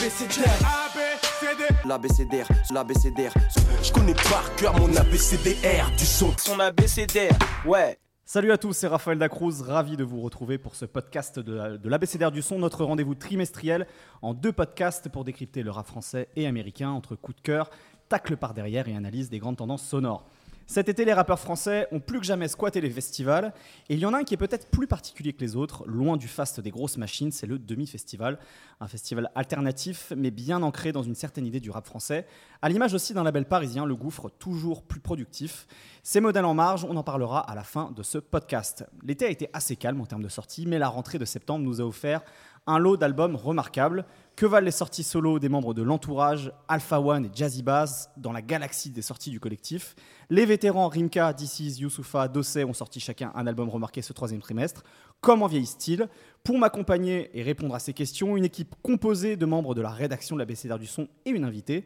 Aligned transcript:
l'ABCDR. 0.00 1.86
L'ABCDR, 1.86 2.48
l'ABCDR. 2.72 3.34
Je 3.82 3.92
connais 3.92 4.14
par 4.14 4.56
cœur 4.56 4.74
mon 4.78 4.96
ABCDR 4.96 5.90
du 5.98 6.06
son. 6.06 6.32
Son 6.38 6.58
ABCDR, 6.58 7.36
ouais. 7.66 7.98
Salut 8.24 8.50
à 8.50 8.56
tous, 8.56 8.72
c'est 8.72 8.86
Raphaël 8.86 9.18
Dacruz, 9.18 9.60
ravi 9.60 9.98
de 9.98 10.04
vous 10.04 10.22
retrouver 10.22 10.56
pour 10.56 10.74
ce 10.74 10.86
podcast 10.86 11.38
de, 11.38 11.76
de 11.76 11.88
l'ABCDR 11.90 12.30
du 12.30 12.40
son, 12.40 12.58
notre 12.58 12.82
rendez-vous 12.84 13.14
trimestriel 13.14 13.86
en 14.22 14.32
deux 14.32 14.52
podcasts 14.52 15.10
pour 15.10 15.24
décrypter 15.24 15.62
le 15.62 15.70
rap 15.70 15.86
français 15.86 16.28
et 16.34 16.46
américain 16.46 16.88
entre 16.88 17.14
coup 17.14 17.34
de 17.34 17.40
cœur, 17.42 17.68
tacle 18.08 18.38
par 18.38 18.54
derrière 18.54 18.88
et 18.88 18.96
analyse 18.96 19.28
des 19.28 19.38
grandes 19.38 19.58
tendances 19.58 19.86
sonores. 19.86 20.24
Cet 20.70 20.88
été, 20.88 21.04
les 21.04 21.12
rappeurs 21.12 21.40
français 21.40 21.88
ont 21.90 21.98
plus 21.98 22.20
que 22.20 22.24
jamais 22.24 22.46
squatté 22.46 22.80
les 22.80 22.90
festivals, 22.90 23.52
et 23.88 23.94
il 23.94 23.98
y 23.98 24.06
en 24.06 24.14
a 24.14 24.18
un 24.18 24.22
qui 24.22 24.34
est 24.34 24.36
peut-être 24.36 24.70
plus 24.70 24.86
particulier 24.86 25.32
que 25.32 25.40
les 25.40 25.56
autres, 25.56 25.84
loin 25.88 26.16
du 26.16 26.28
faste 26.28 26.60
des 26.60 26.70
grosses 26.70 26.96
machines, 26.96 27.32
c'est 27.32 27.48
le 27.48 27.58
Demi-Festival, 27.58 28.38
un 28.78 28.86
festival 28.86 29.32
alternatif, 29.34 30.12
mais 30.16 30.30
bien 30.30 30.62
ancré 30.62 30.92
dans 30.92 31.02
une 31.02 31.16
certaine 31.16 31.44
idée 31.44 31.58
du 31.58 31.72
rap 31.72 31.86
français, 31.86 32.24
à 32.62 32.68
l'image 32.68 32.94
aussi 32.94 33.14
d'un 33.14 33.24
label 33.24 33.46
parisien, 33.46 33.84
le 33.84 33.96
Gouffre, 33.96 34.30
toujours 34.38 34.84
plus 34.84 35.00
productif. 35.00 35.66
Ces 36.04 36.20
modèles 36.20 36.44
en 36.44 36.54
marge, 36.54 36.86
on 36.88 36.96
en 36.96 37.02
parlera 37.02 37.40
à 37.40 37.56
la 37.56 37.64
fin 37.64 37.90
de 37.96 38.04
ce 38.04 38.18
podcast. 38.18 38.86
L'été 39.02 39.24
a 39.24 39.30
été 39.30 39.50
assez 39.52 39.74
calme 39.74 40.00
en 40.00 40.06
termes 40.06 40.22
de 40.22 40.28
sorties, 40.28 40.66
mais 40.68 40.78
la 40.78 40.88
rentrée 40.88 41.18
de 41.18 41.24
septembre 41.24 41.64
nous 41.64 41.80
a 41.80 41.84
offert 41.84 42.22
un 42.66 42.78
lot 42.78 42.96
d'albums 42.96 43.36
remarquables. 43.36 44.04
Que 44.36 44.46
valent 44.46 44.64
les 44.64 44.70
sorties 44.70 45.02
solo 45.02 45.38
des 45.38 45.50
membres 45.50 45.74
de 45.74 45.82
l'entourage, 45.82 46.50
Alpha 46.66 46.98
One 46.98 47.26
et 47.26 47.30
Jazzy 47.34 47.62
Bass, 47.62 48.08
dans 48.16 48.32
la 48.32 48.40
galaxie 48.40 48.90
des 48.90 49.02
sorties 49.02 49.30
du 49.30 49.38
collectif? 49.38 49.94
Les 50.30 50.46
vétérans 50.46 50.88
Rimka, 50.88 51.34
DC's, 51.34 51.78
Youssoufa, 51.78 52.26
Dossé 52.28 52.64
ont 52.64 52.72
sorti 52.72 53.00
chacun 53.00 53.32
un 53.34 53.46
album 53.46 53.68
remarqué 53.68 54.00
ce 54.00 54.14
troisième 54.14 54.40
trimestre. 54.40 54.82
Comment 55.20 55.46
vieillissent-ils? 55.46 56.08
Pour 56.42 56.58
m'accompagner 56.58 57.30
et 57.38 57.42
répondre 57.42 57.74
à 57.74 57.80
ces 57.80 57.92
questions, 57.92 58.36
une 58.36 58.44
équipe 58.44 58.74
composée 58.82 59.36
de 59.36 59.44
membres 59.44 59.74
de 59.74 59.82
la 59.82 59.90
rédaction 59.90 60.36
de 60.36 60.40
la 60.40 60.46
BCDR 60.46 60.78
du 60.78 60.86
son 60.86 61.06
et 61.26 61.30
une 61.30 61.44
invitée. 61.44 61.84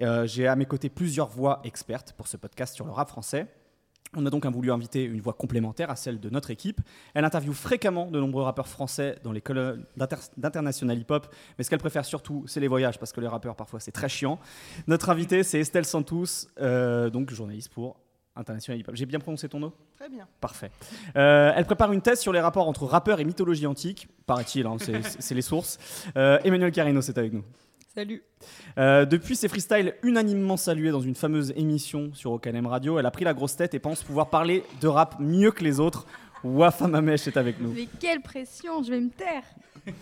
Euh, 0.00 0.26
J'ai 0.26 0.46
à 0.46 0.56
mes 0.56 0.64
côtés 0.64 0.88
plusieurs 0.88 1.28
voix 1.28 1.60
expertes 1.64 2.14
pour 2.16 2.28
ce 2.28 2.38
podcast 2.38 2.74
sur 2.74 2.86
le 2.86 2.92
rap 2.92 3.10
français. 3.10 3.46
On 4.16 4.26
a 4.26 4.30
donc 4.30 4.44
voulu 4.46 4.72
inviter 4.72 5.04
une 5.04 5.20
voix 5.20 5.34
complémentaire 5.34 5.88
à 5.88 5.94
celle 5.94 6.18
de 6.18 6.30
notre 6.30 6.50
équipe. 6.50 6.80
Elle 7.14 7.24
interviewe 7.24 7.54
fréquemment 7.54 8.10
de 8.10 8.18
nombreux 8.18 8.42
rappeurs 8.42 8.66
français 8.66 9.16
dans 9.22 9.30
les 9.30 9.40
colonnes 9.40 9.84
d'international 10.36 10.98
hip-hop, 10.98 11.32
mais 11.56 11.64
ce 11.64 11.70
qu'elle 11.70 11.78
préfère 11.78 12.04
surtout, 12.04 12.42
c'est 12.48 12.58
les 12.58 12.66
voyages, 12.66 12.98
parce 12.98 13.12
que 13.12 13.20
les 13.20 13.28
rappeurs, 13.28 13.54
parfois, 13.54 13.78
c'est 13.78 13.92
très 13.92 14.08
chiant. 14.08 14.40
Notre 14.88 15.10
invitée, 15.10 15.44
c'est 15.44 15.60
Estelle 15.60 15.84
Santos, 15.84 16.48
euh, 16.60 17.08
donc 17.08 17.30
journaliste 17.30 17.72
pour 17.72 18.00
International 18.34 18.80
Hip-Hop. 18.80 18.96
J'ai 18.96 19.06
bien 19.06 19.20
prononcé 19.20 19.48
ton 19.48 19.60
nom? 19.60 19.72
Très 19.96 20.08
bien. 20.08 20.26
Parfait. 20.40 20.72
Euh, 21.14 21.52
elle 21.54 21.64
prépare 21.64 21.92
une 21.92 22.02
thèse 22.02 22.18
sur 22.18 22.32
les 22.32 22.40
rapports 22.40 22.66
entre 22.66 22.86
rappeurs 22.86 23.20
et 23.20 23.24
mythologie 23.24 23.66
antique, 23.66 24.08
paraît-il, 24.26 24.66
hein, 24.66 24.76
c'est 24.80 25.34
les 25.34 25.42
sources. 25.42 25.78
Euh, 26.16 26.40
Emmanuel 26.42 26.72
Carino, 26.72 27.00
c'est 27.00 27.16
avec 27.16 27.32
nous. 27.32 27.44
Salut. 27.92 28.22
Euh, 28.78 29.04
depuis 29.04 29.34
ses 29.34 29.48
freestyles 29.48 29.94
unanimement 30.04 30.56
salués 30.56 30.92
dans 30.92 31.00
une 31.00 31.16
fameuse 31.16 31.52
émission 31.56 32.14
sur 32.14 32.30
OKLM 32.30 32.66
Radio, 32.66 33.00
elle 33.00 33.06
a 33.06 33.10
pris 33.10 33.24
la 33.24 33.34
grosse 33.34 33.56
tête 33.56 33.74
et 33.74 33.80
pense 33.80 34.04
pouvoir 34.04 34.30
parler 34.30 34.62
de 34.80 34.86
rap 34.86 35.16
mieux 35.18 35.50
que 35.50 35.64
les 35.64 35.80
autres. 35.80 36.06
Wafa 36.44 36.86
Mamesh 36.86 37.26
est 37.26 37.36
avec 37.36 37.58
nous. 37.58 37.72
Mais 37.72 37.88
quelle 37.98 38.20
pression, 38.20 38.84
je 38.84 38.90
vais 38.90 39.00
me 39.00 39.10
taire. 39.10 39.42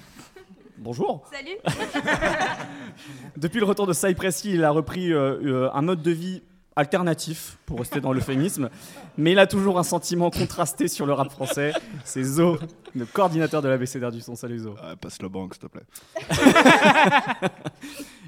Bonjour. 0.76 1.26
Salut. 1.32 1.56
Depuis 3.38 3.58
le 3.58 3.64
retour 3.64 3.86
de 3.86 3.94
Cypress 3.94 4.44
Hill, 4.44 4.56
il 4.56 4.64
a 4.64 4.70
repris 4.70 5.10
euh, 5.10 5.38
euh, 5.42 5.70
un 5.72 5.80
mode 5.80 6.02
de 6.02 6.10
vie 6.10 6.42
alternatif, 6.78 7.58
pour 7.66 7.80
rester 7.80 8.00
dans 8.00 8.12
l'euphémisme, 8.12 8.70
mais 9.16 9.32
il 9.32 9.38
a 9.40 9.46
toujours 9.48 9.78
un 9.78 9.82
sentiment 9.82 10.30
contrasté 10.30 10.86
sur 10.86 11.06
le 11.06 11.12
rap 11.12 11.30
français. 11.30 11.72
C'est 12.04 12.22
Zo, 12.22 12.56
le 12.94 13.04
coordinateur 13.04 13.62
de 13.62 13.68
l'ABCDR 13.68 14.12
du 14.12 14.20
son. 14.20 14.36
Salut 14.36 14.60
Zo. 14.60 14.76
Ah, 14.80 14.94
passe 14.94 15.20
le 15.20 15.28
banque, 15.28 15.54
s'il 15.54 15.62
te 15.62 15.66
plaît. 15.66 15.82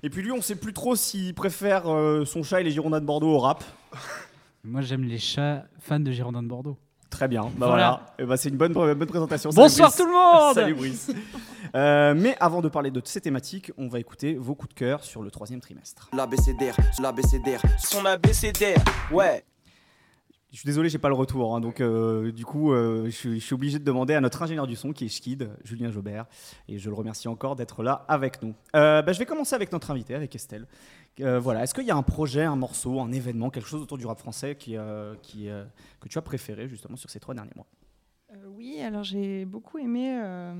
Et 0.02 0.10
puis 0.10 0.22
lui, 0.22 0.32
on 0.32 0.42
sait 0.42 0.56
plus 0.56 0.72
trop 0.72 0.96
s'il 0.96 1.32
préfère 1.34 1.86
euh, 1.86 2.24
son 2.24 2.42
chat 2.42 2.60
et 2.60 2.64
les 2.64 2.72
Girondins 2.72 3.00
de 3.00 3.06
Bordeaux 3.06 3.30
au 3.30 3.38
rap. 3.38 3.62
Moi, 4.64 4.80
j'aime 4.80 5.04
les 5.04 5.18
chats 5.18 5.64
fans 5.78 6.00
de 6.00 6.10
Girondins 6.10 6.42
de 6.42 6.48
Bordeaux. 6.48 6.76
Très 7.10 7.26
bien, 7.28 7.42
bah 7.56 7.66
voilà. 7.66 7.72
Voilà. 7.72 8.00
Eh 8.20 8.24
ben, 8.24 8.36
c'est 8.36 8.48
une 8.50 8.56
bonne, 8.56 8.72
bonne 8.72 9.06
présentation. 9.06 9.50
Bonsoir 9.50 9.94
tout 9.94 10.06
le 10.06 10.12
monde 10.12 10.54
Salut 10.54 10.74
Brice. 10.74 11.10
Euh, 11.74 12.14
mais 12.16 12.36
avant 12.40 12.60
de 12.62 12.68
parler 12.68 12.90
de 12.90 13.02
ces 13.04 13.20
thématiques, 13.20 13.72
on 13.76 13.88
va 13.88 13.98
écouter 13.98 14.34
vos 14.34 14.54
coups 14.54 14.74
de 14.74 14.78
cœur 14.78 15.02
sur 15.04 15.22
le 15.22 15.30
troisième 15.30 15.60
trimestre. 15.60 16.08
L'ABCDR, 16.12 16.76
l'ABCDR. 17.02 17.60
Son 17.78 18.04
ABCDR, 18.06 18.82
ouais. 19.12 19.44
Je 20.52 20.56
suis 20.58 20.66
désolé, 20.66 20.88
j'ai 20.88 20.98
pas 20.98 21.08
le 21.08 21.14
retour, 21.14 21.54
hein, 21.54 21.60
donc 21.60 21.80
euh, 21.80 22.32
du 22.32 22.44
coup, 22.44 22.72
euh, 22.72 23.04
je, 23.04 23.10
suis- 23.10 23.38
je 23.38 23.44
suis 23.44 23.54
obligé 23.54 23.78
de 23.78 23.84
demander 23.84 24.14
à 24.14 24.20
notre 24.20 24.42
ingénieur 24.42 24.66
du 24.66 24.74
son, 24.74 24.92
qui 24.92 25.04
est 25.04 25.08
Schkid, 25.08 25.48
Julien 25.62 25.92
Jobert, 25.92 26.26
et 26.68 26.76
je 26.80 26.88
le 26.90 26.96
remercie 26.96 27.28
encore 27.28 27.54
d'être 27.54 27.84
là 27.84 28.04
avec 28.08 28.42
nous. 28.42 28.52
Euh, 28.74 29.00
bah, 29.00 29.12
je 29.12 29.20
vais 29.20 29.26
commencer 29.26 29.54
avec 29.54 29.70
notre 29.70 29.92
invité, 29.92 30.12
avec 30.16 30.34
Estelle. 30.34 30.66
Euh, 31.20 31.38
voilà, 31.40 31.62
est-ce 31.64 31.74
qu'il 31.74 31.84
y 31.84 31.90
a 31.90 31.96
un 31.96 32.02
projet, 32.02 32.44
un 32.44 32.56
morceau, 32.56 33.00
un 33.00 33.12
événement, 33.12 33.50
quelque 33.50 33.68
chose 33.68 33.82
autour 33.82 33.98
du 33.98 34.06
rap 34.06 34.18
français 34.18 34.54
qui, 34.54 34.76
euh, 34.76 35.14
qui, 35.22 35.48
euh, 35.50 35.64
que 36.00 36.08
tu 36.08 36.16
as 36.18 36.22
préféré 36.22 36.68
justement 36.68 36.96
sur 36.96 37.10
ces 37.10 37.20
trois 37.20 37.34
derniers 37.34 37.52
mois? 37.56 37.66
Euh, 38.32 38.36
oui, 38.56 38.80
alors 38.80 39.02
j'ai 39.02 39.44
beaucoup 39.44 39.78
aimé 39.78 40.16
euh, 40.22 40.54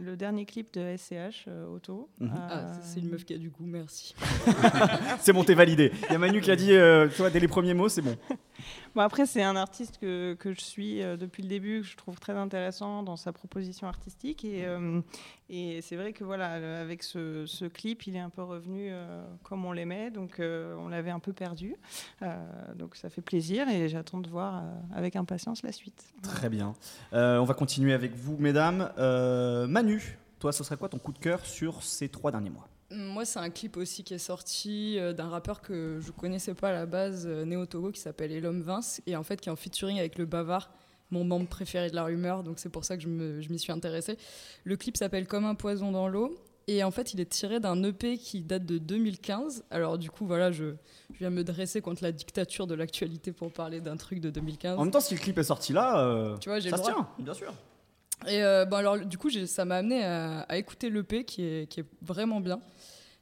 le 0.00 0.14
dernier 0.14 0.44
clip 0.44 0.74
de 0.74 0.94
SCH, 0.96 1.46
euh, 1.48 1.66
Auto. 1.66 2.10
Mhm. 2.20 2.30
Ah, 2.36 2.58
Euh, 2.58 2.72
c'est 2.82 3.00
une 3.00 3.08
meuf 3.08 3.24
qui 3.24 3.32
a 3.34 3.38
du 3.38 3.48
goût, 3.48 3.64
merci. 3.64 4.14
C'est 5.20 5.32
bon, 5.32 5.42
t'es 5.42 5.54
validé. 5.54 5.90
Il 6.10 6.12
y 6.12 6.16
a 6.16 6.18
Manu 6.18 6.42
qui 6.42 6.50
a 6.50 6.56
dit, 6.56 6.72
euh, 6.72 7.08
tu 7.08 7.16
vois, 7.16 7.30
dès 7.30 7.40
les 7.40 7.48
premiers 7.48 7.72
mots, 7.74 7.88
c'est 7.88 8.02
bon. 8.02 8.14
Bon, 8.94 9.00
après, 9.00 9.26
c'est 9.26 9.42
un 9.42 9.56
artiste 9.56 9.98
que, 9.98 10.34
que 10.34 10.52
je 10.52 10.60
suis 10.60 11.02
euh, 11.02 11.16
depuis 11.16 11.42
le 11.42 11.48
début, 11.48 11.80
que 11.80 11.86
je 11.88 11.96
trouve 11.96 12.20
très 12.20 12.34
intéressant 12.34 13.02
dans 13.02 13.16
sa 13.16 13.32
proposition 13.32 13.88
artistique. 13.88 14.44
Et, 14.44 14.64
euh, 14.66 15.00
et 15.48 15.80
c'est 15.82 15.96
vrai 15.96 16.12
que 16.12 16.22
voilà, 16.22 16.60
le- 16.60 16.76
avec 16.76 17.02
ce, 17.02 17.44
ce 17.44 17.64
clip, 17.64 18.06
il 18.06 18.14
est 18.14 18.20
un 18.20 18.30
peu 18.30 18.42
revenu 18.44 18.88
euh, 18.92 19.24
comme 19.42 19.64
on 19.64 19.72
l'aimait. 19.72 20.12
Donc, 20.12 20.38
euh, 20.38 20.76
on 20.78 20.88
l'avait 20.88 21.10
un 21.10 21.18
peu 21.18 21.32
perdu. 21.32 21.74
Euh, 22.22 22.36
donc, 22.76 22.94
ça 22.94 23.10
fait 23.10 23.20
plaisir 23.22 23.68
et 23.68 23.88
j'attends 23.88 24.20
de 24.20 24.28
voir 24.28 24.58
euh, 24.62 24.70
avec 24.94 25.16
impatience 25.16 25.62
la 25.64 25.72
suite. 25.72 26.14
Très 26.22 26.48
bien. 26.48 26.74
Euh, 27.14 27.38
on 27.38 27.44
va 27.44 27.54
continuer 27.54 27.94
avec 27.94 28.14
vous, 28.14 28.36
mesdames. 28.38 28.92
Euh, 28.98 29.66
Manu, 29.66 30.18
toi, 30.38 30.52
ce 30.52 30.62
serait 30.62 30.76
quoi 30.76 30.88
ton 30.88 30.98
coup 30.98 31.12
de 31.12 31.18
cœur 31.18 31.44
sur 31.46 31.82
ces 31.82 32.08
trois 32.08 32.30
derniers 32.30 32.50
mois? 32.50 32.68
Moi, 32.90 33.24
c'est 33.24 33.38
un 33.38 33.50
clip 33.50 33.76
aussi 33.76 34.04
qui 34.04 34.14
est 34.14 34.18
sorti 34.18 34.98
euh, 34.98 35.12
d'un 35.12 35.28
rappeur 35.28 35.60
que 35.62 35.98
je 36.00 36.12
connaissais 36.12 36.54
pas 36.54 36.68
à 36.68 36.72
la 36.72 36.86
base, 36.86 37.24
euh, 37.26 37.44
néo-togo, 37.44 37.90
qui 37.90 38.00
s'appelle 38.00 38.30
Elom 38.30 38.60
Vince, 38.62 39.00
et 39.06 39.16
en 39.16 39.22
fait 39.22 39.40
qui 39.40 39.48
est 39.48 39.52
en 39.52 39.56
featuring 39.56 39.98
avec 39.98 40.18
le 40.18 40.26
Bavard, 40.26 40.70
mon 41.10 41.24
membre 41.24 41.48
préféré 41.48 41.90
de 41.90 41.94
la 41.94 42.04
rumeur, 42.04 42.42
donc 42.42 42.58
c'est 42.58 42.68
pour 42.68 42.84
ça 42.84 42.96
que 42.96 43.02
je 43.02 43.08
m'y 43.08 43.58
suis 43.58 43.72
intéressée. 43.72 44.16
Le 44.64 44.76
clip 44.76 44.96
s'appelle 44.96 45.26
Comme 45.26 45.44
un 45.44 45.54
poison 45.54 45.92
dans 45.92 46.08
l'eau, 46.08 46.36
et 46.66 46.82
en 46.82 46.90
fait, 46.90 47.12
il 47.12 47.20
est 47.20 47.28
tiré 47.28 47.60
d'un 47.60 47.82
EP 47.82 48.16
qui 48.16 48.40
date 48.42 48.64
de 48.64 48.78
2015. 48.78 49.64
Alors 49.70 49.98
du 49.98 50.10
coup, 50.10 50.26
voilà, 50.26 50.50
je, 50.50 50.74
je 51.12 51.18
viens 51.18 51.30
me 51.30 51.44
dresser 51.44 51.80
contre 51.82 52.02
la 52.02 52.10
dictature 52.12 52.66
de 52.66 52.74
l'actualité 52.74 53.32
pour 53.32 53.52
parler 53.52 53.80
d'un 53.80 53.96
truc 53.96 54.20
de 54.20 54.30
2015. 54.30 54.78
En 54.78 54.84
même 54.84 54.90
temps, 54.90 55.00
si 55.00 55.14
le 55.14 55.20
clip 55.20 55.36
est 55.38 55.42
sorti 55.44 55.72
là, 55.74 55.98
euh, 56.00 56.36
Tu 56.38 56.48
vois, 56.48 56.60
j'ai 56.60 56.70
ça 56.70 56.76
le 56.76 56.82
se 56.82 56.88
droit. 56.90 57.02
tient, 57.16 57.24
bien 57.24 57.34
sûr. 57.34 57.52
Et 58.26 58.42
euh, 58.42 58.64
bon, 58.64 58.76
alors, 58.76 58.98
du 58.98 59.18
coup, 59.18 59.30
ça 59.30 59.64
m'a 59.64 59.76
amené 59.76 60.04
à, 60.04 60.40
à 60.40 60.56
écouter 60.56 60.90
l'EP 60.90 61.24
qui 61.24 61.42
est, 61.42 61.68
qui 61.68 61.80
est 61.80 61.86
vraiment 62.02 62.40
bien. 62.40 62.60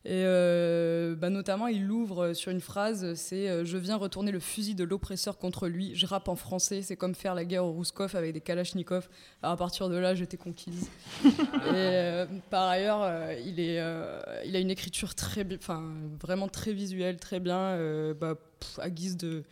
Et 0.04 0.24
euh, 0.26 1.14
bah, 1.14 1.30
notamment, 1.30 1.68
il 1.68 1.84
l'ouvre 1.84 2.32
sur 2.32 2.50
une 2.50 2.60
phrase 2.60 3.14
c'est 3.14 3.48
euh, 3.48 3.64
Je 3.64 3.78
viens 3.78 3.94
retourner 3.94 4.32
le 4.32 4.40
fusil 4.40 4.74
de 4.74 4.82
l'oppresseur 4.82 5.38
contre 5.38 5.68
lui. 5.68 5.92
Je 5.94 6.06
rappe 6.06 6.26
en 6.28 6.34
français, 6.34 6.82
c'est 6.82 6.96
comme 6.96 7.14
faire 7.14 7.36
la 7.36 7.44
guerre 7.44 7.64
au 7.64 7.70
Rouskov 7.70 8.16
avec 8.16 8.32
des 8.32 8.40
Kalachnikov. 8.40 9.08
Alors, 9.42 9.52
à 9.52 9.56
partir 9.56 9.88
de 9.88 9.96
là, 9.96 10.14
j'étais 10.14 10.36
conquise. 10.36 10.88
Euh, 11.72 12.26
par 12.50 12.68
ailleurs, 12.68 13.02
euh, 13.02 13.34
il, 13.46 13.60
est, 13.60 13.78
euh, 13.78 14.20
il 14.44 14.56
a 14.56 14.58
une 14.58 14.70
écriture 14.70 15.14
très, 15.14 15.46
vraiment 16.20 16.48
très 16.48 16.72
visuelle, 16.72 17.18
très 17.18 17.38
bien, 17.38 17.56
euh, 17.56 18.12
bah, 18.12 18.34
à 18.78 18.90
guise 18.90 19.16
de 19.16 19.44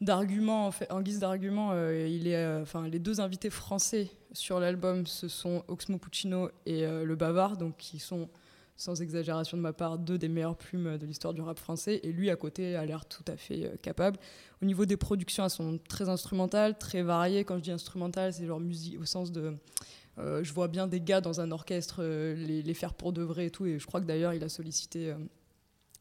d'argument 0.00 0.70
en, 0.90 1.00
guise 1.00 1.20
d'argument 1.20 1.70
euh, 1.72 2.06
il 2.06 2.26
est 2.28 2.36
euh, 2.36 2.64
les 2.90 2.98
deux 2.98 3.20
invités 3.20 3.50
français 3.50 4.10
sur 4.32 4.60
l'album 4.60 5.06
ce 5.06 5.28
sont 5.28 5.64
Oxmo 5.68 5.98
Puccino 5.98 6.50
et 6.66 6.84
euh, 6.84 7.04
le 7.04 7.16
Bavard 7.16 7.56
donc 7.56 7.76
qui 7.78 7.98
sont 7.98 8.28
sans 8.76 9.00
exagération 9.00 9.56
de 9.56 9.62
ma 9.62 9.72
part 9.72 9.98
deux 9.98 10.18
des 10.18 10.28
meilleures 10.28 10.56
plumes 10.56 10.98
de 10.98 11.06
l'histoire 11.06 11.32
du 11.32 11.40
rap 11.40 11.58
français. 11.58 11.98
Et 12.02 12.12
lui 12.12 12.28
à 12.28 12.36
côté 12.36 12.76
a 12.76 12.84
l'air 12.84 13.06
tout 13.06 13.24
à 13.26 13.38
fait 13.38 13.72
capable. 13.80 14.18
Au 14.60 14.66
niveau 14.66 14.84
des 14.84 14.98
productions 14.98 15.44
elles 15.44 15.50
sont 15.50 15.80
très 15.88 16.10
instrumentales 16.10 16.76
très 16.76 17.00
variées. 17.00 17.44
Quand 17.44 17.56
je 17.56 17.62
dis 17.62 17.70
instrumentales 17.70 18.34
c'est 18.34 18.44
genre 18.44 18.60
musique 18.60 19.00
au 19.00 19.06
sens 19.06 19.32
de 19.32 19.56
je 20.18 20.52
vois 20.52 20.68
bien 20.68 20.86
des 20.86 21.00
gars 21.00 21.22
dans 21.22 21.40
un 21.40 21.50
orchestre 21.52 22.02
les, 22.02 22.60
les 22.62 22.74
faire 22.74 22.92
pour 22.92 23.14
de 23.14 23.22
vrai 23.22 23.46
et 23.46 23.50
tout. 23.50 23.64
Et 23.64 23.78
je 23.78 23.86
crois 23.86 24.02
que 24.02 24.06
d'ailleurs 24.06 24.34
il 24.34 24.44
a 24.44 24.50
sollicité 24.50 25.14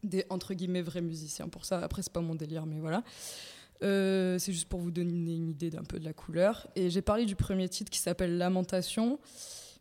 des 0.04 0.26
entre 0.30 0.54
guillemets 0.54 0.82
vrais 0.82 1.00
musiciens 1.00 1.48
pour 1.48 1.64
ça. 1.64 1.80
Après 1.80 2.02
c'est 2.02 2.12
pas 2.12 2.20
mon 2.20 2.36
délire 2.36 2.66
mais 2.66 2.82
voilà 2.82 3.06
euh, 3.84 4.40
c'est 4.40 4.54
juste 4.54 4.70
pour 4.70 4.80
vous 4.80 4.92
donner 4.92 5.36
une 5.36 5.50
idée 5.50 5.70
d'un 5.70 5.84
peu 5.84 6.00
de 6.00 6.06
la 6.06 6.14
couleur. 6.14 6.68
Et 6.76 6.90
j'ai 6.90 7.02
parlé 7.02 7.26
du 7.26 7.36
premier 7.36 7.70
titre 7.70 7.90
qui 7.90 8.00
s'appelle 8.00 8.38
Lamentation. 8.38 9.20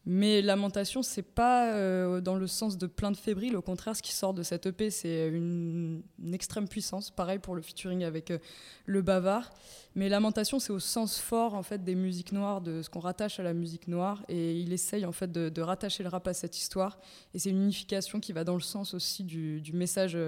Mais 0.07 0.43
Lamentation, 0.43 1.03
c'est 1.03 1.23
pas 1.23 1.73
euh, 1.73 2.21
dans 2.21 2.35
le 2.35 2.47
sens 2.47 2.77
de 2.77 2.87
plainte 2.87 3.17
fébrile. 3.17 3.57
Au 3.57 3.63
contraire, 3.63 3.97
ce 3.97 4.03
qui 4.03 4.13
sort 4.13 4.35
de 4.35 4.43
cette 4.43 4.67
EP, 4.67 4.91
c'est 4.91 5.29
une, 5.29 6.03
extrême 6.33 6.69
puissance. 6.69 7.11
Pareil 7.11 7.39
pour 7.39 7.55
le 7.55 7.63
featuring 7.63 8.05
avec 8.05 8.31
euh, 8.31 8.39
le 8.85 9.01
bavard. 9.01 9.51
Mais 9.95 10.11
Lamentation, 10.11 10.59
c'est 10.59 10.73
au 10.75 10.79
sens 10.79 11.19
fort 11.19 11.55
en 11.55 11.63
fait 11.63 11.83
des 11.85 11.95
musiques 11.95 12.33
noires, 12.33 12.61
de 12.61 12.83
ce 12.83 12.91
qu'on 12.91 13.01
rattache 13.01 13.41
à 13.41 13.43
la 13.43 13.55
musique 13.55 13.89
noire. 13.89 14.23
Et 14.29 14.59
il 14.61 14.75
essaye 14.75 15.07
en 15.07 15.13
fait 15.13 15.33
de, 15.33 15.63
rattacher 15.63 16.03
le 16.03 16.11
rap 16.11 16.29
à 16.29 16.35
cette 16.35 16.59
histoire. 16.59 16.99
Et 17.33 17.39
c'est 17.39 17.49
une 17.49 17.63
unification 17.63 18.21
qui 18.21 18.35
va 18.35 18.45
dans 18.45 18.57
le 18.57 18.61
sens 18.61 18.93
aussi 18.93 19.25
du, 19.25 19.63
message. 19.73 20.19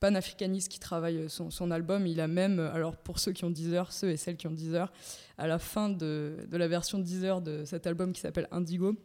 Panafricaniste 0.00 0.68
qui 0.68 0.80
travaille 0.80 1.28
son, 1.28 1.50
son 1.50 1.70
album. 1.70 2.06
Il 2.06 2.20
a 2.20 2.28
même, 2.28 2.58
alors 2.58 2.96
pour 2.96 3.18
ceux 3.18 3.32
qui 3.32 3.44
ont 3.44 3.50
10 3.50 3.74
heures, 3.74 3.92
ceux 3.92 4.10
et 4.10 4.16
celles 4.16 4.36
qui 4.36 4.46
ont 4.46 4.52
10 4.52 4.74
heures, 4.74 4.92
à 5.38 5.46
la 5.46 5.58
fin 5.58 5.88
de, 5.88 6.36
la 6.50 6.68
version 6.68 6.98
10 6.98 7.24
heures 7.24 7.40
de 7.40 7.64
cet 7.64 7.86
album 7.86 8.12
qui 8.12 8.20
s'appelle 8.20 8.48
Indigo, 8.50 8.96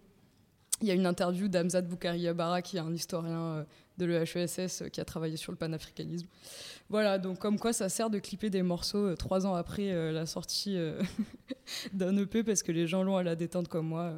il 0.81 0.87
y 0.87 0.91
a 0.91 0.93
une 0.93 1.05
interview 1.05 1.47
d'Amzad 1.47 1.87
Boukari 1.87 2.19
Yabara, 2.19 2.61
qui 2.61 2.75
est 2.75 2.81
un 2.81 2.93
historien 2.93 3.39
euh, 3.39 3.63
de 3.97 4.05
l'EHESS 4.05 4.81
euh, 4.81 4.89
qui 4.89 4.99
a 4.99 5.05
travaillé 5.05 5.37
sur 5.37 5.53
le 5.53 5.57
panafricanisme. 5.57 6.27
Voilà, 6.89 7.17
donc 7.17 7.39
comme 7.39 7.57
quoi 7.57 7.73
ça 7.73 7.89
sert 7.89 8.11
de 8.11 8.19
clipper 8.19 8.51
des 8.51 8.61
morceaux 8.61 9.07
euh, 9.07 9.15
trois 9.15 9.47
ans 9.47 9.55
après 9.55 9.91
euh, 9.91 10.11
la 10.11 10.27
sortie 10.27 10.77
euh, 10.77 11.01
d'un 11.93 12.15
EP 12.17 12.43
parce 12.43 12.61
que 12.61 12.71
les 12.71 12.85
gens 12.85 13.01
longs 13.01 13.17
à 13.17 13.23
la 13.23 13.35
détente 13.35 13.67
comme 13.67 13.87
moi 13.87 14.13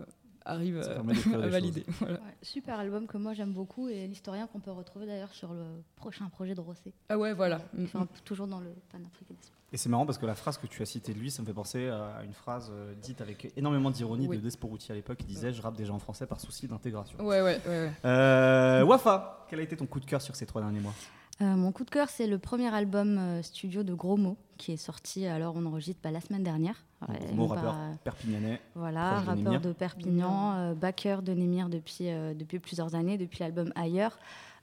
Ça 0.47 0.53
euh, 0.53 1.44
à 1.44 1.47
valider. 1.47 1.85
Voilà. 1.99 2.15
Ouais, 2.15 2.35
super 2.41 2.79
album 2.79 3.05
que 3.07 3.17
moi 3.17 3.33
j'aime 3.33 3.51
beaucoup 3.53 3.89
et 3.89 4.07
l'historien 4.07 4.47
qu'on 4.47 4.59
peut 4.59 4.71
retrouver 4.71 5.05
d'ailleurs 5.05 5.33
sur 5.33 5.53
le 5.53 5.65
prochain 5.95 6.27
projet 6.29 6.55
de 6.55 6.61
Rosset. 6.61 6.94
Ah 7.09 7.17
ouais, 7.17 7.33
voilà. 7.33 7.59
Enfin, 7.83 8.07
toujours 8.23 8.47
dans 8.47 8.59
le 8.59 8.69
panafricanisme. 8.91 9.53
Et 9.73 9.77
c'est 9.77 9.89
marrant 9.89 10.05
parce 10.05 10.17
que 10.17 10.25
la 10.25 10.35
phrase 10.35 10.57
que 10.57 10.65
tu 10.67 10.81
as 10.81 10.85
citée 10.85 11.13
de 11.13 11.19
lui, 11.19 11.29
ça 11.29 11.41
me 11.41 11.47
fait 11.47 11.53
penser 11.53 11.89
à 11.89 12.23
une 12.23 12.33
phrase 12.33 12.71
euh, 12.73 12.94
dite 13.01 13.19
avec 13.19 13.51
énormément 13.57 13.91
d'ironie 13.91 14.25
Oui. 14.27 14.38
de 14.38 14.41
Desporuti 14.41 14.94
à 14.94 14.95
l'époque 14.95 15.17
qui 15.17 15.25
disait 15.25 15.51
Je 15.51 15.61
rappe 15.61 15.75
déjà 15.75 15.91
en 15.91 15.99
français 15.99 16.25
par 16.25 16.39
souci 16.39 16.67
d'intégration. 16.67 17.19
Ouais, 17.19 17.41
ouais, 17.41 17.59
ouais. 17.65 17.67
ouais. 17.67 17.91
Euh, 18.05 18.83
Wafa, 18.85 19.45
quel 19.49 19.59
a 19.59 19.63
été 19.63 19.75
ton 19.75 19.85
coup 19.85 19.99
de 19.99 20.05
cœur 20.05 20.21
sur 20.21 20.38
ces 20.38 20.45
trois 20.45 20.61
derniers 20.61 20.79
mois? 20.79 20.94
Euh, 21.41 21.55
mon 21.55 21.71
coup 21.71 21.83
de 21.83 21.89
cœur, 21.91 22.09
c'est 22.09 22.25
le 22.25 22.39
premier 22.39 22.73
album 22.73 23.17
euh, 23.19 23.41
studio 23.43 23.83
de 23.83 23.93
Gros 23.93 24.17
Mots 24.17 24.37
qui 24.57 24.71
est 24.71 24.77
sorti, 24.77 25.27
alors 25.27 25.53
on 25.55 25.65
enregistre 25.67 25.99
bah, 26.03 26.09
la 26.09 26.19
semaine 26.19 26.41
dernière. 26.41 26.83
Ouais, 27.07 27.15
Gros 27.33 27.35
non 27.35 27.47
pas- 27.49 27.55
rappeur 27.55 27.75
perpignanais. 28.03 28.59
Voilà, 28.73 29.21
de 29.21 29.25
rappeur 29.27 29.61
de 29.61 29.71
Perpignan, 29.71 30.53
euh, 30.55 30.73
backer 30.73 31.21
de 31.21 31.33
Némir 31.33 31.69
depuis, 31.69 32.09
euh, 32.09 32.33
depuis 32.33 32.57
plusieurs 32.57 32.95
années, 32.95 33.19
depuis 33.19 33.39
l'album 33.41 33.71
Ailleurs. 33.75 34.17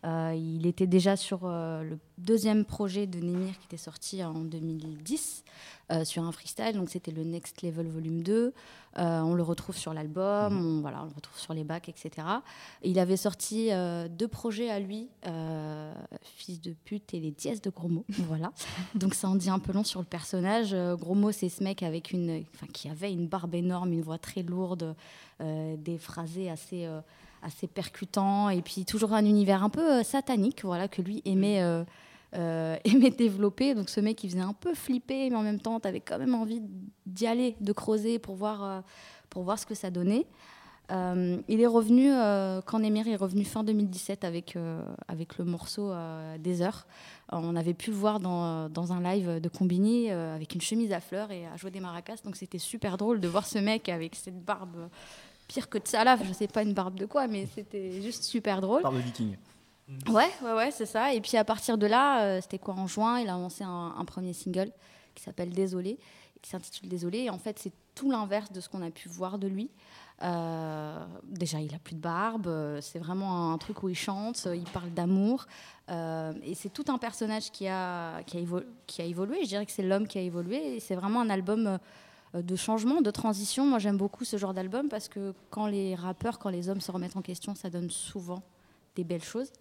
Euh, 0.04 0.34
il 0.36 0.66
était 0.66 0.86
déjà 0.86 1.16
sur 1.16 1.40
euh, 1.44 1.82
le 1.82 1.98
deuxième 2.18 2.64
projet 2.64 3.06
de 3.06 3.18
Némir 3.20 3.58
qui 3.58 3.66
était 3.66 3.78
sorti 3.78 4.22
en 4.22 4.34
2010 4.34 5.44
euh, 5.92 6.04
sur 6.04 6.22
un 6.24 6.32
freestyle, 6.32 6.74
donc 6.74 6.90
c'était 6.90 7.10
le 7.10 7.24
Next 7.24 7.62
Level 7.62 7.88
Volume 7.88 8.22
2. 8.22 8.52
Euh, 8.96 9.20
on 9.20 9.34
le 9.34 9.42
retrouve 9.42 9.76
sur 9.76 9.94
l'album, 9.94 10.58
on, 10.60 10.80
voilà, 10.82 11.02
on 11.02 11.06
le 11.06 11.14
retrouve 11.14 11.38
sur 11.38 11.54
les 11.54 11.64
bacs, 11.64 11.88
etc. 11.88 12.26
Il 12.82 12.98
avait 12.98 13.16
sorti 13.16 13.70
deux 14.10 14.28
projets 14.28 14.70
à 14.70 14.78
lui, 14.78 15.08
Fils 16.22 16.60
de 16.60 16.74
pute 16.84 17.14
et 17.14 17.20
les 17.20 17.30
dièses 17.30 17.62
de 17.62 17.70
Gros 17.70 17.88
mots. 17.88 18.04
Voilà. 18.28 18.52
Donc 18.94 19.14
ça 19.14 19.28
en 19.28 19.36
dit 19.36 19.50
un 19.50 19.58
peu 19.58 19.72
long 19.72 19.84
sur 19.84 20.00
le 20.00 20.06
personnage. 20.06 20.74
Gros 20.98 21.14
mot, 21.14 21.32
c'est 21.32 21.48
ce 21.48 21.64
mec 21.64 21.82
avec 21.82 22.12
une, 22.12 22.44
enfin, 22.54 22.66
qui 22.72 22.88
avait 22.88 23.12
une 23.12 23.26
barbe 23.26 23.54
énorme, 23.54 23.92
une 23.92 24.02
voix 24.02 24.18
très 24.18 24.42
lourde, 24.42 24.94
des 25.40 25.98
phrasés 25.98 26.50
assez, 26.50 26.88
assez 27.44 27.66
percutants, 27.66 28.48
et 28.48 28.62
puis 28.62 28.84
toujours 28.84 29.12
un 29.12 29.24
univers 29.24 29.62
un 29.62 29.70
peu 29.70 30.00
euh, 30.00 30.02
satanique, 30.02 30.64
voilà, 30.64 30.88
que 30.88 31.02
lui 31.02 31.22
aimait. 31.24 31.62
euh, 31.62 31.84
euh, 32.36 32.76
aimait 32.84 33.10
développer. 33.10 33.74
Donc 33.74 33.88
ce 33.88 34.00
mec, 34.00 34.22
il 34.24 34.30
faisait 34.30 34.40
un 34.40 34.52
peu 34.52 34.74
flipper, 34.74 35.30
mais 35.30 35.36
en 35.36 35.42
même 35.42 35.60
temps, 35.60 35.78
tu 35.80 35.88
avais 35.88 36.00
quand 36.00 36.18
même 36.18 36.34
envie 36.34 36.62
d'y 37.06 37.26
aller, 37.26 37.56
de 37.60 37.72
creuser 37.72 38.18
pour 38.18 38.34
voir, 38.34 38.64
euh, 38.64 38.80
pour 39.30 39.44
voir 39.44 39.58
ce 39.58 39.66
que 39.66 39.74
ça 39.74 39.90
donnait. 39.90 40.26
Euh, 40.90 41.38
il 41.48 41.62
est 41.62 41.66
revenu, 41.66 42.10
quand 42.66 42.78
Némir 42.78 43.08
est 43.08 43.16
revenu 43.16 43.44
fin 43.44 43.64
2017 43.64 44.22
avec, 44.22 44.58
avec 45.08 45.38
le 45.38 45.46
morceau 45.46 45.94
Des 46.38 46.60
Heures. 46.60 46.86
On 47.32 47.56
avait 47.56 47.72
pu 47.72 47.90
le 47.90 47.96
voir 47.96 48.20
dans, 48.20 48.68
dans 48.68 48.92
un 48.92 49.00
live 49.00 49.40
de 49.40 49.48
Combini 49.48 50.10
avec 50.10 50.54
une 50.54 50.60
chemise 50.60 50.92
à 50.92 51.00
fleurs 51.00 51.30
et 51.30 51.46
à 51.46 51.56
jouer 51.56 51.70
des 51.70 51.80
maracas. 51.80 52.16
Donc 52.22 52.36
c'était 52.36 52.58
super 52.58 52.98
drôle 52.98 53.18
de 53.20 53.28
voir 53.28 53.46
ce 53.46 53.58
mec 53.58 53.88
avec 53.88 54.14
cette 54.14 54.44
barbe 54.44 54.90
pire 55.48 55.68
que 55.68 55.78
de 55.78 55.86
Salaf. 55.86 56.22
Je 56.26 56.32
sais 56.32 56.46
pas 56.48 56.62
une 56.62 56.72
barbe 56.74 56.94
de 56.98 57.06
quoi, 57.06 57.26
mais 57.26 57.46
c'était 57.54 58.00
juste 58.02 58.24
super 58.24 58.60
drôle. 58.60 58.82
Par 58.82 58.92
le 58.92 58.98
viking. 59.00 59.36
Ouais, 60.08 60.30
ouais, 60.42 60.52
ouais, 60.54 60.70
c'est 60.70 60.86
ça. 60.86 61.12
Et 61.12 61.20
puis 61.20 61.36
à 61.36 61.44
partir 61.44 61.76
de 61.76 61.86
là, 61.86 62.22
euh, 62.22 62.40
c'était 62.40 62.58
quoi 62.58 62.74
en 62.74 62.86
juin 62.86 63.18
Il 63.20 63.28
a 63.28 63.32
lancé 63.32 63.64
un, 63.64 63.94
un 63.98 64.04
premier 64.06 64.32
single 64.32 64.70
qui 65.14 65.22
s'appelle 65.22 65.50
Désolé, 65.50 65.98
qui 66.40 66.50
s'intitule 66.50 66.88
Désolé. 66.88 67.18
Et 67.18 67.30
en 67.30 67.38
fait, 67.38 67.58
c'est 67.58 67.72
tout 67.94 68.10
l'inverse 68.10 68.50
de 68.50 68.60
ce 68.60 68.68
qu'on 68.68 68.82
a 68.82 68.90
pu 68.90 69.08
voir 69.10 69.38
de 69.38 69.46
lui. 69.46 69.70
Euh, 70.22 71.04
déjà, 71.24 71.60
il 71.60 71.74
a 71.74 71.78
plus 71.78 71.94
de 71.94 72.00
barbe. 72.00 72.46
euh, 72.46 72.80
C'est 72.80 72.98
vraiment 72.98 73.52
un 73.52 73.58
truc 73.58 73.82
où 73.82 73.88
il 73.88 73.94
chante, 73.94 74.48
il 74.52 74.64
parle 74.64 74.90
d'amour. 74.90 75.46
euh, 75.90 76.32
et 76.42 76.54
c'est 76.54 76.70
tout 76.72 76.84
un 76.88 76.98
personnage 76.98 77.50
qui 77.50 77.68
a, 77.68 78.22
qui, 78.22 78.38
a 78.38 78.40
évo- 78.40 78.64
qui 78.86 79.02
a 79.02 79.04
évolué. 79.04 79.40
Je 79.42 79.48
dirais 79.48 79.66
que 79.66 79.72
c'est 79.72 79.82
l'homme 79.82 80.06
qui 80.06 80.18
a 80.18 80.22
évolué. 80.22 80.76
Et 80.76 80.80
c'est 80.80 80.94
vraiment 80.94 81.20
un 81.20 81.30
album 81.30 81.66
euh, 81.66 81.78
de 82.42 82.56
changement, 82.56 83.00
de 83.00 83.10
transition. 83.10 83.66
Moi, 83.66 83.78
j'aime 83.78 83.96
beaucoup 83.96 84.24
ce 84.24 84.36
genre 84.36 84.54
d'album 84.54 84.88
parce 84.88 85.08
que 85.08 85.34
quand 85.50 85.66
les 85.66 85.94
rappeurs, 85.94 86.38
quand 86.38 86.50
les 86.50 86.68
hommes 86.68 86.80
se 86.80 86.90
remettent 86.92 87.16
en 87.16 87.22
question, 87.22 87.54
ça 87.54 87.70
donne 87.70 87.90
souvent 87.90 88.42
des 88.96 89.04
belles 89.04 89.22
choses. 89.24 89.52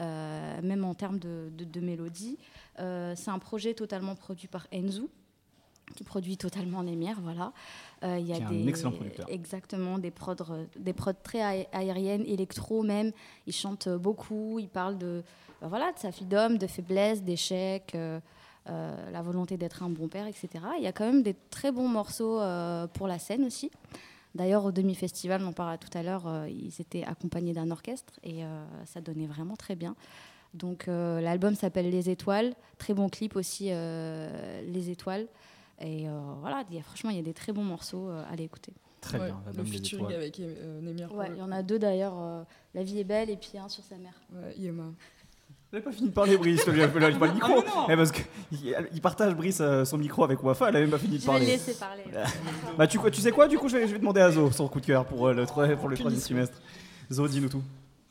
Euh, 0.00 0.60
même 0.62 0.84
en 0.84 0.94
termes 0.94 1.18
de, 1.18 1.50
de- 1.56 1.64
de 1.64 1.80
mélodie. 1.80 2.38
Euh, 2.80 3.12
c'est 3.14 3.30
un 3.30 3.38
projet 3.38 3.74
totalement 3.74 4.14
produit 4.16 4.48
par 4.48 4.66
Enzu, 4.74 5.02
qui 5.94 6.02
produit 6.02 6.38
totalement 6.38 6.82
Némir, 6.82 7.20
voilà. 7.20 7.52
Euh, 8.02 8.16
Il 8.18 8.26
y 8.26 8.32
a 8.32 8.36
Qui 8.36 8.42
est 8.42 8.46
un 8.46 8.50
des, 8.50 8.68
excellent 8.68 8.92
producteur. 8.92 9.26
Exactement, 9.28 9.98
des 9.98 10.10
prods, 10.10 10.34
euh, 10.50 10.64
des 10.78 10.94
prods 10.94 11.12
très 11.22 11.40
aé- 11.40 11.68
aériennes, 11.72 12.24
électro 12.26 12.82
même. 12.82 13.12
Il 13.46 13.52
chante 13.52 13.86
euh, 13.86 13.98
beaucoup, 13.98 14.58
il 14.58 14.68
parle 14.70 14.96
de, 14.96 15.22
voilà, 15.60 15.92
de 15.92 15.98
sa 15.98 16.10
fille 16.10 16.26
d'homme, 16.26 16.56
de 16.56 16.66
faiblesse, 16.66 17.22
d'échec, 17.22 17.94
euh, 18.68 19.10
la 19.10 19.22
volonté 19.22 19.56
d'être 19.56 19.82
un 19.82 19.90
bon 19.90 20.08
père, 20.08 20.26
etc. 20.26 20.48
Il 20.78 20.84
y 20.84 20.86
a 20.86 20.92
quand 20.92 21.04
même 21.04 21.22
des 21.22 21.34
très 21.50 21.72
bons 21.72 21.88
morceaux 21.88 22.40
euh, 22.40 22.86
pour 22.86 23.08
la 23.08 23.18
scène 23.18 23.44
aussi. 23.44 23.70
D'ailleurs, 24.34 24.64
au 24.64 24.72
demi-festival, 24.72 25.42
on 25.42 25.48
en 25.48 25.52
parlait 25.52 25.78
tout 25.78 25.96
à 25.96 26.02
l'heure, 26.02 26.26
euh, 26.26 26.48
ils 26.48 26.80
étaient 26.80 27.04
accompagnés 27.04 27.52
d'un 27.52 27.70
orchestre 27.70 28.14
et 28.22 28.44
euh, 28.44 28.64
ça 28.86 29.00
donnait 29.00 29.26
vraiment 29.26 29.56
très 29.56 29.74
bien. 29.74 29.94
Donc 30.54 30.86
euh, 30.88 31.20
l'album 31.20 31.54
s'appelle 31.54 31.90
Les 31.90 32.08
Étoiles, 32.10 32.54
très 32.78 32.94
bon 32.94 33.08
clip 33.08 33.36
aussi, 33.36 33.68
euh, 33.70 34.62
Les 34.70 34.90
Étoiles. 34.90 35.26
Et 35.80 36.08
euh, 36.08 36.20
voilà, 36.40 36.64
il 36.70 36.76
y 36.76 36.78
a, 36.78 36.82
franchement, 36.82 37.10
il 37.10 37.16
y 37.16 37.18
a 37.18 37.22
des 37.22 37.34
très 37.34 37.52
bons 37.52 37.64
morceaux 37.64 38.08
euh, 38.08 38.22
à 38.24 38.32
aller 38.32 38.44
écouter. 38.44 38.72
Très 39.00 39.18
Ouais, 39.18 39.26
bien. 39.26 39.42
le 39.56 39.64
featuring 39.64 40.04
étoiles. 40.04 40.14
avec 40.14 40.38
euh, 40.40 40.80
Némir. 40.80 41.12
Ouais, 41.12 41.26
il 41.32 41.38
y 41.38 41.42
en 41.42 41.50
a 41.50 41.62
deux 41.62 41.78
d'ailleurs, 41.78 42.14
euh, 42.18 42.44
La 42.74 42.84
vie 42.84 43.00
est 43.00 43.04
belle 43.04 43.30
et 43.30 43.36
puis 43.36 43.58
un 43.58 43.68
sur 43.68 43.82
sa 43.82 43.96
mère. 43.96 44.14
Ouais, 44.32 44.54
Yema. 44.56 44.84
Elle 45.72 45.78
n'a 45.78 45.84
pas 45.84 45.92
fini 45.92 46.08
de 46.10 46.14
parler, 46.14 46.36
Brice. 46.36 46.66
Lâche 46.66 47.18
pas 47.18 47.26
le 47.26 47.32
micro. 47.32 47.64
Eh, 47.88 47.96
parce 47.96 48.12
qu'il 48.12 48.26
il 48.92 49.00
partage, 49.00 49.34
Brice, 49.34 49.58
euh, 49.60 49.84
son 49.86 49.96
micro 49.96 50.22
avec 50.22 50.42
Wafa. 50.42 50.68
Elle 50.68 50.76
a 50.76 50.80
même 50.80 50.90
pas 50.90 50.98
fini 50.98 51.16
de 51.16 51.22
Je 51.22 51.26
vais 51.26 51.32
parler. 51.32 51.46
laisser 51.46 51.74
parler. 51.74 52.04
Bah, 52.76 52.86
tu, 52.86 52.98
tu 53.10 53.20
sais 53.20 53.30
quoi, 53.32 53.48
du 53.48 53.58
coup, 53.58 53.68
je 53.68 53.76
vais, 53.78 53.86
je 53.88 53.92
vais 53.92 53.98
demander 53.98 54.20
à 54.20 54.30
Zo 54.30 54.50
son 54.50 54.68
coup 54.68 54.80
de 54.80 54.86
cœur 54.86 55.06
pour 55.06 55.28
euh, 55.28 55.32
le, 55.34 55.46
pour 55.76 55.88
le 55.88 55.96
troisième 55.96 56.20
trimestre. 56.20 56.58
Zo, 57.10 57.26
dis-nous 57.26 57.48
tout. 57.48 57.62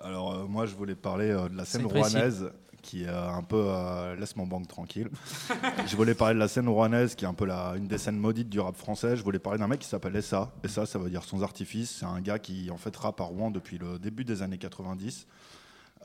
Alors 0.03 0.33
euh, 0.33 0.45
moi 0.47 0.65
je 0.65 0.73
voulais 0.73 0.95
parler 0.95 1.29
euh, 1.29 1.47
de 1.47 1.55
la 1.55 1.63
scène 1.63 1.85
rouennaise 1.85 2.49
qui 2.81 3.03
est 3.03 3.07
euh, 3.07 3.29
un 3.29 3.43
peu 3.43 3.63
euh, 3.67 4.15
laisse 4.15 4.35
mon 4.35 4.47
banque 4.47 4.67
tranquille. 4.67 5.09
je 5.85 5.95
voulais 5.95 6.15
parler 6.15 6.33
de 6.33 6.39
la 6.39 6.47
scène 6.47 6.67
rouennaise 6.67 7.13
qui 7.13 7.25
est 7.25 7.27
un 7.27 7.35
peu 7.35 7.45
la, 7.45 7.73
une 7.77 7.87
des 7.87 7.99
scènes 7.99 8.17
maudites 8.17 8.49
du 8.49 8.59
rap 8.59 8.75
français. 8.75 9.15
Je 9.15 9.23
voulais 9.23 9.37
parler 9.37 9.59
d'un 9.59 9.67
mec 9.67 9.79
qui 9.81 9.87
s'appelle 9.87 10.15
Essa. 10.15 10.51
Essa 10.63 10.87
ça 10.87 10.97
veut 10.97 11.11
dire 11.11 11.23
sans 11.23 11.43
artifice. 11.43 11.97
C'est 11.99 12.05
un 12.07 12.19
gars 12.19 12.39
qui 12.39 12.71
en 12.71 12.77
fait 12.77 12.95
rappe 12.97 13.21
à 13.21 13.25
Rouen 13.25 13.51
depuis 13.51 13.77
le 13.77 13.99
début 13.99 14.25
des 14.25 14.41
années 14.41 14.57
90. 14.57 15.27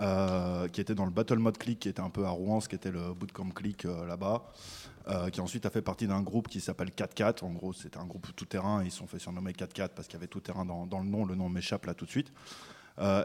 Euh, 0.00 0.68
qui 0.68 0.80
était 0.80 0.94
dans 0.94 1.04
le 1.04 1.10
Battle 1.10 1.38
Mode 1.38 1.58
Click, 1.58 1.80
qui 1.80 1.88
était 1.88 2.00
un 2.00 2.10
peu 2.10 2.24
à 2.24 2.30
Rouen, 2.30 2.60
ce 2.60 2.68
qui 2.68 2.74
était 2.74 2.90
le 2.90 3.14
bootcamp 3.14 3.50
Click 3.50 3.84
euh, 3.84 4.06
là-bas, 4.06 4.44
euh, 5.08 5.30
qui 5.30 5.40
ensuite 5.40 5.66
a 5.66 5.70
fait 5.70 5.82
partie 5.82 6.06
d'un 6.06 6.22
groupe 6.22 6.48
qui 6.48 6.60
s'appelle 6.60 6.90
4-4. 6.90 7.44
En 7.44 7.50
gros, 7.50 7.72
c'était 7.72 7.98
un 7.98 8.06
groupe 8.06 8.26
tout-terrain, 8.36 8.82
ils 8.84 8.90
se 8.90 8.98
sont 8.98 9.06
fait 9.06 9.18
surnommer 9.18 9.52
4-4 9.52 9.90
parce 9.90 10.08
qu'il 10.08 10.14
y 10.14 10.20
avait 10.20 10.26
tout-terrain 10.26 10.64
dans, 10.64 10.86
dans 10.86 11.00
le 11.00 11.08
nom, 11.08 11.24
le 11.24 11.34
nom 11.34 11.48
m'échappe 11.48 11.86
là 11.86 11.94
tout 11.94 12.04
de 12.04 12.10
suite. 12.10 12.32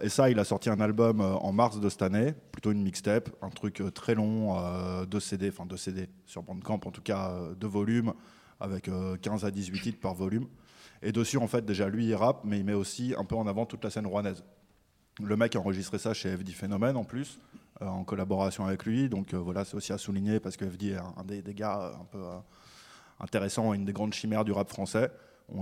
Et 0.01 0.09
ça, 0.09 0.29
il 0.29 0.37
a 0.37 0.43
sorti 0.43 0.69
un 0.69 0.81
album 0.81 1.21
en 1.21 1.53
mars 1.53 1.79
de 1.79 1.87
cette 1.87 2.01
année, 2.01 2.33
plutôt 2.51 2.73
une 2.73 2.83
mixtape, 2.83 3.29
un 3.41 3.49
truc 3.49 3.81
très 3.93 4.15
long, 4.15 4.57
deux 5.05 5.21
CD, 5.21 5.47
enfin 5.47 5.65
deux 5.65 5.77
CD 5.77 6.09
sur 6.25 6.43
Bandcamp, 6.43 6.81
en 6.83 6.91
tout 6.91 7.01
cas 7.01 7.33
deux 7.55 7.69
volumes, 7.69 8.11
avec 8.61 8.87
euh, 8.87 9.17
15 9.17 9.43
à 9.43 9.51
18 9.51 9.81
titres 9.81 9.99
par 9.99 10.13
volume. 10.13 10.47
Et 11.01 11.11
dessus, 11.11 11.37
en 11.37 11.47
fait, 11.47 11.65
déjà, 11.65 11.89
lui, 11.89 12.05
il 12.05 12.15
rappe, 12.15 12.41
mais 12.43 12.59
il 12.59 12.65
met 12.65 12.73
aussi 12.73 13.13
un 13.17 13.25
peu 13.25 13.35
en 13.35 13.47
avant 13.47 13.65
toute 13.65 13.83
la 13.83 13.89
scène 13.89 14.05
rouennaise. 14.05 14.43
Le 15.19 15.35
mec 15.35 15.55
a 15.55 15.59
enregistré 15.59 15.97
ça 15.97 16.13
chez 16.13 16.35
FD 16.35 16.51
Phénomène, 16.51 16.95
en 16.95 17.03
plus, 17.03 17.39
euh, 17.81 17.85
en 17.85 18.03
collaboration 18.03 18.65
avec 18.65 18.85
lui. 18.85 19.09
Donc 19.09 19.33
euh, 19.33 19.37
voilà, 19.37 19.65
c'est 19.65 19.75
aussi 19.75 19.91
à 19.91 19.97
souligner, 19.97 20.39
parce 20.39 20.55
que 20.55 20.65
FD 20.65 20.91
est 20.91 20.97
un, 20.97 21.23
des, 21.25 21.53
gars 21.53 21.79
euh, 21.79 21.93
un 21.93 22.05
peu 22.05 22.23
intéressants, 23.19 23.73
une 23.73 23.85
des 23.85 23.93
grandes 23.93 24.13
chimères 24.13 24.45
du 24.45 24.51
rap 24.51 24.69
français. 24.69 25.11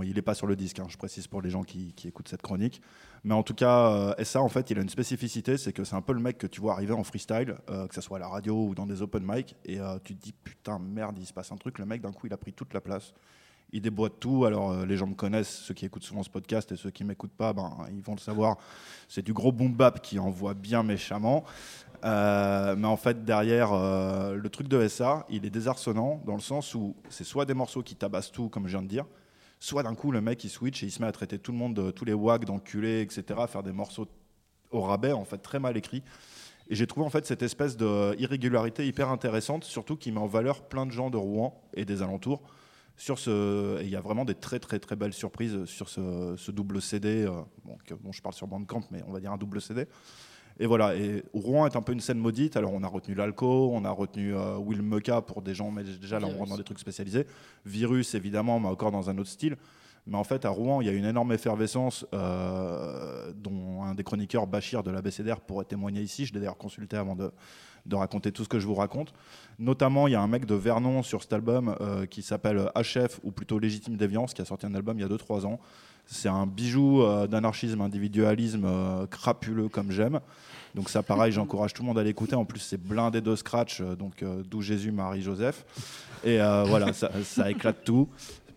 Il 0.04 0.14
n'est 0.14 0.22
pas 0.22 0.34
sur 0.34 0.46
le 0.46 0.54
disque, 0.54 0.78
hein, 0.78 0.86
je 0.88 0.96
précise 0.96 1.26
pour 1.26 1.42
les 1.42 1.50
gens 1.50 1.64
qui, 1.64 1.92
écoutent 2.04 2.28
cette 2.28 2.42
chronique. 2.42 2.80
Mais 3.24 3.34
en 3.34 3.42
tout 3.42 3.54
cas, 3.54 4.14
et 4.18 4.24
ça, 4.24 4.40
en 4.40 4.48
fait, 4.48 4.70
il 4.70 4.78
a 4.78 4.82
une 4.82 4.88
spécificité, 4.88 5.58
c'est 5.58 5.72
que 5.72 5.82
c'est 5.82 5.96
un 5.96 6.00
peu 6.00 6.12
le 6.12 6.20
mec 6.20 6.38
que 6.38 6.46
tu 6.46 6.60
vois 6.60 6.74
arriver 6.74 6.92
en 6.92 7.02
freestyle, 7.02 7.56
que 7.66 7.92
ce 7.92 8.00
soit 8.00 8.18
à 8.18 8.20
la 8.20 8.28
radio 8.28 8.68
ou 8.68 8.76
dans 8.76 8.86
des 8.86 9.02
open 9.02 9.24
mic, 9.26 9.56
et 9.64 9.80
tu 10.04 10.14
te 10.14 10.22
dis 10.22 10.32
putain, 10.32 10.78
merde, 10.78 11.18
il 11.18 11.26
se 11.26 11.32
passe 11.32 11.50
un 11.50 11.56
truc. 11.56 11.80
Le 11.80 11.86
mec, 11.86 12.02
d'un 12.02 12.12
coup, 12.12 12.28
il 12.28 12.32
a 12.32 12.36
pris 12.36 12.52
toute 12.52 12.72
la 12.72 12.80
place. 12.80 13.12
Il 13.72 13.82
déboîte 13.82 14.14
tout. 14.20 14.44
Alors, 14.44 14.72
euh, 14.72 14.86
les 14.86 14.96
gens 14.96 15.06
me 15.06 15.14
connaissent, 15.14 15.58
ceux 15.58 15.74
qui 15.74 15.84
écoutent 15.86 16.02
souvent 16.04 16.22
ce 16.22 16.30
podcast 16.30 16.72
et 16.72 16.76
ceux 16.76 16.90
qui 16.90 17.04
m'écoutent 17.04 17.32
pas, 17.36 17.52
ben, 17.52 17.76
ils 17.92 18.02
vont 18.02 18.14
le 18.14 18.20
savoir. 18.20 18.56
C'est 19.08 19.22
du 19.22 19.32
gros 19.32 19.52
boom 19.52 19.72
bap 19.74 20.00
qui 20.02 20.18
envoie 20.18 20.54
bien 20.54 20.82
méchamment. 20.82 21.44
Euh, 22.04 22.74
mais 22.76 22.86
en 22.88 22.96
fait, 22.96 23.24
derrière 23.24 23.72
euh, 23.72 24.34
le 24.34 24.48
truc 24.48 24.68
de 24.68 24.88
SA, 24.88 25.26
il 25.28 25.44
est 25.44 25.50
désarçonnant 25.50 26.22
dans 26.26 26.34
le 26.34 26.40
sens 26.40 26.74
où 26.74 26.96
c'est 27.10 27.24
soit 27.24 27.44
des 27.44 27.54
morceaux 27.54 27.82
qui 27.82 27.94
tabassent 27.94 28.32
tout, 28.32 28.48
comme 28.48 28.66
je 28.66 28.72
viens 28.72 28.82
de 28.82 28.88
dire, 28.88 29.04
soit 29.58 29.82
d'un 29.82 29.94
coup 29.94 30.10
le 30.10 30.22
mec 30.22 30.42
il 30.42 30.48
switch 30.48 30.82
et 30.82 30.86
il 30.86 30.90
se 30.90 31.02
met 31.02 31.08
à 31.08 31.12
traiter 31.12 31.38
tout 31.38 31.52
le 31.52 31.58
monde, 31.58 31.74
de- 31.74 31.90
tous 31.90 32.06
les 32.06 32.14
wags 32.14 32.44
d'enculés, 32.46 33.02
etc., 33.02 33.24
à 33.42 33.46
faire 33.46 33.62
des 33.62 33.72
morceaux 33.72 34.08
au 34.70 34.80
rabais, 34.80 35.12
en 35.12 35.24
fait, 35.24 35.38
très 35.38 35.58
mal 35.58 35.76
écrits. 35.76 36.02
Et 36.70 36.74
j'ai 36.76 36.86
trouvé 36.86 37.04
en 37.04 37.10
fait 37.10 37.26
cette 37.26 37.42
espèce 37.42 37.76
d'irrégularité 37.76 38.86
hyper 38.86 39.10
intéressante, 39.10 39.64
surtout 39.64 39.96
qui 39.96 40.12
met 40.12 40.20
en 40.20 40.26
valeur 40.26 40.62
plein 40.62 40.86
de 40.86 40.92
gens 40.92 41.10
de 41.10 41.16
Rouen 41.16 41.60
et 41.74 41.84
des 41.84 42.00
alentours. 42.00 42.40
Sur 43.00 43.18
ce, 43.18 43.80
et 43.80 43.84
il 43.84 43.88
y 43.90 43.96
a 43.96 44.00
vraiment 44.02 44.26
des 44.26 44.34
très 44.34 44.58
très 44.58 44.78
très 44.78 44.94
belles 44.94 45.14
surprises 45.14 45.64
sur 45.64 45.88
ce, 45.88 46.34
ce 46.36 46.50
double 46.50 46.82
CD. 46.82 47.24
euh, 47.24 47.30
bon, 47.64 47.78
que- 47.86 47.94
bon, 47.94 48.12
je 48.12 48.20
parle 48.20 48.34
sur 48.34 48.46
Bandcamp, 48.46 48.82
mais 48.90 49.02
on 49.08 49.12
va 49.12 49.20
dire 49.20 49.32
un 49.32 49.38
double 49.38 49.58
CD. 49.62 49.86
Et 50.58 50.66
voilà, 50.66 50.94
et 50.94 51.24
Rouen 51.32 51.66
est 51.66 51.76
un 51.76 51.80
peu 51.80 51.94
une 51.94 52.00
scène 52.00 52.18
maudite. 52.18 52.58
Alors 52.58 52.74
on 52.74 52.82
a 52.82 52.86
retenu 52.88 53.14
l'Alco, 53.14 53.70
on 53.72 53.86
a 53.86 53.90
retenu 53.90 54.34
euh, 54.36 54.58
Will 54.58 54.82
Mecca 54.82 55.22
pour 55.22 55.40
des 55.40 55.54
gens, 55.54 55.70
mais 55.70 55.82
déjà 55.82 56.20
là 56.20 56.26
on 56.26 56.36
rentre 56.36 56.50
dans 56.50 56.56
des 56.58 56.64
trucs 56.64 56.78
spécialisés. 56.78 57.26
Virus 57.64 58.14
évidemment, 58.14 58.60
mais 58.60 58.68
encore 58.68 58.90
dans 58.90 59.08
un 59.08 59.16
autre 59.16 59.30
style. 59.30 59.56
Mais 60.06 60.16
en 60.18 60.24
fait, 60.24 60.44
à 60.44 60.50
Rouen, 60.50 60.80
il 60.82 60.86
y 60.86 60.90
a 60.90 60.92
une 60.92 61.04
énorme 61.06 61.32
effervescence 61.32 62.04
euh, 62.12 63.32
dont 63.34 63.82
un 63.82 63.94
des 63.94 64.02
chroniqueurs, 64.02 64.46
Bachir 64.46 64.82
de 64.82 64.90
l'ABCDR, 64.90 65.40
pourrait 65.40 65.66
témoigner 65.66 66.02
ici. 66.02 66.26
Je 66.26 66.32
l'ai 66.34 66.40
d'ailleurs 66.40 66.56
consulté 66.58 66.96
avant 66.96 67.14
de, 67.16 67.30
de 67.86 67.96
raconter 67.96 68.32
tout 68.32 68.44
ce 68.44 68.48
que 68.48 68.58
je 68.58 68.66
vous 68.66 68.74
raconte. 68.74 69.12
Notamment, 69.58 70.08
il 70.08 70.12
y 70.12 70.14
a 70.14 70.22
un 70.22 70.26
mec 70.26 70.46
de 70.46 70.54
Vernon 70.54 71.02
sur 71.02 71.22
cet 71.22 71.32
album 71.32 71.76
euh, 71.80 72.06
qui 72.06 72.22
s'appelle 72.22 72.70
HF, 72.74 73.20
ou 73.22 73.30
plutôt 73.30 73.58
Légitime 73.58 73.96
Déviance, 73.96 74.32
qui 74.32 74.40
a 74.40 74.44
sorti 74.44 74.66
un 74.66 74.74
album 74.74 74.98
il 74.98 75.02
y 75.02 75.04
a 75.04 75.08
2-3 75.08 75.44
ans. 75.44 75.60
C'est 76.06 76.28
un 76.28 76.46
bijou 76.46 77.02
euh, 77.02 77.26
d'anarchisme, 77.26 77.80
individualisme 77.82 78.64
euh, 78.64 79.06
crapuleux 79.06 79.68
comme 79.68 79.90
j'aime. 79.90 80.20
Donc 80.74 80.88
ça, 80.88 81.02
pareil, 81.02 81.32
j'encourage 81.32 81.74
tout 81.74 81.82
le 81.82 81.88
monde 81.88 81.98
à 81.98 82.02
l'écouter. 82.02 82.36
En 82.36 82.44
plus, 82.44 82.60
c'est 82.60 82.80
blindé 82.80 83.20
de 83.20 83.36
scratch, 83.36 83.82
donc 83.82 84.24
d'où 84.48 84.62
Jésus, 84.62 84.92
Marie, 84.92 85.20
Joseph. 85.20 85.64
Et 86.24 86.38
voilà, 86.38 86.92
ça 86.92 87.50
éclate 87.50 87.82
tout. 87.84 88.08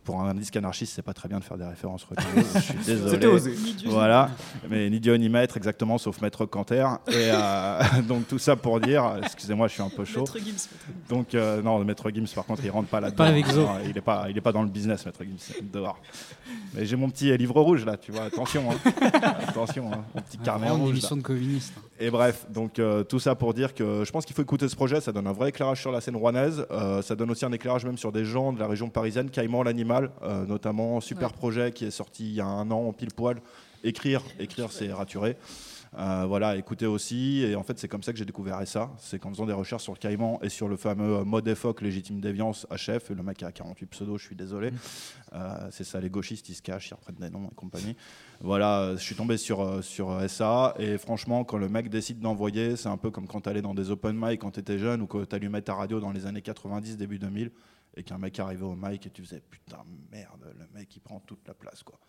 Pour 0.04 0.20
un 0.22 0.34
disque 0.34 0.56
anarchiste, 0.58 0.94
c'est 0.96 1.02
pas 1.02 1.14
très 1.14 1.30
bien 1.30 1.40
de 1.40 1.44
faire 1.44 1.58
des 1.58 1.66
références 1.66 2.04
religieuses. 2.10 2.54
Je 2.56 2.60
suis 2.60 2.74
désolé. 2.86 3.12
C'était 3.12 3.28
osé. 3.28 3.54
Voilà, 3.86 4.30
mais 4.70 4.90
ni 4.90 5.00
Dieu 5.00 5.16
ni 5.16 5.30
maître, 5.30 5.56
exactement, 5.56 5.98
sauf 5.98 6.20
Maître 6.22 6.46
Canter. 6.46 6.86
Et 7.08 7.14
euh, 7.32 7.82
donc 8.08 8.28
tout 8.28 8.40
ça 8.40 8.56
pour 8.56 8.80
dire, 8.82 9.18
excusez-moi, 9.24 9.68
je 9.68 9.74
suis 9.74 9.82
un 9.82 9.90
peu 9.90 10.04
chaud. 10.04 10.22
Maître 10.22 10.40
Gims. 10.40 10.68
Donc 11.10 11.34
euh, 11.36 11.62
non, 11.62 11.84
Maître 11.86 12.10
Gims, 12.12 12.28
par 12.36 12.46
contre, 12.46 12.64
il 12.66 12.70
rentre 12.72 12.90
pas 12.90 13.00
là-dedans. 13.00 13.24
Pas 13.24 13.30
avec 13.30 13.48
Zo. 13.48 13.68
Il 13.90 13.98
est 13.98 14.02
pas, 14.02 14.26
il 14.30 14.38
est 14.38 14.42
pas 14.42 14.52
dans 14.52 14.64
le 14.64 14.70
business, 14.70 15.06
Maître 15.06 15.24
Gims. 15.24 15.56
Dehors. 15.72 16.00
Mais 16.74 16.86
j'ai 16.86 16.96
mon 16.96 17.10
petit 17.10 17.36
livre 17.38 17.62
rouge 17.62 17.86
là, 17.86 17.96
tu 17.98 18.12
vois. 18.12 18.24
Attention, 18.24 18.70
hein. 18.72 18.92
attention, 19.48 19.92
hein. 19.94 20.04
mon 20.14 20.22
petit 20.22 20.38
carnet 20.38 20.68
Vraiment 20.68 20.76
une 20.76 20.82
rouge. 20.82 20.90
là. 20.92 20.98
émission 20.98 21.18
de 21.18 21.22
communistes. 21.22 21.74
Et 22.00 22.10
bref, 22.10 22.48
donc 22.50 22.80
euh, 22.80 23.04
tout 23.04 23.20
ça 23.20 23.36
pour 23.36 23.54
dire 23.54 23.74
que 23.74 24.04
je 24.04 24.12
pense 24.12 24.26
qu'il 24.26 24.36
faut 24.36 24.42
écouter 24.42 24.68
ce 24.68 24.76
projet. 24.76 25.00
Ça 25.00 25.12
donne 25.12 25.28
un 25.28 25.32
vrai 25.32 25.50
éclairage 25.50 25.80
sur 25.80 25.92
la 25.92 26.02
scène 26.02 26.16
rouennaise. 26.16 26.66
Euh, 26.72 27.02
ça 27.02 27.16
donne 27.16 27.30
aussi 27.30 27.46
un 27.46 27.52
éclairage 27.52 27.86
même 27.86 27.98
sur 27.98 28.12
des 28.12 28.26
gens 28.26 28.52
de 28.52 28.60
la 28.60 28.68
région 28.68 28.90
parisienne, 28.90 29.30
Caïman 29.30 29.64
l'animal, 29.64 30.10
euh, 30.24 30.46
notamment 30.46 31.00
super 31.02 31.30
Ouais. 31.30 31.34
projet 31.38 31.72
qui 31.72 31.86
est 31.86 31.92
sorti 31.92 32.26
il 32.26 32.34
y 32.34 32.42
a 32.42 32.46
un 32.46 32.70
an 32.72 32.92
pile 32.94 33.14
poil. 33.14 33.38
Écrire, 33.84 34.22
écrire, 34.40 34.72
c'est 34.72 34.92
raturé. 34.92 35.36
Euh, 35.98 36.26
voilà, 36.28 36.56
écoutez 36.58 36.86
aussi. 36.86 37.42
Et 37.42 37.56
en 37.56 37.64
fait, 37.64 37.78
c'est 37.78 37.88
comme 37.88 38.04
ça 38.04 38.12
que 38.12 38.18
j'ai 38.18 38.26
découvert 38.26 38.66
ça. 38.68 38.92
C'est 38.98 39.20
qu'en 39.20 39.30
faisant 39.30 39.46
des 39.46 39.54
recherches 39.54 39.84
sur 39.84 39.94
le 39.94 40.00
Caïman 40.00 40.40
et 40.42 40.50
sur 40.50 40.68
le 40.68 40.76
fameux 40.76 41.18
euh, 41.18 41.24
mode 41.24 41.48
EFOC, 41.48 41.82
légitime 41.82 42.20
déviance, 42.20 42.66
HF, 42.72 43.10
le 43.10 43.24
mec 43.24 43.44
a 43.44 43.52
48 43.52 43.86
pseudos, 43.88 44.18
je 44.18 44.26
suis 44.26 44.36
désolé. 44.36 44.72
Euh, 45.34 45.68
c'est 45.72 45.84
ça, 45.84 46.00
les 46.00 46.10
gauchistes, 46.10 46.50
ils 46.50 46.56
se 46.56 46.62
cachent, 46.62 46.90
ils 46.90 46.94
reprennent 46.96 47.16
des 47.16 47.30
noms 47.30 47.50
et 47.52 47.56
compagnie. 47.56 47.96
Voilà, 48.42 48.96
je 48.96 49.02
suis 49.02 49.16
tombé 49.16 49.38
sur, 49.38 49.84
sur 49.84 50.30
SA. 50.30 50.74
Et 50.80 50.98
franchement, 50.98 51.44
quand 51.44 51.58
le 51.58 51.70
mec 51.70 51.90
décide 51.90 52.20
d'envoyer, 52.20 52.76
c'est 52.76 52.90
un 52.90 52.98
peu 52.98 53.12
comme 53.12 53.28
quand 53.28 53.42
tu 53.42 53.50
allais 53.50 53.62
dans 53.62 53.74
des 53.74 53.92
open 53.92 54.16
mic 54.20 54.42
quand 54.42 54.52
tu 54.52 54.60
étais 54.60 54.80
jeune 54.80 55.02
ou 55.02 55.08
quand 55.08 55.26
tu 55.28 55.36
allumais 55.36 55.62
ta 55.62 55.76
radio 55.76 56.00
dans 56.00 56.12
les 56.12 56.26
années 56.26 56.42
90, 56.42 56.98
début 56.98 57.20
2000, 57.20 57.52
et 57.96 58.04
qu'un 58.04 58.18
mec 58.18 58.40
arrivait 58.40 58.66
au 58.66 58.76
mic 58.76 59.06
et 59.06 59.10
tu 59.12 59.22
faisais 59.22 59.42
putain, 59.50 59.84
merde, 60.12 60.54
le 60.58 60.80
mec 60.80 60.96
il 60.96 61.00
prend 61.00 61.20
toute 61.20 61.48
la 61.48 61.54
place. 61.54 61.84
quoi. 61.84 62.00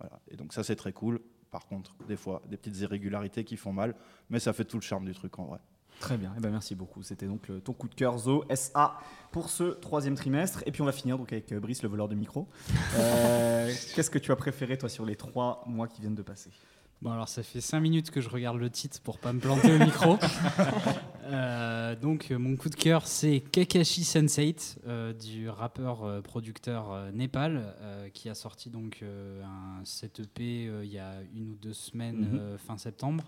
Voilà. 0.00 0.20
Et 0.30 0.36
donc 0.36 0.52
ça, 0.52 0.62
c'est 0.64 0.76
très 0.76 0.92
cool. 0.92 1.20
Par 1.50 1.66
contre, 1.66 1.94
des 2.08 2.16
fois, 2.16 2.42
des 2.50 2.56
petites 2.56 2.78
irrégularités 2.80 3.44
qui 3.44 3.56
font 3.56 3.72
mal, 3.72 3.94
mais 4.30 4.38
ça 4.38 4.52
fait 4.52 4.64
tout 4.64 4.76
le 4.76 4.82
charme 4.82 5.04
du 5.06 5.14
truc 5.14 5.38
en 5.38 5.44
vrai. 5.46 5.58
Très 6.00 6.16
bien, 6.16 6.32
eh 6.36 6.40
ben 6.40 6.50
merci 6.50 6.74
beaucoup. 6.76 7.02
C'était 7.02 7.26
donc 7.26 7.48
le- 7.48 7.60
ton 7.60 7.72
coup 7.72 7.88
de 7.88 7.94
cœur 7.94 8.18
Zo 8.18 8.44
SA 8.54 8.98
pour 9.32 9.50
ce 9.50 9.64
troisième 9.64 10.14
trimestre. 10.14 10.62
Et 10.66 10.70
puis 10.70 10.80
on 10.80 10.84
va 10.84 10.92
finir 10.92 11.18
donc 11.18 11.32
avec 11.32 11.50
euh, 11.50 11.58
Brice, 11.58 11.82
le 11.82 11.88
voleur 11.88 12.06
de 12.08 12.14
micro. 12.14 12.46
Euh, 12.96 13.72
Qu'est-ce 13.96 14.10
que 14.10 14.18
tu 14.18 14.30
as 14.30 14.36
préféré 14.36 14.78
toi 14.78 14.88
sur 14.88 15.04
les 15.04 15.16
trois 15.16 15.64
mois 15.66 15.88
qui 15.88 16.00
viennent 16.00 16.14
de 16.14 16.22
passer? 16.22 16.50
Bon, 17.02 17.10
alors 17.12 17.28
ça 17.28 17.42
fait 17.42 17.60
5 17.60 17.80
minutes 17.80 18.10
que 18.10 18.20
je 18.20 18.28
regarde 18.28 18.58
le 18.58 18.70
titre 18.70 19.00
pour 19.00 19.18
pas 19.18 19.32
me 19.32 19.40
planter 19.40 19.74
au 19.74 19.78
micro. 19.78 20.18
Euh, 21.28 21.94
donc, 21.94 22.30
mon 22.30 22.56
coup 22.56 22.70
de 22.70 22.74
cœur, 22.74 23.06
c'est 23.06 23.40
Kakashi 23.40 24.02
Sensate, 24.04 24.78
euh, 24.86 25.12
du 25.12 25.50
rappeur 25.50 26.04
euh, 26.04 26.22
producteur 26.22 27.12
Népal, 27.12 27.74
qui 28.14 28.28
a 28.30 28.34
sorti 28.34 28.70
donc 28.70 29.02
un 29.02 29.84
7 29.84 30.20
EP 30.20 30.70
il 30.82 30.90
y 30.90 30.98
a 30.98 31.14
une 31.34 31.50
ou 31.50 31.54
deux 31.56 31.74
semaines, 31.74 32.28
Mhm. 32.32 32.58
fin 32.58 32.78
septembre. 32.78 33.24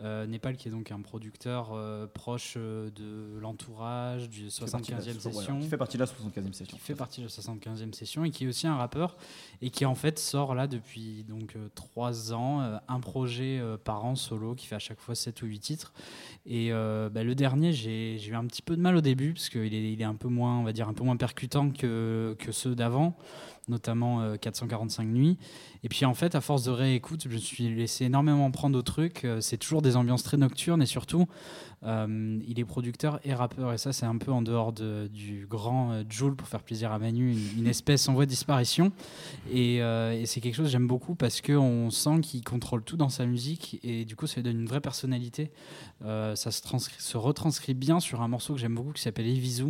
Euh, 0.00 0.26
Népal, 0.26 0.56
qui 0.56 0.68
est 0.68 0.70
donc 0.70 0.92
un 0.92 1.00
producteur 1.00 1.70
euh, 1.72 2.06
proche 2.06 2.54
euh, 2.56 2.88
de 2.90 3.36
l'entourage, 3.40 4.28
du 4.28 4.46
Qui 4.46 4.60
fait 4.60 4.70
partie 4.70 4.92
de 4.92 4.96
la- 4.96 5.02
75e 5.02 5.18
voilà, 5.18 5.38
session. 5.40 5.58
Qui 5.58 5.66
fait 5.68 5.76
partie 5.76 5.96
de 5.96 6.02
la 6.02 6.06
75e 6.06 6.52
session. 6.52 6.76
qui 6.76 6.82
fait 6.84 6.94
partie 6.94 7.20
de 7.20 7.26
la 7.26 7.30
75e 7.30 7.92
session 7.92 8.24
et 8.24 8.30
qui 8.30 8.44
est 8.44 8.46
aussi 8.46 8.68
un 8.68 8.76
rappeur 8.76 9.16
et 9.60 9.70
qui 9.70 9.84
en 9.84 9.96
fait 9.96 10.20
sort 10.20 10.54
là 10.54 10.68
depuis 10.68 11.24
donc 11.24 11.56
euh, 11.56 11.68
trois 11.74 12.32
ans 12.32 12.78
un 12.86 13.00
projet 13.00 13.60
par 13.84 14.04
an 14.04 14.14
solo 14.14 14.54
qui 14.54 14.66
fait 14.68 14.76
à 14.76 14.80
chaque 14.80 15.00
fois 15.00 15.16
7 15.16 15.42
ou 15.42 15.46
8 15.46 15.58
titres. 15.58 15.92
Et 16.46 16.70
bah, 16.70 17.24
le 17.24 17.34
dernier 17.34 17.72
j'ai 17.72 18.18
j'ai 18.18 18.30
eu 18.30 18.34
un 18.36 18.46
petit 18.46 18.62
peu 18.62 18.76
de 18.76 18.80
mal 18.80 18.94
au 18.96 19.00
début 19.00 19.32
parce 19.32 19.48
qu'il 19.48 19.74
est, 19.74 19.92
il 19.92 20.00
est 20.00 20.04
un 20.04 20.14
peu 20.14 20.28
moins 20.28 20.58
on 20.58 20.62
va 20.62 20.72
dire 20.72 20.88
un 20.88 20.94
peu 20.94 21.02
moins 21.04 21.16
percutant 21.16 21.70
que, 21.70 22.36
que 22.38 22.52
ceux 22.52 22.74
d'avant 22.74 23.16
notamment 23.68 24.20
euh, 24.22 24.36
445 24.36 25.04
nuits 25.04 25.38
et 25.84 25.88
puis 25.88 26.04
en 26.04 26.14
fait 26.14 26.34
à 26.34 26.40
force 26.40 26.64
de 26.64 26.70
réécoute 26.70 27.24
je 27.24 27.28
me 27.28 27.38
suis 27.38 27.74
laissé 27.74 28.04
énormément 28.06 28.50
prendre 28.50 28.78
au 28.78 28.82
truc 28.82 29.24
Euh, 29.24 29.40
c'est 29.40 29.56
toujours 29.58 29.82
des 29.82 29.96
ambiances 29.96 30.22
très 30.22 30.36
nocturnes 30.36 30.82
et 30.82 30.86
surtout 30.86 31.26
euh, 31.84 32.38
il 32.48 32.58
est 32.58 32.64
producteur 32.64 33.20
et 33.24 33.32
rappeur, 33.34 33.72
et 33.72 33.78
ça, 33.78 33.92
c'est 33.92 34.04
un 34.06 34.18
peu 34.18 34.32
en 34.32 34.42
dehors 34.42 34.72
de- 34.72 35.08
du 35.12 35.46
grand 35.48 35.92
euh, 35.92 36.02
Joule 36.08 36.34
pour 36.34 36.48
faire 36.48 36.64
plaisir 36.64 36.90
à 36.90 36.98
Manu, 36.98 37.36
une, 37.56 37.68
espèce 37.68 38.08
en 38.08 38.14
voie 38.14 38.24
de 38.24 38.30
disparition. 38.30 38.90
Et, 39.52 39.80
euh, 39.80 40.24
c'est 40.26 40.40
quelque 40.40 40.56
chose 40.56 40.66
que 40.66 40.72
j'aime 40.72 40.88
beaucoup 40.88 41.14
parce 41.14 41.40
qu'on 41.40 41.90
sent 41.90 42.20
qu'il 42.22 42.42
contrôle 42.42 42.82
tout 42.82 42.96
dans 42.96 43.08
sa 43.10 43.26
musique, 43.26 43.78
et 43.84 44.04
du 44.04 44.16
coup, 44.16 44.26
ça 44.26 44.36
lui 44.36 44.42
donne 44.42 44.58
une 44.58 44.66
vraie 44.66 44.80
personnalité. 44.80 45.52
Euh, 46.04 46.34
ça 46.34 46.50
se, 46.50 46.62
transcrit- 46.62 47.00
se 47.00 47.16
retranscrit 47.16 47.74
bien 47.74 48.00
sur 48.00 48.22
un 48.22 48.28
morceau 48.28 48.54
que 48.54 48.58
j'aime 48.60 48.74
beaucoup 48.74 48.92
qui 48.92 49.02
s'appelle 49.02 49.28
Evisu. 49.28 49.66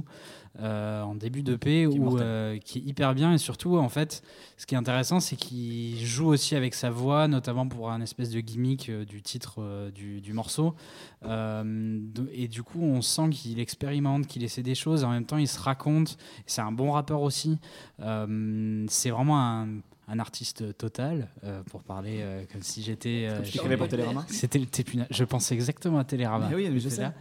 Euh, 0.61 1.03
en 1.03 1.15
début 1.15 1.43
où, 1.87 1.97
mortel. 2.03 2.27
euh, 2.27 2.59
qui 2.59 2.79
est 2.79 2.83
hyper 2.83 3.15
bien, 3.15 3.33
et 3.33 3.39
surtout, 3.39 3.77
en 3.79 3.89
fait, 3.89 4.23
ce 4.57 4.67
qui 4.67 4.75
est 4.75 4.79
intéressant, 4.79 5.21
c'est 5.21 5.37
qu'il 5.37 6.05
joue 6.05 6.27
aussi 6.29 6.57
avec 6.57 6.75
sa 6.75 6.91
voix, 6.91 7.29
notamment 7.29 7.69
pour 7.69 7.91
un 7.91 8.01
espèce 8.01 8.31
de 8.31 8.41
gimmick 8.41 8.89
euh, 8.89 9.05
du 9.05 9.23
titre 9.23 9.91
du, 9.95 10.21
du 10.21 10.33
morceau. 10.33 10.75
De- 11.23 12.29
et 12.33 12.49
du 12.49 12.63
coup, 12.63 12.81
on 12.83 13.03
sent 13.03 13.31
qu'il 13.31 13.61
expérimente, 13.61 14.27
qu'il 14.27 14.43
essaie 14.45 14.63
des 14.63 14.75
choses. 14.75 15.03
Et 15.03 15.05
en 15.05 15.11
même 15.11 15.27
temps, 15.27 15.39
il 15.39 15.49
se 15.49 15.59
raconte. 15.61 16.17
C'est 16.47 16.61
un 16.63 16.73
bon 16.73 16.93
rappeur 16.93 17.23
aussi. 17.23 17.59
C'est 17.99 19.11
vraiment 19.11 19.41
un, 19.41 19.69
un 20.09 20.19
artiste 20.19 20.77
total, 20.79 21.29
euh, 21.45 21.63
pour 21.65 21.83
parler 21.83 22.19
euh, 22.21 22.45
comme 22.51 22.63
si 22.63 22.83
j'étais. 22.83 23.27
euh, 23.29 23.43
Télérama 23.89 24.25
C'était 24.29 24.59
le 24.59 24.67
Tépuna. 24.67 25.07
Je 25.11 25.25
pensais 25.25 25.55
exactement 25.55 25.99
à 25.99 26.05
Télérama. 26.05 26.49
Mais 26.49 26.57
oui, 26.57 26.69
mais 26.73 26.81
je 26.81 26.89
sais. 26.89 27.03
là. 27.03 27.15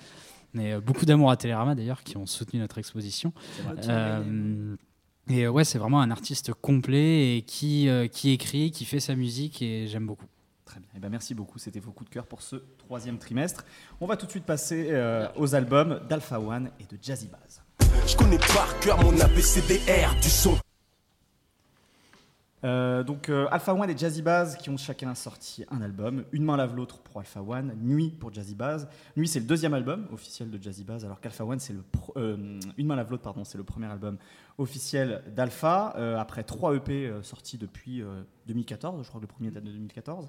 Mais 0.53 0.73
euh, 0.73 0.81
beaucoup 0.81 1.05
d'amour 1.05 1.31
à 1.31 1.37
Télérama 1.37 1.75
d'ailleurs, 1.75 2.03
qui 2.03 2.17
ont 2.17 2.25
soutenu 2.25 2.59
notre 2.59 2.77
exposition. 2.77 3.33
Euh, 3.87 4.75
et 5.29 5.45
euh, 5.45 5.49
ouais, 5.49 5.63
c'est 5.63 5.77
vraiment 5.77 6.01
un 6.01 6.11
artiste 6.11 6.53
complet 6.53 7.37
et 7.37 7.41
qui, 7.41 7.89
euh, 7.89 8.07
qui 8.07 8.31
écrit, 8.31 8.71
qui 8.71 8.85
fait 8.85 8.99
sa 8.99 9.15
musique 9.15 9.61
et 9.61 9.87
j'aime 9.87 10.05
beaucoup. 10.05 10.25
Très 10.65 10.79
bien. 10.79 10.89
Eh 10.95 10.99
ben, 10.99 11.09
merci 11.09 11.33
beaucoup. 11.33 11.59
C'était 11.59 11.79
vos 11.79 11.91
coups 11.91 12.09
de 12.09 12.13
cœur 12.13 12.25
pour 12.27 12.41
ce 12.41 12.57
troisième 12.77 13.17
trimestre. 13.17 13.65
On 14.01 14.05
va 14.05 14.17
tout 14.17 14.25
de 14.25 14.31
suite 14.31 14.45
passer 14.45 14.87
euh, 14.91 15.27
aux 15.35 15.55
albums 15.55 16.01
d'Alpha 16.09 16.39
One 16.39 16.69
et 16.79 16.83
de 16.83 16.97
Jazzy 17.01 17.27
Bass. 17.27 17.61
Je 18.05 18.15
connais 18.15 18.37
par 18.37 18.79
cœur 18.79 19.01
mon 19.03 19.17
ABCDR 19.19 20.13
du 20.21 20.29
son. 20.29 20.57
Euh, 22.63 23.03
donc 23.03 23.29
euh, 23.29 23.47
Alpha 23.51 23.73
One 23.73 23.89
et 23.89 23.95
Jazzy 23.95 24.23
Bass 24.23 24.57
qui 24.57 24.71
ont 24.71 24.77
chacun 24.77 25.13
sorti 25.13 25.63
un 25.69 25.81
album. 25.81 26.23
Une 26.31 26.43
main 26.43 26.57
lave 26.57 26.75
l'autre 26.75 26.99
pour 26.99 27.19
Alpha 27.19 27.41
One, 27.41 27.73
Nuit 27.81 28.09
pour 28.09 28.33
Jazzy 28.33 28.55
Bass. 28.55 28.87
Nuit 29.15 29.27
c'est 29.27 29.39
le 29.39 29.45
deuxième 29.45 29.75
album 29.75 30.07
officiel 30.11 30.49
de 30.49 30.61
Jazzy 30.61 30.83
Bass, 30.83 31.03
alors 31.03 31.21
qu'Alpha 31.21 31.45
One 31.45 31.59
c'est 31.59 31.73
le 31.73 31.83
euh, 32.15 32.59
Une 32.77 32.87
main 32.87 32.95
lave 32.95 33.11
l'autre 33.11 33.21
pardon 33.23 33.43
c'est 33.43 33.59
le 33.59 33.63
premier 33.63 33.85
album 33.85 34.17
officiel 34.57 35.21
d'Alpha 35.35 35.89
après 36.19 36.43
trois 36.43 36.73
EP 36.73 37.11
sortis 37.21 37.59
depuis 37.59 38.01
euh, 38.01 38.23
2014. 38.47 39.03
Je 39.03 39.07
crois 39.07 39.19
que 39.19 39.25
le 39.25 39.31
premier 39.31 39.51
date 39.51 39.63
de 39.63 39.71
2014. 39.71 40.27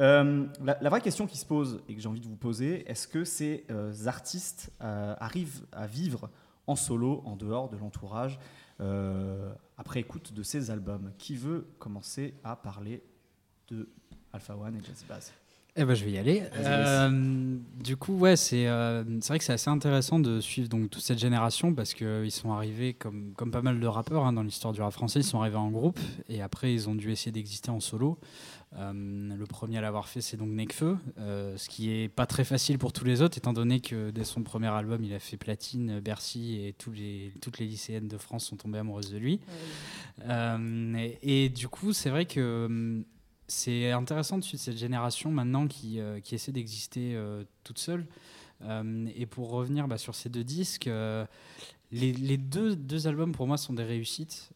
Euh, 0.00 0.46
la, 0.64 0.76
la 0.80 0.90
vraie 0.90 1.00
question 1.00 1.28
qui 1.28 1.38
se 1.38 1.46
pose 1.46 1.80
et 1.88 1.94
que 1.94 2.00
j'ai 2.00 2.08
envie 2.08 2.20
de 2.20 2.26
vous 2.26 2.36
poser, 2.36 2.90
est-ce 2.90 3.06
que 3.06 3.22
ces 3.22 3.64
artistes 4.06 4.72
arrivent 4.80 5.62
à 5.70 5.86
vivre 5.86 6.30
en 6.66 6.74
solo, 6.74 7.22
en 7.24 7.36
dehors 7.36 7.68
de 7.68 7.76
l'entourage? 7.76 8.40
Euh, 8.80 9.52
après 9.76 10.00
écoute 10.00 10.32
de 10.32 10.42
ces 10.42 10.70
albums. 10.70 11.12
Qui 11.18 11.36
veut 11.36 11.66
commencer 11.78 12.34
à 12.44 12.56
parler 12.56 13.02
de 13.68 13.88
Alpha 14.32 14.56
One 14.56 14.76
et 14.76 14.82
Jazzy 14.82 15.04
Bass? 15.08 15.32
Eh 15.76 15.84
ben, 15.84 15.94
je 15.94 16.04
vais 16.04 16.10
y 16.10 16.18
aller. 16.18 16.42
Euh, 16.56 17.56
du 17.82 17.96
coup, 17.96 18.14
ouais, 18.14 18.36
c'est 18.36 18.66
euh, 18.66 19.04
c'est 19.20 19.28
vrai 19.28 19.38
que 19.38 19.44
c'est 19.44 19.52
assez 19.52 19.70
intéressant 19.70 20.18
de 20.18 20.40
suivre 20.40 20.68
donc 20.68 20.90
toute 20.90 21.02
cette 21.02 21.18
génération 21.18 21.74
parce 21.74 21.94
qu'ils 21.94 22.32
sont 22.32 22.52
arrivés 22.52 22.92
comme, 22.92 23.32
comme 23.36 23.52
pas 23.52 23.62
mal 23.62 23.78
de 23.78 23.86
rappeurs 23.86 24.26
hein, 24.26 24.32
dans 24.32 24.42
l'histoire 24.42 24.72
du 24.72 24.82
rap 24.82 24.92
français. 24.92 25.20
Ils 25.20 25.24
sont 25.24 25.40
arrivés 25.40 25.56
en 25.56 25.70
groupe 25.70 26.00
et 26.28 26.42
après 26.42 26.74
ils 26.74 26.88
ont 26.88 26.96
dû 26.96 27.12
essayer 27.12 27.30
d'exister 27.30 27.70
en 27.70 27.80
solo. 27.80 28.18
Euh, 28.76 28.92
le 29.36 29.46
premier 29.46 29.78
à 29.78 29.80
l'avoir 29.80 30.08
fait, 30.08 30.20
c'est 30.20 30.36
donc 30.36 30.50
Nekfeu, 30.50 30.96
euh, 31.18 31.56
ce 31.56 31.68
qui 31.68 31.90
est 31.90 32.08
pas 32.08 32.26
très 32.26 32.44
facile 32.44 32.78
pour 32.78 32.92
tous 32.92 33.04
les 33.04 33.20
autres, 33.20 33.36
étant 33.36 33.52
donné 33.52 33.80
que 33.80 34.10
dès 34.10 34.24
son 34.24 34.42
premier 34.44 34.68
album, 34.68 35.02
il 35.02 35.12
a 35.12 35.18
fait 35.18 35.36
Platine, 35.36 35.98
Bercy 35.98 36.64
et 36.64 36.72
tous 36.74 36.92
les, 36.92 37.32
toutes 37.40 37.58
les 37.58 37.66
lycéennes 37.66 38.06
de 38.06 38.16
France 38.16 38.44
sont 38.44 38.56
tombées 38.56 38.78
amoureuses 38.78 39.10
de 39.10 39.18
lui. 39.18 39.40
Euh, 40.24 40.94
et, 40.94 41.44
et 41.44 41.48
du 41.48 41.66
coup, 41.66 41.92
c'est 41.92 42.10
vrai 42.10 42.26
que 42.26 43.02
c'est 43.48 43.90
intéressant 43.90 44.38
de 44.38 44.44
suivre 44.44 44.62
cette 44.62 44.78
génération 44.78 45.32
maintenant 45.32 45.66
qui, 45.66 45.98
qui 46.22 46.36
essaie 46.36 46.52
d'exister 46.52 47.20
toute 47.64 47.78
seule. 47.78 48.06
Et 49.16 49.26
pour 49.26 49.50
revenir 49.50 49.88
bah, 49.88 49.98
sur 49.98 50.14
ces 50.14 50.28
deux 50.28 50.44
disques, 50.44 50.88
les, 51.90 52.12
les 52.12 52.36
deux, 52.36 52.76
deux 52.76 53.08
albums 53.08 53.32
pour 53.32 53.48
moi 53.48 53.56
sont 53.56 53.72
des 53.72 53.82
réussites. 53.82 54.50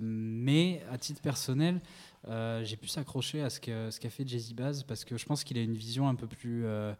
Mais 0.00 0.84
à 0.92 0.98
titre 0.98 1.20
personnel, 1.20 1.80
euh, 2.26 2.64
j'ai 2.64 2.76
pu 2.76 2.88
s'accrocher 2.88 3.42
à 3.42 3.50
ce 3.50 3.60
qu'a 3.60 4.10
fait 4.10 4.26
Jay-Z 4.26 4.52
Baz 4.54 4.82
parce 4.82 5.04
que 5.04 5.16
je 5.16 5.24
pense 5.24 5.44
qu'il 5.44 5.58
a 5.58 5.62
une 5.62 5.76
vision 5.76 6.08
un 6.08 6.14
peu 6.14 6.26
plus. 6.26 6.64
euh, 6.64 6.94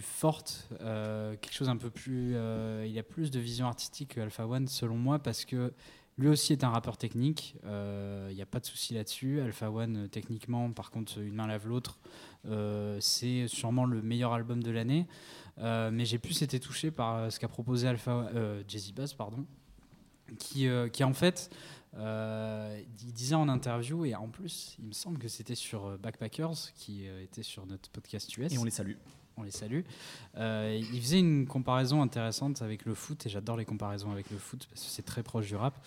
forte, 0.00 0.68
euh, 0.80 1.36
quelque 1.36 1.52
chose 1.52 1.68
un 1.68 1.76
peu 1.76 1.90
plus. 1.90 2.36
il 2.86 2.98
a 2.98 3.02
plus 3.02 3.30
de 3.30 3.38
vision 3.38 3.66
artistique 3.66 4.14
que 4.14 4.20
Alpha 4.20 4.46
One, 4.46 4.68
selon 4.68 4.96
moi, 4.96 5.18
parce 5.18 5.44
que 5.44 5.72
lui 6.18 6.28
aussi 6.28 6.54
est 6.54 6.64
un 6.64 6.70
rappeur 6.70 6.96
technique, 6.96 7.56
il 7.64 8.34
n'y 8.34 8.42
a 8.42 8.46
pas 8.46 8.60
de 8.60 8.64
souci 8.66 8.94
là-dessus. 8.94 9.40
Alpha 9.40 9.70
One, 9.70 10.08
techniquement, 10.08 10.70
par 10.70 10.90
contre, 10.90 11.18
une 11.18 11.34
main 11.34 11.46
lave 11.46 11.68
l'autre, 11.68 11.98
c'est 13.00 13.48
sûrement 13.48 13.84
le 13.84 14.00
meilleur 14.00 14.32
album 14.32 14.62
de 14.62 14.70
l'année. 14.70 15.06
Mais 15.58 16.06
j'ai 16.06 16.18
plus 16.18 16.40
été 16.40 16.58
touché 16.58 16.90
par 16.90 17.30
ce 17.30 17.38
qu'a 17.38 17.48
proposé 17.48 17.88
Alpha, 17.88 18.30
Jay-Z 18.66 18.92
Bass, 18.92 19.12
pardon, 19.12 19.44
qui 20.38 20.70
en 20.70 21.12
fait, 21.12 21.50
euh, 21.94 22.82
il 23.02 23.12
disait 23.12 23.34
en 23.34 23.48
interview, 23.48 24.04
et 24.04 24.14
en 24.14 24.28
plus, 24.28 24.76
il 24.78 24.86
me 24.86 24.92
semble 24.92 25.18
que 25.18 25.28
c'était 25.28 25.54
sur 25.54 25.86
euh, 25.86 25.96
Backpackers, 25.96 26.72
qui 26.74 27.08
euh, 27.08 27.22
était 27.22 27.42
sur 27.42 27.66
notre 27.66 27.90
podcast 27.90 28.36
US 28.36 28.52
Et 28.52 28.58
on 28.58 28.64
les 28.64 28.70
salue. 28.70 28.96
On 29.36 29.42
les 29.42 29.50
salue. 29.50 29.80
Euh, 30.36 30.80
il 30.92 31.00
faisait 31.00 31.18
une 31.18 31.46
comparaison 31.46 32.02
intéressante 32.02 32.62
avec 32.62 32.84
le 32.84 32.94
foot, 32.94 33.26
et 33.26 33.28
j'adore 33.28 33.56
les 33.56 33.64
comparaisons 33.64 34.10
avec 34.10 34.30
le 34.30 34.38
foot 34.38 34.66
parce 34.70 34.82
que 34.82 34.90
c'est 34.90 35.04
très 35.04 35.22
proche 35.22 35.46
du 35.46 35.56
rap, 35.56 35.78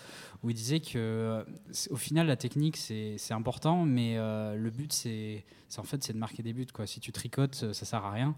où 0.44 0.50
il 0.50 0.56
disait 0.56 0.80
que 0.80 1.46
au 1.90 1.96
final 1.96 2.28
la 2.28 2.36
technique 2.36 2.78
c'est 2.78 3.18
important, 3.32 3.86
mais 3.86 4.18
euh, 4.18 4.56
le 4.56 4.70
but 4.70 4.94
c'est 4.94 5.46
en 5.78 5.84
fait 5.84 6.04
c'est 6.04 6.14
de 6.14 6.18
marquer 6.18 6.44
des 6.44 6.54
buts 6.54 6.68
quoi. 6.74 6.86
Si 6.86 7.00
tu 7.00 7.12
tricotes, 7.12 7.74
ça 7.74 7.86
sert 7.86 8.04
à 8.04 8.12
rien. 8.12 8.36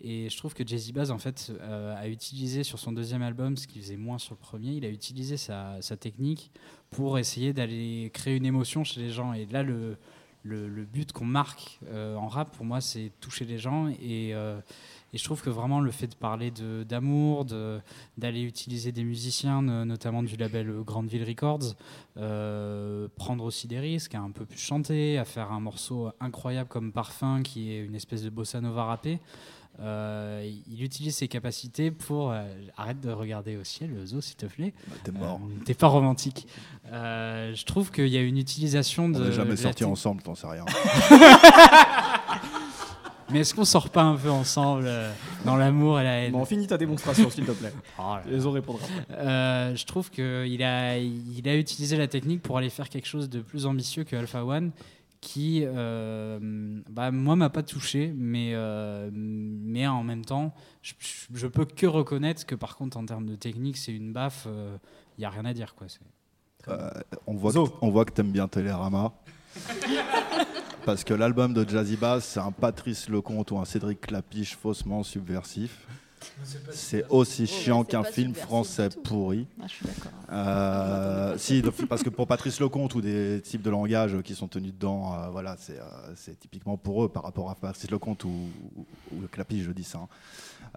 Et 0.00 0.28
je 0.28 0.36
trouve 0.36 0.54
que 0.54 0.66
Jay 0.66 0.78
Z 0.78 0.92
Baz 0.92 1.10
en 1.10 1.18
fait 1.18 1.52
euh, 1.60 1.94
a 1.96 2.08
utilisé 2.08 2.62
sur 2.62 2.78
son 2.78 2.92
deuxième 2.92 3.22
album 3.22 3.56
ce 3.56 3.66
qu'il 3.66 3.82
faisait 3.82 3.96
moins 3.96 4.18
sur 4.18 4.34
le 4.34 4.40
premier, 4.40 4.72
il 4.72 4.84
a 4.84 4.88
utilisé 4.88 5.36
sa, 5.36 5.80
sa 5.80 5.96
technique 5.96 6.50
pour 6.90 7.18
essayer 7.18 7.52
d'aller 7.52 8.10
créer 8.12 8.36
une 8.36 8.46
émotion 8.46 8.84
chez 8.84 9.00
les 9.00 9.10
gens. 9.10 9.32
Et 9.32 9.46
là 9.46 9.62
le 9.62 9.96
le, 10.42 10.84
but 10.84 11.12
qu'on 11.12 11.24
marque 11.24 11.78
euh, 11.88 12.16
en 12.16 12.26
rap, 12.28 12.54
pour 12.56 12.64
moi, 12.66 12.80
c'est 12.80 13.12
toucher 13.20 13.44
les 13.44 13.58
gens. 13.58 13.88
Et, 13.88 14.34
euh, 14.34 14.60
je 15.14 15.22
trouve 15.24 15.42
que 15.42 15.50
vraiment 15.50 15.80
le 15.80 15.90
fait 15.90 16.06
de 16.06 16.14
parler 16.14 16.50
d'amour, 16.88 17.44
d'aller 18.16 18.42
utiliser 18.42 18.92
des 18.92 19.04
musiciens, 19.04 19.60
no- 19.60 19.84
notamment 19.84 20.22
du 20.22 20.36
label 20.36 20.72
Grandville 20.86 21.24
Records, 21.24 21.74
euh, 22.16 23.08
prendre 23.16 23.44
aussi 23.44 23.68
des 23.68 23.78
risques, 23.78 24.14
à 24.14 24.20
un 24.20 24.30
peu 24.30 24.46
plus 24.46 24.58
chanter, 24.58 25.18
à 25.18 25.24
faire 25.26 25.52
un 25.52 25.60
morceau 25.60 26.10
incroyable 26.18 26.68
comme 26.68 26.92
Parfum, 26.92 27.42
qui 27.42 27.72
est 27.72 27.84
une 27.84 27.94
espèce 27.94 28.22
de 28.22 28.30
bossa 28.30 28.60
nova 28.62 28.84
rappée. 28.86 29.20
Euh, 29.80 30.48
il 30.70 30.82
utilise 30.84 31.16
ses 31.16 31.28
capacités 31.28 31.90
pour. 31.90 32.30
euh, 32.30 32.42
arrête 32.76 33.00
de 33.00 33.10
regarder 33.10 33.56
au 33.56 33.64
ciel, 33.64 33.90
Zo, 34.06 34.20
s'il 34.20 34.36
te 34.36 34.46
plaît. 34.46 34.74
Bah, 34.88 34.96
T'es 35.02 35.12
mort. 35.12 35.40
Euh, 35.42 35.64
T'es 35.64 35.74
pas 35.74 35.86
romantique. 35.88 36.46
Euh, 36.92 37.54
je 37.54 37.64
trouve 37.64 37.90
qu'il 37.90 38.08
y 38.08 38.16
a 38.18 38.22
une 38.22 38.36
utilisation 38.38 39.08
de. 39.08 39.16
On 39.20 39.24
n'est 39.24 39.32
jamais 39.32 39.56
sortis 39.56 39.84
ensemble, 39.84 40.22
t'en 40.22 40.34
sais 40.34 40.46
rien. 40.46 40.64
Mais 43.30 43.40
est-ce 43.40 43.54
qu'on 43.54 43.64
sort 43.64 43.88
pas 43.88 44.02
un 44.02 44.16
peu 44.16 44.30
ensemble 44.30 44.84
euh, 44.86 45.10
dans 45.46 45.56
l'amour 45.56 45.98
et 45.98 46.04
la 46.04 46.18
haine? 46.18 46.32
Bon, 46.32 46.44
finis 46.44 46.66
ta 46.66 46.76
démonstration, 46.76 47.30
s'il 47.30 47.44
te 47.46 47.52
plaît. 47.52 47.72
Oh. 47.98 48.16
Les 48.28 48.44
autres 48.44 48.56
répondront. 48.56 48.84
Euh, 49.12 49.74
je 49.74 49.86
trouve 49.86 50.10
qu'il 50.10 50.62
a, 50.62 50.98
il 50.98 51.42
a 51.48 51.56
utilisé 51.56 51.96
la 51.96 52.08
technique 52.08 52.42
pour 52.42 52.58
aller 52.58 52.68
faire 52.68 52.88
quelque 52.90 53.06
chose 53.06 53.30
de 53.30 53.40
plus 53.40 53.64
ambitieux 53.64 54.04
que 54.04 54.16
Alpha 54.16 54.44
One, 54.44 54.70
qui, 55.22 55.62
euh, 55.64 56.38
bah, 56.90 57.10
moi, 57.12 57.36
m'a 57.36 57.48
pas 57.48 57.62
touché, 57.62 58.12
mais, 58.14 58.50
euh, 58.54 59.08
mais 59.14 59.86
en 59.86 60.02
même 60.02 60.24
temps, 60.24 60.52
je, 60.82 60.92
je- 61.32 61.46
peux 61.46 61.64
que 61.64 61.86
reconnaître 61.86 62.44
que 62.44 62.54
par 62.56 62.76
contre, 62.76 62.96
en 62.98 63.06
termes 63.06 63.26
de 63.26 63.36
technique, 63.36 63.76
c'est 63.78 63.92
une 63.94 64.12
baffe, 64.12 64.46
il 65.16 65.20
n'y 65.20 65.24
a 65.24 65.30
rien 65.30 65.44
à 65.46 65.54
dire. 65.54 65.74
Quoi. 65.76 65.86
C'est- 65.88 66.00
Euh, 66.68 66.90
on, 67.26 67.34
voit 67.34 67.52
que, 67.52 67.58
on 67.80 67.90
voit 67.90 68.04
que 68.04 68.12
t'aimes 68.12 68.30
bien 68.32 68.46
Télérama. 68.48 69.12
Parce 70.84 71.04
que 71.04 71.14
l'album 71.14 71.54
de 71.54 71.68
Jazzy 71.68 71.96
Bass, 71.96 72.24
c'est 72.24 72.40
un 72.40 72.50
Patrice 72.52 73.08
Lecomte 73.08 73.50
ou 73.52 73.58
un 73.58 73.64
Cédric 73.64 74.00
Clapiche 74.00 74.56
faussement 74.56 75.02
subversif. 75.04 75.86
C'est 76.72 77.04
aussi 77.08 77.46
chiant 77.46 77.80
Oh, 77.80 77.84
c'est 77.84 77.90
qu'un 77.92 78.04
film 78.04 78.34
français 78.34 78.88
pourri. 79.02 79.46
Ah, 79.60 79.64
je 79.66 79.72
suis 79.72 79.86
d'accord. 79.86 80.12
Euh, 80.30 81.34
si, 81.38 81.62
parce 81.88 82.02
que 82.02 82.10
pour 82.10 82.26
Patrice 82.26 82.60
Lecomte 82.60 82.94
ou 82.94 83.00
des 83.00 83.40
types 83.42 83.62
de 83.62 83.70
langage 83.70 84.20
qui 84.22 84.34
sont 84.34 84.48
tenus 84.48 84.72
dedans, 84.72 85.14
euh, 85.14 85.28
voilà, 85.30 85.56
c'est 85.58 85.78
euh, 85.78 86.12
c'est 86.16 86.38
typiquement 86.38 86.76
pour 86.76 87.04
eux 87.04 87.08
par 87.08 87.22
rapport 87.22 87.50
à 87.50 87.54
Patrice 87.54 87.90
Lecomte 87.90 88.24
ou, 88.24 88.30
ou, 88.76 88.86
ou 89.12 89.20
le 89.20 89.28
Clapiche, 89.28 89.64
je 89.64 89.72
dis 89.72 89.84
ça. 89.84 89.98
hein. 89.98 90.08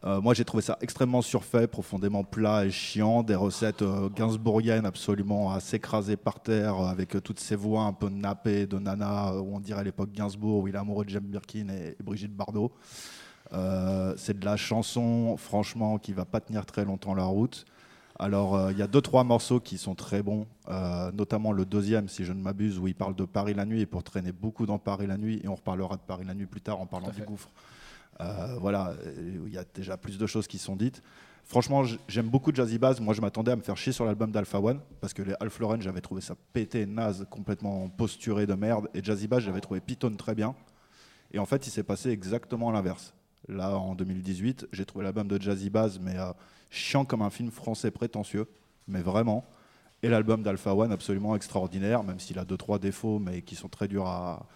Euh, 0.03 0.21
moi, 0.21 0.34
j'ai 0.34 0.45
trouvé 0.45 0.62
ça 0.62 0.77
extrêmement 0.81 1.21
surfait, 1.21 1.67
profondément 1.67 2.23
plat 2.23 2.65
et 2.65 2.71
chiant, 2.71 3.23
des 3.23 3.36
recettes 3.36 3.84
gainsbourgiennes 4.15 4.86
absolument 4.86 5.51
à 5.51 5.60
s'écraser 5.60 6.17
par 6.17 6.41
terre, 6.41 6.75
avec 6.79 7.21
toutes 7.23 7.39
ces 7.39 7.55
voix 7.55 7.84
un 7.84 7.93
peu 7.93 8.10
nappées 8.10 8.67
de 8.67 8.77
Nana, 8.77 9.34
où 9.36 9.55
on 9.55 9.60
dirait 9.60 9.81
à 9.81 9.84
l'époque 9.84 10.12
Gainsbourg, 10.12 10.63
où 10.63 10.67
il 10.67 10.75
est 10.75 10.77
amoureux 10.77 11.05
de 11.05 11.10
Jane 11.10 11.23
Birkin 11.23 11.69
et, 11.69 11.95
et 11.99 12.03
Brigitte 12.03 12.36
Bardot. 12.36 12.71
Euh, 13.53 14.13
c'est 14.17 14.39
de 14.39 14.45
la 14.45 14.58
chanson, 14.58 15.38
franchement, 15.38 15.97
qui 15.97 16.13
va 16.13 16.25
pas 16.25 16.41
tenir 16.41 16.65
très 16.65 16.86
longtemps 16.86 17.13
la 17.13 17.25
route. 17.25 17.65
Alors, 18.17 18.55
euh, 18.55 18.71
il 18.71 18.77
y 18.77 18.81
a 18.81 18.88
deux, 18.88 19.01
trois 19.01 19.23
morceaux 19.25 19.60
qui 19.60 19.77
sont 19.77 19.93
très 19.93 20.23
bons, 20.23 20.47
euh, 20.69 21.12
notamment 21.12 21.51
le 21.51 21.65
deuxième, 21.65 22.08
si 22.08 22.23
je 22.23 22.31
ne 22.31 22.41
m'abuse, 22.41 22.79
où 22.79 22.88
il 22.88 22.95
parle 22.95 23.13
de 23.15 23.25
Paris 23.25 23.53
la 23.53 23.65
nuit 23.65 23.81
et 23.81 23.86
pour 23.86 24.03
traîner 24.03 24.31
beaucoup 24.31 24.65
dans 24.65 24.79
Paris 24.79 25.05
la 25.05 25.17
nuit. 25.17 25.41
Et 25.43 25.49
on 25.49 25.55
reparlera 25.55 25.97
de 25.97 26.01
Paris 26.01 26.23
la 26.25 26.34
nuit 26.34 26.45
plus 26.45 26.62
tard 26.62 26.79
en 26.79 26.86
parlant 26.86 27.10
du 27.10 27.21
gouffre. 27.23 27.49
Euh, 28.21 28.55
voilà, 28.62 28.93
il 29.17 29.53
y 29.53 29.58
a 29.58 29.65
déjà 29.73 29.97
plus 29.97 30.17
de 30.17 30.25
choses 30.25 30.47
qui 30.47 30.58
sont 30.58 30.77
dites. 30.77 31.03
Franchement, 31.43 31.84
j'aime 32.08 32.29
beaucoup 32.29 32.53
Jazzy 32.53 32.79
Bass. 32.79 33.01
Moi, 33.01 33.13
je 33.13 33.21
m'attendais 33.21 33.51
à 33.51 33.55
me 33.58 33.62
faire 33.62 33.75
chier 33.75 33.91
sur 33.91 34.05
l'album 34.05 34.31
d'Alpha 34.31 34.60
One 34.60 34.79
parce 35.01 35.13
que 35.13 35.21
les 35.21 35.34
Alpha 35.41 35.60
Lauren, 35.60 35.81
j'avais 35.81 36.01
trouvé 36.01 36.21
ça 36.21 36.36
pété, 36.53 36.86
naze, 36.86 37.27
complètement 37.29 37.89
posturé 37.89 38.47
de 38.47 38.53
merde. 38.53 38.89
Et 38.93 39.03
Jazzy 39.03 39.27
Bass, 39.27 39.43
j'avais 39.43 39.62
trouvé 39.62 39.81
Python 39.81 40.15
très 40.15 40.34
bien. 40.34 40.55
Et 41.34 41.39
en 41.39 41.45
fait, 41.45 41.67
il 41.67 41.69
s'est 41.69 41.84
passé 41.84 42.10
exactement 42.12 42.71
l'inverse. 42.71 43.13
Là, 43.47 43.77
en 43.77 43.95
2018, 43.95 44.67
j'ai 44.71 44.86
trouvé 44.86 45.03
l'album 45.05 45.27
de 45.27 45.41
Jazzy 45.41 45.69
Bass, 45.69 45.99
mais 45.99 46.17
euh, 46.17 46.31
chiant 46.69 47.05
comme 47.05 47.21
un 47.21 47.29
film 47.29 47.51
français 47.51 47.91
prétentieux, 47.91 48.47
mais 48.88 49.01
vraiment. 49.01 49.45
Et 50.03 50.10
l'album 50.10 50.43
d'Alpha 50.43 50.73
One, 50.75 50.91
absolument 50.91 51.36
extraordinaire, 51.36 52.03
même 52.03 52.19
s'il 52.19 52.39
a 52.39 52.45
deux, 52.45 52.58
trois 52.58 52.79
défauts, 52.79 53.19
mais 53.19 53.41
qui 53.41 53.55
sont 53.55 53.69
très 53.69 53.88
durs 53.88 54.08
à, 54.08 54.47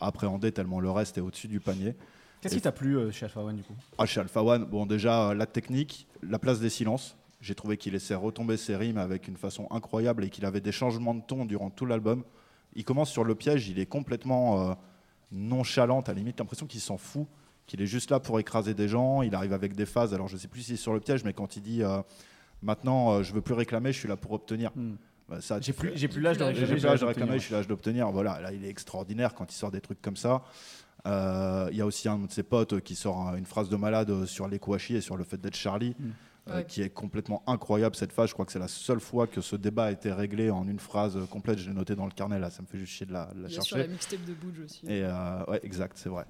à 0.00 0.06
appréhender, 0.06 0.52
tellement 0.52 0.80
le 0.80 0.90
reste 0.90 1.18
est 1.18 1.20
au-dessus 1.20 1.48
du 1.48 1.60
panier. 1.60 1.94
Qu'est-ce 2.44 2.56
qui 2.56 2.60
t'a 2.60 2.72
plu 2.72 2.98
euh, 2.98 3.10
chez 3.10 3.24
Alpha 3.24 3.40
One, 3.40 3.56
du 3.56 3.62
coup? 3.62 3.72
Ah, 3.96 4.04
chez 4.04 4.20
Alpha 4.20 4.42
One, 4.42 4.64
bon, 4.66 4.84
déjà, 4.84 5.30
euh, 5.30 5.34
la 5.34 5.46
technique, 5.46 6.06
la 6.22 6.38
place 6.38 6.60
des 6.60 6.68
silences. 6.68 7.16
J'ai 7.40 7.54
trouvé 7.54 7.78
qu'il 7.78 7.94
laissait 7.94 8.14
retomber 8.14 8.58
ses 8.58 8.76
rimes 8.76 8.98
avec 8.98 9.28
une 9.28 9.36
façon 9.38 9.66
incroyable 9.70 10.24
et 10.24 10.30
qu'il 10.30 10.44
avait 10.44 10.60
des 10.60 10.72
changements 10.72 11.14
de 11.14 11.22
ton 11.22 11.46
durant 11.46 11.70
tout 11.70 11.86
l'album. 11.86 12.22
Il 12.74 12.84
commence 12.84 13.10
sur 13.10 13.24
le 13.24 13.34
piège, 13.34 13.68
il 13.68 13.78
est 13.78 13.86
complètement 13.86 14.70
euh, 14.70 14.74
nonchalant, 15.32 16.00
à 16.02 16.12
limite 16.12 16.38
l'impression 16.38 16.66
qu'il 16.66 16.80
s'en 16.80 16.98
fout, 16.98 17.26
qu'il 17.66 17.80
est 17.82 17.86
juste 17.86 18.10
là 18.10 18.20
pour 18.20 18.38
écraser 18.40 18.74
des 18.74 18.88
gens. 18.88 19.22
Il 19.22 19.34
arrive 19.34 19.52
avec 19.52 19.74
des 19.74 19.86
phases, 19.86 20.12
alors 20.14 20.28
je 20.28 20.36
sais 20.36 20.48
plus 20.48 20.60
si 20.62 20.76
c'est 20.76 20.82
sur 20.82 20.92
le 20.94 21.00
piège, 21.00 21.24
mais 21.24 21.32
quand 21.32 21.56
il 21.56 21.62
dit 21.62 21.82
euh, 21.82 22.00
maintenant 22.62 23.12
euh, 23.14 23.22
je 23.22 23.32
veux 23.32 23.40
plus 23.40 23.54
réclamer, 23.54 23.92
je 23.92 23.98
suis 23.98 24.08
là 24.08 24.16
pour 24.16 24.32
obtenir. 24.32 24.70
Hmm. 24.74 24.94
Bah, 25.28 25.40
ça, 25.40 25.58
J'ai 25.60 25.72
plus, 25.72 25.92
j'ai 25.94 26.06
plus 26.08 26.20
l'âge 26.20 26.36
de 26.36 26.44
réclamer. 26.44 26.66
j'ai 26.66 26.74
plus 26.74 26.84
l'âge 26.84 27.00
de 27.00 27.06
réclamer, 27.06 27.38
je 27.38 27.44
suis 27.44 27.54
l'âge 27.54 27.66
d'obtenir. 27.66 28.10
Voilà, 28.10 28.40
là, 28.40 28.52
il 28.52 28.62
est 28.64 28.68
extraordinaire 28.68 29.34
quand 29.34 29.50
il 29.50 29.56
sort 29.56 29.70
des 29.70 29.80
trucs 29.80 30.02
comme 30.02 30.16
ça. 30.16 30.42
Euh, 31.06 31.68
Il 31.70 31.76
y 31.78 31.80
a 31.80 31.86
aussi 31.86 32.08
un 32.08 32.18
de 32.18 32.30
ses 32.30 32.42
potes 32.42 32.80
qui 32.80 32.94
sort 32.94 33.18
un- 33.28 33.36
une 33.36 33.46
phrase 33.46 33.68
de 33.70 33.76
malade 33.76 34.26
sur 34.26 34.48
les 34.48 34.58
Kouachi 34.58 34.96
et 34.96 35.00
sur 35.00 35.16
le 35.16 35.24
fait 35.24 35.38
d'être 35.38 35.56
Charlie, 35.56 35.94
Mm. 35.98 36.04
euh, 36.50 36.56
Ouais. 36.56 36.64
qui 36.66 36.82
est 36.82 36.90
complètement 36.90 37.42
incroyable 37.46 37.96
cette 37.96 38.12
phase. 38.12 38.28
Je 38.28 38.34
crois 38.34 38.44
que 38.44 38.52
c'est 38.52 38.58
la 38.58 38.68
seule 38.68 39.00
fois 39.00 39.26
que 39.26 39.40
ce 39.40 39.56
débat 39.56 39.84
a 39.86 39.90
été 39.92 40.12
réglé 40.12 40.50
en 40.50 40.68
une 40.68 40.78
phrase 40.78 41.18
complète. 41.30 41.58
Je 41.58 41.68
l'ai 41.70 41.74
noté 41.74 41.94
dans 41.94 42.04
le 42.04 42.12
carnet 42.12 42.38
là, 42.38 42.50
ça 42.50 42.60
me 42.60 42.66
fait 42.66 42.78
juste 42.78 42.92
chier 42.92 43.06
de 43.06 43.12
la, 43.14 43.30
de 43.34 43.42
la 43.44 43.48
chercher. 43.48 43.78
la 43.78 43.86
mixtape 43.86 44.24
de 44.26 44.34
Bouge 44.34 44.60
aussi. 44.62 44.84
Et 44.86 45.02
euh, 45.04 45.42
ouais, 45.48 45.60
exact, 45.62 45.96
c'est 45.96 46.10
vrai. 46.10 46.24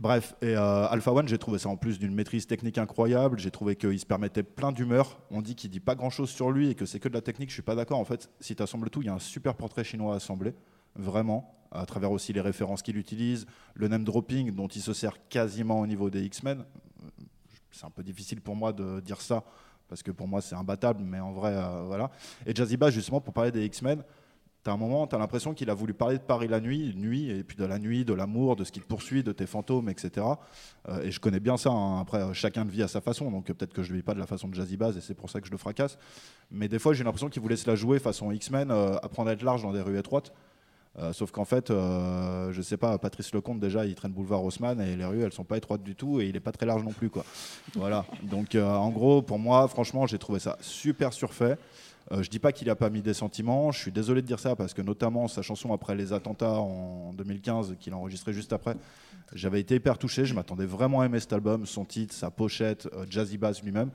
Bref, 0.00 0.34
et 0.40 0.56
euh, 0.56 0.86
Alpha 0.88 1.12
One, 1.12 1.28
j'ai 1.28 1.36
trouvé 1.36 1.58
ça 1.58 1.68
en 1.68 1.76
plus 1.76 1.98
d'une 1.98 2.14
maîtrise 2.14 2.46
technique 2.46 2.78
incroyable. 2.78 3.38
J'ai 3.38 3.50
trouvé 3.50 3.76
qu'il 3.76 4.00
se 4.00 4.06
permettait 4.06 4.42
plein 4.42 4.72
d'humeur. 4.72 5.20
On 5.30 5.42
dit 5.42 5.54
qu'il 5.54 5.68
dit 5.68 5.78
pas 5.78 5.94
grand 5.94 6.08
chose 6.08 6.30
sur 6.30 6.50
lui 6.50 6.70
et 6.70 6.74
que 6.74 6.86
c'est 6.86 6.98
que 6.98 7.08
de 7.08 7.12
la 7.12 7.20
technique. 7.20 7.50
Je 7.50 7.54
suis 7.54 7.62
pas 7.62 7.74
d'accord. 7.74 7.98
En 7.98 8.06
fait, 8.06 8.30
si 8.40 8.56
tu 8.56 8.62
assembles 8.62 8.88
tout, 8.88 9.02
il 9.02 9.06
y 9.06 9.10
a 9.10 9.14
un 9.14 9.18
super 9.18 9.54
portrait 9.54 9.84
chinois 9.84 10.14
assemblé, 10.14 10.54
vraiment, 10.96 11.54
à 11.70 11.84
travers 11.84 12.10
aussi 12.12 12.32
les 12.32 12.40
références 12.40 12.80
qu'il 12.80 12.96
utilise, 12.96 13.44
le 13.74 13.88
name 13.88 14.04
dropping 14.04 14.52
dont 14.52 14.68
il 14.68 14.80
se 14.80 14.94
sert 14.94 15.28
quasiment 15.28 15.80
au 15.80 15.86
niveau 15.86 16.08
des 16.08 16.22
X-Men. 16.22 16.64
C'est 17.70 17.84
un 17.84 17.90
peu 17.90 18.02
difficile 18.02 18.40
pour 18.40 18.56
moi 18.56 18.72
de 18.72 19.00
dire 19.00 19.20
ça 19.20 19.44
parce 19.86 20.02
que 20.02 20.12
pour 20.12 20.28
moi 20.28 20.40
c'est 20.40 20.54
imbattable, 20.54 21.02
mais 21.04 21.20
en 21.20 21.32
vrai, 21.32 21.52
euh, 21.54 21.82
voilà. 21.84 22.10
Et 22.46 22.54
Jazzy 22.54 22.78
Bass, 22.78 22.94
justement, 22.94 23.20
pour 23.20 23.34
parler 23.34 23.50
des 23.50 23.66
X-Men, 23.66 24.02
T'as 24.62 24.72
un 24.72 24.76
moment, 24.76 25.06
tu 25.06 25.14
as 25.14 25.18
l'impression 25.18 25.54
qu'il 25.54 25.70
a 25.70 25.74
voulu 25.74 25.94
parler 25.94 26.18
de 26.18 26.22
Paris 26.22 26.46
la 26.46 26.60
nuit, 26.60 26.92
nuit, 26.94 27.30
et 27.30 27.42
puis 27.44 27.56
de 27.56 27.64
la 27.64 27.78
nuit, 27.78 28.04
de 28.04 28.12
l'amour, 28.12 28.56
de 28.56 28.64
ce 28.64 28.72
qui 28.72 28.80
te 28.80 28.86
poursuit, 28.86 29.22
de 29.22 29.32
tes 29.32 29.46
fantômes, 29.46 29.88
etc. 29.88 30.26
Euh, 30.88 31.02
et 31.02 31.10
je 31.10 31.18
connais 31.18 31.40
bien 31.40 31.56
ça. 31.56 31.70
hein. 31.70 31.98
Après, 31.98 32.18
euh, 32.18 32.34
chacun 32.34 32.64
le 32.64 32.70
vit 32.70 32.82
à 32.82 32.88
sa 32.88 33.00
façon, 33.00 33.30
donc 33.30 33.48
euh, 33.48 33.54
peut-être 33.54 33.72
que 33.72 33.82
je 33.82 33.90
le 33.90 33.96
vis 33.96 34.02
pas 34.02 34.12
de 34.12 34.18
la 34.20 34.26
façon 34.26 34.48
de 34.48 34.54
Jazzy 34.54 34.76
Bass, 34.76 34.96
et 34.96 35.00
c'est 35.00 35.14
pour 35.14 35.30
ça 35.30 35.40
que 35.40 35.46
je 35.46 35.52
le 35.52 35.56
fracasse. 35.56 35.96
Mais 36.50 36.68
des 36.68 36.78
fois, 36.78 36.92
j'ai 36.92 37.04
l'impression 37.04 37.30
qu'il 37.30 37.40
voulait 37.40 37.56
se 37.56 37.70
la 37.70 37.74
jouer 37.74 37.98
façon 38.00 38.30
X-Men, 38.32 38.70
apprendre 38.70 39.30
à 39.30 39.32
être 39.32 39.42
large 39.42 39.62
dans 39.62 39.72
des 39.72 39.80
rues 39.80 39.98
étroites. 39.98 40.32
Sauf 41.12 41.30
qu'en 41.30 41.46
fait, 41.46 41.70
euh, 41.70 42.52
je 42.52 42.60
sais 42.60 42.76
pas, 42.76 42.98
Patrice 42.98 43.32
Lecomte 43.32 43.60
déjà, 43.60 43.86
il 43.86 43.94
traîne 43.94 44.12
boulevard 44.12 44.44
Haussmann 44.44 44.78
et 44.80 44.96
les 44.96 45.04
rues, 45.06 45.22
elles 45.22 45.32
sont 45.32 45.44
pas 45.44 45.56
étroites 45.56 45.82
du 45.82 45.94
tout 45.94 46.20
et 46.20 46.26
il 46.26 46.36
est 46.36 46.40
pas 46.40 46.52
très 46.52 46.66
large 46.66 46.82
non 46.82 46.90
plus, 46.92 47.08
quoi. 47.08 47.24
voilà. 47.74 48.04
Donc, 48.24 48.54
en 48.56 48.90
gros, 48.90 49.22
pour 49.22 49.38
moi, 49.38 49.66
franchement, 49.68 50.06
j'ai 50.06 50.18
trouvé 50.18 50.40
ça 50.40 50.58
super 50.60 51.14
surfait. 51.14 51.56
Euh, 52.12 52.22
je 52.22 52.30
dis 52.30 52.38
pas 52.38 52.52
qu'il 52.52 52.68
a 52.70 52.76
pas 52.76 52.90
mis 52.90 53.02
des 53.02 53.14
sentiments. 53.14 53.70
Je 53.70 53.78
suis 53.78 53.92
désolé 53.92 54.22
de 54.22 54.26
dire 54.26 54.40
ça 54.40 54.56
parce 54.56 54.74
que 54.74 54.82
notamment 54.82 55.28
sa 55.28 55.42
chanson 55.42 55.72
après 55.72 55.94
les 55.94 56.12
attentats 56.12 56.58
en 56.58 57.12
2015 57.14 57.76
qu'il 57.78 57.92
a 57.92 57.96
enregistré 57.96 58.32
juste 58.32 58.52
après, 58.52 58.76
j'avais 59.32 59.60
été 59.60 59.76
hyper 59.76 59.98
touché. 59.98 60.24
Je 60.24 60.34
m'attendais 60.34 60.66
vraiment 60.66 61.00
à 61.00 61.06
aimer 61.06 61.20
cet 61.20 61.32
album, 61.32 61.66
son 61.66 61.84
titre, 61.84 62.14
sa 62.14 62.30
pochette, 62.30 62.88
euh, 62.94 63.06
Jazzy 63.08 63.38
Bass 63.38 63.62
lui-même. 63.62 63.90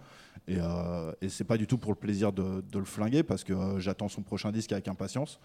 Et, 0.48 0.58
euh, 0.60 1.12
et 1.22 1.30
c'est 1.30 1.44
pas 1.44 1.58
du 1.58 1.68
tout 1.68 1.78
pour 1.78 1.92
le 1.92 1.98
plaisir 1.98 2.32
de, 2.32 2.64
de 2.72 2.80
le 2.80 2.86
flinguer 2.86 3.24
parce 3.24 3.44
que 3.44 3.54
euh, 3.54 3.80
j'attends 3.80 4.08
son 4.08 4.22
prochain 4.22 4.52
disque 4.52 4.72
avec 4.72 4.88
impatience. 4.88 5.40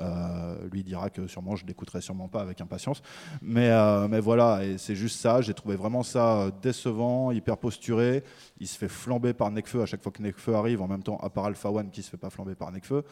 Euh, 0.00 0.56
lui 0.72 0.82
dira 0.82 1.08
que 1.10 1.26
sûrement 1.26 1.54
je 1.56 1.64
l'écouterai 1.66 2.00
sûrement 2.00 2.28
pas 2.28 2.40
avec 2.40 2.60
impatience. 2.60 3.00
Mais, 3.42 3.70
euh, 3.70 4.08
mais 4.08 4.20
voilà, 4.20 4.64
et 4.64 4.78
c'est 4.78 4.96
juste 4.96 5.20
ça. 5.20 5.40
J'ai 5.40 5.54
trouvé 5.54 5.76
vraiment 5.76 6.02
ça 6.02 6.40
euh, 6.42 6.50
décevant, 6.62 7.30
hyper 7.30 7.58
posturé. 7.58 8.24
Il 8.58 8.66
se 8.66 8.76
fait 8.76 8.88
flamber 8.88 9.32
par 9.34 9.50
Necfeu 9.50 9.82
à 9.82 9.86
chaque 9.86 10.02
fois 10.02 10.12
que 10.12 10.22
Necfeu 10.22 10.54
arrive, 10.54 10.82
en 10.82 10.88
même 10.88 11.02
temps, 11.02 11.18
à 11.18 11.30
part 11.30 11.44
Alpha 11.46 11.70
One 11.70 11.90
qui 11.90 12.02
se 12.02 12.10
fait 12.10 12.16
pas 12.16 12.30
flamber 12.30 12.54
par 12.54 12.72
Necfeu. 12.72 13.04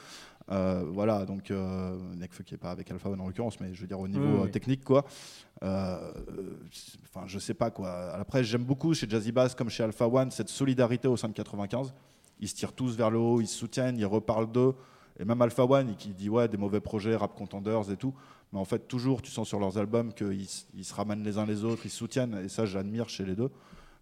Euh, 0.50 0.82
voilà, 0.92 1.24
donc 1.24 1.50
euh, 1.52 1.96
Necfeu 2.16 2.42
qui 2.42 2.54
est 2.54 2.58
pas 2.58 2.72
avec 2.72 2.90
Alpha 2.90 3.08
One 3.08 3.20
en 3.20 3.26
l'occurrence, 3.28 3.60
mais 3.60 3.72
je 3.74 3.80
veux 3.80 3.86
dire 3.86 4.00
au 4.00 4.08
niveau 4.08 4.24
Oui, 4.24 4.40
oui. 4.44 4.50
technique, 4.50 4.82
quoi. 4.84 5.04
Euh, 5.62 5.98
Enfin, 7.14 7.26
je 7.26 7.38
sais 7.38 7.54
pas 7.54 7.70
quoi. 7.70 8.12
Après, 8.14 8.42
j'aime 8.42 8.64
beaucoup 8.64 8.94
chez 8.94 9.08
Jazzy 9.08 9.32
Bass 9.32 9.54
comme 9.54 9.68
chez 9.68 9.82
Alpha 9.84 10.08
One 10.08 10.30
cette 10.30 10.48
solidarité 10.48 11.06
au 11.08 11.16
sein 11.16 11.28
de 11.28 11.34
95. 11.34 11.92
Ils 12.40 12.48
se 12.48 12.54
tirent 12.54 12.72
tous 12.72 12.96
vers 12.96 13.10
le 13.10 13.18
haut, 13.18 13.40
ils 13.40 13.46
se 13.46 13.56
soutiennent, 13.58 13.98
ils 13.98 14.06
reparlent 14.06 14.50
d'eux. 14.50 14.74
Et 15.18 15.24
même 15.24 15.40
Alpha 15.42 15.64
One, 15.64 15.94
qui 15.96 16.10
dit 16.10 16.28
ouais, 16.28 16.48
des 16.48 16.56
mauvais 16.56 16.80
projets, 16.80 17.16
rap 17.16 17.34
contenders 17.34 17.90
et 17.90 17.96
tout. 17.96 18.14
Mais 18.52 18.58
en 18.58 18.64
fait, 18.64 18.86
toujours, 18.88 19.22
tu 19.22 19.30
sens 19.30 19.48
sur 19.48 19.58
leurs 19.58 19.78
albums 19.78 20.12
qu'ils 20.12 20.46
se 20.48 20.94
ramènent 20.94 21.22
les 21.22 21.38
uns 21.38 21.46
les 21.46 21.64
autres, 21.64 21.82
ils 21.84 21.90
se 21.90 21.98
soutiennent. 21.98 22.40
Et 22.44 22.48
ça, 22.48 22.66
j'admire 22.66 23.08
chez 23.08 23.24
les 23.24 23.34
deux. 23.34 23.50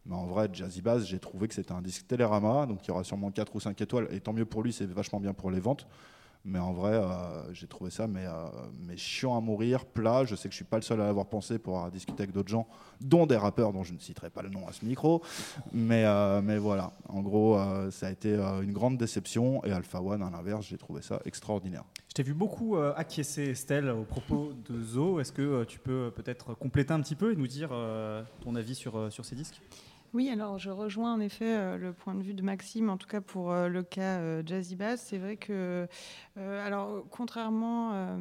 Mais 0.06 0.14
en 0.14 0.26
vrai, 0.26 0.48
Jazzy 0.52 0.82
Bass, 0.82 1.04
j'ai 1.04 1.18
trouvé 1.18 1.46
que 1.46 1.54
c'était 1.54 1.72
un 1.72 1.82
disque 1.82 2.06
Télérama. 2.06 2.66
Donc, 2.66 2.84
il 2.84 2.88
y 2.88 2.90
aura 2.90 3.04
sûrement 3.04 3.30
4 3.30 3.54
ou 3.54 3.60
5 3.60 3.80
étoiles. 3.80 4.08
Et 4.10 4.20
tant 4.20 4.32
mieux 4.32 4.46
pour 4.46 4.62
lui, 4.62 4.72
c'est 4.72 4.86
vachement 4.86 5.20
bien 5.20 5.34
pour 5.34 5.50
les 5.50 5.60
ventes. 5.60 5.86
Mais 6.44 6.58
en 6.58 6.72
vrai, 6.72 6.94
euh, 6.94 7.52
j'ai 7.52 7.66
trouvé 7.66 7.90
ça 7.90 8.06
mais, 8.06 8.24
euh, 8.24 8.48
mais 8.86 8.96
chiant 8.96 9.36
à 9.36 9.40
mourir, 9.40 9.84
plat. 9.84 10.24
Je 10.24 10.34
sais 10.34 10.48
que 10.48 10.52
je 10.52 10.56
suis 10.56 10.64
pas 10.64 10.76
le 10.76 10.82
seul 10.82 11.00
à 11.00 11.06
l'avoir 11.06 11.26
pensé 11.26 11.58
pour 11.58 11.76
avoir 11.76 11.90
discuté 11.90 12.22
avec 12.22 12.34
d'autres 12.34 12.48
gens, 12.48 12.66
dont 13.00 13.26
des 13.26 13.36
rappeurs 13.36 13.72
dont 13.72 13.84
je 13.84 13.92
ne 13.92 13.98
citerai 13.98 14.30
pas 14.30 14.42
le 14.42 14.48
nom 14.48 14.66
à 14.66 14.72
ce 14.72 14.84
micro. 14.84 15.22
Mais, 15.72 16.04
euh, 16.06 16.40
mais 16.42 16.56
voilà, 16.56 16.92
en 17.08 17.20
gros, 17.20 17.58
ça 17.90 18.06
a 18.06 18.10
été 18.10 18.34
une 18.34 18.72
grande 18.72 18.96
déception. 18.96 19.62
Et 19.64 19.72
Alpha 19.72 20.00
One, 20.00 20.22
à 20.22 20.30
l'inverse, 20.30 20.66
j'ai 20.66 20.78
trouvé 20.78 21.02
ça 21.02 21.20
extraordinaire. 21.24 21.84
Je 22.08 22.14
t'ai 22.14 22.22
vu 22.22 22.34
beaucoup 22.34 22.76
acquiescer, 22.76 23.50
Estelle, 23.50 23.90
au 23.90 24.04
propos 24.04 24.52
de 24.68 24.82
Zo. 24.82 25.20
Est-ce 25.20 25.32
que 25.32 25.64
tu 25.64 25.78
peux 25.78 26.10
peut-être 26.14 26.54
compléter 26.54 26.92
un 26.92 27.00
petit 27.00 27.14
peu 27.14 27.32
et 27.32 27.36
nous 27.36 27.46
dire 27.46 27.70
ton 28.40 28.56
avis 28.56 28.74
sur, 28.74 29.12
sur 29.12 29.24
ces 29.24 29.36
disques? 29.36 29.60
Oui, 30.12 30.28
alors 30.28 30.58
je 30.58 30.70
rejoins 30.70 31.14
en 31.14 31.20
effet 31.20 31.44
euh, 31.56 31.76
le 31.78 31.92
point 31.92 32.14
de 32.16 32.22
vue 32.22 32.34
de 32.34 32.42
Maxime, 32.42 32.90
en 32.90 32.96
tout 32.96 33.06
cas 33.06 33.20
pour 33.20 33.52
euh, 33.52 33.68
le 33.68 33.82
cas 33.84 34.18
euh, 34.18 34.42
Jazzy 34.44 34.74
Bass. 34.74 35.00
C'est 35.08 35.18
vrai 35.18 35.36
que, 35.36 35.86
euh, 36.36 36.66
alors 36.66 37.04
contrairement 37.10 37.92
euh, 37.92 38.16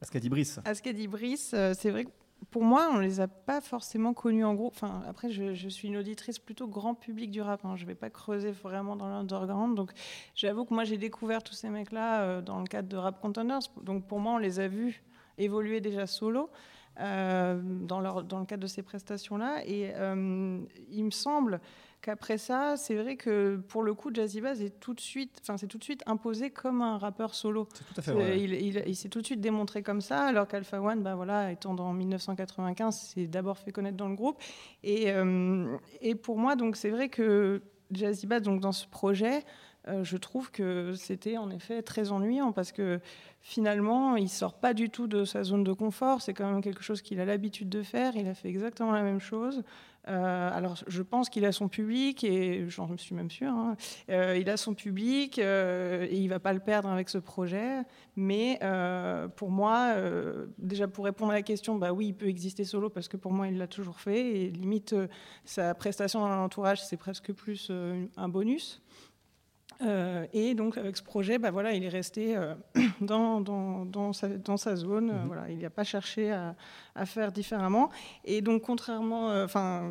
Parce 0.00 0.10
qu'a 0.10 0.20
dit 0.20 0.30
Brice. 0.30 0.58
à 0.64 0.74
ce 0.74 0.80
qu'a 0.82 0.94
dit 0.94 1.08
Brice, 1.08 1.54
c'est 1.74 1.90
vrai 1.90 2.06
que 2.06 2.10
pour 2.50 2.64
moi, 2.64 2.90
on 2.92 2.98
les 2.98 3.20
a 3.20 3.28
pas 3.28 3.60
forcément 3.60 4.14
connus 4.14 4.44
en 4.44 4.54
groupe. 4.54 4.72
Enfin, 4.74 5.02
après, 5.06 5.30
je, 5.30 5.54
je 5.54 5.68
suis 5.68 5.88
une 5.88 5.96
auditrice 5.96 6.38
plutôt 6.38 6.66
grand 6.66 6.94
public 6.94 7.30
du 7.30 7.40
rap. 7.40 7.64
hein. 7.64 7.76
Je 7.76 7.86
vais 7.86 7.94
pas 7.94 8.10
creuser 8.10 8.50
vraiment 8.50 8.96
dans 8.96 9.06
l'underground. 9.08 9.76
Donc, 9.76 9.92
j'avoue 10.34 10.64
que 10.64 10.74
moi, 10.74 10.84
j'ai 10.84 10.98
découvert 10.98 11.42
tous 11.42 11.54
ces 11.54 11.70
mecs-là 11.70 12.22
euh, 12.22 12.42
dans 12.42 12.58
le 12.58 12.66
cadre 12.66 12.88
de 12.88 12.96
Rap 12.96 13.20
Contenders. 13.22 13.60
Donc, 13.82 14.06
pour 14.06 14.18
moi, 14.18 14.32
on 14.34 14.38
les 14.38 14.58
a 14.60 14.66
vus 14.68 15.02
évoluer 15.38 15.80
déjà 15.80 16.06
solo. 16.06 16.50
Euh, 17.00 17.60
dans, 17.62 18.00
leur, 18.00 18.22
dans 18.24 18.38
le 18.38 18.44
cadre 18.46 18.62
de 18.62 18.66
ces 18.66 18.82
prestations-là. 18.82 19.62
Et 19.66 19.92
euh, 19.96 20.58
il 20.90 21.04
me 21.04 21.10
semble 21.10 21.60
qu'après 22.00 22.36
ça, 22.36 22.76
c'est 22.76 22.96
vrai 22.96 23.16
que 23.16 23.56
pour 23.68 23.82
le 23.82 23.94
coup, 23.94 24.10
Jazzy 24.12 24.40
Bass 24.40 24.60
est 24.60 24.80
tout 24.80 24.92
de 24.92 25.00
suite, 25.00 25.38
enfin, 25.42 25.56
c'est 25.56 25.68
tout 25.68 25.78
de 25.78 25.84
suite 25.84 26.02
imposé 26.06 26.50
comme 26.50 26.82
un 26.82 26.98
rappeur 26.98 27.34
solo. 27.34 27.68
C'est 27.72 27.84
tout 27.84 27.94
à 27.96 28.02
fait 28.02 28.12
vrai. 28.12 28.40
Il, 28.40 28.52
il- 28.54 28.82
il 28.86 28.96
s'est 28.96 29.08
tout 29.08 29.20
de 29.20 29.26
suite 29.26 29.40
démontré 29.40 29.82
comme 29.84 30.00
ça, 30.00 30.24
alors 30.24 30.48
qu'Alpha 30.48 30.80
One, 30.82 31.02
bah 31.02 31.14
voilà, 31.14 31.52
étant 31.52 31.74
dans 31.74 31.92
1995, 31.92 32.96
s'est 33.14 33.26
d'abord 33.28 33.56
fait 33.58 33.70
connaître 33.72 33.96
dans 33.96 34.08
le 34.08 34.16
groupe. 34.16 34.36
Et, 34.82 35.12
euh, 35.12 35.76
et 36.00 36.14
pour 36.16 36.38
moi, 36.38 36.56
donc 36.56 36.76
c'est 36.76 36.90
vrai 36.90 37.08
que 37.08 37.62
Jazzy 37.92 38.26
Bass, 38.26 38.42
donc 38.42 38.60
dans 38.60 38.72
ce 38.72 38.86
projet, 38.88 39.44
euh, 39.88 40.04
je 40.04 40.16
trouve 40.16 40.50
que 40.50 40.94
c'était 40.94 41.36
en 41.36 41.50
effet 41.50 41.82
très 41.82 42.12
ennuyant 42.12 42.52
parce 42.52 42.70
que 42.70 43.00
finalement, 43.40 44.16
il 44.16 44.28
sort 44.28 44.54
pas 44.54 44.74
du 44.74 44.90
tout 44.90 45.08
de 45.08 45.24
sa 45.24 45.42
zone 45.42 45.64
de 45.64 45.72
confort. 45.72 46.22
C'est 46.22 46.34
quand 46.34 46.50
même 46.50 46.62
quelque 46.62 46.82
chose 46.82 47.02
qu'il 47.02 47.18
a 47.20 47.24
l'habitude 47.24 47.68
de 47.68 47.82
faire. 47.82 48.16
Il 48.16 48.28
a 48.28 48.34
fait 48.34 48.48
exactement 48.48 48.92
la 48.92 49.02
même 49.02 49.18
chose. 49.18 49.64
Euh, 50.08 50.50
alors, 50.52 50.76
je 50.86 51.02
pense 51.02 51.28
qu'il 51.28 51.44
a 51.44 51.52
son 51.52 51.68
public 51.68 52.24
et 52.24 52.68
j'en 52.68 52.96
suis 52.96 53.14
même 53.14 53.30
sûre. 53.30 53.52
hein. 53.52 53.76
Euh, 54.10 54.36
il 54.36 54.48
a 54.50 54.56
son 54.56 54.74
public 54.74 55.38
et 55.38 56.08
il 56.12 56.28
va 56.28 56.38
pas 56.38 56.52
le 56.52 56.60
perdre 56.60 56.88
avec 56.88 57.08
ce 57.08 57.18
projet. 57.18 57.82
Mais 58.14 58.60
pour 59.34 59.50
moi, 59.50 59.94
déjà 60.58 60.86
pour 60.86 61.04
répondre 61.04 61.32
à 61.32 61.34
la 61.34 61.42
question, 61.42 61.74
bah 61.76 61.92
oui, 61.92 62.08
il 62.08 62.14
peut 62.14 62.28
exister 62.28 62.64
solo 62.64 62.88
parce 62.88 63.08
que 63.08 63.16
pour 63.16 63.32
moi, 63.32 63.48
il 63.48 63.58
l'a 63.58 63.66
toujours 63.66 63.98
fait 63.98 64.20
et 64.20 64.50
limite 64.50 64.94
sa 65.44 65.74
prestation 65.74 66.20
dans 66.20 66.28
l'entourage, 66.28 66.80
c'est 66.84 66.96
presque 66.96 67.32
plus 67.32 67.72
un 68.16 68.28
bonus. 68.28 68.80
Euh, 69.84 70.26
et 70.32 70.54
donc 70.54 70.76
avec 70.78 70.96
ce 70.96 71.02
projet, 71.02 71.38
bah 71.38 71.50
voilà, 71.50 71.72
il 71.72 71.82
est 71.84 71.88
resté 71.88 72.36
euh, 72.36 72.54
dans, 73.00 73.40
dans, 73.40 73.84
dans, 73.84 74.12
sa, 74.12 74.28
dans 74.28 74.56
sa 74.56 74.76
zone. 74.76 75.10
euh, 75.10 75.14
voilà, 75.26 75.50
il 75.50 75.58
n'a 75.58 75.70
pas 75.70 75.84
cherché 75.84 76.30
à, 76.30 76.54
à 76.94 77.06
faire 77.06 77.32
différemment. 77.32 77.90
Et 78.24 78.40
donc 78.42 78.62
contrairement, 78.62 79.28
enfin, 79.42 79.90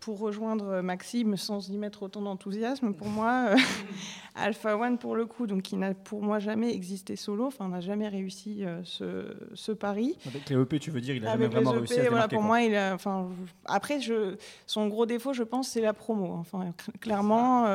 pour 0.00 0.18
rejoindre 0.18 0.80
Maxime 0.80 1.36
sans 1.36 1.68
y 1.68 1.76
mettre 1.78 2.02
autant 2.04 2.22
d'enthousiasme, 2.22 2.94
pour 2.94 3.08
moi, 3.08 3.50
Alpha 4.34 4.76
One 4.76 4.98
pour 4.98 5.16
le 5.16 5.26
coup, 5.26 5.46
donc 5.46 5.62
qui 5.62 5.76
n'a 5.76 5.92
pour 5.94 6.22
moi 6.22 6.38
jamais 6.38 6.72
existé 6.72 7.16
solo, 7.16 7.46
enfin 7.46 7.68
n'a 7.68 7.80
jamais 7.80 8.08
réussi 8.08 8.64
ce, 8.84 9.34
ce 9.54 9.72
pari. 9.72 10.16
Avec 10.26 10.48
les 10.48 10.56
EP, 10.56 10.78
tu 10.78 10.90
veux 10.90 11.00
dire, 11.00 11.14
il 11.16 11.26
a 11.26 11.32
jamais 11.32 11.48
vraiment 11.48 11.72
les 11.72 11.78
réussi 11.78 11.94
EP, 11.94 12.06
à 12.06 12.10
voilà, 12.10 12.28
pour 12.28 12.38
quoi. 12.38 12.46
moi, 12.46 12.62
il 12.62 12.74
a, 12.76 12.94
enfin, 12.94 13.28
après, 13.66 14.00
je, 14.00 14.36
son 14.66 14.86
gros 14.88 15.04
défaut, 15.06 15.32
je 15.32 15.42
pense, 15.42 15.68
c'est 15.68 15.80
la 15.80 15.92
promo. 15.92 16.32
Enfin, 16.34 16.72
cl- 16.78 16.98
clairement, 17.00 17.66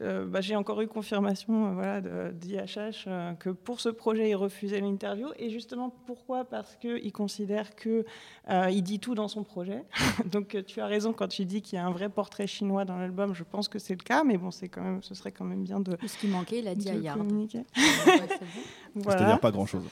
euh, 0.00 0.24
bah, 0.26 0.40
j'ai 0.40 0.56
encore 0.56 0.80
eu 0.80 0.88
confirmation 0.88 1.66
euh, 1.68 1.74
voilà, 1.74 2.00
de- 2.00 2.32
d'IHH 2.32 3.04
euh, 3.06 3.34
que 3.34 3.50
pour 3.50 3.80
ce 3.80 3.90
projet, 3.90 4.30
il 4.30 4.34
refusait 4.34 4.80
l'interview. 4.80 5.28
Et 5.36 5.50
justement, 5.50 5.90
pourquoi? 6.06 6.44
Parce 6.44 6.76
qu'il 6.76 7.12
considère 7.12 7.74
que 7.76 8.04
euh, 8.48 8.70
il 8.70 8.82
dit 8.82 8.98
tout 9.00 9.14
dans 9.14 9.28
son 9.28 9.44
projet. 9.44 9.84
Donc, 10.32 10.56
tu 10.66 10.80
as 10.80 10.86
raison 10.86 11.12
quand 11.12 11.28
tu 11.28 11.44
dis 11.44 11.60
qu'il 11.60 11.76
y 11.76 11.78
a 11.78 11.84
un 11.86 11.90
vrai 11.90 12.08
portrait 12.08 12.46
chinois 12.46 12.84
dans 12.86 12.96
l'album. 12.96 13.34
Je 13.34 13.44
pense 13.44 13.68
que 13.68 13.78
c'est 13.78 13.94
le 13.94 14.02
cas, 14.02 14.24
mais 14.24 14.38
bon, 14.38 14.50
c'est 14.50 14.68
quand 14.68 14.82
même, 14.82 15.02
ce 15.02 15.14
serait 15.14 15.32
quand 15.32 15.44
même 15.44 15.62
bien 15.62 15.78
de, 15.80 15.96
Ce 16.06 16.16
qui 16.16 16.26
manquait, 16.26 16.60
il 16.60 16.68
a 16.68 16.74
dit 16.74 16.88
à 16.88 16.94
Yard. 16.94 17.18
Voilà. 18.94 19.18
C'est-à-dire 19.18 19.40
pas 19.40 19.50
grand-chose. 19.50 19.84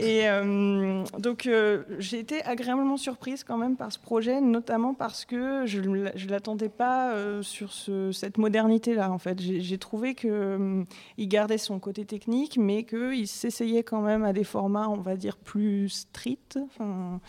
Et 0.00 0.28
euh, 0.28 1.04
donc, 1.20 1.46
euh, 1.46 1.84
j'ai 2.00 2.18
été 2.18 2.42
agréablement 2.42 2.96
surprise 2.96 3.44
quand 3.44 3.56
même 3.56 3.76
par 3.76 3.92
ce 3.92 3.98
projet, 3.98 4.40
notamment 4.40 4.92
parce 4.92 5.24
que 5.24 5.66
je 5.66 5.80
ne 5.80 6.10
l'attendais 6.28 6.68
pas 6.68 7.12
euh, 7.12 7.42
sur 7.42 7.72
ce- 7.72 8.10
cette 8.10 8.36
modernité-là. 8.36 9.12
En 9.12 9.18
fait, 9.18 9.40
j'ai 9.40 9.78
trouvé 9.78 10.14
qu'il 10.16 10.86
gardait 11.20 11.58
son 11.58 11.78
côté 11.78 12.04
technique, 12.04 12.56
mais 12.58 12.82
qu'il 12.82 13.28
s'essayait 13.28 13.84
quand 13.84 14.00
même 14.00 14.24
à 14.24 14.32
des 14.32 14.44
formats, 14.44 14.88
on 14.88 14.96
va 14.96 15.16
dire, 15.16 15.36
plus 15.36 16.06
enfin, 16.56 17.20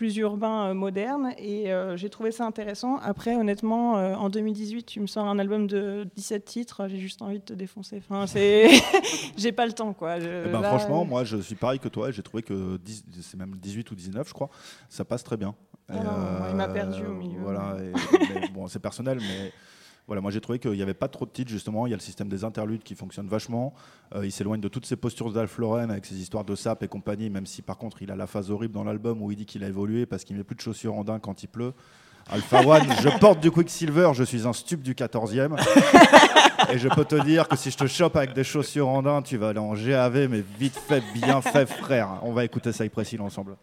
plus 0.00 0.16
urbain, 0.16 0.72
moderne. 0.72 1.34
Et 1.36 1.70
j'ai 1.96 2.08
trouvé 2.08 2.32
ça 2.32 2.46
intéressant. 2.46 2.96
Après, 3.02 3.36
honnêtement, 3.36 3.92
en 3.92 4.30
2018, 4.30 4.84
tu 4.84 4.98
me 4.98 5.06
sors 5.06 5.26
un 5.26 5.38
album 5.38 5.66
de 5.66 6.08
17 6.16 6.42
titres, 6.42 6.88
j'ai 6.88 6.96
juste 6.96 7.20
envie 7.20 7.38
de 7.38 7.44
te 7.44 7.52
défoncer. 7.52 7.98
Enfin, 7.98 8.26
c'est... 8.26 8.70
j'ai 9.36 9.52
pas 9.52 9.66
le 9.66 9.72
temps, 9.72 9.92
quoi. 9.92 10.16
Eh 10.16 10.48
ben, 10.48 10.62
franchement, 10.62 11.04
moi, 11.04 11.24
je 11.24 11.36
suis 11.36 11.54
pareil 11.54 11.78
que 11.78 11.88
toi. 11.88 12.10
J'ai 12.12 12.22
trouvé 12.22 12.42
que 12.42 12.80
c'est 13.20 13.36
même 13.36 13.56
18 13.56 13.90
ou 13.90 13.94
19, 13.94 14.26
je 14.26 14.32
crois. 14.32 14.48
Ça 14.88 15.04
passe 15.04 15.22
très 15.22 15.36
bien. 15.36 15.54
Ah 15.92 16.46
il 16.50 16.56
m'a 16.56 16.68
perdu 16.68 17.04
au 17.04 17.12
milieu. 17.12 17.40
Voilà, 17.40 17.76
bon, 18.54 18.68
c'est 18.68 18.78
personnel, 18.78 19.18
mais 19.20 19.52
voilà, 20.10 20.22
moi 20.22 20.32
j'ai 20.32 20.40
trouvé 20.40 20.58
qu'il 20.58 20.72
n'y 20.72 20.82
avait 20.82 20.92
pas 20.92 21.06
trop 21.06 21.24
de 21.24 21.30
titres 21.30 21.52
justement. 21.52 21.86
Il 21.86 21.90
y 21.90 21.92
a 21.92 21.96
le 21.96 22.02
système 22.02 22.28
des 22.28 22.42
interludes 22.42 22.82
qui 22.82 22.96
fonctionne 22.96 23.28
vachement. 23.28 23.72
Euh, 24.16 24.26
il 24.26 24.32
s'éloigne 24.32 24.60
de 24.60 24.66
toutes 24.66 24.84
ses 24.84 24.96
postures 24.96 25.30
d'Alf 25.30 25.56
Lauren 25.58 25.88
avec 25.88 26.04
ses 26.04 26.16
histoires 26.16 26.44
de 26.44 26.56
sap 26.56 26.82
et 26.82 26.88
compagnie, 26.88 27.30
même 27.30 27.46
si 27.46 27.62
par 27.62 27.78
contre 27.78 28.02
il 28.02 28.10
a 28.10 28.16
la 28.16 28.26
phase 28.26 28.50
horrible 28.50 28.74
dans 28.74 28.82
l'album 28.82 29.22
où 29.22 29.30
il 29.30 29.36
dit 29.36 29.46
qu'il 29.46 29.62
a 29.62 29.68
évolué 29.68 30.06
parce 30.06 30.24
qu'il 30.24 30.36
met 30.36 30.42
plus 30.42 30.56
de 30.56 30.62
chaussures 30.62 30.96
en 30.96 31.04
daim 31.04 31.20
quand 31.20 31.44
il 31.44 31.46
pleut. 31.46 31.74
Alpha 32.32 32.60
One, 32.64 32.86
je 33.02 33.08
porte 33.18 33.40
du 33.40 33.50
Quicksilver, 33.50 34.10
je 34.14 34.22
suis 34.22 34.46
un 34.46 34.52
stup 34.52 34.82
du 34.82 34.94
14e. 34.94 35.56
Et 36.72 36.78
je 36.78 36.88
peux 36.88 37.04
te 37.04 37.20
dire 37.24 37.48
que 37.48 37.56
si 37.56 37.70
je 37.70 37.76
te 37.76 37.86
chope 37.86 38.16
avec 38.16 38.32
des 38.32 38.44
chaussures 38.44 38.88
en 38.88 39.02
daim, 39.02 39.22
tu 39.22 39.36
vas 39.36 39.48
aller 39.48 39.58
en 39.58 39.74
GAV, 39.74 40.28
mais 40.28 40.44
vite 40.58 40.76
fait, 40.76 41.02
bien 41.14 41.40
fait, 41.40 41.66
frère. 41.66 42.20
On 42.22 42.32
va 42.32 42.44
écouter 42.44 42.72
ça 42.72 42.88
précis 42.88 43.18
ensemble. 43.18 43.56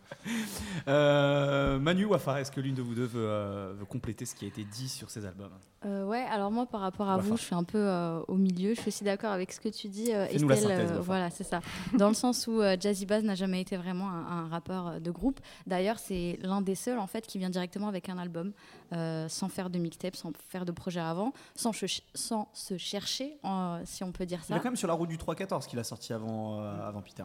Euh, 0.88 1.80
Manu 1.80 2.06
ou 2.06 2.14
Afar, 2.14 2.38
est-ce 2.38 2.52
que 2.52 2.62
l'une 2.62 2.76
de 2.76 2.82
vous 2.82 2.96
deux 2.96 3.10
euh, 3.16 3.74
veut, 3.78 3.86
compléter 3.86 4.26
ce 4.26 4.36
qui 4.36 4.46
a 4.46 4.48
été 4.48 4.64
dit 4.64 4.88
sur 4.88 5.10
ces 5.10 5.26
albums 5.26 5.52
euh, 5.86 6.06
Ouais, 6.06 6.24
alors 6.32 6.50
moi 6.52 6.66
par 6.66 6.82
rapport 6.82 7.10
à 7.10 7.18
vous, 7.18 7.36
je 7.36 7.42
suis 7.42 7.56
un 7.56 7.64
peu 7.64 7.78
euh, 7.78 8.22
au 8.28 8.36
milieu. 8.36 8.74
Je 8.74 8.82
suis 8.82 8.90
aussi 8.90 9.04
d'accord 9.04 9.32
avec 9.32 9.52
ce 9.52 9.60
que 9.60 9.70
tu 9.70 9.88
dis, 9.88 10.12
Estelle. 10.12 10.98
voilà, 11.02 11.30
c'est 11.30 11.44
ça. 11.44 11.62
Dans 11.94 12.08
le 12.08 12.14
sens 12.14 12.48
où 12.48 12.62
Jazzy 12.80 13.06
Bass 13.06 13.24
n'a 13.24 13.36
jamais 13.36 13.62
été 13.62 13.78
vraiment 13.78 14.10
un, 14.10 14.48
rappeur 14.48 15.02
de 15.02 15.12
groupe. 15.12 15.40
D'ailleurs, 15.66 16.00
c'est 16.00 16.40
l'un 16.42 16.62
des 16.62 16.76
seuls 16.76 17.00
en 17.00 17.08
fait 17.08 17.28
qui 17.28 17.38
vient 17.38 17.50
directement 17.50 17.88
avec 17.90 18.10
un 18.10 18.18
album, 18.18 18.54
sans 18.92 19.50
faire 19.50 19.70
de 19.70 19.80
mixtape, 19.80 20.16
sans 20.16 20.32
faire 20.50 20.66
de 20.66 20.72
projet 20.72 21.00
avant, 21.00 21.34
sans, 21.56 21.72
sans 22.14 22.50
se 22.54 22.78
chercher, 22.78 23.38
si 23.86 24.04
on 24.04 24.12
peut 24.12 24.26
dire 24.26 24.44
ça. 24.44 24.54
Il 24.54 24.58
est 24.58 24.60
quand 24.60 24.70
même 24.70 24.76
sur 24.76 24.88
la 24.88 24.94
route 24.94 25.10
du 25.10 25.18
3-14 25.18 25.68
qu'il 25.68 25.80
a 25.80 25.84
sorti 25.84 26.14
avant, 26.14 26.60
avant 26.62 27.02
Peter. 27.02 27.24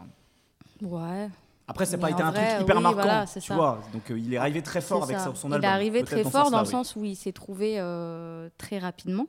Ouais, 0.81 1.29
après, 1.69 1.87
ça 1.87 1.97
n'a 1.97 2.01
pas 2.01 2.11
été 2.11 2.23
un 2.23 2.33
truc 2.33 2.45
hyper 2.61 2.81
marquant, 2.81 3.25
tu 3.41 3.53
vois. 3.53 3.81
Donc, 3.93 4.11
euh, 4.11 4.19
il 4.19 4.35
est 4.35 4.37
arrivé 4.37 4.63
très 4.63 4.81
fort 4.81 5.05
avec 5.05 5.19
son 5.19 5.53
album. 5.53 5.61
Il 5.61 5.65
est 5.65 5.69
arrivé 5.69 6.03
très 6.03 6.25
fort 6.25 6.51
dans 6.51 6.61
le 6.61 6.67
sens 6.67 6.97
où 6.97 7.05
il 7.05 7.17
s'est 7.17 7.33
trouvé 7.33 7.77
euh, 7.79 8.49
très 8.59 8.79
rapidement. 8.79 9.27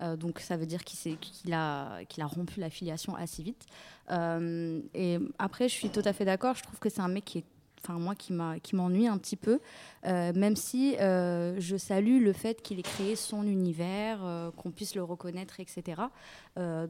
Euh, 0.00 0.14
donc 0.14 0.38
ça 0.38 0.56
veut 0.56 0.66
dire 0.66 0.84
qu'il 0.84 1.52
a, 1.52 2.04
qu'il 2.04 2.22
a 2.22 2.26
rompu 2.26 2.60
l'affiliation 2.60 3.16
assez 3.16 3.42
vite. 3.42 3.66
et 4.10 5.18
après, 5.38 5.68
je 5.68 5.74
suis 5.74 5.90
tout 5.90 6.02
à 6.04 6.12
fait 6.12 6.24
d'accord. 6.24 6.54
Je 6.56 6.62
trouve 6.62 6.78
que 6.78 6.88
c'est 6.88 7.00
un 7.00 7.08
mec 7.08 7.24
qui 7.24 7.38
est 7.38 7.44
enfin 7.82 7.98
moi 7.98 8.14
qui 8.14 8.32
m'ennuie 8.32 9.06
un 9.06 9.18
petit 9.18 9.36
peu, 9.36 9.60
euh, 10.06 10.32
même 10.34 10.56
si 10.56 10.96
euh, 10.98 11.56
je 11.58 11.76
salue 11.76 12.22
le 12.22 12.32
fait 12.32 12.62
qu'il 12.62 12.78
ait 12.78 12.82
créé 12.82 13.16
son 13.16 13.42
univers, 13.44 14.20
euh, 14.22 14.50
qu'on 14.50 14.70
puisse 14.70 14.94
le 14.94 15.02
reconnaître, 15.02 15.60
etc. 15.60 16.02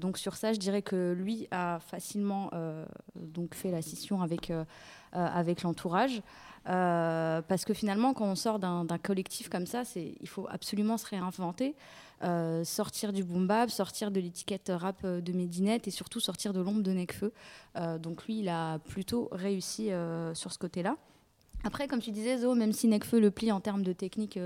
donc 0.00 0.16
sur 0.16 0.34
ça, 0.34 0.54
je 0.54 0.58
dirais 0.58 0.80
que 0.80 1.12
lui 1.12 1.46
a 1.50 1.78
facilement 1.78 2.50
donc 3.14 3.54
fait 3.54 3.70
la 3.70 3.82
scission 3.82 4.22
avec 4.22 4.50
avec 5.12 5.62
l'entourage. 5.62 6.22
Parce 6.68 7.64
que 7.64 7.74
finalement, 7.74 8.12
quand 8.12 8.26
on 8.26 8.34
sort 8.34 8.58
d'un 8.58 8.98
collectif 9.02 9.48
comme 9.48 9.66
ça, 9.66 9.82
il 9.96 10.28
faut 10.28 10.46
absolument 10.50 10.96
se 10.96 11.06
réinventer. 11.06 11.74
Euh, 12.24 12.64
sortir 12.64 13.12
du 13.12 13.22
boom 13.22 13.46
bap, 13.46 13.70
sortir 13.70 14.10
de 14.10 14.18
l'étiquette 14.18 14.72
rap 14.74 15.02
euh, 15.04 15.20
de 15.20 15.32
Medinette 15.32 15.86
et 15.86 15.92
surtout 15.92 16.18
sortir 16.18 16.52
de 16.52 16.60
l'ombre 16.60 16.82
de 16.82 16.90
Nekfeu. 16.90 17.32
Euh, 17.76 17.96
donc 17.96 18.26
lui, 18.26 18.40
il 18.40 18.48
a 18.48 18.80
plutôt 18.80 19.28
réussi 19.30 19.90
sur 20.34 20.52
ce 20.52 20.58
côté-là. 20.58 20.96
Après, 21.64 21.88
comme 21.88 22.00
tu 22.00 22.12
disais, 22.12 22.38
Zo, 22.38 22.54
même 22.54 22.72
si 22.72 22.86
Nekfeu 22.86 23.20
le 23.20 23.30
plie 23.30 23.50
en 23.50 23.60
termes 23.60 23.82
de 23.82 23.92
technique 23.92 24.38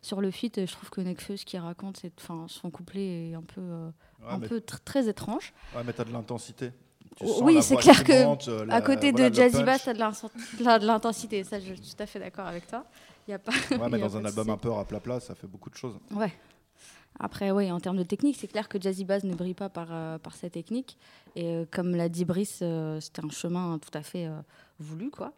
sur 0.00 0.20
le 0.20 0.30
feat, 0.30 0.64
je 0.64 0.72
trouve 0.72 0.90
que 0.90 1.00
Nekfeu, 1.00 1.36
ce 1.36 1.44
qu'il 1.44 1.60
raconte, 1.60 1.98
c'est, 1.98 2.12
son 2.46 2.70
couplet 2.70 3.30
est 3.30 3.34
un 3.34 3.42
peu, 3.42 3.90
un 4.26 4.40
peu 4.40 4.60
très 4.60 5.08
étrange. 5.08 5.52
Ouais, 5.76 5.82
mais 5.84 5.92
t'as 5.92 6.04
de 6.04 6.12
l'intensité. 6.12 6.72
Oui, 7.20 7.62
c'est 7.62 7.76
clair 7.76 8.02
que 8.04 8.70
à 8.70 8.80
côté 8.80 9.12
de 9.12 9.32
Jazzy 9.32 9.62
Bass, 9.62 9.84
t'as 10.64 10.78
de 10.78 10.86
l'intensité. 10.86 11.44
Ça, 11.44 11.58
je 11.60 11.74
suis 11.74 11.94
tout 11.94 12.02
à 12.02 12.06
fait 12.06 12.18
d'accord 12.18 12.46
avec 12.46 12.66
toi. 12.66 12.84
Y 13.26 13.32
a 13.32 13.38
pas, 13.38 13.52
ouais, 13.52 13.88
mais 13.90 13.98
dans 13.98 14.16
un 14.16 14.24
album 14.24 14.50
un 14.50 14.56
peu 14.56 14.72
à 14.72 14.84
plat 14.84 15.00
plat, 15.00 15.18
ça 15.18 15.34
fait 15.34 15.46
beaucoup 15.46 15.70
de 15.70 15.76
choses. 15.76 15.94
Ouais, 16.10 16.32
après, 17.18 17.52
oui, 17.52 17.70
en 17.70 17.78
termes 17.78 17.96
de 17.96 18.02
technique, 18.02 18.36
c'est 18.38 18.48
clair 18.48 18.68
que 18.68 18.80
Jazzy 18.80 19.04
Bass 19.04 19.22
ne 19.24 19.34
brille 19.34 19.54
pas 19.54 19.68
par, 19.68 19.88
euh, 19.90 20.18
par 20.18 20.34
sa 20.34 20.50
technique. 20.50 20.98
Et 21.36 21.46
euh, 21.46 21.64
comme 21.70 21.94
l'a 21.94 22.08
dit 22.08 22.24
Brice, 22.24 22.60
euh, 22.62 23.00
c'était 23.00 23.24
un 23.24 23.30
chemin 23.30 23.78
tout 23.78 23.96
à 23.96 24.02
fait 24.02 24.28
voulu. 24.80 25.10
Quoi. 25.10 25.32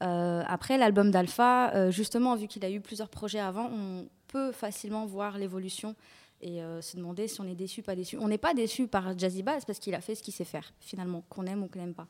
après, 0.00 0.78
l'album 0.78 1.10
d'Alpha, 1.10 1.90
justement, 1.90 2.34
vu 2.34 2.48
qu'il 2.48 2.64
a 2.64 2.70
eu 2.70 2.80
plusieurs 2.80 3.08
projets 3.08 3.38
avant, 3.38 3.70
on 3.72 4.08
peut 4.26 4.50
facilement 4.52 5.06
voir 5.06 5.38
l'évolution 5.38 5.94
et 6.42 6.60
se 6.80 6.96
demander 6.96 7.28
si 7.28 7.40
on 7.40 7.44
est 7.44 7.54
déçu, 7.54 7.82
pas 7.82 7.94
déçu. 7.94 8.16
On 8.18 8.28
n'est 8.28 8.38
pas 8.38 8.54
déçu 8.54 8.86
par 8.86 9.18
Jazzy 9.18 9.42
Bass 9.42 9.64
parce 9.64 9.78
qu'il 9.78 9.94
a 9.94 10.00
fait 10.00 10.14
ce 10.14 10.22
qu'il 10.22 10.32
sait 10.34 10.44
faire, 10.44 10.72
finalement, 10.80 11.22
qu'on 11.28 11.46
aime 11.46 11.62
ou 11.62 11.68
qu'on 11.68 11.78
n'aime 11.78 11.94
pas. 11.94 12.06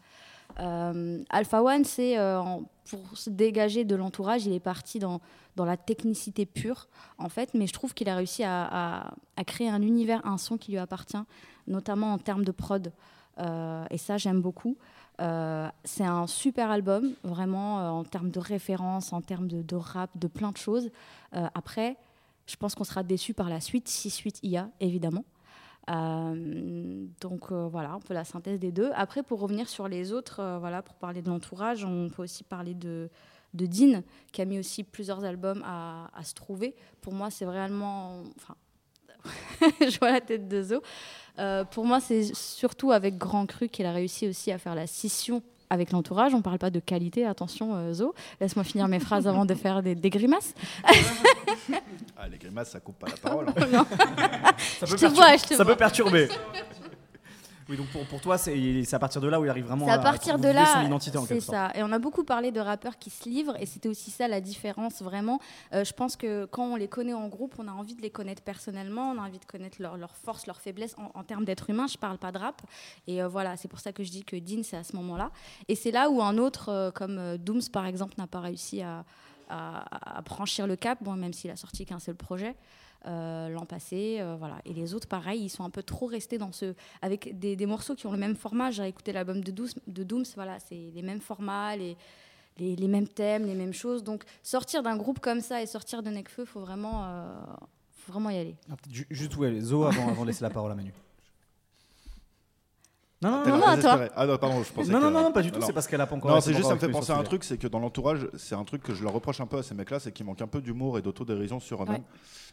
Euh, 0.59 1.23
Alpha 1.31 1.63
One, 1.63 1.85
c'est 1.85 2.19
euh, 2.19 2.43
pour 2.91 3.17
se 3.17 3.31
dégager 3.31 3.85
de 3.85 3.95
l'entourage, 3.95 4.47
il 4.47 4.53
est 4.53 4.61
parti 4.61 4.99
dans, 4.99 5.21
dans 5.57 5.65
la 5.65 5.77
technicité 5.77 6.47
pure, 6.47 6.89
en 7.19 7.29
fait, 7.29 7.55
mais 7.55 7.67
je 7.67 7.73
trouve 7.73 7.95
qu'il 7.95 8.09
a 8.09 8.17
réussi 8.17 8.43
à, 8.45 9.13
à, 9.37 9.45
créer 9.45 9.69
un 9.69 9.83
univers, 9.83 10.25
un 10.27 10.39
son 10.39 10.57
qui 10.59 10.73
lui 10.73 10.79
appartient, 10.79 11.23
notamment 11.67 12.13
en 12.13 12.19
termes 12.19 12.45
de 12.45 12.53
prod. 12.53 12.93
Euh, 13.39 13.85
et 13.91 13.99
ça, 13.99 14.17
j'aime 14.17 14.41
beaucoup. 14.41 14.77
c'est 15.19 16.05
un 16.05 16.27
super 16.27 16.71
album, 16.71 17.13
vraiment, 17.23 17.99
en 17.99 18.05
termes 18.05 18.31
de 18.31 18.41
référence, 18.41 19.13
en 19.13 19.21
termes 19.21 19.49
de, 19.49 19.63
de, 19.63 19.77
rap, 19.77 20.11
de 20.17 20.27
plein 20.27 20.51
de 20.51 20.57
choses. 20.57 20.91
après, 21.33 21.97
je 22.51 22.57
pense 22.57 22.75
qu'on 22.75 22.85
sera 22.85 23.03
déçu 23.03 23.33
par 23.33 23.49
la 23.49 23.61
suite, 23.61 23.89
si 23.89 24.11
suite 24.11 24.41
il 24.43 24.51
y 24.51 24.57
a, 24.57 24.69
évidemment. 24.81 25.25
Euh, 25.89 27.07
donc 27.21 27.51
euh, 27.51 27.69
voilà, 27.69 27.93
un 27.93 28.01
peu 28.01 28.13
la 28.13 28.25
synthèse 28.25 28.59
des 28.59 28.73
deux. 28.73 28.91
Après, 28.95 29.23
pour 29.23 29.41
revenir 29.41 29.69
sur 29.69 29.89
les 29.89 30.13
autres, 30.13 30.41
euh, 30.41 30.59
voilà, 30.59 30.83
pour 30.83 30.97
parler 30.97 31.23
de 31.23 31.29
l'entourage, 31.29 31.85
on 31.85 32.09
peut 32.09 32.23
aussi 32.23 32.43
parler 32.43 32.75
de, 32.75 33.09
de 33.55 33.67
Dean, 33.67 34.03
qui 34.33 34.43
a 34.43 34.45
mis 34.45 34.59
aussi 34.59 34.83
plusieurs 34.83 35.25
albums 35.25 35.63
à, 35.65 36.11
à 36.15 36.25
se 36.25 36.35
trouver. 36.35 36.75
Pour 37.01 37.13
moi, 37.13 37.31
c'est 37.31 37.45
vraiment. 37.45 38.25
Enfin, 38.37 38.57
je 39.81 39.99
vois 39.99 40.11
la 40.11 40.21
tête 40.21 40.49
de 40.49 40.63
Zo. 40.63 40.83
pour 41.71 41.85
moi, 41.85 42.01
c'est 42.01 42.35
surtout 42.35 42.91
avec 42.91 43.17
Grand 43.17 43.47
Cru 43.47 43.69
qu'il 43.69 43.87
a 43.87 43.93
réussi 43.93 44.27
aussi 44.27 44.51
à 44.51 44.59
faire 44.59 44.75
la 44.75 44.87
scission 44.87 45.43
avec 45.71 45.93
l'entourage. 45.93 46.35
On 46.35 46.39
ne 46.39 46.43
parle 46.43 46.59
pas 46.59 46.71
de 46.71 46.81
qualité, 46.81 47.25
attention 47.25 47.93
Zo. 47.95 48.15
Laisse-moi 48.41 48.65
finir 48.65 48.89
mes 48.89 49.01
phrases 49.01 49.27
avant 49.27 49.45
de 49.45 49.55
faire 49.55 49.83
des, 49.83 49.95
des 49.95 50.11
grimaces. 50.11 50.55
Ah, 52.23 52.29
les 52.29 52.37
grimaces, 52.37 52.71
ça 52.71 52.81
coupe 52.81 52.99
pas 52.99 53.07
la 53.09 53.17
parole. 53.17 53.47
ça, 54.59 54.87
peut, 54.87 54.97
ça 55.57 55.65
peut 55.65 55.77
perturber. 55.77 56.29
Oui, 57.71 57.77
donc 57.77 57.87
pour, 57.87 58.05
pour 58.05 58.21
toi, 58.21 58.37
c'est 58.37 58.93
à 58.93 58.99
partir 58.99 59.21
de 59.21 59.29
là 59.29 59.41
où 59.41 59.45
il 59.45 59.49
arrive 59.49 59.67
vraiment 59.67 59.87
à, 59.87 59.97
partir 59.99 60.41
de 60.41 60.49
là, 60.49 60.67
son 60.75 60.87
identité 60.87 61.17
en 61.17 61.25
quelque 61.25 61.41
sorte. 61.41 61.57
C'est 61.57 61.73
ça. 61.73 61.79
Et 61.79 61.85
on 61.85 61.93
a 61.93 62.01
beaucoup 62.01 62.25
parlé 62.25 62.51
de 62.51 62.59
rappeurs 62.59 62.99
qui 62.99 63.11
se 63.11 63.29
livrent, 63.29 63.55
et 63.61 63.67
c'était 63.67 63.89
aussi 63.89 64.11
ça 64.11 64.27
la 64.27 64.41
différence 64.41 65.03
vraiment. 65.03 65.39
Euh, 65.73 65.85
je 65.85 65.93
pense 65.93 66.17
que 66.17 66.47
quand 66.47 66.65
on 66.65 66.75
les 66.75 66.89
connaît 66.89 67.15
en 67.15 67.29
groupe, 67.29 67.55
on 67.59 67.69
a 67.69 67.71
envie 67.71 67.95
de 67.95 68.03
les 68.03 68.11
connaître 68.11 68.43
personnellement, 68.43 69.13
on 69.13 69.19
a 69.19 69.27
envie 69.27 69.39
de 69.39 69.45
connaître 69.45 69.77
leurs 69.81 69.97
leur 69.97 70.17
forces, 70.17 70.49
leurs 70.49 70.61
faiblesses 70.61 70.97
en, 71.15 71.23
termes 71.23 71.45
d'être 71.45 71.71
humain. 71.71 71.87
Je 71.87 71.97
parle 71.97 72.19
pas 72.19 72.33
de 72.33 72.39
rap. 72.39 72.61
Et 73.07 73.23
euh, 73.23 73.29
voilà, 73.29 73.57
c'est 73.57 73.69
pour 73.69 73.79
ça 73.79 73.93
que 73.93 74.03
je 74.03 74.11
dis 74.11 74.25
que 74.25 74.35
Dean, 74.35 74.63
c'est 74.65 74.77
à 74.77 74.83
ce 74.83 74.97
moment-là. 74.97 75.31
Et 75.69 75.77
c'est 75.77 75.93
là 75.93 76.11
où 76.11 76.21
un 76.21 76.39
autre, 76.39 76.71
euh, 76.71 76.91
comme 76.91 77.37
Dooms 77.39 77.69
par 77.73 77.87
exemple, 77.87 78.15
n'a 78.19 78.27
pas 78.27 78.41
réussi 78.41 78.83
à 78.83 79.05
à, 79.51 80.23
franchir 80.27 80.67
le 80.67 80.77
cap, 80.77 80.99
bon, 81.03 81.15
même 81.15 81.33
s'il 81.33 81.51
a 81.51 81.57
sorti 81.57 81.85
qu'un 81.85 81.99
seul 81.99 82.15
projet. 82.15 82.55
Euh, 83.07 83.49
l'an 83.49 83.65
passé, 83.65 84.19
euh, 84.21 84.37
voilà. 84.39 84.61
Et 84.67 84.75
les 84.75 84.93
autres, 84.93 85.09
pareil, 85.09 85.41
ils 85.41 85.49
sont 85.49 85.65
un 85.65 85.71
peu 85.71 85.83
trop 85.83 86.07
restés 86.07 86.37
dans 86.37 86.53
ce, 86.53 86.75
avec 87.01 87.39
des, 87.39 87.67
morceaux 87.67 87.95
qui 87.95 88.07
ont 88.07 88.13
le 88.13 88.19
même 88.19 88.37
format. 88.37 88.71
J'ai 88.71 88.87
écouté 88.87 89.13
l'album 89.13 89.43
de, 89.43 89.53
Dooms, 89.53 90.25
voilà, 90.35 90.59
c'est 90.61 90.91
les 90.95 91.03
mêmes 91.03 91.21
formats, 91.21 91.77
les, 91.77 91.97
les, 92.59 92.89
mêmes 92.89 93.09
thèmes, 93.09 93.47
les 93.47 93.55
mêmes 93.55 93.73
choses. 93.73 94.05
Donc, 94.05 94.25
sortir 94.43 94.83
d'un 94.83 94.97
groupe 94.97 95.19
comme 95.19 95.41
ça 95.41 95.63
et 95.63 95.67
sortir 95.67 96.03
de 96.03 96.11
Necfeu, 96.11 96.45
faut 96.45 96.61
vraiment, 96.61 97.05
euh, 97.07 97.41
faut 97.97 98.13
vraiment 98.13 98.29
y 98.31 98.37
aller. 98.37 98.57
Juste 99.11 99.35
où 99.37 99.45
est 99.45 99.61
Zo 99.61 99.85
avant, 99.85 100.09
avant 100.09 100.23
de 100.23 100.27
laisser 100.29 100.45
la 100.45 100.51
parole 100.51 100.73
à 100.73 100.75
Manu. 100.75 100.93
Non, 103.23 103.45
non, 103.45 103.59
non, 103.59 103.59
non, 103.59 103.81
toi. 103.81 104.09
Ah 104.17 104.27
non, 104.27 104.39
pardon, 104.39 104.63
je 104.63 104.73
pensais 104.73 104.91
non, 104.91 104.99
non, 104.99 105.11
non, 105.11 105.31
pas 105.31 105.43
du 105.43 105.53
tout, 105.53 105.61
c'est 105.61 105.75
parce 105.75 105.87
qu'elle 105.87 106.01
a 106.01 106.07
pas 106.07 106.17
encore. 106.17 106.31
Non, 106.31 106.41
c'est 106.41 106.55
juste, 106.55 106.69
ça 106.69 106.75
me 106.75 106.81
fait 106.81 106.89
penser 106.89 107.13
à 107.13 107.17
un 107.19 107.23
truc, 107.23 107.45
c'est 107.45 107.59
que 107.59 107.67
dans 107.69 107.79
l'entourage, 107.79 108.27
c'est 108.39 108.55
un 108.55 108.65
truc 108.65 108.83
que 108.83 108.95
je 108.95 109.03
leur 109.03 109.13
reproche 109.13 109.41
un 109.41 109.47
peu 109.47 109.59
à 109.59 109.63
ces 109.63 109.75
mecs-là, 109.75 110.01
c'est 110.01 110.11
qu'ils 110.11 110.25
manquent 110.25 110.41
un 110.41 110.47
peu 110.47 110.63
d'humour 110.63 110.99
et 110.99 111.03
d'autodérision 111.03 111.61
sur 111.61 111.83
eux-mêmes. 111.83 112.03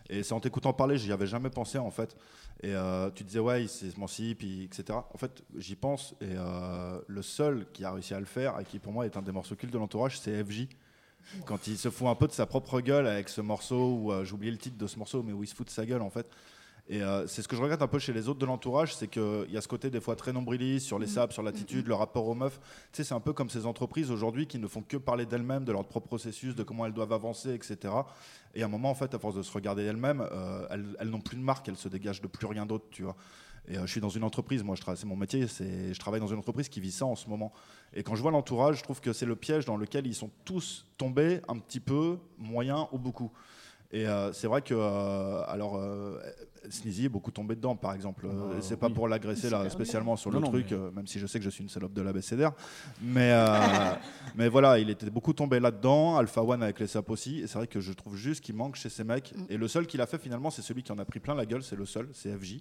Et 0.10 0.23
c'est 0.23 0.34
en 0.34 0.39
t'écoutant 0.39 0.73
parler, 0.73 0.97
j'y 0.97 1.12
avais 1.12 1.27
jamais 1.27 1.49
pensé 1.49 1.77
en 1.77 1.91
fait. 1.91 2.15
Et 2.63 2.73
euh, 2.73 3.10
tu 3.13 3.23
disais, 3.23 3.39
ouais, 3.39 3.63
il 3.63 3.69
s'émancipe, 3.69 4.43
etc. 4.43 4.99
En 5.13 5.17
fait, 5.17 5.43
j'y 5.58 5.75
pense, 5.75 6.15
et 6.21 6.34
euh, 6.36 6.99
le 7.08 7.21
seul 7.21 7.65
qui 7.71 7.86
a 7.86 7.91
réussi 7.91 8.13
à 8.13 8.19
le 8.19 8.25
faire, 8.25 8.60
et 8.60 8.65
qui 8.65 8.80
pour 8.80 8.91
moi 8.91 9.06
est 9.06 9.15
un 9.15 9.21
des 9.21 9.32
morceaux 9.32 9.56
cultes 9.56 9.73
de 9.73 9.77
l'entourage, 9.77 10.19
c'est 10.19 10.43
FJ. 10.43 10.67
Quand 11.45 11.67
il 11.67 11.77
se 11.77 11.89
fout 11.89 12.08
un 12.08 12.15
peu 12.15 12.27
de 12.27 12.32
sa 12.32 12.45
propre 12.45 12.80
gueule 12.80 13.06
avec 13.06 13.30
ce 13.30 13.41
morceau, 13.41 13.99
où 14.01 14.12
euh, 14.12 14.23
j'ai 14.23 14.34
oublié 14.34 14.51
le 14.51 14.58
titre 14.58 14.77
de 14.77 14.88
ce 14.88 14.97
morceau, 14.97 15.23
mais 15.23 15.34
où 15.34 15.43
il 15.43 15.47
se 15.47 15.56
fout 15.56 15.67
de 15.67 15.71
sa 15.71 15.86
gueule 15.86 16.01
en 16.01 16.10
fait. 16.10 16.30
Et 16.89 17.02
euh, 17.02 17.28
c'est 17.28 17.41
ce 17.41 17.47
que 17.50 17.56
je 17.56 17.62
regrette 17.62 17.82
un 17.82 17.88
peu 17.88 18.00
chez 18.00 18.13
les 18.13 18.30
autres 18.30 18.39
de 18.39 18.45
l'entourage, 18.45 18.95
c'est 18.95 19.10
qu'il 19.10 19.47
y 19.50 19.58
a 19.58 19.62
ce 19.62 19.67
côté 19.67 19.89
des 19.89 20.00
fois 20.00 20.15
très 20.15 20.32
nombriliste 20.32 20.86
sur 20.86 21.00
les 21.00 21.08
sables, 21.08 21.34
sur 21.34 21.43
l'attitude, 21.43 21.88
le 21.88 21.93
rapport 21.93 22.26
aux 22.28 22.36
meufs. 22.36 22.60
Tu 22.93 22.97
sais, 22.97 23.04
c'est 23.04 23.13
un 23.13 23.19
peu 23.19 23.34
comme 23.34 23.50
ces 23.50 23.65
entreprises 23.65 24.10
aujourd'hui 24.10 24.47
qui 24.47 24.58
ne 24.58 24.67
font 24.67 24.82
que 24.82 24.95
parler 24.95 25.26
d'elles-mêmes, 25.26 25.65
de 25.65 25.73
leur 25.73 25.86
propre 25.86 26.08
processus, 26.08 26.56
de 26.56 26.63
comment 26.63 26.86
elles 26.86 26.93
doivent 26.93 27.12
avancer, 27.12 27.54
etc. 27.54 27.93
Et 28.56 28.62
à 28.62 28.65
un 28.65 28.69
moment, 28.69 28.89
en 28.89 28.95
fait, 28.95 29.13
à 29.13 29.19
force 29.19 29.36
de 29.36 29.41
se 29.41 29.52
regarder 29.52 29.84
elles-mêmes, 29.84 30.26
euh, 30.32 30.65
elles, 30.69 30.95
elles 31.00 31.10
n'ont 31.10 31.19
plus 31.19 31.36
de 31.36 31.43
marque, 31.43 31.67
elles 31.67 31.76
se 31.76 31.89
dégagent 31.89 32.21
de 32.21 32.28
plus 32.28 32.47
rien 32.47 32.65
d'autre, 32.65 32.86
tu 32.89 33.04
vois. 33.04 33.17
Et 33.67 33.78
euh, 33.78 33.86
je 33.86 33.91
suis 33.91 34.02
dans 34.02 34.10
une 34.10 34.23
entreprise, 34.23 34.63
moi, 34.63 34.76
c'est 34.95 35.06
mon 35.06 35.17
métier, 35.17 35.47
c'est, 35.47 35.93
je 35.93 36.00
travaille 36.00 36.21
dans 36.21 36.28
une 36.28 36.39
entreprise 36.39 36.69
qui 36.69 36.80
vit 36.80 36.91
ça 36.91 37.06
en 37.06 37.15
ce 37.15 37.30
moment. 37.30 37.52
Et 37.93 38.02
quand 38.02 38.15
je 38.15 38.21
vois 38.21 38.32
l'entourage, 38.32 38.78
je 38.78 38.84
trouve 38.84 39.02
que 39.02 39.12
c'est 39.12 39.26
le 39.26 39.36
piège 39.36 39.65
dans 39.65 39.76
lequel 39.76 40.08
ils 40.08 40.15
sont 40.15 40.32
tous 40.45 40.86
tombés 40.97 41.41
un 41.47 41.58
petit 41.60 41.82
peu, 41.82 42.17
moyen 42.38 42.88
ou 42.93 42.97
beaucoup. 42.97 43.32
Et 43.91 44.06
euh, 44.06 44.34
c'est 44.34 44.47
vrai 44.47 44.62
que, 44.62 44.73
euh, 44.73 45.43
alors, 45.47 45.78
euh, 45.78 46.19
Sneezy 46.69 47.06
est 47.06 47.10
beaucoup 47.10 47.32
tombé 47.32 47.56
dedans, 47.56 47.78
par 47.78 47.93
exemple. 47.93 48.26
Euh, 48.28 48.60
c'est 48.60 48.76
pas 48.76 48.88
oui. 48.88 48.93
pour 48.93 49.08
l'agresser 49.08 49.50
là, 49.50 49.69
spécialement 49.69 50.17
sur 50.17 50.30
Non, 50.30 50.39
le 50.39 50.45
non, 50.45 50.52
truc, 50.52 50.71
mais- 50.71 50.91
même 50.91 51.08
si 51.08 51.19
je 51.19 51.26
sais 51.28 51.39
que 51.39 51.45
je 51.45 51.50
suis 51.50 51.63
une 51.63 51.69
salope 51.69 51.93
de 51.93 52.02
l'ABCDR. 52.02 52.52
Mais, 53.02 53.32
euh, 53.32 53.47
mais 54.36 54.50
voilà, 54.50 54.78
il 54.78 54.89
était 54.89 55.10
beaucoup 55.10 55.32
tombé 55.32 55.62
là-dedans. 55.62 56.17
Alpha 56.17 56.43
One 56.43 56.63
avec 56.63 56.82
les 56.82 56.88
sapes 56.88 57.10
aussi. 57.10 57.39
Et 57.39 57.47
c'est 57.47 57.58
vrai 57.58 57.67
que 57.67 57.80
je 57.80 57.93
trouve 57.93 58.17
juste 58.17 58.43
qu'il 58.43 58.56
manque 58.56 58.76
chez 58.76 58.89
ces 58.89 59.06
mecs. 59.06 59.34
Mm. 59.34 59.45
Et 59.50 59.58
le 59.58 59.67
seul 59.69 59.88
qu'il 59.88 60.02
a 60.02 60.06
fait 60.06 60.17
finalement, 60.17 60.50
c'est 60.50 60.62
celui 60.62 60.84
qui 60.84 60.91
en 60.91 60.97
a 60.97 61.06
pris 61.06 61.21
plein 61.21 61.36
la 61.36 61.45
gueule, 61.45 61.63
c'est 61.63 61.78
le 61.78 61.86
seul, 61.86 62.10
c'est 62.13 62.38
FJ. 62.38 62.60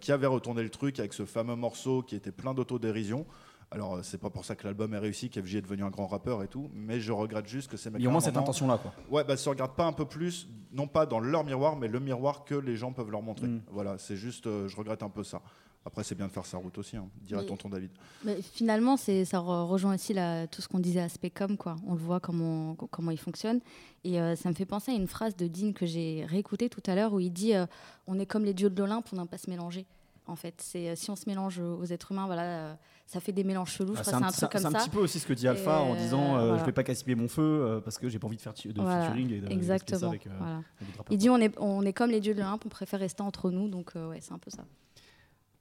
qui 0.00 0.10
avait 0.10 0.26
retourné 0.26 0.62
le 0.62 0.70
truc 0.70 0.98
avec 0.98 1.12
ce 1.12 1.24
fameux 1.24 1.54
morceau 1.54 2.02
qui 2.02 2.16
était 2.16 2.32
plein 2.32 2.54
d'autodérision. 2.54 3.24
Alors, 3.72 3.96
euh, 3.96 4.00
c'est 4.02 4.18
pas 4.18 4.30
pour 4.30 4.44
ça 4.44 4.54
que 4.54 4.64
l'album 4.64 4.94
est 4.94 4.98
réussi, 4.98 5.28
qu'FJ 5.28 5.56
est 5.56 5.62
devenu 5.62 5.82
un 5.82 5.90
grand 5.90 6.06
rappeur 6.06 6.42
et 6.44 6.48
tout, 6.48 6.70
mais 6.72 7.00
je 7.00 7.10
regrette 7.12 7.46
juste 7.48 7.68
que 7.70 7.76
ces 7.76 7.90
mecs 7.90 8.00
Il 8.00 8.04
y 8.04 8.06
a 8.06 8.08
au 8.08 8.12
moins 8.12 8.20
cette 8.20 8.36
intention-là, 8.36 8.78
quoi. 8.78 8.92
Ouais, 9.10 9.24
bah, 9.24 9.36
se 9.36 9.48
regarde 9.48 9.74
pas 9.74 9.84
un 9.86 9.92
peu 9.92 10.04
plus, 10.06 10.48
non 10.72 10.86
pas 10.86 11.04
dans 11.04 11.18
leur 11.18 11.42
miroir, 11.44 11.76
mais 11.76 11.88
le 11.88 11.98
miroir 11.98 12.44
que 12.44 12.54
les 12.54 12.76
gens 12.76 12.92
peuvent 12.92 13.10
leur 13.10 13.22
montrer. 13.22 13.48
Mm. 13.48 13.62
Voilà, 13.72 13.98
c'est 13.98 14.16
juste, 14.16 14.46
euh, 14.46 14.68
je 14.68 14.76
regrette 14.76 15.02
un 15.02 15.10
peu 15.10 15.24
ça. 15.24 15.42
Après, 15.84 16.02
c'est 16.02 16.16
bien 16.16 16.26
de 16.26 16.32
faire 16.32 16.44
sa 16.46 16.58
route 16.58 16.76
aussi, 16.78 16.96
hein, 16.96 17.08
dirait 17.22 17.42
Mais- 17.42 17.46
tonton 17.48 17.68
David. 17.68 17.90
Mais 18.24 18.40
finalement, 18.42 18.96
c'est, 18.96 19.24
ça 19.24 19.38
re- 19.38 19.66
rejoint 19.66 19.94
aussi 19.94 20.14
la- 20.14 20.46
tout 20.48 20.60
ce 20.60 20.66
qu'on 20.68 20.80
disait 20.80 21.00
à 21.00 21.08
Specom, 21.08 21.56
quoi. 21.56 21.76
On 21.86 21.92
le 21.94 22.00
voit 22.00 22.18
comment, 22.18 22.74
comment 22.74 23.12
il 23.12 23.18
fonctionne. 23.18 23.60
Et 24.02 24.20
euh, 24.20 24.34
ça 24.36 24.48
me 24.48 24.54
fait 24.54 24.64
penser 24.66 24.90
à 24.90 24.94
une 24.94 25.06
phrase 25.06 25.36
de 25.36 25.46
Dean 25.46 25.72
que 25.72 25.86
j'ai 25.86 26.24
réécoutée 26.28 26.68
tout 26.68 26.82
à 26.86 26.94
l'heure 26.96 27.12
où 27.12 27.20
il 27.20 27.32
dit 27.32 27.54
euh, 27.54 27.66
On 28.08 28.18
est 28.18 28.26
comme 28.26 28.44
les 28.44 28.54
dieux 28.54 28.68
de 28.70 28.78
l'Olympe, 28.80 29.06
on 29.12 29.16
n'aime 29.16 29.28
pas 29.28 29.38
se 29.38 29.48
mélanger. 29.50 29.86
En 30.28 30.36
fait, 30.36 30.54
c'est 30.60 30.88
euh, 30.90 30.96
si 30.96 31.10
on 31.10 31.16
se 31.16 31.28
mélange 31.28 31.60
aux 31.60 31.84
êtres 31.84 32.10
humains, 32.12 32.26
voilà, 32.26 32.42
euh, 32.42 32.74
ça 33.06 33.20
fait 33.20 33.32
des 33.32 33.44
mélanges 33.44 33.70
chelous. 33.72 33.94
Ah, 33.96 34.02
c'est 34.02 34.14
un, 34.14 34.28
c'est 34.30 34.48
petit 34.48 34.90
peu 34.90 34.98
aussi 34.98 35.20
ce 35.20 35.26
que 35.26 35.32
dit 35.32 35.46
Alpha 35.46 35.78
Et, 35.78 35.82
en 35.82 35.94
disant 35.94 36.36
euh, 36.36 36.46
voilà. 36.46 36.58
je 36.58 36.64
vais 36.66 36.72
pas 36.72 36.82
gaspiller 36.82 37.14
mon 37.14 37.28
feu 37.28 37.42
euh, 37.42 37.80
parce 37.80 37.96
que 37.98 38.08
j'ai 38.08 38.18
pas 38.18 38.26
envie 38.26 38.36
de 38.36 38.42
faire 38.42 38.52
de 38.52 38.80
Voilà, 38.80 39.04
featuring 39.06 39.32
et 39.32 39.40
de, 39.40 39.46
de 39.46 39.52
Exactement. 39.52 40.00
ça 40.00 40.06
avec, 40.08 40.26
euh, 40.26 40.30
voilà. 40.36 40.54
avec 40.54 40.64
d'autres 40.80 40.98
rappeurs. 40.98 41.12
Il 41.12 41.18
dit 41.18 41.30
on 41.30 41.36
est, 41.38 41.54
on 41.58 41.82
est 41.82 41.92
comme 41.92 42.10
les 42.10 42.20
dieux 42.20 42.34
de 42.34 42.40
l'Olympe, 42.40 42.64
on 42.66 42.68
préfère 42.68 42.98
rester 42.98 43.22
entre 43.22 43.50
nous. 43.52 43.68
Donc, 43.68 43.92
ouais, 43.94 44.18
c'est 44.20 44.32
un 44.32 44.38
peu 44.38 44.50
ça. 44.50 44.64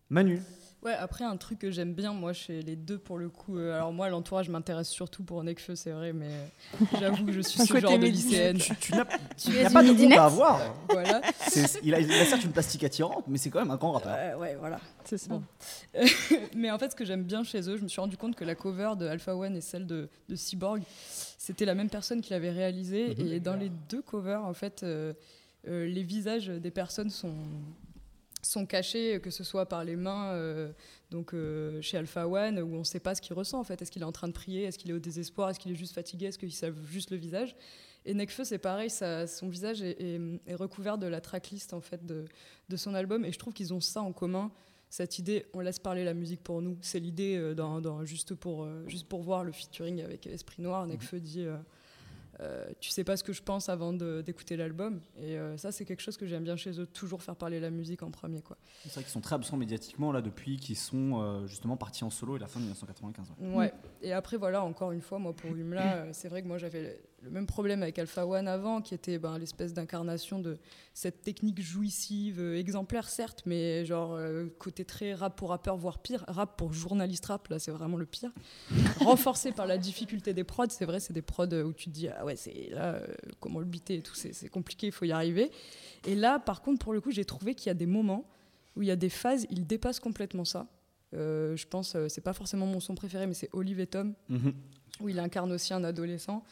Manu, 0.09 0.41
Ouais, 0.85 0.93
après, 0.93 1.23
un 1.25 1.35
truc 1.35 1.57
que 1.57 1.71
j'aime 1.71 1.93
bien, 1.95 2.13
moi, 2.13 2.31
chez 2.31 2.61
les 2.61 2.75
deux, 2.75 2.99
pour 2.99 3.17
le 3.17 3.27
coup. 3.27 3.57
euh, 3.57 3.75
alors, 3.75 3.91
moi, 3.91 4.07
l'entourage 4.07 4.49
m'intéresse 4.49 4.87
surtout 4.87 5.23
pour 5.23 5.43
Nekfeu, 5.43 5.73
c'est 5.73 5.89
vrai, 5.89 6.13
mais 6.13 6.27
euh, 6.29 6.85
j'avoue 6.99 7.25
que 7.25 7.31
je 7.31 7.41
suis 7.41 7.59
ce 7.65 7.79
genre 7.79 7.97
de 7.97 8.05
lycéenne. 8.05 8.59
tu, 8.59 8.75
tu 8.75 8.91
n'as 8.93 9.03
pas 9.73 9.81
de 9.81 9.89
midinette 9.89 10.19
à 10.19 10.25
avoir. 10.25 10.75
voilà. 10.89 11.21
C'est- 11.47 11.79
il, 11.81 11.91
a, 11.95 11.99
il 11.99 12.11
a 12.11 12.25
certes 12.25 12.43
une 12.43 12.51
plastique 12.51 12.83
attirante, 12.83 13.23
mais 13.27 13.39
c'est 13.39 13.49
quand 13.49 13.61
même 13.61 13.71
un 13.71 13.77
grand 13.77 13.93
rappeur. 13.93 14.15
Euh, 14.15 14.37
ouais, 14.37 14.55
voilà. 14.59 14.79
C'est 15.05 15.17
ça. 15.17 15.29
Bon. 15.29 15.43
mais 16.55 16.69
en 16.69 16.77
fait, 16.77 16.91
ce 16.91 16.95
que 16.95 17.03
j'aime 17.03 17.23
bien 17.23 17.43
chez 17.43 17.67
eux, 17.67 17.77
je 17.77 17.81
me 17.83 17.87
suis 17.87 17.99
rendu 17.99 18.15
compte 18.15 18.35
que 18.35 18.43
la 18.45 18.53
cover 18.53 18.91
de 18.99 19.07
Alpha 19.07 19.35
One 19.35 19.55
et 19.55 19.61
celle 19.61 19.87
de, 19.87 20.07
de 20.29 20.35
Cyborg, 20.35 20.83
c'était 21.39 21.65
la 21.65 21.73
même 21.73 21.89
personne 21.89 22.21
qui 22.21 22.29
l'avait 22.29 22.51
réalisée. 22.51 23.15
Mhm. 23.17 23.31
Et 23.33 23.39
dans 23.39 23.55
les 23.55 23.71
deux 23.89 24.03
covers, 24.03 24.45
en 24.45 24.53
fait, 24.53 24.83
euh, 24.83 25.13
euh, 25.67 25.87
les 25.87 26.03
visages 26.03 26.47
des 26.49 26.69
personnes 26.71 27.09
sont 27.09 27.33
sont 28.45 28.65
cachés, 28.65 29.19
que 29.21 29.29
ce 29.29 29.43
soit 29.43 29.65
par 29.67 29.83
les 29.83 29.95
mains, 29.95 30.31
euh, 30.33 30.71
donc 31.11 31.33
euh, 31.33 31.81
chez 31.81 31.97
Alpha 31.97 32.27
One, 32.27 32.59
où 32.59 32.75
on 32.75 32.79
ne 32.79 32.83
sait 32.83 32.99
pas 32.99 33.15
ce 33.15 33.21
qu'il 33.21 33.33
ressent 33.33 33.59
en 33.59 33.63
fait. 33.63 33.81
Est-ce 33.81 33.91
qu'il 33.91 34.01
est 34.01 34.05
en 34.05 34.11
train 34.11 34.27
de 34.27 34.33
prier? 34.33 34.63
Est-ce 34.63 34.77
qu'il 34.77 34.91
est 34.91 34.93
au 34.93 34.99
désespoir? 34.99 35.49
Est-ce 35.49 35.59
qu'il 35.59 35.71
est 35.71 35.75
juste 35.75 35.93
fatigué? 35.93 36.27
Est-ce 36.27 36.37
qu'il 36.37 36.53
savent 36.53 36.79
juste 36.85 37.11
le 37.11 37.17
visage? 37.17 37.55
Et 38.05 38.13
Nekfeu, 38.13 38.43
c'est 38.43 38.59
pareil, 38.59 38.89
ça- 38.89 39.25
son 39.25 39.49
visage 39.49 39.81
est, 39.81 40.19
recouvert 40.53 40.97
de 40.97 41.07
la 41.07 41.21
tracklist 41.21 41.73
en 41.73 41.81
fait 41.81 42.05
de, 42.05 42.27
son 42.75 42.93
album, 42.93 43.25
et 43.25 43.31
je 43.31 43.39
trouve 43.39 43.53
qu'ils 43.53 43.73
ont 43.73 43.81
ça 43.81 44.01
en 44.01 44.13
commun. 44.13 44.51
Cette 44.89 45.17
idée, 45.17 45.45
on 45.53 45.59
laisse 45.61 45.79
parler 45.79 46.03
la 46.03 46.13
musique 46.13 46.43
pour 46.43 46.61
nous. 46.61 46.77
C'est 46.81 46.99
l'idée, 46.99 47.35
euh, 47.37 47.55
dans, 47.55 48.05
juste, 48.05 48.35
pour, 48.35 48.67
juste 48.87 49.07
pour 49.07 49.23
voir 49.23 49.43
le 49.43 49.51
featuring 49.51 50.01
avec 50.01 50.27
Esprit 50.27 50.61
Noir. 50.61 50.85
Nekfeu 50.85 51.19
dit 51.19 51.47
euh, 52.41 52.65
Tu 52.79 52.89
sais 52.89 53.03
pas 53.03 53.17
ce 53.17 53.23
que 53.23 53.33
je 53.33 53.41
pense 53.41 53.69
avant 53.69 53.93
d'écouter 53.93 54.57
l'album. 54.57 54.99
Et 55.17 55.37
euh, 55.37 55.57
ça, 55.57 55.71
c'est 55.71 55.85
quelque 55.85 56.01
chose 56.01 56.17
que 56.17 56.25
j'aime 56.25 56.43
bien 56.43 56.55
chez 56.55 56.79
eux, 56.79 56.85
toujours 56.85 57.21
faire 57.21 57.35
parler 57.35 57.59
la 57.59 57.69
musique 57.69 58.03
en 58.03 58.11
premier. 58.11 58.41
Quoi. 58.41 58.57
C'est 58.83 58.93
vrai 58.93 59.03
qu'ils 59.03 59.11
sont 59.11 59.21
très 59.21 59.35
absents 59.35 59.57
médiatiquement 59.57 60.11
là 60.11 60.21
depuis 60.21 60.57
qu'ils 60.57 60.77
sont 60.77 61.21
euh, 61.21 61.47
justement 61.47 61.77
partis 61.77 62.03
en 62.03 62.09
solo 62.09 62.35
et 62.35 62.39
la 62.39 62.47
fin 62.47 62.59
de 62.59 62.65
1995. 62.65 63.27
ouais. 63.39 63.55
Ouais. 63.55 63.73
Et 64.01 64.13
après, 64.13 64.37
voilà, 64.37 64.63
encore 64.63 64.91
une 64.91 65.01
fois, 65.01 65.19
moi, 65.19 65.33
pour 65.33 65.51
Humla, 65.51 66.07
c'est 66.13 66.29
vrai 66.29 66.41
que 66.41 66.47
moi, 66.47 66.57
j'avais 66.57 66.99
le 67.21 67.31
même 67.31 67.47
problème 67.47 67.81
avec 67.81 67.97
Alpha 67.97 68.25
One 68.27 68.47
avant, 68.47 68.81
qui 68.81 68.93
était 68.93 69.17
ben, 69.17 69.39
l'espèce 69.39 69.73
d'incarnation 69.73 70.37
de 70.39 70.57
cette 70.93 71.21
technique 71.23 71.59
jouissive, 71.61 72.39
euh, 72.39 72.57
exemplaire, 72.59 73.09
certes, 73.09 73.41
mais 73.47 73.83
genre 73.85 74.13
euh, 74.13 74.45
côté 74.59 74.85
très 74.85 75.13
rap 75.15 75.35
pour 75.35 75.49
rappeur, 75.49 75.75
voire 75.75 75.97
pire, 75.99 76.23
rap 76.27 76.55
pour 76.57 76.71
journaliste 76.73 77.25
rap, 77.25 77.47
là, 77.47 77.57
c'est 77.57 77.71
vraiment 77.71 77.97
le 77.97 78.05
pire. 78.05 78.31
Renforcé 78.99 79.51
par 79.51 79.65
la 79.65 79.77
difficulté 79.79 80.33
des 80.33 80.43
prods, 80.43 80.65
c'est 80.69 80.85
vrai, 80.85 80.99
c'est 80.99 81.13
des 81.13 81.23
prods 81.23 81.47
où 81.47 81.73
tu 81.73 81.85
te 81.85 81.89
dis, 81.89 82.07
ah 82.09 82.25
ouais, 82.25 82.35
c'est 82.35 82.69
là, 82.71 82.95
euh, 82.95 83.07
comment 83.39 83.59
le 83.59 83.65
biter 83.65 83.95
et 83.95 84.01
tout, 84.01 84.13
c'est 84.15 84.49
compliqué, 84.49 84.87
il 84.87 84.93
faut 84.93 85.05
y 85.05 85.11
arriver. 85.11 85.51
Et 86.05 86.13
là, 86.15 86.37
par 86.37 86.61
contre, 86.61 86.79
pour 86.83 86.93
le 86.93 87.01
coup, 87.01 87.09
j'ai 87.11 87.25
trouvé 87.25 87.55
qu'il 87.55 87.67
y 87.67 87.71
a 87.71 87.75
des 87.75 87.87
moments 87.87 88.29
où 88.75 88.83
il 88.83 88.87
y 88.87 88.91
a 88.91 88.95
des 88.95 89.09
phases, 89.09 89.47
il 89.49 89.65
dépasse 89.65 89.99
complètement 89.99 90.45
ça. 90.45 90.67
Euh, 91.15 91.55
je 91.55 91.65
pense, 91.65 91.95
euh, 91.95 92.07
c'est 92.09 92.21
pas 92.21 92.33
forcément 92.33 92.65
mon 92.65 92.79
son 92.81 92.93
préféré, 92.93 93.25
mais 93.25 93.33
c'est 93.33 93.49
Olive 93.53 93.79
et 93.79 93.87
Tom, 93.87 94.13
Mhm. 94.29 94.53
où 94.99 95.09
il 95.09 95.17
incarne 95.17 95.51
aussi 95.53 95.73
un 95.73 95.83
adolescent. 95.83 96.43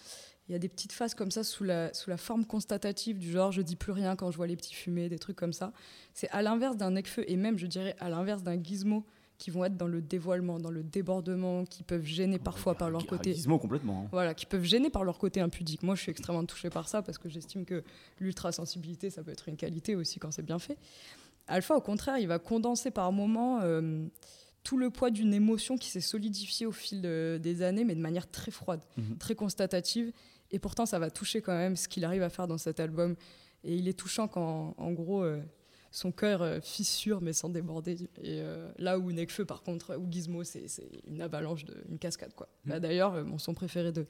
Il 0.49 0.51
y 0.51 0.55
a 0.55 0.59
des 0.59 0.67
petites 0.69 0.91
phases 0.91 1.13
comme 1.13 1.31
ça 1.31 1.43
sous 1.43 1.63
la, 1.63 1.93
sous 1.93 2.09
la 2.09 2.17
forme 2.17 2.45
constatative 2.45 3.17
du 3.17 3.31
genre 3.31 3.51
je 3.51 3.61
dis 3.61 3.75
plus 3.77 3.91
rien 3.93 4.15
quand 4.17 4.29
je 4.31 4.37
vois 4.37 4.47
les 4.47 4.55
petits 4.57 4.73
fumer, 4.73 5.07
des 5.09 5.17
trucs 5.19 5.37
comme 5.37 5.53
ça. 5.53 5.71
C'est 6.13 6.29
à 6.31 6.41
l'inverse 6.41 6.75
d'un 6.77 6.91
Necfeu 6.91 7.23
et 7.31 7.37
même 7.37 7.57
je 7.57 7.65
dirais 7.65 7.95
à 7.99 8.09
l'inverse 8.09 8.43
d'un 8.43 8.61
Gizmo 8.61 9.05
qui 9.37 9.49
vont 9.51 9.65
être 9.65 9.75
dans 9.77 9.87
le 9.87 10.01
dévoilement, 10.01 10.59
dans 10.59 10.69
le 10.69 10.83
débordement, 10.83 11.65
qui 11.65 11.83
peuvent 11.83 12.03
gêner 12.05 12.39
parfois 12.39 12.75
par 12.75 12.89
leur 12.89 13.01
Ah, 13.05 13.09
côté. 13.09 13.33
Gizmo 13.33 13.57
complètement. 13.57 14.03
hein. 14.05 14.09
Voilà, 14.11 14.33
qui 14.33 14.45
peuvent 14.45 14.63
gêner 14.63 14.89
par 14.89 15.03
leur 15.03 15.17
côté 15.17 15.41
impudique. 15.41 15.81
Moi, 15.83 15.95
je 15.95 16.01
suis 16.01 16.11
extrêmement 16.11 16.45
touchée 16.45 16.69
par 16.69 16.87
ça 16.87 17.01
parce 17.01 17.17
que 17.17 17.27
j'estime 17.29 17.65
que 17.65 17.83
l'ultra-sensibilité, 18.19 19.09
ça 19.09 19.23
peut 19.23 19.31
être 19.31 19.49
une 19.49 19.57
qualité 19.57 19.95
aussi 19.95 20.19
quand 20.19 20.31
c'est 20.31 20.43
bien 20.45 20.59
fait. 20.59 20.77
Alpha, 21.47 21.75
au 21.75 21.81
contraire, 21.81 22.19
il 22.19 22.27
va 22.27 22.39
condenser 22.39 22.89
par 22.91 23.11
moments 23.11 23.59
euh, 23.61 24.05
tout 24.63 24.77
le 24.77 24.89
poids 24.89 25.09
d'une 25.11 25.33
émotion 25.33 25.77
qui 25.77 25.89
s'est 25.89 25.99
solidifiée 26.01 26.65
au 26.65 26.71
fil 26.71 27.01
de- 27.01 27.39
des 27.41 27.61
années, 27.61 27.83
mais 27.83 27.95
de 27.95 28.01
manière 28.01 28.29
très 28.29 28.51
froide, 28.51 28.81
Mhm. 28.97 29.17
très 29.17 29.35
constatative. 29.35 30.11
Et 30.51 30.59
pourtant, 30.59 30.85
ça 30.85 30.99
va 30.99 31.09
toucher 31.11 31.41
quand 31.41 31.55
même 31.57 31.75
ce 31.75 31.87
qu'il 31.87 32.05
arrive 32.05 32.21
à 32.23 32.29
faire 32.29 32.47
dans 32.47 32.57
cet 32.57 32.79
album. 32.79 33.15
Et 33.63 33.75
il 33.75 33.87
est 33.87 33.97
touchant 33.97 34.27
quand, 34.27 34.73
en 34.77 34.91
gros, 34.91 35.23
euh, 35.23 35.41
son 35.91 36.11
cœur 36.11 36.41
euh, 36.41 36.59
fissure 36.61 37.21
mais 37.21 37.33
sans 37.33 37.49
déborder. 37.49 37.93
Et 38.21 38.39
euh, 38.41 38.71
là 38.77 38.97
où 38.99 39.11
Nekfeu, 39.11 39.45
par 39.45 39.63
contre, 39.63 39.95
ou 39.97 40.07
Gizmo, 40.11 40.43
c'est 40.43 40.65
une 41.07 41.21
avalanche, 41.21 41.65
de, 41.65 41.75
une 41.89 41.99
cascade. 41.99 42.33
Quoi. 42.33 42.47
Mhm. 42.65 42.71
Là, 42.71 42.79
D'ailleurs, 42.79 43.13
euh, 43.15 43.23
mon 43.23 43.37
son 43.37 43.53
préféré 43.53 43.91
de 43.91 44.05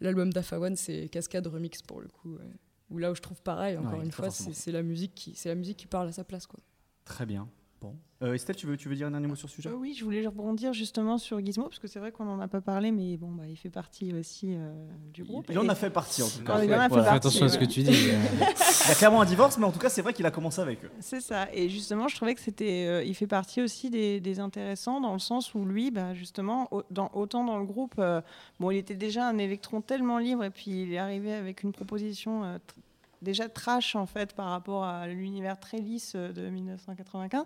l'album 0.00 0.32
d'Afa 0.32 0.58
One, 0.58 0.76
c'est 0.76 1.08
Cascade 1.08 1.46
Remix 1.46 1.82
pour 1.82 2.00
le 2.00 2.08
coup. 2.08 2.34
ouais. 2.36 2.50
Où 2.90 2.98
là 2.98 3.12
où 3.12 3.14
je 3.14 3.20
trouve 3.20 3.40
pareil, 3.42 3.76
encore 3.78 3.98
Ouais, 3.98 4.04
une 4.04 4.10
fois, 4.10 4.30
c'est 4.30 4.72
la 4.72 4.82
musique 4.82 5.14
qui, 5.14 5.36
la 5.44 5.54
musique 5.54 5.76
qui 5.76 5.86
parle 5.86 6.08
à 6.08 6.12
sa 6.12 6.24
place, 6.24 6.46
quoi. 6.46 6.58
Très 7.04 7.24
bien. 7.26 7.48
Bon. 7.80 7.96
Euh, 8.22 8.34
Estelle, 8.34 8.56
tu 8.56 8.66
veux, 8.66 8.76
tu 8.76 8.90
veux 8.90 8.94
dire 8.94 9.06
un 9.06 9.12
dernier 9.12 9.26
mot 9.26 9.34
sur 9.34 9.48
ce 9.48 9.54
sujet? 9.54 9.70
Euh, 9.70 9.74
oui, 9.74 9.94
je 9.98 10.04
voulais 10.04 10.26
rebondir 10.26 10.74
justement 10.74 11.16
sur 11.16 11.42
Gizmo, 11.42 11.64
parce 11.64 11.78
que 11.78 11.88
c'est 11.88 11.98
vrai 11.98 12.12
qu'on 12.12 12.26
n'en 12.26 12.38
a 12.38 12.46
pas 12.48 12.60
parlé, 12.60 12.90
mais 12.92 13.16
bon, 13.16 13.30
bah, 13.30 13.44
il 13.48 13.56
fait 13.56 13.70
partie 13.70 14.12
aussi 14.12 14.48
euh, 14.54 14.70
du 15.14 15.24
groupe. 15.24 15.46
Il 15.48 15.58
en 15.58 15.64
Et- 15.64 15.70
a 15.70 15.74
fait 15.74 15.88
partie 15.88 16.22
en 16.22 16.28
tout 16.28 16.44
cas. 16.44 16.56
Ah, 16.58 16.64
il 16.64 16.74
en 16.74 16.78
a 16.78 16.82
fait 16.82 16.88
Voilà. 16.90 17.04
Fais 17.04 17.10
partie, 17.12 17.16
attention 17.28 17.46
à 17.46 17.48
ce 17.48 17.56
que 17.56 17.64
tu 17.64 17.82
dis. 17.82 17.90
Il 18.84 18.88
y 18.88 18.92
a 18.92 18.94
clairement 18.94 19.22
un 19.22 19.24
divorce, 19.24 19.56
mais 19.56 19.64
en 19.64 19.72
tout 19.72 19.78
cas, 19.78 19.88
c'est 19.88 20.02
vrai 20.02 20.12
qu'il 20.12 20.26
a 20.26 20.30
commencé 20.30 20.60
avec 20.60 20.84
eux. 20.84 20.90
C'est 21.00 21.20
ça. 21.22 21.48
Et 21.54 21.70
justement, 21.70 22.08
je 22.08 22.16
trouvais 22.16 22.34
que 22.34 22.40
c'était, 22.42 22.86
euh, 22.86 23.02
il 23.04 23.14
fait 23.14 23.26
partie 23.26 23.62
aussi 23.62 23.88
des, 23.88 24.20
des 24.20 24.38
intéressants 24.40 25.00
dans 25.00 25.14
le 25.14 25.18
sens 25.18 25.54
où 25.54 25.64
lui, 25.64 25.90
bah, 25.90 26.12
justement, 26.12 26.68
au- 26.72 26.82
dans, 26.90 27.10
autant 27.14 27.44
dans 27.44 27.58
le 27.58 27.64
groupe, 27.64 27.94
euh, 27.98 28.20
bon, 28.58 28.70
il 28.70 28.76
était 28.76 28.94
déjà 28.96 29.26
un 29.28 29.38
électron 29.38 29.80
tellement 29.80 30.18
libre 30.18 30.44
et 30.44 30.50
puis 30.50 30.82
il 30.82 30.92
est 30.92 30.98
arrivé 30.98 31.32
avec 31.32 31.62
une 31.62 31.72
proposition 31.72 32.44
euh, 32.44 32.58
déjà 33.22 33.48
trash 33.48 33.96
en 33.96 34.06
fait 34.06 34.34
par 34.34 34.50
rapport 34.50 34.84
à 34.84 35.06
l'univers 35.06 35.58
très 35.58 35.78
lisse 35.78 36.16
de 36.16 36.48
1995, 36.48 37.44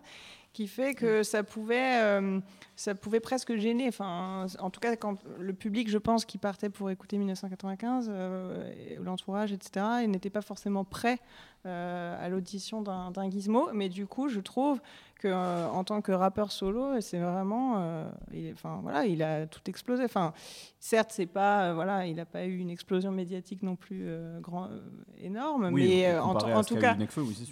qui 0.55 0.69
fait 0.69 0.95
que 0.95 1.25
ça 1.25 1.43
pouvait, 1.43 2.01
euh, 2.01 2.39
ça 2.77 2.95
pouvait 2.95 3.19
presque 3.19 3.57
gêner. 3.57 3.89
Enfin, 3.89 4.47
en 4.61 4.71
tout 4.71 4.79
cas, 4.79 4.95
quand 4.95 5.19
le 5.39 5.53
public, 5.53 5.91
je 5.91 5.99
pense, 5.99 6.25
qui 6.25 6.39
partait 6.39 6.71
pour 6.71 6.91
écouter 6.91 7.19
1995, 7.19 8.09
euh, 8.09 8.71
l'entourage, 9.03 9.53
etc. 9.53 9.85
Il 10.05 10.13
n'était 10.13 10.31
pas 10.31 10.43
forcément 10.43 10.85
prêt 10.85 11.19
à 11.67 12.29
l'audition 12.29 12.83
d'un 12.83 13.31
Gizmo, 13.31 13.71
mais 13.73 13.89
du 13.89 14.07
coup, 14.07 14.29
je 14.29 14.39
trouve 14.41 14.83
que 15.19 15.33
en 15.33 15.83
tant 15.83 16.03
que 16.03 16.13
rappeur 16.13 16.53
solo, 16.53 17.01
c'est 17.01 17.19
vraiment, 17.19 18.05
il, 18.35 18.53
enfin 18.53 18.81
voilà, 18.83 19.07
il 19.07 19.23
a 19.23 19.47
tout 19.47 19.63
explosé. 19.67 20.05
Enfin, 20.05 20.35
certes, 20.79 21.13
c'est 21.15 21.25
pas, 21.25 21.73
voilà, 21.73 22.05
il 22.07 22.17
n'a 22.17 22.27
pas 22.27 22.45
eu 22.45 22.59
une 22.59 22.69
explosion 22.69 23.13
médiatique 23.13 23.63
non 23.63 23.77
plus 23.77 24.07
grand, 24.43 24.69
énorme, 25.17 25.71
mais 25.71 26.19
en, 26.19 26.35
tout 26.63 26.77
cas, 26.77 26.99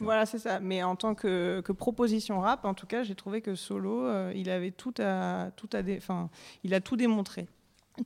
voilà, 0.00 0.26
c'est 0.26 0.38
ça. 0.38 0.60
Mais 0.60 0.82
en 0.82 0.94
tant 0.94 1.14
que, 1.14 1.62
que, 1.64 1.72
proposition 1.72 2.40
rap, 2.40 2.66
en 2.66 2.74
tout 2.74 2.86
cas, 2.86 2.91
j'ai 3.02 3.14
trouvé 3.14 3.40
que 3.40 3.54
solo, 3.54 4.30
il 4.32 4.50
avait 4.50 4.70
tout 4.70 4.94
à, 4.98 5.50
tout 5.56 5.70
à, 5.72 5.80
enfin, 5.96 6.28
il 6.64 6.74
a 6.74 6.80
tout 6.80 6.96
démontré 6.96 7.46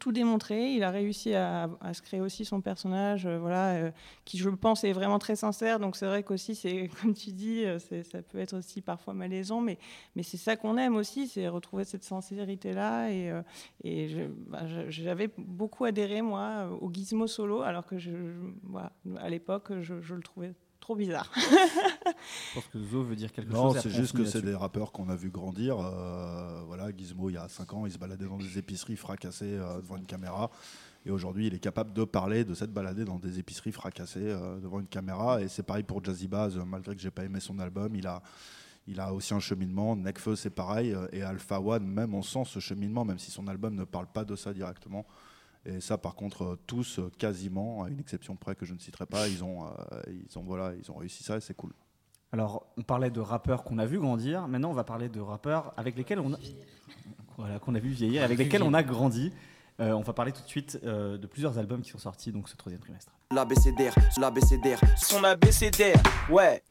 tout 0.00 0.12
démontré. 0.12 0.72
Il 0.72 0.82
a 0.82 0.90
réussi 0.90 1.34
à, 1.34 1.68
se 1.92 2.02
créer 2.02 2.20
aussi 2.20 2.44
son 2.44 2.60
personnage, 2.60 3.26
euh, 3.26 3.38
voilà, 3.38 3.74
euh, 3.74 3.90
qui 4.24 4.38
je 4.38 4.48
pense 4.50 4.84
est 4.84 4.92
vraiment 4.92 5.18
très 5.18 5.36
sincère. 5.36 5.78
Donc 5.78 5.96
c'est 5.96 6.06
vrai 6.06 6.22
qu'aussi, 6.22 6.54
c'est 6.54 6.90
comme 7.00 7.14
tu 7.14 7.30
dis, 7.32 7.64
euh, 7.64 7.78
ça 7.78 8.22
peut 8.22 8.38
être 8.38 8.56
aussi 8.56 8.82
parfois 8.82 9.14
malaisant, 9.14 9.60
mais, 9.60 9.78
mais 10.14 10.22
c'est 10.22 10.36
ça 10.36 10.56
qu'on 10.56 10.76
aime 10.76 10.96
aussi, 10.96 11.28
c'est 11.28 11.48
retrouver 11.48 11.84
cette 11.84 12.04
sincérité-là. 12.04 13.10
Et, 13.10 13.32
et 13.84 14.28
bah, 14.48 14.66
j'avais 14.88 15.30
beaucoup 15.38 15.84
adhéré, 15.84 16.22
moi, 16.22 16.68
au 16.80 16.92
Gizmo 16.92 17.26
solo, 17.26 17.62
alors 17.62 17.86
que 17.86 17.98
je, 17.98 18.10
voilà, 18.64 18.92
à 19.18 19.28
l'époque, 19.28 19.80
je, 19.80 20.00
je 20.00 20.14
le 20.14 20.22
trouvais 20.22 20.52
trop 20.86 20.94
bizarre. 20.94 21.28
je 21.34 22.54
pense 22.54 22.66
que 22.72 22.78
Zo 22.78 23.02
veut 23.02 23.16
dire 23.16 23.32
quelque 23.32 23.50
chose. 23.50 23.74
Non, 23.74 23.80
c'est 23.80 23.90
juste 23.90 24.16
que 24.16 24.24
c'est 24.24 24.40
des 24.40 24.54
rappeurs 24.54 24.92
qu'on 24.92 25.08
a 25.08 25.16
vu 25.16 25.30
grandir. 25.30 25.80
Euh, 25.80 26.62
voilà, 26.64 26.96
Gizmo, 26.96 27.28
il 27.28 27.32
y 27.32 27.36
a 27.36 27.48
5 27.48 27.72
ans, 27.72 27.86
il 27.86 27.92
se 27.92 27.98
baladait 27.98 28.26
dans 28.26 28.36
des 28.36 28.56
épiceries 28.56 28.94
fracassées 28.94 29.58
euh, 29.58 29.80
devant 29.80 29.96
une 29.96 30.06
caméra. 30.06 30.48
Et 31.04 31.10
aujourd'hui, 31.10 31.48
il 31.48 31.54
est 31.54 31.58
capable 31.58 31.92
de 31.92 32.04
parler, 32.04 32.44
de 32.44 32.54
s'être 32.54 32.72
baladé 32.72 33.04
dans 33.04 33.18
des 33.18 33.40
épiceries 33.40 33.72
fracassées 33.72 34.20
euh, 34.20 34.60
devant 34.60 34.78
une 34.78 34.86
caméra. 34.86 35.42
Et 35.42 35.48
c'est 35.48 35.64
pareil 35.64 35.82
pour 35.82 36.04
Jazzy 36.04 36.28
Baz, 36.28 36.56
malgré 36.56 36.94
que 36.94 37.02
j'ai 37.02 37.10
pas 37.10 37.24
aimé 37.24 37.40
son 37.40 37.58
album, 37.58 37.96
il 37.96 38.06
a, 38.06 38.22
il 38.86 39.00
a 39.00 39.12
aussi 39.12 39.34
un 39.34 39.40
cheminement. 39.40 39.96
Nekfeu, 39.96 40.36
c'est 40.36 40.50
pareil. 40.50 40.96
Et 41.10 41.22
Alpha 41.22 41.60
One, 41.60 41.84
même, 41.84 42.14
on 42.14 42.22
sent 42.22 42.44
ce 42.44 42.60
cheminement, 42.60 43.04
même 43.04 43.18
si 43.18 43.32
son 43.32 43.48
album 43.48 43.74
ne 43.74 43.82
parle 43.82 44.06
pas 44.06 44.24
de 44.24 44.36
ça 44.36 44.54
directement. 44.54 45.04
Et 45.66 45.80
ça, 45.80 45.98
par 45.98 46.14
contre, 46.14 46.42
euh, 46.44 46.58
tous, 46.66 46.98
euh, 46.98 47.10
quasiment, 47.18 47.82
à 47.82 47.88
une 47.88 47.98
exception 47.98 48.36
près 48.36 48.54
que 48.54 48.64
je 48.64 48.72
ne 48.72 48.78
citerai 48.78 49.06
pas, 49.06 49.28
ils 49.28 49.42
ont, 49.42 49.64
euh, 49.64 49.68
ils 50.06 50.38
ont, 50.38 50.42
voilà, 50.42 50.72
ils 50.80 50.90
ont 50.90 50.96
réussi 50.96 51.24
ça 51.24 51.36
et 51.36 51.40
c'est 51.40 51.54
cool. 51.54 51.72
Alors, 52.32 52.66
on 52.76 52.82
parlait 52.82 53.10
de 53.10 53.20
rappeurs 53.20 53.64
qu'on 53.64 53.78
a 53.78 53.86
vu 53.86 53.98
grandir. 53.98 54.46
Maintenant, 54.46 54.70
on 54.70 54.74
va 54.74 54.84
parler 54.84 55.08
de 55.08 55.20
rappeurs 55.20 55.72
avec 55.76 55.96
lesquels 55.96 56.20
on 56.20 56.34
a, 56.34 56.38
voilà, 57.36 57.58
qu'on 57.58 57.74
a 57.74 57.80
vu 57.80 57.90
vieillir, 57.90 58.22
avec 58.22 58.38
lesquels 58.38 58.62
on 58.62 58.74
a 58.74 58.82
grandi. 58.82 59.32
on 59.78 60.00
va 60.00 60.12
parler 60.12 60.32
tout 60.32 60.42
de 60.42 60.48
suite 60.48 60.82
de 60.84 61.26
plusieurs 61.26 61.58
albums 61.58 61.82
qui 61.82 61.90
sont 61.90 61.98
sortis 61.98 62.32
donc 62.32 62.48
ce 62.48 62.56
troisième 62.56 62.80
trimestre. 62.80 63.12
L'ABCDR, 63.32 63.94
l'ABCDR, 64.18 64.80
son 64.96 65.22
ABCDR, 65.24 66.02
ouais. 66.30 66.62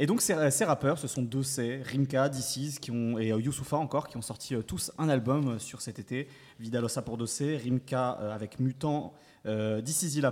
Et 0.00 0.06
donc 0.06 0.22
ces, 0.22 0.50
ces, 0.52 0.64
rappeurs, 0.64 0.96
ce 0.96 1.08
sont 1.08 1.22
Dossé, 1.22 1.82
Rimka, 1.84 2.28
DC's 2.28 2.78
qui 2.78 2.92
ont, 2.92 3.18
et 3.18 3.30
Youssoufa 3.30 3.76
encore, 3.76 4.06
qui 4.06 4.16
ont 4.16 4.22
sorti 4.22 4.54
tous 4.64 4.92
un 4.96 5.08
album 5.08 5.58
sur 5.58 5.80
cet 5.80 5.98
été. 5.98 6.28
Vidalosa 6.60 7.02
pour 7.02 7.16
Dossé, 7.16 7.56
Rimka 7.56 8.10
avec 8.10 8.60
Mutant, 8.60 9.12
euh, 9.46 9.82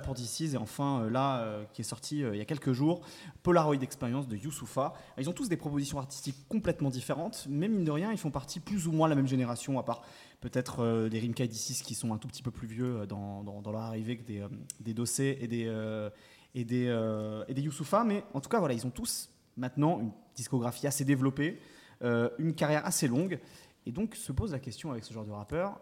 pour 0.05 0.15
DC's, 0.15 0.55
et 0.55 0.57
enfin 0.57 1.11
là, 1.11 1.65
qui 1.73 1.81
est 1.81 1.85
sorti 1.85 2.19
il 2.21 2.37
y 2.37 2.41
a 2.41 2.45
quelques 2.45 2.73
jours, 2.73 3.01
Polaroid 3.43 3.83
Experience 3.83 4.29
de 4.29 4.37
Youssoufa. 4.37 4.93
Ils 5.19 5.29
ont 5.29 5.33
tous 5.33 5.49
des 5.49 5.57
propositions 5.57 5.99
artistiques 5.99 6.47
complètement 6.49 6.91
différentes, 6.91 7.49
mais 7.51 7.67
mine 7.67 7.85
de 7.85 7.91
rien, 7.91 8.13
ils 8.13 8.19
font 8.19 8.31
partie 8.31 8.61
plus 8.61 8.87
ou 8.87 8.93
moins 8.93 9.09
de 9.09 9.11
la 9.11 9.17
même 9.17 9.27
génération, 9.27 9.81
à 9.81 9.83
part 9.83 10.03
peut-être 10.41 11.09
des 11.09 11.19
Rimka 11.19 11.43
et 11.43 11.49
DC's 11.49 11.83
qui 11.83 11.97
sont 11.97 12.15
un 12.15 12.19
tout 12.19 12.29
petit 12.29 12.45
peu 12.45 12.53
plus 12.53 12.69
vieux 12.69 13.05
dans, 13.09 13.43
dans, 13.43 13.73
leur 13.73 13.83
arrivée 13.83 14.17
que 14.17 14.25
des, 14.25 14.47
des 14.79 14.95
Dossé 14.95 15.39
et 15.41 15.49
des, 15.49 16.09
et 16.55 16.65
des, 16.65 17.43
et 17.49 17.55
des 17.55 17.63
Youssoufa. 17.63 18.05
Mais 18.05 18.23
en 18.33 18.41
tout 18.41 18.49
cas, 18.49 18.61
voilà, 18.61 18.75
ils 18.75 18.87
ont 18.87 18.91
tous 18.91 19.29
maintenant 19.57 20.01
une 20.01 20.13
discographie 20.35 20.87
assez 20.87 21.05
développée, 21.05 21.61
euh, 22.03 22.29
une 22.39 22.55
carrière 22.55 22.85
assez 22.87 23.09
longue. 23.09 23.39
Et 23.87 23.93
donc 23.93 24.15
se 24.15 24.33
pose 24.33 24.53
la 24.53 24.59
question 24.59 24.91
avec 24.91 25.05
ce 25.05 25.13
genre 25.13 25.25
de 25.25 25.33
rappeurs, 25.33 25.81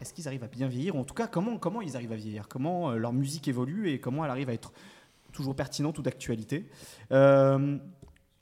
est-ce 0.00 0.14
qu'ils 0.14 0.26
arrivent 0.26 0.44
à 0.44 0.48
bien 0.48 0.68
vieillir 0.68 0.96
En 0.96 1.04
tout 1.04 1.14
cas, 1.14 1.26
comment, 1.26 1.58
comment 1.58 1.82
ils 1.82 1.96
arrivent 1.96 2.12
à 2.12 2.16
vieillir? 2.16 2.48
Comment 2.48 2.90
euh, 2.90 2.96
leur 2.96 3.12
musique 3.12 3.46
évolue 3.48 3.90
et 3.90 4.00
comment 4.00 4.24
elle 4.24 4.30
arrive 4.30 4.48
à 4.48 4.54
être 4.54 4.72
toujours 5.32 5.54
pertinente 5.54 5.98
ou 5.98 6.02
d'actualité? 6.02 6.68
Euh, 7.12 7.78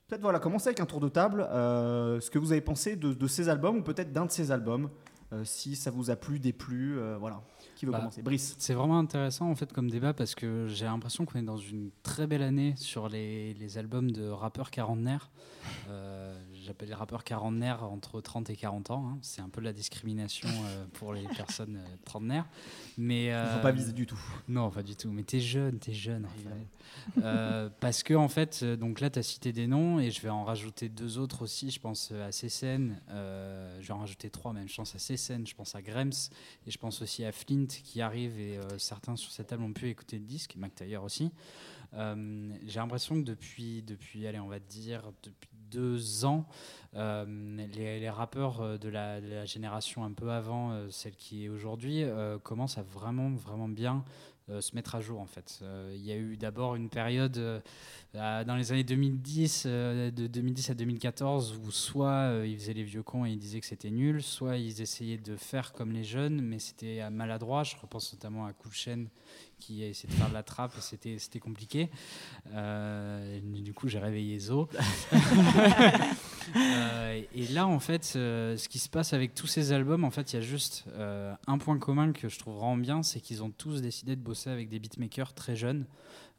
Peut-être 0.07 0.23
voilà, 0.23 0.41
commencer 0.41 0.69
avec 0.69 0.81
un 0.81 0.87
tour 0.87 0.99
de 0.99 1.09
table. 1.09 1.47
ce 1.49 2.31
que 2.31 2.39
vous 2.41 2.51
avez 2.51 2.61
pensé 2.61 2.97
de, 2.97 3.27
ces 3.29 3.49
albums 3.49 3.77
ou 3.77 3.83
peut-être 3.83 4.13
d'un 4.13 4.27
de 4.27 4.31
ces 4.33 4.51
albums, 4.51 4.91
si 5.45 5.77
ça 5.77 5.93
vous 5.93 6.11
a 6.11 6.17
plu, 6.17 6.41
déplu, 6.41 6.99
voilà. 7.21 7.43
Qui 7.81 7.87
veut 7.87 7.93
bah, 7.93 8.01
commencer 8.01 8.21
Brice. 8.21 8.57
C'est 8.59 8.75
vraiment 8.75 8.99
intéressant 8.99 9.51
en 9.51 9.55
fait 9.55 9.73
comme 9.73 9.89
débat 9.89 10.13
parce 10.13 10.35
que 10.35 10.67
j'ai 10.67 10.85
l'impression 10.85 11.25
qu'on 11.25 11.39
est 11.39 11.43
dans 11.43 11.57
une 11.57 11.91
très 12.03 12.27
belle 12.27 12.43
année 12.43 12.75
sur 12.77 13.09
les, 13.09 13.55
les 13.55 13.79
albums 13.79 14.11
de 14.11 14.29
rappeurs 14.29 14.71
quarantenaires. 14.71 15.31
Euh, 15.89 16.39
J'appelle 16.71 16.91
les 16.91 16.95
rappeurs 16.95 17.25
quarantenaires 17.25 17.83
entre 17.83 18.21
30 18.21 18.49
et 18.51 18.55
40 18.55 18.93
ans. 18.93 19.09
Hein. 19.09 19.19
C'est 19.23 19.41
un 19.41 19.49
peu 19.49 19.61
la 19.61 19.73
discrimination 19.73 20.49
euh, 20.49 20.85
pour 20.93 21.13
les 21.13 21.25
personnes 21.37 21.79
euh, 21.79 21.97
trentenaires. 22.05 22.47
Mais, 22.97 23.33
euh, 23.33 23.57
faut 23.57 23.63
pas 23.63 23.73
viser 23.73 23.93
du 23.93 24.07
tout. 24.07 24.21
Non, 24.47 24.71
pas 24.71 24.85
du 24.85 24.95
tout. 24.95 25.11
Mais 25.11 25.25
t'es 25.25 25.41
jeune, 25.41 25.81
t'es 25.81 25.93
jeune. 25.93 26.29
Euh, 27.25 27.69
parce 27.81 28.05
que 28.05 28.15
en 28.15 28.29
fait, 28.29 28.63
donc 28.63 29.01
là, 29.01 29.11
tu 29.11 29.19
as 29.19 29.25
cité 29.25 29.53
des 29.53 29.67
noms 29.67 29.99
et 29.99 30.13
je 30.13 30.21
vais 30.21 30.29
en 30.29 30.45
rajouter 30.45 30.89
deux 30.89 31.19
autres 31.19 31.43
aussi. 31.43 31.73
Je 31.73 31.81
pense 31.81 32.13
à 32.13 32.31
Cécène. 32.31 33.01
je 33.09 33.85
vais 33.85 33.93
en 33.93 33.99
rajouter 33.99 34.31
trois 34.31 34.53
même. 34.53 34.69
Je 34.69 34.77
pense 34.77 34.95
à 34.95 35.01
Cécène, 35.01 35.45
je 35.49 35.57
pense 35.57 35.75
à 35.75 35.83
Grems 35.83 36.13
et 36.69 36.71
je 36.71 36.79
pense 36.79 37.03
aussi 37.03 37.25
à 37.25 37.33
Flint 37.33 37.67
qui 37.67 38.01
arrive 38.01 38.39
et 38.39 38.61
certains 38.79 39.17
sur 39.17 39.33
cette 39.33 39.49
table 39.49 39.65
ont 39.65 39.73
pu 39.73 39.89
écouter 39.89 40.21
le 40.21 40.25
disque, 40.25 40.55
Mac 40.55 40.73
Taylor 40.77 41.03
aussi. 41.03 41.33
J'ai 41.93 42.79
l'impression 42.81 43.17
que 43.17 43.27
depuis, 43.27 43.83
depuis, 43.83 44.29
allez, 44.29 44.39
on 44.39 44.47
va 44.47 44.61
dire, 44.61 45.11
depuis 45.25 45.50
deux 45.71 46.25
ans, 46.25 46.47
euh, 46.97 47.25
les, 47.75 48.11
rappeurs 48.11 48.61
euh, 48.61 48.77
de 48.77 48.89
la, 48.89 49.45
génération 49.45 50.05
un 50.05 50.11
peu 50.11 50.33
avant 50.33 50.73
euh, 50.73 50.89
celle 50.91 51.15
qui 51.15 51.45
est 51.45 51.49
aujourd'hui 51.49 52.05
commencent 52.43 52.79
à 52.79 52.83
vraiment, 52.83 53.31
vraiment 53.31 53.69
bien 53.69 54.05
se 54.59 54.75
mettre 54.75 54.97
à 54.97 55.01
jour 55.01 55.21
en 55.21 55.27
fait. 55.27 55.63
Il 55.95 56.05
y 56.05 56.11
a 56.11 56.17
eu 56.17 56.37
d'abord 56.37 56.75
une 56.75 56.89
période 56.89 57.41
dans 58.15 58.57
les 58.57 58.73
années 58.73 58.83
2010, 58.83 59.67
de 59.67 60.27
2010 60.27 60.71
à 60.71 60.75
2014, 60.75 61.61
où 61.65 61.71
soit 61.71 62.43
ils 62.45 62.59
faisaient 62.59 62.73
les 62.73 62.83
vieux 62.83 63.05
cons 63.05 63.25
et 63.25 63.31
ils 63.31 63.39
disaient 63.39 63.61
que 63.61 63.67
c'était 63.67 63.93
nul, 63.93 64.25
soit 64.25 64.57
ils 64.57 64.83
essayaient 64.83 65.19
de 65.19 65.37
faire 65.37 65.73
comme 65.73 65.93
les 65.93 66.03
jeunes, 66.03 66.41
mais 66.43 66.59
c'était 66.59 67.09
maladroit. 67.11 67.63
Je 67.63 67.77
repense 67.77 68.13
notamment 68.13 68.45
à 68.45 68.53
Cool 68.53 68.73
qui 69.61 69.85
a 69.85 69.89
essayé 69.89 70.13
de 70.13 70.19
faire 70.19 70.29
de 70.29 70.35
la 70.35 70.43
trappe, 70.43 70.73
c'était, 70.81 71.19
c'était 71.19 71.39
compliqué. 71.39 71.89
Euh, 72.53 73.41
du 73.43 73.73
coup, 73.73 73.89
j'ai 73.89 73.99
réveillé 73.99 74.39
Zo. 74.39 74.69
Euh, 76.57 77.23
et 77.33 77.47
là, 77.49 77.69
en 77.69 77.79
fait, 77.79 78.15
euh, 78.17 78.57
ce 78.57 78.69
qui 78.69 78.81
se 78.81 78.89
passe 78.89 79.13
avec 79.13 79.35
tous 79.35 79.47
ces 79.47 79.71
albums, 79.71 80.03
en 80.03 80.11
fait, 80.11 80.33
il 80.33 80.37
y 80.37 80.39
a 80.41 80.43
juste 80.43 80.85
un 81.47 81.59
point 81.59 81.79
commun 81.79 82.13
que 82.13 82.29
je 82.29 82.37
trouve 82.41 82.57
vraiment 82.57 82.77
bien, 82.77 83.05
c'est 83.05 83.21
qu'ils 83.21 83.45
ont 83.45 83.51
tous 83.51 83.81
décidé 83.81 84.17
de 84.17 84.21
bosser 84.21 84.51
avec 84.51 84.69
des 84.69 84.81
beatmakers 84.81 85.33
très 85.33 85.55
jeunes. 85.55 85.87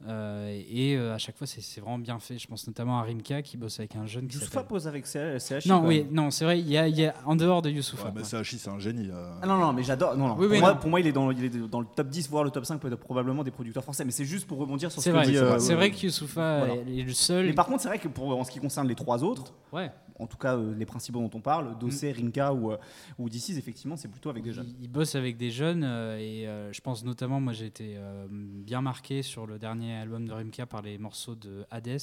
Euh, 0.08 0.62
et 0.70 0.96
euh, 0.96 1.14
à 1.14 1.18
chaque 1.18 1.38
fois, 1.38 1.46
c'est 1.48 1.82
vraiment 1.82 2.00
bien 2.00 2.20
fait. 2.20 2.38
Je 2.38 2.48
pense 2.48 2.66
notamment 2.68 3.00
à 3.00 3.04
Rimka 3.04 3.42
qui 3.42 3.58
bosse 3.58 3.80
avec 3.80 3.96
un 3.96 4.06
jeune 4.06 4.28
qui 4.28 4.38
Youssoufa 4.38 4.64
pose 4.64 4.88
avec 4.88 5.06
CHI. 5.06 5.68
Non, 5.68 5.86
oui, 5.86 6.08
non, 6.12 6.32
c'est 6.32 6.46
vrai. 6.46 6.60
Il 6.60 6.70
y, 6.70 6.78
a, 6.78 6.88
il 6.88 6.98
y, 6.98 7.06
a, 7.06 7.14
en 7.26 7.36
dehors 7.36 7.62
de 7.62 7.70
Youssoufa. 7.70 8.06
Ouais, 8.06 8.14
mais 8.16 8.24
CHI, 8.24 8.58
c'est 8.58 8.70
un 8.70 8.80
génie. 8.80 9.10
Euh. 9.12 9.34
Ah 9.42 9.48
non, 9.48 9.58
non, 9.58 9.74
mais 9.74 9.84
j'adore. 9.84 10.18
Non, 10.18 10.30
non. 10.30 10.36
pour, 10.36 10.60
moi, 10.60 10.76
pour, 10.76 10.90
moi, 10.90 11.00
il 11.00 11.08
est, 11.08 11.12
dans, 11.12 11.30
il 11.32 11.44
est 11.44 11.50
dans 11.50 11.80
le 11.80 11.88
top 11.96 12.08
10, 12.08 12.30
voire 12.30 12.44
le 12.44 12.52
top 12.52 12.66
5, 12.66 12.80
peut-être 12.80 13.00
probablement 13.00 13.44
des 13.44 13.52
producteurs 13.52 13.84
français. 13.84 14.06
Mais 14.06 14.12
c'est 14.12 14.26
juste 14.26 14.48
pour 14.48 14.58
rebondir 14.58 14.92
sur 14.92 15.02
ce 15.02 15.10
que 15.10 15.26
dit. 15.26 15.64
C'est 15.64 15.76
vrai 15.76 15.92
que 15.92 15.98
Youssoufa 15.98 16.68
est 16.68 17.04
le 17.04 17.14
seul. 17.14 17.46
Mais 17.46 17.54
par 17.54 17.68
contre, 17.68 17.82
c'est 17.82 17.90
vrai 17.90 18.00
que 18.00 18.08
pour, 18.08 18.38
en 18.38 18.44
ce 18.44 18.52
qui 18.52 18.60
concerne 18.60 18.88
les 18.88 18.96
trois 18.96 19.24
autres, 19.24 19.54
ouais 19.72 19.92
en 20.20 20.28
tout 20.28 20.38
cas 20.38 20.56
les 20.56 20.86
principaux 20.86 21.20
dont 21.20 21.32
on 21.34 21.42
parle, 21.42 21.80
Dossé, 21.80 22.14
mm. 22.14 22.26
Rinka 22.26 22.54
ou, 22.54 22.74
ou 23.18 23.28
DC's, 23.28 23.58
effectivement, 23.58 23.98
c'est 23.98 24.08
plutôt 24.08 24.30
avec 24.30 24.44
des 24.44 24.54
jeunes. 24.54 24.72
Il, 24.80 24.88
bosse 24.88 25.16
avec 25.16 25.36
des 25.36 25.50
jeunes 25.50 25.84
et 25.84 26.48
je 26.72 26.82
pense 26.82 27.04
notamment, 27.04 27.40
moi 27.42 27.54
j'ai 27.54 27.66
été 27.66 27.98
bien 28.30 28.82
marqué 28.82 29.24
sur 29.24 29.48
le 29.48 29.58
dernier 29.58 29.91
album 29.96 30.28
de 30.28 30.34
Rimka 30.34 30.66
par 30.66 30.82
les 30.82 30.98
morceaux 30.98 31.36
de 31.36 31.66
Hades, 31.72 32.00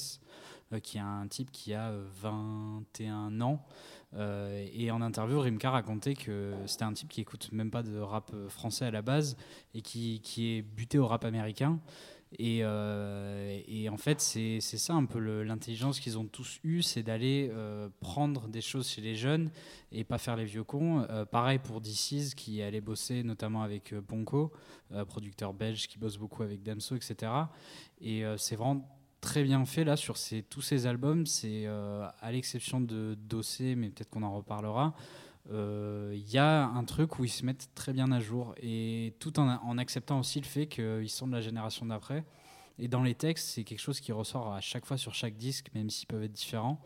euh, 0.73 0.79
qui 0.79 0.97
est 0.97 1.01
un 1.01 1.27
type 1.27 1.51
qui 1.51 1.73
a 1.73 1.91
21 2.21 3.41
ans. 3.41 3.63
Euh, 4.15 4.67
et 4.73 4.91
en 4.91 5.01
interview, 5.01 5.39
Rimka 5.39 5.69
racontait 5.69 6.15
que 6.15 6.53
c'était 6.65 6.83
un 6.83 6.93
type 6.93 7.09
qui 7.09 7.21
écoute 7.21 7.49
même 7.51 7.71
pas 7.71 7.83
de 7.83 7.99
rap 7.99 8.31
français 8.47 8.85
à 8.85 8.91
la 8.91 9.01
base 9.01 9.37
et 9.73 9.81
qui, 9.81 10.19
qui 10.21 10.55
est 10.55 10.61
buté 10.61 10.97
au 10.97 11.07
rap 11.07 11.25
américain. 11.25 11.79
Et, 12.37 12.59
euh, 12.61 13.59
et, 13.67 13.89
en 13.89 13.97
fait, 13.97 14.21
c'est 14.21 14.59
ça 14.61 14.93
un 14.93 15.05
peu 15.05 15.19
l'intelligence 15.43 15.99
qu'ils 15.99 16.17
ont 16.19 16.25
tous 16.25 16.59
eue, 16.63 16.83
c'est 16.83 17.01
d'aller 17.01 17.51
prendre 17.99 18.47
des 18.47 18.61
choses 18.61 18.87
chez 18.87 19.01
les 19.01 19.15
jeunes 19.15 19.49
et 19.91 20.03
pas 20.03 20.19
faire 20.19 20.35
les 20.35 20.45
vieux 20.45 20.63
cons. 20.63 21.07
pareil 21.31 21.57
pour 21.57 21.81
DC's 21.81 22.35
qui 22.35 22.61
allait 22.61 22.81
bosser 22.81 23.23
notamment 23.23 23.63
avec 23.63 23.95
Ponko, 24.07 24.51
producteur 25.07 25.53
belge 25.53 25.87
qui 25.87 25.97
bosse 25.97 26.17
beaucoup 26.17 26.43
avec 26.43 26.61
Damso, 26.61 26.95
etc. 26.95 27.31
Et 27.99 28.23
c'est 28.37 28.55
vraiment 28.55 28.85
très 29.21 29.43
bien 29.43 29.65
fait 29.65 29.83
là 29.83 29.95
sur 29.95 30.15
tous 30.49 30.61
ces 30.61 30.85
albums. 30.85 31.25
C'est 31.25 31.65
euh, 31.65 32.07
à 32.21 32.31
l'exception 32.31 32.81
de 32.81 33.15
Dossé, 33.15 33.75
mais 33.75 33.89
peut-être 33.89 34.09
qu'on 34.09 34.23
en 34.23 34.35
reparlera. 34.35 34.93
Il 35.51 36.29
y 36.31 36.37
a 36.37 36.65
un 36.65 36.83
truc 36.83 37.19
où 37.19 37.25
ils 37.25 37.29
se 37.29 37.45
mettent 37.45 37.69
très 37.75 37.93
bien 37.93 38.11
à 38.11 38.19
jour 38.19 38.53
et 38.61 39.13
tout 39.19 39.39
en, 39.39 39.77
acceptant 39.77 40.19
aussi 40.19 40.39
le 40.39 40.45
fait 40.45 40.67
qu'ils 40.67 41.09
sont 41.09 41.27
de 41.27 41.33
la 41.33 41.41
génération 41.41 41.85
d'après. 41.85 42.23
Et 42.79 42.87
dans 42.87 43.03
les 43.03 43.13
textes, 43.13 43.49
c'est 43.49 43.63
quelque 43.63 43.79
chose 43.79 43.99
qui 43.99 44.11
ressort 44.13 44.53
à 44.53 44.61
chaque 44.61 44.85
fois 44.85 44.97
sur 44.97 45.13
chaque 45.13 45.35
disque, 45.35 45.67
même 45.75 45.89
s'ils 45.89 46.07
peuvent 46.07 46.23
être 46.23 46.31
différents. 46.31 46.81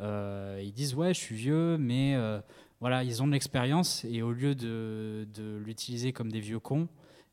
Euh, 0.00 0.60
ils 0.62 0.72
disent 0.72 0.94
ouais, 0.94 1.14
je 1.14 1.18
suis 1.18 1.34
vieux, 1.34 1.78
mais 1.78 2.14
euh, 2.14 2.40
voilà, 2.80 3.02
ils 3.02 3.22
ont 3.22 3.26
de 3.26 3.32
l'expérience 3.32 4.04
et 4.04 4.20
au 4.20 4.32
lieu 4.32 4.54
de, 4.54 5.26
l'utiliser 5.64 6.12
comme 6.12 6.30
des 6.30 6.40
vieux 6.40 6.60
cons, 6.60 6.86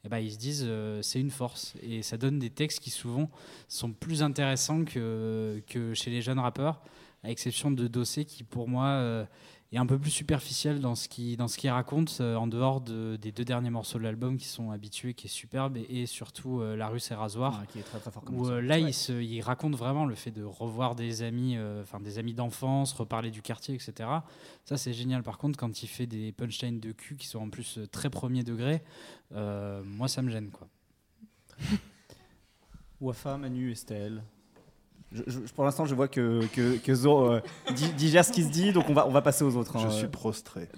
eh 0.06 0.10
ben, 0.10 0.20
ils 0.20 0.32
se 0.32 0.38
disent 0.38 0.66
euh, 0.66 1.02
c'est 1.02 1.20
une 1.20 1.30
force 1.30 1.74
et 1.82 2.04
ça 2.04 2.18
donne 2.18 2.40
des 2.40 2.50
textes 2.50 2.80
qui 2.80 2.90
souvent 2.90 3.30
sont 3.68 3.92
plus 3.92 4.24
intéressants 4.24 4.86
que, 4.86 5.62
que 5.68 5.94
chez 5.94 6.10
les 6.10 6.22
jeunes 6.22 6.40
rappeurs, 6.40 6.82
à 7.24 7.30
exception 7.30 7.70
de 7.70 7.88
Dossé 7.88 8.24
qui 8.24 8.44
pour 8.44 8.70
moi 8.70 9.28
et 9.72 9.78
un 9.78 9.86
peu 9.86 9.98
plus 9.98 10.12
superficiel 10.12 10.80
dans 10.80 10.96
ce 10.96 11.10
qu'il 11.10 11.38
dans 11.38 11.48
ce 11.48 11.58
qu'il 11.58 11.70
raconte 11.70 12.18
euh, 12.22 12.36
en 12.36 12.48
dehors 12.48 12.82
de, 12.82 13.16
des 13.16 13.32
deux 13.32 13.46
derniers 13.46 13.72
morceaux 13.72 13.98
de 13.98 14.04
l'album 14.04 14.38
qui 14.38 14.48
sont 14.48 14.72
habitués 14.72 15.14
qui 15.14 15.28
est 15.28 15.30
superbe 15.30 15.78
et, 15.78 16.06
surtout 16.06 16.62
euh, 16.62 16.76
la 16.76 16.88
rue 16.88 17.00
c'est 17.00 17.16
rasoir 17.16 17.66
qui 17.68 17.80
est 17.80 17.84
très 17.84 18.00
très 18.00 18.12
fort 18.12 18.24
où 18.32 18.48
euh, 18.48 18.62
là 18.62 18.78
il, 18.78 18.94
se, 18.94 19.12
il, 19.12 19.42
raconte 19.42 19.76
vraiment 19.76 20.06
le 20.06 20.16
fait 20.16 20.32
de 20.32 20.44
revoir 20.44 20.96
des 20.96 21.24
amis 21.24 21.58
enfin 21.82 22.00
des 22.00 22.20
amis 22.20 22.34
d'enfance 22.34 22.94
reparler 22.94 23.32
du 23.32 23.42
quartier 23.42 23.76
etc 23.76 24.10
ça 24.64 24.78
c'est 24.78 24.94
génial. 24.94 25.24
Par 25.24 25.38
contre 25.38 25.58
quand 25.58 25.84
il 25.84 25.88
fait 25.88 26.08
des 26.08 26.32
punchlines 26.32 26.80
de 26.80 26.92
cul 26.92 27.16
qui 27.16 27.28
sont 27.28 27.40
en 27.40 27.50
plus 27.50 27.80
très 27.92 28.10
premier 28.10 28.44
degré 28.44 28.84
moi 29.32 30.08
ça 30.08 30.22
me 30.22 30.30
gêne 30.30 30.52
quoi. 30.52 30.68
Wafa 33.02 33.38
Manu 33.38 33.72
Estelle 33.72 34.24
je, 35.28 35.40
pour 35.54 35.64
l'instant, 35.64 35.86
je 35.86 35.96
vois 35.96 36.08
que, 36.08 36.46
que, 36.48 36.78
que 36.78 36.96
Zo 36.96 37.32
euh, 37.32 37.42
digère 37.98 38.26
ce 38.26 38.32
qui 38.32 38.44
se 38.44 38.50
dit, 38.50 38.72
donc 38.72 38.90
on 38.90 38.94
va, 38.94 39.08
on 39.08 39.12
va 39.12 39.22
passer 39.22 39.44
aux 39.44 39.56
autres. 39.56 39.78
Je 39.80 39.88
hein. 39.88 39.92
suis 39.92 40.08
prostré. 40.08 40.70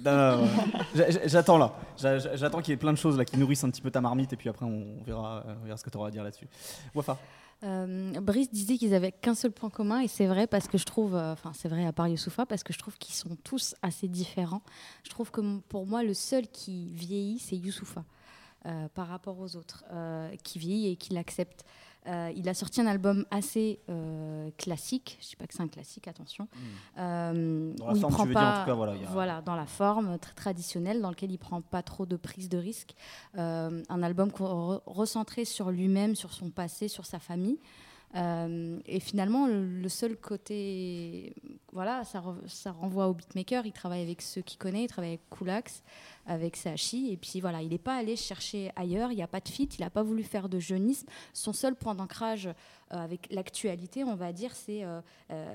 J'attends 1.26 1.58
là. 1.58 1.74
J'attends 1.98 2.62
qu'il 2.62 2.72
y 2.72 2.74
ait 2.74 2.78
plein 2.78 2.94
de 2.94 2.98
choses 2.98 3.18
là 3.18 3.26
qui 3.26 3.38
nourrissent 3.38 3.64
un 3.64 3.70
petit 3.70 3.82
peu 3.82 3.92
ta 3.92 4.02
marmite, 4.02 4.34
et 4.34 4.36
puis 4.36 4.50
après, 4.50 4.66
on 4.66 5.04
verra, 5.06 5.44
on 5.62 5.66
verra 5.66 5.78
ce 5.78 5.84
que 5.84 5.90
tu 5.90 5.98
auras 5.98 6.08
à 6.08 6.12
dire 6.12 6.24
là-dessus. 6.24 6.48
Wafa 6.94 7.18
euh, 7.64 8.12
Brice 8.22 8.52
disait 8.52 8.78
qu'ils 8.78 8.94
avaient 8.94 9.12
qu'un 9.12 9.34
seul 9.34 9.52
point 9.52 9.72
commun 9.72 10.02
et 10.02 10.08
c'est 10.08 10.28
vrai 10.28 10.46
parce 10.46 10.68
que 10.68 10.78
je 10.78 10.86
trouve, 10.86 11.16
euh, 11.16 11.34
enfin 11.34 11.54
c'est 11.56 11.68
vrai 11.68 11.88
à 11.88 11.92
part 11.92 12.08
Youssoufa 12.08 12.46
parce 12.46 12.62
que 12.62 12.72
je 12.72 12.78
trouve 12.78 12.96
qu'ils 13.00 13.16
sont 13.16 13.36
tous 13.44 13.74
assez 13.82 14.08
différents. 14.08 14.62
Je 15.04 15.10
trouve 15.10 15.32
que 15.32 15.42
pour 15.62 15.88
moi 15.88 16.04
le 16.04 16.14
seul 16.14 16.48
qui 16.48 16.92
vieillit 16.94 17.40
c'est 17.40 17.56
Youssoufa 17.56 18.04
par 18.94 19.08
rapport 19.08 19.40
aux 19.40 19.56
autres, 19.56 19.86
qui 20.44 20.60
vieillit 20.60 20.90
et 20.90 20.96
qui 20.98 21.14
l'accepte. 21.14 21.64
Euh, 22.08 22.32
il 22.36 22.48
a 22.48 22.54
sorti 22.54 22.82
un 22.82 22.88
album 22.88 23.26
assez 23.32 23.80
euh, 23.90 24.50
classique. 24.58 25.18
Je 25.20 25.26
ne 25.26 25.30
dis 25.30 25.36
pas 25.36 25.48
que 25.48 25.54
c'est 25.54 25.64
un 25.64 25.68
classique, 25.68 26.08
attention. 26.08 26.46
Hmm. 26.54 27.00
Euh, 27.00 27.74
dans 27.74 27.88
la 27.88 27.96
forme, 27.96 28.14
prend 28.14 28.28
pas, 28.28 28.66
voilà, 29.12 29.42
dans 29.42 29.56
la 29.56 29.66
forme 29.66 30.18
très 30.20 30.34
traditionnelle, 30.34 31.02
dans 31.02 31.10
lequel 31.10 31.32
il 31.32 31.38
prend 31.38 31.62
pas 31.62 31.82
trop 31.82 32.06
de 32.06 32.16
prise 32.16 32.50
de 32.50 32.58
risque. 32.58 32.94
un 33.36 34.04
album 34.04 34.32
recentré 34.86 35.46
sur 35.46 35.72
lui-même, 35.72 36.16
sur 36.16 36.34
son 36.34 36.50
passé, 36.50 36.88
sur 36.88 37.06
sa 37.06 37.20
famille. 37.20 37.60
Euh, 38.16 38.80
et 38.86 39.00
finalement, 39.00 39.48
le, 39.48 39.90
seul 39.90 40.16
côté, 40.16 41.34
voilà, 41.74 42.04
ça, 42.06 42.22
renvoie 42.72 43.08
au 43.08 43.14
beatmaker. 43.14 43.66
Il 43.66 43.74
travaille 43.74 44.02
avec 44.02 44.22
ceux 44.22 44.42
qu'il 44.42 44.58
connaît, 44.58 44.84
il 44.84 44.88
travaille 44.88 45.12
avec 45.12 45.30
Koulax, 45.30 45.84
avec 46.26 46.56
Sachi. 46.56 47.12
Et 47.12 47.18
puis 47.18 47.42
voilà, 47.42 47.62
il 47.62 47.70
n'est 47.70 47.78
pas 47.78 47.96
allé 47.98 48.16
chercher 48.16 48.72
ailleurs, 48.76 49.12
il 49.12 49.16
n'y 49.16 49.24
a 49.24 49.28
pas 49.28 49.42
de 49.42 49.50
fit, 49.50 49.70
il 49.78 49.82
n'a 49.82 49.90
pas 49.90 50.04
voulu 50.04 50.24
faire 50.24 50.50
de 50.50 50.60
jeunisme. 50.60 51.08
Son 51.34 51.54
seul 51.54 51.76
point 51.76 51.96
d'ancrage 51.96 52.48
euh, 52.48 52.52
avec 52.90 53.28
l'actualité, 53.32 54.04
on 54.04 54.16
va 54.16 54.32
dire, 54.32 54.56
c'est 54.56 54.84
euh, 54.84 55.02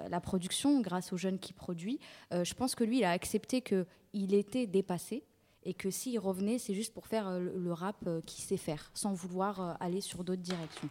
la 0.08 0.20
production 0.20 0.80
grâce 0.80 1.12
aux 1.12 1.16
jeunes 1.16 1.38
qui 1.38 1.52
produit. 1.52 1.98
je 2.30 2.54
pense 2.54 2.74
que 2.74 2.84
lui, 2.84 2.98
il 2.98 3.04
a 3.04 3.10
accepté 3.10 3.62
qu'il 3.62 4.34
était 4.34 4.66
dépassé 4.66 5.24
et 5.64 5.74
que 5.74 5.90
s'il 5.90 6.18
revenait, 6.18 6.58
c'est 6.58 6.74
juste 6.74 6.92
pour 6.92 7.06
faire 7.06 7.28
euh, 7.28 7.38
le, 7.38 7.72
rap 7.72 7.96
euh, 8.06 8.20
qu'il 8.26 8.44
sait 8.44 8.56
faire, 8.56 8.90
sans 8.94 9.12
vouloir 9.12 9.60
euh, 9.60 9.74
aller 9.80 10.00
sur 10.00 10.24
d'autres 10.24 10.42
directions. 10.42 10.88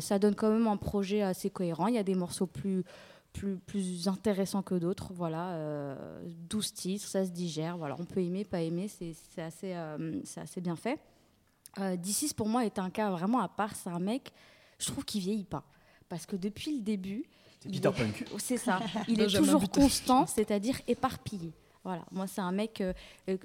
ça 0.00 0.18
donne 0.18 0.34
quand 0.34 0.50
même 0.50 0.66
un 0.66 0.76
projet 0.76 1.22
assez 1.22 1.50
cohérent. 1.50 1.88
Il 1.88 1.94
y 1.94 1.98
a 1.98 2.02
des 2.02 2.14
morceaux 2.14 2.46
plus, 2.46 2.84
plus, 3.32 3.56
plus 3.56 4.08
intéressants 4.08 4.62
que 4.62 4.74
d'autres. 4.74 5.12
Voilà, 5.12 5.96
12 6.48 6.72
titres, 6.72 7.06
ça 7.06 7.24
se 7.24 7.30
digère. 7.30 7.76
Voilà, 7.76 7.96
on 7.98 8.04
peut 8.04 8.20
aimer, 8.20 8.44
pas 8.44 8.60
aimer, 8.60 8.88
c'est 8.88 9.42
assez, 9.42 9.74
c'est 10.24 10.40
assez 10.40 10.60
bien 10.60 10.76
fait. 10.76 10.98
Euh, 11.78 11.96
pour 12.36 12.48
moi, 12.48 12.64
est 12.64 12.78
un 12.78 12.90
cas 12.90 13.10
vraiment 13.10 13.40
à 13.40 13.48
part. 13.48 13.74
C'est 13.74 13.90
un 13.90 13.98
mec, 13.98 14.32
je 14.78 14.86
trouve 14.86 15.04
qu'il 15.04 15.20
vieillit 15.20 15.44
pas. 15.44 15.64
Parce 16.08 16.26
que 16.26 16.36
depuis 16.36 16.76
le 16.76 16.82
début. 16.82 17.24
C'est 17.60 17.70
Peter 17.70 17.90
Punk. 17.96 18.24
C'est 18.38 18.56
ça. 18.56 18.80
Il 19.08 19.20
est 19.20 19.34
toujours 19.34 19.68
constant, 19.70 20.26
c'est-à-dire 20.26 20.80
éparpillé. 20.86 21.52
Voilà, 21.84 22.02
moi 22.10 22.26
c'est 22.26 22.40
un 22.40 22.52
mec 22.52 22.80
euh, 22.80 22.94
euh, 23.28 23.36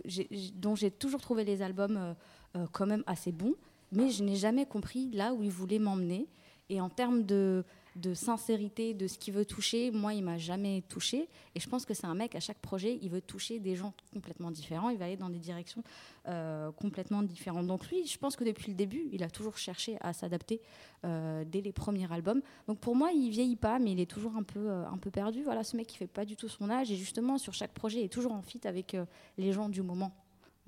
dont 0.56 0.74
j'ai 0.74 0.92
toujours 0.92 1.20
trouvé 1.20 1.44
les 1.44 1.62
albums 1.62 2.16
euh, 2.56 2.66
quand 2.72 2.86
même 2.86 3.04
assez 3.06 3.34
bons, 3.34 3.56
mais 3.92 4.10
je 4.10 4.24
n'ai 4.24 4.36
jamais 4.36 4.66
compris 4.66 5.12
là 5.12 5.34
où 5.34 5.44
il 5.44 5.52
voulait 5.52 5.80
m'emmener. 5.80 6.26
Et 6.70 6.80
en 6.80 6.90
termes 6.90 7.24
de, 7.24 7.66
de 7.96 8.14
sincérité, 8.14 8.94
de 8.94 9.08
ce 9.08 9.18
qu'il 9.18 9.34
veut 9.34 9.46
toucher. 9.46 9.92
Moi, 9.92 10.14
il 10.14 10.24
m'a 10.24 10.38
jamais 10.38 10.84
touché. 10.90 11.28
Et 11.56 11.60
je 11.60 11.68
pense 11.68 11.86
que 11.86 11.94
c'est 11.94 12.08
un 12.08 12.16
mec, 12.16 12.36
à 12.36 12.40
chaque 12.40 12.60
projet, 12.60 13.00
il 13.02 13.10
veut 13.10 13.22
toucher 13.22 13.60
des 13.60 13.76
gens 13.76 13.94
complètement 14.14 14.52
différents. 14.52 14.90
Il 14.90 14.98
va 14.98 15.06
aller 15.06 15.18
dans 15.18 15.30
des 15.30 15.40
directions 15.40 15.84
euh, 16.28 16.72
complètement 16.72 17.24
différentes. 17.24 17.68
Donc 17.68 17.90
lui, 17.90 18.06
je 18.06 18.18
pense 18.18 18.36
que 18.36 18.44
depuis 18.44 18.70
le 18.72 18.76
début, 18.76 19.10
il 19.12 19.24
a 19.24 19.30
toujours 19.30 19.58
cherché 19.58 19.98
à 20.02 20.14
s'adapter 20.14 20.62
euh, 21.06 21.44
dès 21.46 21.62
les 21.62 21.72
premiers 21.72 22.12
albums. 22.12 22.42
Donc 22.68 22.80
pour 22.80 22.96
moi, 22.96 23.12
il 23.12 23.30
vieillit 23.30 23.56
pas, 23.56 23.80
mais 23.80 23.92
il 23.92 24.00
est 24.00 24.10
toujours 24.10 24.36
un 24.36 24.44
peu, 24.44 24.70
euh, 24.70 24.88
un 24.88 24.98
peu 24.98 25.12
perdu. 25.12 25.44
Voilà, 25.44 25.64
ce 25.64 25.76
mec, 25.76 25.94
il 25.94 25.98
fait 25.98 26.08
pas 26.08 26.26
du 26.26 26.36
tout 26.36 26.50
son 26.50 26.70
âge. 26.70 26.92
Et 26.92 26.96
justement, 26.96 27.38
sur 27.38 27.54
chaque 27.54 27.74
projet, 27.74 28.00
il 28.00 28.06
est 28.06 28.14
toujours 28.14 28.34
en 28.34 28.42
fit 28.42 28.62
avec 28.66 28.96
les 29.38 29.52
gens 29.52 29.70
du 29.70 29.82
moment. 29.82 30.12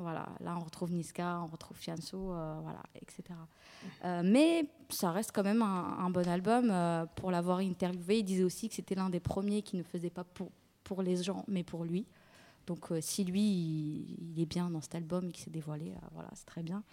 Voilà, 0.02 0.28
là 0.40 0.58
on 0.60 0.64
retrouve 0.64 0.92
Niska, 0.92 1.42
on 1.44 1.48
retrouve 1.48 1.78
Fianso, 1.78 2.34
euh, 2.34 2.60
voilà, 2.64 2.82
etc. 2.96 3.24
Euh, 4.04 4.22
mais 4.24 4.68
ça 4.90 5.12
reste 5.12 5.32
quand 5.32 5.44
même 5.44 5.62
un, 5.62 6.10
bon 6.10 6.28
album. 6.28 6.70
Euh, 6.72 7.06
pour 7.16 7.32
l'avoir 7.32 7.60
interviewé, 7.60 8.20
il 8.20 8.24
disait 8.24 8.44
aussi 8.44 8.68
que 8.68 8.76
c'était 8.76 8.96
l'un 8.96 9.10
des 9.10 9.20
premiers 9.20 9.62
qui 9.62 9.78
ne 9.78 9.84
faisait 9.84 10.10
pas 10.10 10.24
pour, 10.24 10.52
pour 10.84 11.02
les 11.02 11.18
gens, 11.18 11.46
mais 11.48 11.64
pour 11.64 11.86
lui. 11.86 12.08
Donc 12.68 12.88
si 13.02 13.24
lui, 13.24 13.42
il, 13.42 14.40
est 14.42 14.46
bien 14.46 14.70
dans 14.70 14.82
cet 14.82 14.96
album, 14.96 15.32
qui 15.32 15.42
s'est 15.42 15.50
dévoilé, 15.50 15.94
voilà, 16.14 16.30
c'est 16.34 16.46
très 16.46 16.64
bien. 16.64 16.84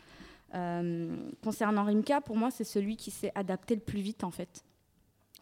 concernant 1.42 1.84
Rimka, 1.84 2.20
pour 2.20 2.36
moi, 2.36 2.50
c'est 2.50 2.64
celui 2.64 2.96
qui 2.96 3.11
s'est 3.11 3.32
adapté 3.34 3.74
le 3.74 3.80
plus 3.80 4.00
vite, 4.00 4.24
en 4.24 4.30
fait. 4.30 4.64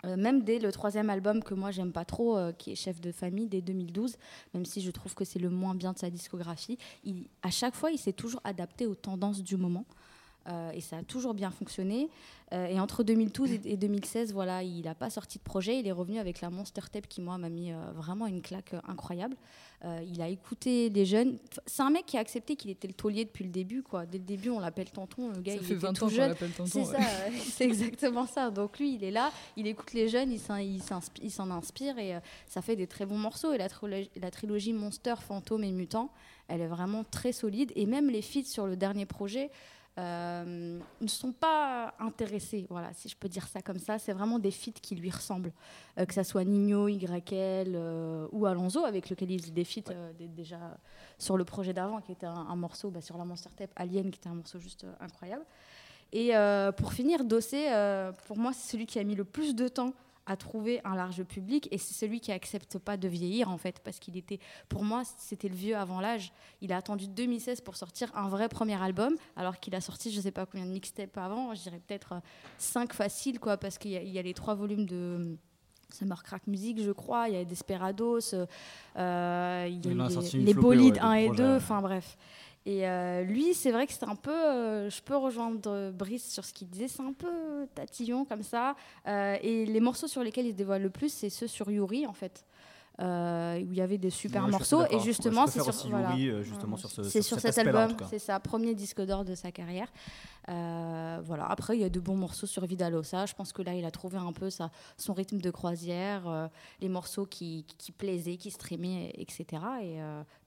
Euh, 0.05 0.17
même 0.17 0.43
dès 0.43 0.59
le 0.59 0.71
troisième 0.73 1.09
album 1.09 1.43
que 1.43 1.55
moi 1.55 1.71
j'aime 1.71 1.93
pas 1.93 2.05
trop, 2.05 2.37
euh, 2.37 2.53
qui 2.53 2.73
est 2.73 2.75
Chef 2.75 3.01
de 3.01 3.13
famille, 3.13 3.47
dès 3.47 3.63
2012, 3.63 4.17
même 4.55 4.67
si 4.67 4.83
je 4.83 4.91
trouve 4.91 5.15
que 5.15 5.25
c'est 5.25 5.39
le 5.39 5.49
moins 5.49 5.75
bien 5.75 5.93
de 5.93 5.99
sa 5.99 6.11
discographie, 6.11 6.79
à 7.43 7.51
chaque 7.51 7.75
fois 7.75 7.91
il 7.91 7.99
s'est 7.99 8.13
toujours 8.13 8.41
adapté 8.45 8.87
aux 8.87 8.95
tendances 8.95 9.43
du 9.43 9.57
moment. 9.57 9.85
Euh, 10.49 10.71
et 10.73 10.81
ça 10.81 10.99
a 10.99 11.03
toujours 11.03 11.35
bien 11.35 11.51
fonctionné. 11.51 12.09
Euh, 12.53 12.67
et 12.67 12.79
entre 12.79 13.03
2012 13.03 13.51
et, 13.65 13.77
2016, 13.77 14.33
voilà, 14.33 14.63
il 14.63 14.83
n'a 14.85 14.95
pas 14.95 15.11
sorti 15.11 15.39
de 15.39 15.43
projet. 15.43 15.81
Il 15.81 15.87
est 15.87 15.93
revenu 15.93 16.19
avec 16.19 16.41
la 16.41 16.51
Monster 16.51 16.83
Tape 16.93 17.09
qui, 17.09 17.21
moi, 17.21 17.39
m'a 17.39 17.49
mis 17.49 17.73
euh, 17.73 17.77
vraiment 17.95 18.27
une 18.27 18.41
claque 18.41 18.75
incroyable. 18.87 19.37
il 20.05 20.23
a 20.23 20.29
écouté 20.29 20.89
les 20.91 21.05
jeunes. 21.05 21.39
C'est 21.67 21.83
un 21.83 21.91
mec 21.91 22.07
qui 22.07 22.17
a 22.17 22.21
accepté 22.21 22.57
qu'il 22.57 22.71
était 22.71 22.89
le 22.89 22.95
taulier 22.95 23.25
depuis 23.25 23.45
le 23.45 23.51
début. 23.51 23.83
Quoi. 23.83 24.07
Dès 24.07 24.19
le 24.19 24.25
début, 24.25 24.51
on 24.51 24.61
l'appelle 24.61 24.91
tonton. 24.91 25.31
Le 25.31 25.41
gars, 25.41 25.53
ça 25.53 25.59
il 25.61 25.65
fait 25.65 25.75
était 25.75 25.87
20 25.87 25.93
tout 25.93 26.05
ans 26.05 26.09
jeune. 26.09 26.35
C'est 26.67 26.85
ça, 26.85 26.99
c'est 27.39 27.65
exactement 27.65 28.27
ça. 28.27 28.51
Donc 28.51 28.79
lui, 28.79 28.95
il 28.95 29.05
est 29.05 29.11
là, 29.11 29.33
il 29.57 29.67
écoute 29.67 29.93
les 29.93 30.09
jeunes, 30.09 30.33
il 30.33 30.41
s'en 30.41 31.51
inspire 31.51 31.99
et 31.99 32.15
ça 32.47 32.63
fait 32.63 32.77
des 32.77 32.87
très 32.87 33.07
bons 33.07 33.19
morceaux. 33.19 33.53
Et 33.53 33.59
la, 33.59 33.69
la 34.21 34.31
trilogie 34.31 34.73
Monster, 34.73 35.15
Fantôme 35.21 35.65
et 35.65 35.73
Mutant, 35.73 36.11
elle 36.49 36.61
est 36.61 36.69
vraiment 36.69 37.05
très 37.05 37.33
solide. 37.33 37.73
Et 37.75 37.87
même 37.87 38.09
les 38.09 38.23
feats 38.23 38.45
sur 38.45 38.67
le 38.67 38.77
dernier 38.77 39.07
projet, 39.07 39.51
euh, 39.99 40.79
ne 41.01 41.07
sont 41.07 41.33
pas 41.33 41.95
intéressés, 41.99 42.67
voilà, 42.69 42.93
si 42.93 43.09
je 43.09 43.17
peux 43.17 43.29
dire 43.29 43.47
ça 43.47 43.63
comme 43.63 43.79
ça. 43.79 43.99
C'est 43.99 44.13
vraiment 44.13 44.39
des 44.39 44.51
feats 44.51 44.81
qui 44.83 44.95
lui 44.95 45.11
ressemblent, 45.11 45.53
euh, 45.99 46.05
que 46.05 46.13
ce 46.13 46.23
soit 46.23 46.45
Nino, 46.45 46.89
YL 46.89 47.25
euh, 47.33 48.29
ou 48.31 48.45
Alonso, 48.45 48.85
avec 48.85 49.09
lequel 49.09 49.31
il 49.31 49.41
faisait 49.41 49.53
des 49.53 49.65
feats 49.65 49.93
déjà 50.19 50.77
sur 51.19 51.39
le 51.39 51.45
projet 51.45 51.73
d'avant, 51.73 52.03
qui 52.03 52.13
était 52.13 52.27
un, 52.27 52.57
morceau 52.57 52.91
bah, 52.91 53.01
sur 53.01 53.17
la 53.17 53.25
Monster 53.25 53.49
Tape 53.57 53.73
Alien, 53.75 54.11
qui 54.11 54.19
était 54.19 54.29
un 54.29 54.35
morceau 54.35 54.59
juste 54.59 54.87
incroyable. 55.01 55.45
Et 56.13 56.33
pour 56.77 56.93
finir, 56.93 57.25
Dossé, 57.25 57.67
pour 58.27 58.37
moi, 58.37 58.53
c'est 58.53 58.73
celui 58.73 58.87
qui 58.87 58.99
a 58.99 59.05
mis 59.05 59.15
le 59.15 59.25
plus 59.25 59.55
de 59.55 59.67
temps 59.67 59.93
à 60.27 60.37
trouver 60.37 60.81
un 60.85 60.95
large 60.95 61.23
public 61.25 61.69
et 61.71 61.79
c'est 61.79 61.95
celui 61.95 62.21
qui 62.21 62.33
accepte 62.33 62.79
pas 62.79 62.97
de 62.97 63.09
vieillir 63.09 63.51
en 63.51 63.59
fait 63.59 63.81
parce 63.81 63.99
qu'il 63.99 64.17
était 64.17 64.41
pour 64.69 64.85
moi 64.85 65.03
c'était 65.19 65.49
le 65.49 65.55
vieux 65.55 65.77
avant 65.77 66.01
l'âge 66.01 66.33
il 66.61 66.73
a 66.73 66.77
attendu 66.77 67.09
2016 67.09 67.61
pour 67.61 67.77
sortir 67.77 68.11
un 68.17 68.29
vrai 68.29 68.49
premier 68.49 68.81
album 68.81 69.15
alors 69.37 69.59
qu'il 69.61 69.75
a 69.75 69.81
sorti 69.81 70.11
je 70.11 70.21
sais 70.21 70.33
pas 70.33 70.47
combien 70.47 70.67
de 70.67 70.73
mixtapes 70.73 71.17
avant 71.17 71.55
je 71.55 71.63
dirais 71.63 71.81
peut-être 71.87 72.21
5 72.59 72.91
euh, 72.91 72.95
faciles 72.95 73.39
quoi 73.39 73.57
parce 73.57 73.79
qu'il 73.79 73.93
y, 73.93 74.19
a 74.19 74.23
les 74.23 74.35
trois 74.35 74.55
volumes 74.55 74.87
de 74.87 75.37
Summer 75.93 76.21
Crack 76.25 76.49
Music, 76.49 76.83
je 76.83 76.91
crois, 76.91 77.29
il 77.29 77.35
y 77.35 77.39
a 77.39 77.45
Desperados, 77.45 78.35
euh, 78.35 79.67
il 79.69 79.87
y 79.87 80.01
a 80.01 80.09
les, 80.35 80.53
Bolides 80.53 80.99
1 81.01 81.13
et 81.13 81.31
2, 81.31 81.57
enfin 81.57 81.81
bref. 81.81 82.17
Et 82.67 82.89
euh, 82.89 83.23
lui, 83.23 83.55
c'est 83.55 83.71
vrai 83.71 83.87
que 83.87 83.93
c'est 83.93 84.05
un 84.05 84.17
peu. 84.17 84.35
Euh, 84.35 84.91
je 84.91 85.01
peux 85.01 85.17
rejoindre 85.17 85.93
Brice 85.93 86.29
sur 86.29 86.45
ce 86.45 86.53
qu'il 86.53 86.69
disait, 86.69 86.89
c'est 86.89 87.03
un 87.03 87.13
peu 87.13 87.69
tatillon 87.77 88.25
comme 88.25 88.43
ça. 88.43 88.75
Euh, 89.07 89.37
et 89.41 89.65
les 89.67 89.79
morceaux 89.79 90.09
sur 90.09 90.25
lesquels 90.25 90.47
il 90.47 90.51
se 90.51 90.57
dévoile 90.57 90.83
le 90.83 90.91
plus, 90.91 91.09
c'est 91.09 91.31
ceux 91.31 91.47
sur 91.47 91.71
Yuri, 91.71 92.09
en 92.09 92.13
fait. 92.13 92.45
Euh, 93.01 93.61
où 93.61 93.73
il 93.73 93.79
y 93.79 93.81
avait 93.81 93.99
des 93.99 94.11
super 94.11 94.45
Ouais, 94.45 94.51
morceaux. 94.51 94.85
Et 94.91 95.01
justement, 95.01 95.47
c'est 95.47 95.61
sur, 95.61 95.89
voilà. 95.91 96.15
Euh, 96.17 96.43
justement 96.43 96.77
sur 96.77 96.91
ce 96.91 97.03
C'est 97.03 97.23
sur 97.23 97.41
cet 97.41 97.59
album, 97.59 97.95
c'est 98.09 98.19
sa 98.19 98.41
premier 98.41 98.75
disque 98.75 99.01
d'or 99.03 99.25
de 99.25 99.35
sa 99.35 99.53
carrière. 99.53 99.89
Euh, 100.49 101.21
voilà. 101.25 101.47
Après, 101.47 101.77
il 101.77 101.81
y 101.81 101.85
a 101.85 101.89
de 101.89 102.01
bons 102.01 102.17
morceaux 102.17 102.47
sur 102.47 102.65
Vidalosa. 102.65 103.27
Je 103.27 103.35
pense 103.35 103.53
que 103.53 103.63
là, 103.63 103.75
il 103.75 103.85
a 103.85 103.91
trouvé 103.91 104.19
un 104.19 104.33
peu 104.33 104.49
sa, 104.49 104.71
son 104.97 105.13
rythme 105.13 105.41
de 105.41 105.51
croisière, 105.51 106.29
euh, 106.29 106.47
les 106.81 106.89
morceaux 106.89 107.27
qui, 107.27 107.67
qui 107.79 107.93
plaisaient, 107.93 108.37
qui 108.37 108.51
streamaient, 108.51 109.13
etc. 109.17 109.45
Et 109.83 109.99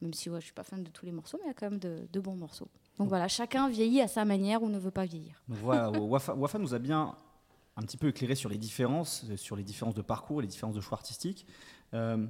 même 0.02 0.14
si 0.14 0.30
ouais, 0.30 0.40
je 0.40 0.46
suis 0.46 0.54
pas 0.54 0.64
fan 0.64 0.84
de 0.84 0.90
tous 0.90 1.06
les 1.06 1.12
morceaux, 1.12 1.38
mais 1.40 1.46
il 1.46 1.50
y 1.50 1.52
a 1.52 1.54
quand 1.54 1.70
même 1.70 1.80
de, 1.80 2.08
de 2.12 2.20
bons 2.20 2.36
morceaux. 2.36 2.68
Donc 2.98 3.10
voilà, 3.10 3.28
chacun 3.28 3.70
vieillit 3.70 4.02
à 4.02 4.08
sa 4.08 4.26
manière 4.26 4.62
ou 4.64 4.70
ne 4.70 4.80
veut 4.80 4.92
pas 4.92 5.06
vieillir. 5.06 5.42
Voilà, 5.48 5.90
Wafa, 5.92 6.34
Wafa 6.34 6.60
nous 6.60 6.74
a 6.74 6.80
bien 6.80 7.16
un 7.78 7.82
petit 7.84 7.98
peu 7.98 8.10
éclairé 8.10 8.36
sur 8.36 8.50
les 8.50 8.58
différences, 8.58 9.26
sur 9.38 9.56
les 9.56 9.64
différences 9.64 9.96
de 9.96 10.02
parcours, 10.02 10.42
les 10.42 10.48
différences 10.48 10.76
de 10.76 10.82
choix 10.82 10.98
artistiques. 10.98 11.46
Euh, 11.94 12.26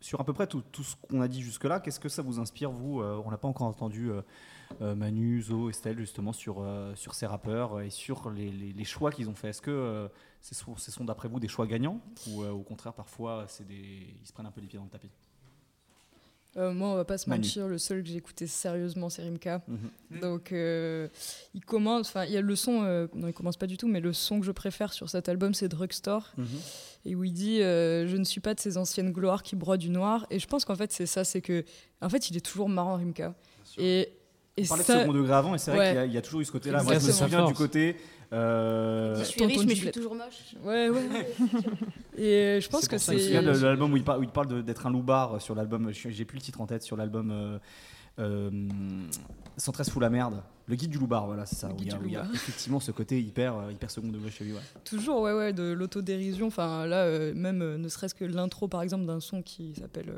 sur 0.00 0.20
à 0.20 0.24
peu 0.24 0.34
près 0.34 0.46
tout, 0.46 0.62
ce 0.82 0.96
qu'on 1.08 1.22
a 1.22 1.28
dit 1.28 1.40
jusque-là, 1.40 1.80
qu'est-ce 1.80 2.00
que 2.00 2.10
ça 2.10 2.20
vous 2.20 2.38
inspire, 2.38 2.70
vous 2.70 3.00
Euh, 3.00 3.22
On 3.24 3.30
n'a 3.30 3.38
pas 3.38 3.48
encore 3.48 3.66
entendu 3.66 4.10
euh, 4.10 4.94
Manu, 4.94 5.40
Zo, 5.40 5.70
Estelle, 5.70 5.98
justement, 5.98 6.32
sur, 6.32 6.66
sur 6.94 7.14
ces 7.14 7.26
rappeurs 7.26 7.80
et 7.80 7.90
sur 7.90 8.30
les, 8.30 8.84
choix 8.84 9.10
qu'ils 9.10 9.30
ont 9.30 9.34
fait? 9.34 9.48
Est-ce 9.48 9.62
que 9.62 10.10
ce 10.42 10.90
sont, 10.90 11.04
d'après 11.04 11.28
vous, 11.28 11.40
des 11.40 11.48
choix 11.48 11.66
gagnants 11.66 12.00
Ou 12.28 12.44
au 12.44 12.62
contraire, 12.62 12.92
parfois, 12.92 13.46
des, 13.66 14.14
ils 14.20 14.26
se 14.26 14.32
prennent 14.32 14.46
un 14.46 14.50
peu 14.50 14.60
les 14.60 14.66
pieds 14.66 14.78
dans 14.78 14.84
le 14.84 14.90
tapis? 14.90 15.10
Euh, 16.56 16.72
moi, 16.72 16.88
on 16.90 16.94
va 16.94 17.04
pas 17.04 17.18
se 17.18 17.28
Manu. 17.28 17.42
mentir, 17.42 17.66
le 17.66 17.78
seul 17.78 18.02
que 18.02 18.08
j'ai 18.08 18.16
écouté 18.16 18.46
sérieusement, 18.46 19.10
c'est 19.10 19.22
Rimka. 19.22 19.62
Mhm. 19.66 20.20
Donc, 20.20 20.52
euh, 20.52 21.08
il 21.54 21.64
commence, 21.64 22.08
enfin, 22.08 22.24
il 22.24 22.32
y 22.32 22.36
a 22.36 22.40
le 22.40 22.54
son, 22.56 22.82
euh, 22.84 23.08
non, 23.14 23.26
il 23.26 23.32
commence 23.34 23.56
pas 23.56 23.66
du 23.66 23.76
tout, 23.76 23.88
mais 23.88 24.00
le 24.00 24.12
son 24.12 24.38
que 24.40 24.46
je 24.46 24.52
préfère 24.52 24.92
sur 24.92 25.10
cet 25.10 25.28
album, 25.28 25.52
c'est 25.54 25.68
Drugstore, 25.68 26.32
Mhm. 26.36 26.46
et 27.06 27.14
où 27.16 27.24
il 27.24 27.32
dit 27.32 27.60
euh, 27.60 28.06
Je 28.06 28.16
ne 28.16 28.24
suis 28.24 28.40
pas 28.40 28.54
de 28.54 28.60
ces 28.60 28.76
anciennes 28.78 29.10
gloires 29.10 29.42
qui 29.42 29.56
broient 29.56 29.76
du 29.76 29.90
noir. 29.90 30.26
Et 30.30 30.38
je 30.38 30.46
pense 30.46 30.64
qu'en 30.64 30.76
fait, 30.76 30.92
c'est 30.92 31.06
ça, 31.06 31.24
c'est 31.24 31.40
que, 31.40 31.64
en 32.00 32.08
fait, 32.08 32.30
il 32.30 32.36
est 32.36 32.44
toujours 32.44 32.68
marrant, 32.68 32.96
Rimka. 32.96 33.34
Et, 33.78 34.12
et 34.56 34.62
On 34.62 34.66
parlait 34.68 34.84
ça- 34.84 34.94
de 34.94 35.00
second 35.00 35.12
degré 35.12 35.32
avant, 35.34 35.54
et 35.56 35.58
c'est 35.58 35.72
vrai 35.72 35.80
Ouais. 35.96 36.02
qu'il 36.04 36.12
y 36.12 36.14
y, 36.14 36.18
a 36.18 36.22
toujours 36.22 36.40
eu 36.40 36.44
ce 36.44 36.52
côté-là. 36.52 36.82
Moi, 36.84 36.98
je 37.00 37.06
me 37.06 37.12
souviens 37.12 37.44
du 37.46 37.54
côté. 37.54 37.96
Euh, 38.34 39.16
je 39.16 39.24
suis 39.24 39.44
riche, 39.44 39.64
mais 39.66 39.74
je 39.74 39.80
suis 39.80 39.90
toujours 39.90 40.14
moche. 40.14 40.54
Ouais, 40.64 40.88
ouais. 40.88 41.34
et 42.18 42.60
je 42.60 42.68
pense 42.68 42.88
que 42.88 42.98
c'est. 42.98 43.18
souviens 43.18 43.42
de, 43.42 43.52
de 43.52 43.64
l'album 43.64 43.92
où 43.92 43.96
il, 43.96 44.04
parle 44.04 44.64
d'être 44.64 44.86
un 44.86 44.90
loupard 44.90 45.40
sur 45.40 45.54
l'album. 45.54 45.90
J'ai 45.92 46.24
plus 46.24 46.36
le 46.36 46.42
titre 46.42 46.60
en 46.60 46.66
tête 46.66 46.82
sur 46.82 46.96
l'album. 46.96 47.30
Euh, 47.30 47.58
euh, 48.18 48.50
113 49.56 49.90
fout 49.90 50.02
la 50.02 50.10
merde. 50.10 50.42
Le 50.66 50.76
guide 50.76 50.90
du 50.90 50.98
loupard, 50.98 51.26
voilà, 51.26 51.46
c'est 51.46 51.56
ça. 51.56 51.68
Le 51.68 51.74
Où 51.74 51.76
il 51.78 51.82
y, 51.82 51.84
guide 51.84 51.94
a, 51.94 51.98
du 51.98 52.04
où 52.04 52.08
il 52.08 52.12
y 52.12 52.16
a 52.16 52.20
loupard. 52.20 52.34
effectivement 52.34 52.80
ce 52.80 52.90
côté 52.90 53.20
hyper, 53.20 53.56
euh, 53.56 53.72
hyper 53.72 53.90
second 53.90 54.08
degré 54.08 54.30
chez 54.30 54.44
lui. 54.44 54.52
Ouais. 54.52 54.60
Toujours, 54.84 55.20
ouais, 55.20 55.32
ouais, 55.32 55.52
de 55.52 55.72
l'autodérision. 55.72 56.46
Enfin, 56.46 56.86
là, 56.86 57.04
euh, 57.04 57.34
même 57.34 57.62
euh, 57.62 57.76
ne 57.76 57.88
serait-ce 57.88 58.14
que 58.14 58.24
l'intro, 58.24 58.68
par 58.68 58.82
exemple, 58.82 59.04
d'un 59.04 59.20
son 59.20 59.42
qui 59.42 59.74
s'appelle. 59.74 60.12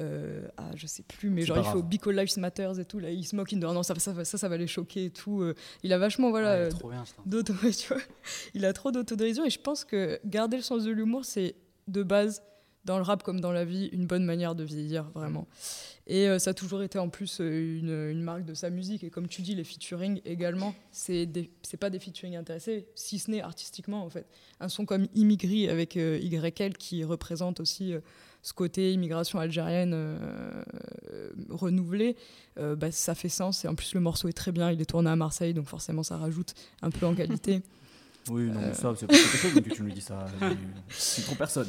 Euh, 0.00 0.48
ah, 0.56 0.70
je 0.74 0.86
sais 0.86 1.02
plus, 1.02 1.30
mais 1.30 1.42
genre 1.42 1.56
il. 1.76 1.82
Big 1.82 2.00
All 2.06 2.16
Lives 2.16 2.38
Matters 2.38 2.78
et 2.80 2.84
tout. 2.84 2.98
Là, 2.98 3.10
il 3.10 3.24
se 3.24 3.36
moque, 3.36 3.52
il 3.52 3.60
dit 3.60 3.66
non, 3.66 3.82
ça, 3.82 3.94
ça, 3.98 4.12
va- 4.12 4.24
ça, 4.24 4.38
ça 4.38 4.48
va 4.48 4.56
les 4.56 4.66
choquer 4.66 5.06
et 5.06 5.10
tout. 5.10 5.42
euh, 5.42 5.54
il 5.82 5.92
a 5.92 5.98
vachement, 5.98 6.30
voilà. 6.30 6.50
Ouais, 6.54 6.60
euh, 6.66 6.70
d'auto- 7.26 7.54
ouais. 7.62 7.70
Il 8.54 8.64
a 8.64 8.72
trop 8.72 8.90
d'autodérision 8.90 9.44
et 9.44 9.50
je 9.50 9.60
pense 9.60 9.84
que 9.84 10.18
garder 10.24 10.56
le 10.56 10.62
sens 10.62 10.84
de 10.84 10.90
l'humour, 10.90 11.24
c'est 11.24 11.54
de 11.88 12.02
base, 12.02 12.42
dans 12.84 12.96
le 12.96 13.02
rap 13.02 13.22
comme 13.22 13.40
dans 13.40 13.52
la 13.52 13.64
vie, 13.66 13.88
une 13.92 14.06
bonne 14.06 14.24
manière 14.24 14.54
de 14.54 14.64
vieillir, 14.64 15.04
vraiment. 15.14 15.46
Et 16.06 16.26
euh, 16.28 16.38
ça 16.38 16.50
a 16.50 16.54
toujours 16.54 16.82
été 16.82 16.98
en 16.98 17.08
plus 17.10 17.38
une, 17.40 18.08
une 18.10 18.22
marque 18.22 18.44
de 18.44 18.54
sa 18.54 18.70
musique. 18.70 19.04
Et 19.04 19.10
comme 19.10 19.28
tu 19.28 19.42
dis, 19.42 19.54
les 19.54 19.64
featuring 19.64 20.20
également, 20.24 20.74
des- 21.26 21.50
c'est 21.62 21.76
pas 21.76 21.90
des 21.90 21.98
featuring 22.00 22.36
intéressés, 22.36 22.88
si 22.94 23.18
ce 23.18 23.30
n'est 23.30 23.42
artistiquement 23.42 24.02
en 24.02 24.08
fait. 24.10 24.26
Un 24.60 24.68
son 24.68 24.86
comme 24.86 25.06
Immigri 25.14 25.68
avec 25.68 25.96
euh, 25.96 26.18
YL 26.20 26.76
qui 26.78 27.04
représente 27.04 27.60
aussi 27.60 27.92
euh, 27.92 28.00
ce 28.42 28.52
côté 28.52 28.92
immigration 28.92 29.38
algérienne 29.38 29.92
euh, 29.94 30.62
renouvelée, 31.50 32.16
euh, 32.58 32.74
bah, 32.76 32.90
ça 32.90 33.14
fait 33.14 33.28
sens. 33.28 33.64
Et 33.64 33.68
en 33.68 33.74
plus, 33.74 33.94
le 33.94 34.00
morceau 34.00 34.28
est 34.28 34.32
très 34.32 34.52
bien. 34.52 34.70
Il 34.70 34.80
est 34.80 34.86
tourné 34.86 35.10
à 35.10 35.16
Marseille, 35.16 35.52
donc 35.54 35.66
forcément, 35.66 36.02
ça 36.02 36.16
rajoute 36.16 36.54
un 36.82 36.90
peu 36.90 37.06
en 37.06 37.14
qualité. 37.14 37.62
Oui, 38.28 38.42
non, 38.50 38.60
Euh. 38.60 38.66
mais 38.68 38.74
ça, 38.74 38.92
c'est 38.98 39.06
pas 39.06 39.14
quelque 39.14 39.36
chose 39.38 39.54
que 39.54 39.60
tu 39.74 39.82
nous 39.82 39.90
dis 39.92 40.02
ça. 40.02 40.26
C'est 40.90 41.22
trop 41.22 41.34
personne. 41.34 41.68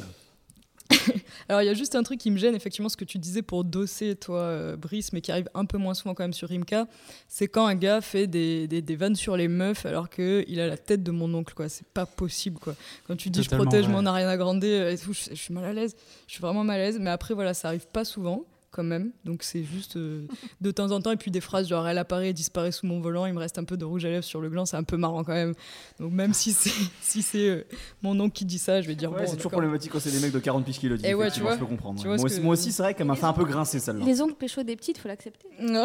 Alors, 1.50 1.62
il 1.62 1.66
y 1.66 1.70
a 1.70 1.74
juste 1.74 1.96
un 1.96 2.04
truc 2.04 2.20
qui 2.20 2.32
me 2.32 2.38
gêne, 2.38 2.56
effectivement, 2.56 2.90
ce 2.90 2.98
que 2.98 3.06
tu 3.06 3.18
disais 3.18 3.42
pour 3.42 3.64
dosser, 3.64 4.16
toi, 4.16 4.40
euh, 4.40 4.76
Brice, 4.78 5.14
mais 5.14 5.22
qui 5.22 5.32
arrive 5.32 5.50
un 5.54 5.66
peu 5.66 5.78
moins 5.78 5.94
souvent 5.94 6.14
quand 6.14 6.24
même 6.24 6.34
sur 6.34 6.50
Rimka, 6.50 6.88
c'est 7.28 7.48
quand 7.48 7.66
un 7.66 7.76
gars 7.76 8.02
fait 8.02 8.28
des, 8.28 8.68
des, 8.68 8.82
des 8.82 8.96
vannes 8.96 9.16
sur 9.16 9.38
les 9.38 9.48
meufs 9.48 9.86
alors 9.86 10.10
qu'il 10.10 10.60
a 10.60 10.68
la 10.68 10.78
tête 10.78 11.04
de 11.04 11.12
mon 11.12 11.34
oncle, 11.34 11.54
quoi. 11.54 11.70
C'est 11.70 11.88
pas 11.88 12.06
possible, 12.06 12.60
quoi. 12.60 12.76
Quand 13.08 13.16
tu 13.16 13.30
dis 13.30 13.42
Totalement, 13.42 13.64
je 13.64 13.70
protège 13.70 13.88
ouais. 13.88 13.94
mon 13.94 14.06
Ariana 14.06 14.38
Grande 14.38 14.64
et 14.64 14.96
tout, 15.04 15.14
je, 15.14 15.30
je 15.32 15.36
suis 15.36 15.54
mal 15.54 15.66
à 15.66 15.74
l'aise. 15.74 15.96
Je 16.28 16.34
suis 16.34 16.42
vraiment 16.42 16.64
mal 16.64 16.80
à 16.80 16.84
l'aise, 16.84 16.98
mais 17.00 17.10
après, 17.10 17.34
voilà, 17.34 17.54
ça 17.54 17.70
arrive 17.70 17.88
pas 17.88 18.06
souvent. 18.06 18.46
Quand 18.74 18.84
même, 18.84 19.12
donc 19.26 19.44
c'est 19.44 19.66
juste 19.66 19.98
euh, 19.98 20.26
de 20.62 20.72
temps 20.72 20.92
en 20.92 21.02
temps, 21.02 21.12
et 21.12 21.18
puis 21.18 21.30
des 21.30 21.42
phrases 21.42 21.68
genre 21.68 21.86
elle 21.86 21.98
apparaît 21.98 22.30
et 22.30 22.34
disparaît 22.34 22.72
sous 22.72 22.86
mon 22.86 23.02
volant, 23.02 23.26
il 23.26 23.34
me 23.34 23.40
reste 23.40 23.58
un 23.58 23.66
peu 23.66 23.76
de 23.76 23.84
rouge 23.84 24.06
à 24.06 24.10
lèvres 24.10 24.24
sur 24.24 24.40
le 24.40 24.50
gland, 24.50 24.66
c'est 24.66 24.78
un 24.78 24.84
peu 24.84 24.96
marrant 24.96 25.26
quand 25.26 25.34
même. 25.34 25.54
Donc 26.00 26.14
même 26.14 26.34
si 26.34 26.54
c'est 26.54 26.72
si 27.02 27.22
c'est 27.22 27.50
euh, 27.50 27.64
mon 28.02 28.18
oncle 28.22 28.34
qui 28.34 28.46
dit 28.46 28.60
ça, 28.60 28.80
je 28.82 28.88
vais 28.88 28.96
dire 28.96 29.12
Ouais, 29.12 29.26
bon. 29.26 29.28
c'est 29.30 29.36
toujours 29.36 29.52
problématique 29.52 29.92
quand 29.92 30.00
c'est 30.00 30.12
des 30.12 30.22
mecs 30.22 30.32
de 30.32 30.40
40 30.40 30.64
piges 30.64 30.80
qui 30.80 30.88
le 30.88 30.96
disent. 30.96 31.06
Et 31.06 31.14
ouais, 31.14 31.30
tu 31.30 31.40
je 31.40 31.44
vois. 31.44 31.58
peux 31.58 31.66
comprendre. 31.66 32.00
Tu 32.00 32.08
ouais. 32.08 32.16
vois 32.16 32.18
Moi, 32.18 32.26
aussi, 32.28 32.38
que- 32.40 32.44
moi 32.46 32.54
aussi, 32.54 32.72
c'est 32.72 32.82
vrai 32.84 32.94
qu'elle 32.94 33.08
m'a 33.08 33.16
fait 33.18 33.26
un 33.26 33.34
peu 33.34 33.44
grincer 33.44 33.80
celle-là. 33.80 34.06
Les 34.06 34.22
ongles 34.22 34.36
pécho 34.36 34.64
des 34.64 34.78
petites, 34.78 34.98
faut 35.00 35.10
l'accepter. 35.10 35.50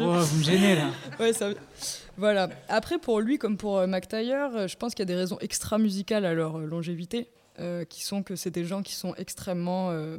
Oh, 0.00 0.12
vous 0.20 0.38
me 0.38 0.42
gênez 0.42 0.74
là. 0.74 0.90
Ouais, 1.20 1.32
ça... 1.32 1.50
Voilà. 2.16 2.48
Après, 2.68 2.98
pour 2.98 3.20
lui, 3.20 3.38
comme 3.38 3.56
pour 3.56 3.78
euh, 3.78 3.86
Mac 3.86 4.08
Taylor, 4.08 4.50
euh, 4.54 4.66
je 4.68 4.76
pense 4.76 4.94
qu'il 4.94 5.02
y 5.02 5.02
a 5.02 5.06
des 5.06 5.14
raisons 5.14 5.38
extra-musicales 5.40 6.24
à 6.24 6.34
leur 6.34 6.58
euh, 6.58 6.66
longévité, 6.66 7.28
euh, 7.60 7.84
qui 7.84 8.02
sont 8.02 8.22
que 8.22 8.36
c'est 8.36 8.50
des 8.50 8.64
gens 8.64 8.82
qui 8.82 8.94
sont 8.94 9.14
extrêmement 9.16 9.90
euh, 9.90 10.18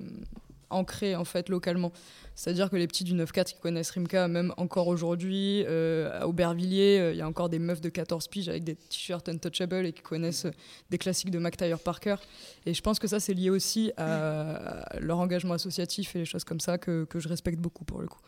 ancrés, 0.71 1.15
en 1.15 1.25
fait, 1.25 1.49
localement. 1.49 1.91
C'est-à-dire 2.35 2.69
que 2.69 2.75
les 2.75 2.87
petits 2.87 3.03
du 3.03 3.13
9-4 3.13 3.53
qui 3.53 3.59
connaissent 3.59 3.91
Rimka, 3.91 4.27
même 4.27 4.53
encore 4.57 4.87
aujourd'hui, 4.87 5.63
euh, 5.67 6.21
à 6.21 6.27
Aubervilliers, 6.27 6.99
euh, 6.99 7.11
il 7.13 7.17
y 7.17 7.21
a 7.21 7.27
encore 7.27 7.49
des 7.49 7.59
meufs 7.59 7.81
de 7.81 7.89
14 7.89 8.27
piges 8.27 8.49
avec 8.49 8.63
des 8.63 8.75
t-shirts 8.75 9.27
untouchable 9.29 9.85
et 9.85 9.93
qui 9.93 10.01
connaissent 10.01 10.45
euh, 10.45 10.51
des 10.89 10.97
classiques 10.97 11.31
de 11.31 11.39
Mac 11.39 11.57
Taylor 11.57 11.79
par 11.79 11.99
cœur. 11.99 12.21
Et 12.65 12.73
je 12.73 12.81
pense 12.81 12.99
que 12.99 13.07
ça, 13.07 13.19
c'est 13.19 13.33
lié 13.33 13.49
aussi 13.49 13.91
à 13.97 14.97
leur 14.99 15.19
engagement 15.19 15.53
associatif 15.53 16.15
et 16.15 16.19
les 16.19 16.25
choses 16.25 16.43
comme 16.43 16.59
ça 16.59 16.77
que, 16.77 17.05
que 17.05 17.19
je 17.19 17.27
respecte 17.27 17.59
beaucoup 17.59 17.85
pour 17.85 18.01
le 18.01 18.07
coup. 18.07 18.21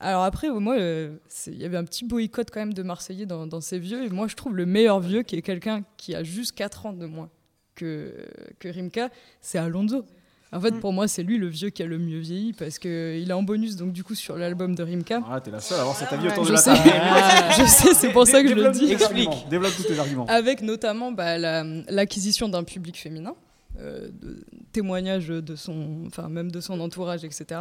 Alors 0.00 0.22
après, 0.22 0.48
moi, 0.48 0.78
euh, 0.78 1.16
il 1.46 1.58
y 1.58 1.64
avait 1.64 1.76
un 1.76 1.84
petit 1.84 2.04
boycott 2.04 2.48
quand 2.52 2.60
même 2.60 2.74
de 2.74 2.82
Marseillais 2.82 3.26
dans, 3.26 3.46
dans 3.46 3.60
ces 3.60 3.78
vieux. 3.78 4.04
Et 4.04 4.08
moi, 4.10 4.28
je 4.28 4.36
trouve 4.36 4.56
le 4.56 4.64
meilleur 4.64 5.00
vieux, 5.00 5.22
qui 5.22 5.36
est 5.36 5.42
quelqu'un 5.42 5.82
qui 5.96 6.14
a 6.14 6.22
juste 6.22 6.52
4 6.52 6.86
ans 6.86 6.92
de 6.92 7.06
moins 7.06 7.30
que, 7.74 8.14
que 8.58 8.68
Rimka, 8.68 9.10
c'est 9.40 9.58
Alonso. 9.58 10.04
En 10.50 10.60
fait, 10.60 10.72
pour 10.80 10.92
moi, 10.94 11.06
c'est 11.08 11.22
lui 11.22 11.36
le 11.36 11.46
vieux 11.46 11.68
qui 11.70 11.82
a 11.82 11.86
le 11.86 11.98
mieux 11.98 12.18
vieilli 12.20 12.52
parce 12.54 12.78
qu'il 12.78 12.90
est 13.28 13.32
en 13.32 13.42
bonus, 13.42 13.76
donc 13.76 13.92
du 13.92 14.02
coup, 14.02 14.14
sur 14.14 14.36
l'album 14.36 14.74
de 14.74 14.82
Rimka. 14.82 15.20
Ah, 15.30 15.40
t'es 15.40 15.50
la 15.50 15.60
seule 15.60 15.78
à 15.78 15.82
avoir 15.82 15.96
cet 15.96 16.10
avis 16.12 16.28
autour 16.28 16.44
de 16.44 16.48
Je 16.48 16.52
la 16.54 16.58
sais, 16.58 16.72
table. 16.74 17.54
je 17.58 17.64
sais, 17.66 17.94
c'est 17.94 18.10
pour 18.12 18.26
ça 18.26 18.42
que 18.42 18.48
je 18.48 18.54
le 18.54 18.70
dis. 18.70 18.90
Explique. 18.92 19.28
Développe 19.50 19.74
tous 19.76 19.82
tes 19.84 19.98
arguments. 19.98 20.24
Avec 20.26 20.62
notamment 20.62 21.12
bah, 21.12 21.36
la- 21.36 21.64
l'acquisition 21.90 22.48
d'un 22.48 22.64
public 22.64 22.96
féminin, 22.98 23.34
euh, 23.78 24.08
de 24.22 24.42
témoignages 24.72 25.28
de 25.28 25.54
son, 25.54 26.04
enfin 26.06 26.28
même 26.30 26.50
de 26.50 26.60
son 26.60 26.80
entourage, 26.80 27.24
etc. 27.24 27.60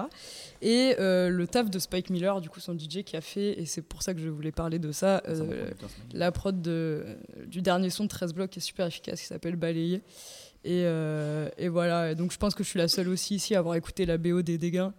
Et 0.61 0.95
euh, 0.99 1.27
le 1.29 1.45
taf 1.45 1.69
de 1.69 1.79
Spike 1.79 2.09
Miller, 2.09 2.39
du 2.41 2.49
coup 2.49 2.59
son 2.61 2.73
DJ 2.73 3.03
qui 3.03 3.17
a 3.17 3.21
fait, 3.21 3.59
et 3.59 3.65
c'est 3.65 3.81
pour 3.81 4.01
ça 4.01 4.13
que 4.13 4.21
je 4.21 4.29
voulais 4.29 4.51
parler 4.53 4.79
de 4.79 4.91
ça, 4.93 5.21
euh, 5.27 5.69
la 6.13 6.31
prod 6.31 6.61
de, 6.61 7.05
du 7.47 7.61
dernier 7.61 7.89
son 7.89 8.05
de 8.05 8.09
13 8.09 8.33
blocs 8.33 8.49
qui 8.49 8.59
est 8.59 8.61
super 8.61 8.87
efficace, 8.87 9.19
qui 9.19 9.27
s'appelle 9.27 9.57
Balayer. 9.57 10.01
Et, 10.67 10.83
euh, 10.85 11.47
et 11.57 11.69
voilà, 11.69 12.11
Et 12.11 12.15
donc 12.15 12.31
je 12.33 12.37
pense 12.37 12.53
que 12.53 12.61
je 12.63 12.67
suis 12.69 12.77
la 12.79 12.89
seule 12.89 13.07
aussi 13.07 13.35
ici 13.35 13.55
à 13.55 13.59
avoir 13.59 13.75
écouté 13.75 14.05
la 14.05 14.17
BO 14.17 14.41
des 14.41 14.57
dégâts. 14.57 14.89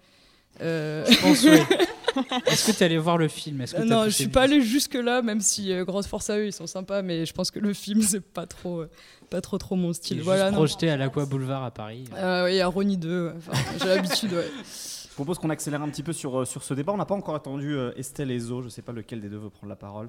Euh, 0.62 1.04
Je 1.08 1.20
pense, 1.20 1.44
ouais. 1.44 1.62
Est-ce 2.46 2.66
que 2.72 2.76
tu 2.76 2.82
es 2.82 2.86
allé 2.86 2.96
voir 2.98 3.18
le 3.18 3.28
film? 3.28 3.62
Que 3.64 3.82
non, 3.84 4.04
je 4.06 4.10
suis 4.10 4.28
pas 4.28 4.46
bus 4.46 4.54
allée 4.54 4.62
jusque 4.64 4.94
là, 4.94 5.20
même 5.22 5.40
si 5.42 5.70
euh, 5.72 5.84
grosse 5.84 6.06
force 6.06 6.30
à 6.30 6.38
eux, 6.38 6.46
ils 6.46 6.52
sont 6.52 6.66
sympas, 6.66 7.02
mais 7.02 7.26
je 7.26 7.32
pense 7.34 7.50
que 7.50 7.58
le 7.60 7.72
film 7.74 8.00
c'est 8.02 8.20
pas 8.22 8.46
trop, 8.46 8.80
euh, 8.80 8.90
pas 9.30 9.40
trop 9.42 9.58
trop 9.58 9.76
mon 9.76 9.90
Il 9.90 9.94
style. 9.94 10.18
est 10.18 10.22
Voilà, 10.22 10.44
juste 10.46 10.52
non. 10.52 10.58
projeté 10.58 10.90
à 10.90 10.96
l'Aqua 10.96 11.26
Boulevard 11.26 11.62
à 11.64 11.70
Paris. 11.70 12.04
Euh, 12.16 12.46
oui, 12.46 12.60
à 12.60 12.66
Ronnie 12.66 12.96
2, 12.96 13.26
ouais. 13.26 13.32
Enfin, 13.36 13.52
j'ai 13.78 13.86
l'habitude, 13.94 14.32
ouais. 14.32 14.50
Je 14.64 15.14
propose 15.14 15.38
qu'on 15.38 15.50
accélère 15.50 15.82
un 15.82 15.88
petit 15.90 16.02
peu 16.02 16.12
sur, 16.14 16.46
sur 16.46 16.62
ce 16.64 16.74
débat. 16.74 16.92
On 16.92 16.96
n'a 16.96 17.04
pas 17.06 17.14
encore 17.14 17.34
attendu 17.34 17.74
euh, 17.76 17.92
Estelle 17.96 18.30
et 18.30 18.38
Zo. 18.38 18.62
Je 18.62 18.68
sais 18.68 18.82
pas 18.82 18.92
lequel 18.92 19.20
des 19.20 19.28
deux 19.28 19.36
veut 19.38 19.50
prendre 19.50 19.68
la 19.68 19.76
parole. 19.76 20.08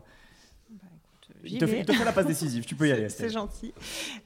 Il 1.44 1.58
te, 1.58 1.66
fait, 1.66 1.72
vais. 1.74 1.80
il 1.82 1.86
te 1.86 1.94
fait 1.94 2.04
la 2.06 2.12
passe 2.12 2.26
décisive. 2.28 2.66
Tu 2.66 2.76
peux 2.76 2.88
y 2.88 2.92
aller, 2.92 3.08
C'est 3.10 3.30
gentil. 3.30 3.74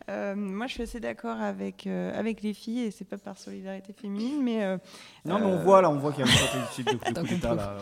Euh, 0.09 0.35
moi, 0.35 0.65
je 0.67 0.73
suis 0.73 0.83
assez 0.83 0.99
d'accord 0.99 1.39
avec, 1.39 1.85
euh, 1.85 2.17
avec 2.17 2.41
les 2.41 2.53
filles, 2.53 2.81
et 2.81 2.91
c'est 2.91 3.05
pas 3.05 3.17
par 3.17 3.37
solidarité 3.37 3.93
féminine, 3.93 4.41
mais. 4.41 4.63
euh, 4.63 4.77
Non, 5.25 5.37
mais 5.39 5.45
on 5.45 5.59
euh, 5.59 5.63
voit 5.63 5.81
là, 5.81 5.89
on 5.91 5.99
voit 5.99 6.11
qu'il 6.11 6.25
y 6.25 6.27
a 6.27 6.31
une 6.31 6.37
stratégie 6.37 6.83
de, 6.83 6.91
de 7.13 7.19
coup 7.27 7.27
d'état, 7.35 7.53
là. 7.55 7.77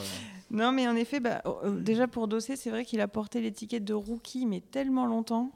Non, 0.49 0.73
mais 0.73 0.86
en 0.88 0.95
effet, 0.97 1.21
bah, 1.21 1.41
euh, 1.45 1.79
déjà 1.79 2.07
pour 2.07 2.27
Dossé, 2.27 2.57
c'est 2.57 2.69
vrai 2.69 2.84
qu'il 2.84 2.99
a 2.99 3.07
porté 3.07 3.39
l'étiquette 3.39 3.86
de 3.86 3.93
rookie, 3.93 4.45
mais 4.45 4.59
tellement 4.59 5.05
longtemps 5.05 5.51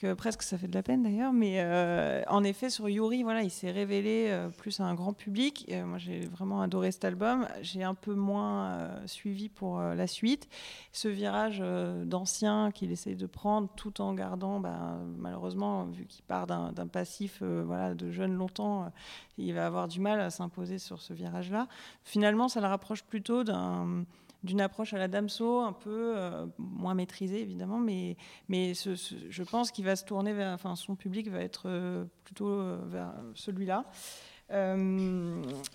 que 0.00 0.14
presque 0.14 0.42
ça 0.42 0.56
fait 0.56 0.66
de 0.66 0.74
la 0.74 0.82
peine 0.82 1.02
d'ailleurs. 1.02 1.32
Mais 1.32 1.56
euh, 1.58 2.22
en 2.28 2.42
effet, 2.42 2.70
sur 2.70 2.88
Yuri, 2.88 3.22
voilà, 3.22 3.42
il 3.42 3.50
s'est 3.50 3.70
révélé 3.70 4.28
euh, 4.30 4.48
plus 4.48 4.80
à 4.80 4.84
un 4.84 4.94
grand 4.94 5.12
public. 5.12 5.66
Euh, 5.70 5.84
moi, 5.84 5.98
j'ai 5.98 6.20
vraiment 6.26 6.62
adoré 6.62 6.90
cet 6.90 7.04
album. 7.04 7.46
J'ai 7.60 7.84
un 7.84 7.94
peu 7.94 8.14
moins 8.14 8.90
suivi 9.06 9.48
pour 9.48 9.80
la 9.80 10.06
suite. 10.06 10.48
Ce 10.92 11.08
virage 11.08 11.62
d'ancien 12.04 12.70
qu'il 12.72 12.90
essaye 12.90 13.16
de 13.16 13.26
prendre 13.26 13.68
tout 13.76 14.00
en 14.00 14.14
gardant, 14.14 14.58
bah, 14.60 14.98
malheureusement, 15.18 15.84
vu 15.84 16.06
qu'il 16.06 16.24
part 16.24 16.46
d'un 16.46 16.86
passif 16.86 17.42
voilà, 17.42 17.94
de 17.94 18.10
jeune 18.10 18.34
longtemps, 18.34 18.90
il 19.36 19.52
va 19.54 19.66
avoir 19.66 19.88
du 19.88 20.00
mal 20.00 20.20
à 20.20 20.30
s'imposer 20.30 20.78
sur 20.78 21.00
ce 21.02 21.12
virage-là. 21.12 21.68
Finalement, 22.04 22.48
ça 22.48 22.60
le 22.60 22.66
rapproche 22.66 23.02
plutôt 23.02 23.44
d'un 23.44 24.04
d'une 24.42 24.60
approche 24.60 24.94
à 24.94 24.98
la 24.98 25.08
Damso, 25.08 25.60
un 25.60 25.72
peu 25.72 26.14
euh, 26.16 26.46
moins 26.58 26.94
maîtrisée 26.94 27.40
évidemment, 27.40 27.78
mais, 27.78 28.16
je 28.48 29.42
pense 29.42 29.70
qu'il 29.70 29.84
va 29.84 29.96
se 29.96 30.04
tourner 30.04 30.32
vers, 30.32 30.52
enfin 30.52 30.76
son 30.76 30.96
public 30.96 31.28
va 31.28 31.40
être 31.40 31.64
euh, 31.66 32.04
plutôt 32.24 32.48
euh, 32.48 32.78
vers 32.86 33.12
celui-là. 33.34 33.84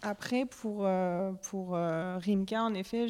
Après, 0.02 0.46
pour, 0.46 0.86
pour 1.44 1.72
Rimka, 1.76 2.62
en 2.62 2.74
effet, 2.74 3.08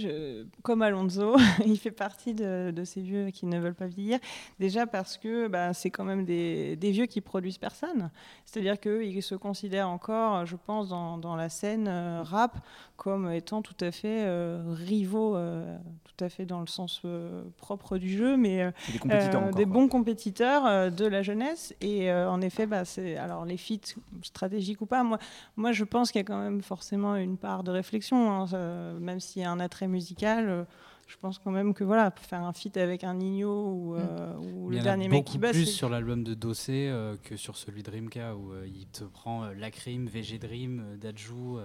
comme 0.61 0.83
Alonso, 0.83 1.37
il 1.65 1.79
fait 1.79 1.89
partie 1.89 2.35
de, 2.35 2.83
ces 2.85 3.01
vieux 3.01 3.31
qui 3.31 3.47
ne 3.47 3.59
veulent 3.59 3.73
pas 3.73 3.87
vieillir. 3.87 4.19
Déjà 4.59 4.85
parce 4.85 5.17
que 5.17 5.47
bah, 5.47 5.73
c'est 5.73 5.89
quand 5.89 6.03
même 6.03 6.23
des, 6.23 6.77
vieux 6.79 7.07
qui 7.07 7.19
produisent 7.19 7.57
personne. 7.57 8.11
C'est-à-dire 8.45 8.79
qu'ils 8.79 9.23
se 9.23 9.33
considèrent 9.33 9.89
encore, 9.89 10.45
je 10.45 10.55
pense, 10.55 10.87
dans, 10.89 11.35
la 11.35 11.49
scène 11.49 11.89
rap 12.21 12.59
comme 12.97 13.31
étant 13.31 13.61
tout 13.61 13.75
à 13.81 13.91
fait 13.91 14.23
euh, 14.25 14.61
rivaux, 14.67 15.35
euh, 15.35 15.77
tout 16.03 16.23
à 16.23 16.29
fait 16.29 16.45
dans 16.45 16.61
le 16.61 16.67
sens 16.67 17.01
euh, 17.05 17.43
propre 17.57 17.97
du 17.97 18.09
jeu, 18.09 18.37
mais 18.37 18.63
euh, 18.63 18.71
des 18.91 18.99
compétiteurs 18.99 19.41
euh, 19.41 19.45
encore, 19.47 19.57
des 19.57 19.65
quoi. 19.65 19.73
bons 19.73 19.87
compétiteurs 19.87 20.65
euh, 20.65 20.89
de 20.89 21.05
la 21.05 21.21
jeunesse. 21.21 21.75
Et 21.81 22.09
euh, 22.11 22.29
en 22.29 22.41
effet, 22.41 22.65
bah, 22.67 22.85
c'est 22.85 23.17
alors 23.17 23.45
les 23.45 23.57
feats 23.57 23.95
stratégiques 24.21 24.81
ou 24.81 24.85
pas. 24.85 25.03
Moi, 25.03 25.19
moi, 25.57 25.71
je 25.71 25.83
pense 25.83 26.11
qu'il 26.11 26.19
y 26.19 26.23
a 26.23 26.25
quand 26.25 26.41
même 26.41 26.61
forcément 26.61 27.15
une 27.15 27.37
part 27.37 27.63
de 27.63 27.71
réflexion, 27.71 28.31
hein, 28.31 28.97
même 28.99 29.19
s'il 29.19 29.41
y 29.41 29.45
a 29.45 29.51
un 29.51 29.59
attrait 29.59 29.87
musical. 29.87 30.49
euh, 30.49 30.63
je 31.07 31.17
pense 31.21 31.37
quand 31.37 31.51
même 31.51 31.75
que 31.75 31.83
voilà, 31.83 32.11
faire 32.19 32.41
un 32.41 32.51
feat 32.51 32.77
avec 32.77 33.03
un 33.03 33.13
Nino 33.13 33.69
ou, 33.69 33.95
euh, 33.95 34.33
y 34.71 34.77
le 34.77 34.79
dernier 34.81 35.07
mec 35.07 35.19
beaucoup 35.19 35.33
qui 35.33 35.37
bosse, 35.37 35.51
plus 35.51 35.65
sur 35.67 35.87
l'album 35.87 36.23
de 36.23 36.33
Dossé 36.33 36.87
euh, 36.89 37.15
que 37.23 37.35
sur 37.35 37.57
celui 37.57 37.83
de 37.83 37.91
Rimka 37.91 38.35
où 38.35 38.51
euh, 38.53 38.65
il 38.67 38.87
te 38.87 39.03
prend 39.03 39.43
euh, 39.43 39.53
Lacrim, 39.53 40.07
VG 40.07 40.39
Dream, 40.39 40.83
euh, 40.83 40.97
Dajou. 40.97 41.59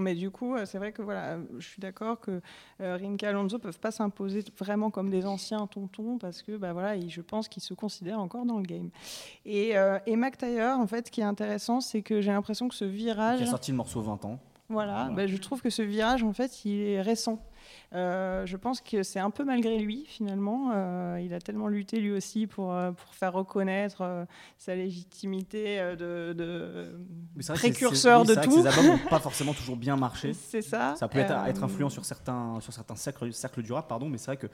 Mais 0.00 0.14
du 0.14 0.30
coup, 0.30 0.54
euh, 0.56 0.64
c'est 0.66 0.78
vrai 0.78 0.92
que 0.92 1.02
voilà, 1.02 1.34
euh, 1.34 1.42
je 1.58 1.66
suis 1.68 1.80
d'accord 1.80 2.18
que 2.20 2.40
euh, 2.80 2.98
et 2.98 3.26
Alonso 3.26 3.58
peuvent 3.58 3.78
pas 3.78 3.90
s'imposer 3.90 4.42
vraiment 4.58 4.90
comme 4.90 5.10
des 5.10 5.26
anciens 5.26 5.66
tontons 5.66 6.18
parce 6.18 6.42
que 6.42 6.56
bah 6.56 6.72
voilà, 6.72 6.98
je 7.08 7.20
pense 7.20 7.48
qu'ils 7.48 7.62
se 7.62 7.74
considèrent 7.74 8.20
encore 8.20 8.44
dans 8.46 8.56
le 8.58 8.64
game. 8.64 8.90
Et, 9.44 9.76
euh, 9.76 9.98
et 10.06 10.16
Mac 10.16 10.38
Taylor, 10.38 10.78
en 10.78 10.86
fait, 10.86 11.06
ce 11.06 11.10
qui 11.12 11.20
est 11.20 11.24
intéressant, 11.24 11.80
c'est 11.80 12.02
que 12.02 12.20
j'ai 12.20 12.32
l'impression 12.32 12.68
que 12.68 12.74
ce 12.74 12.84
virage, 12.84 13.38
Qui 13.38 13.44
a 13.44 13.46
sorti 13.46 13.70
le 13.70 13.76
morceau 13.76 14.00
20 14.00 14.24
ans. 14.24 14.38
voilà, 14.68 14.92
Voilà. 15.04 15.10
bah, 15.14 15.26
je 15.26 15.36
trouve 15.36 15.60
que 15.62 15.70
ce 15.70 15.82
virage, 15.82 16.22
en 16.22 16.32
fait, 16.32 16.64
il 16.64 16.80
est 16.80 17.00
récent. 17.02 17.38
Euh, 17.94 18.46
je 18.46 18.56
pense 18.56 18.80
que 18.80 19.02
c'est 19.02 19.18
un 19.18 19.30
peu 19.30 19.44
malgré 19.44 19.78
lui, 19.78 20.04
finalement. 20.06 20.70
Euh, 20.72 21.20
il 21.22 21.34
a 21.34 21.40
tellement 21.40 21.68
lutté 21.68 22.00
lui 22.00 22.12
aussi 22.12 22.46
pour, 22.46 22.72
euh, 22.72 22.92
pour 22.92 23.14
faire 23.14 23.32
reconnaître 23.32 24.02
euh, 24.02 24.24
sa 24.58 24.74
légitimité 24.74 25.78
de, 25.98 26.94
précurseur 27.54 28.24
de 28.24 28.34
tout. 28.34 28.62
que 28.62 28.62
Ces 28.62 28.66
albums 28.66 28.86
n'ont 28.86 28.98
pas 29.10 29.20
forcément 29.20 29.54
toujours 29.54 29.76
bien 29.76 29.96
marché. 29.96 30.32
C'est 30.34 30.62
ça. 30.62 30.94
Ça 30.96 31.08
peut 31.08 31.18
être, 31.18 31.34
être 31.46 31.64
influent 31.64 31.90
sur 31.90 32.04
certains, 32.04 32.58
sur 32.60 32.72
certains 32.72 32.96
cercles, 32.96 33.32
cercles 33.32 33.62
du 33.62 33.72
rap, 33.72 33.88
pardon, 33.88 34.08
mais 34.08 34.18
c'est 34.18 34.26
vrai 34.26 34.36
que 34.36 34.48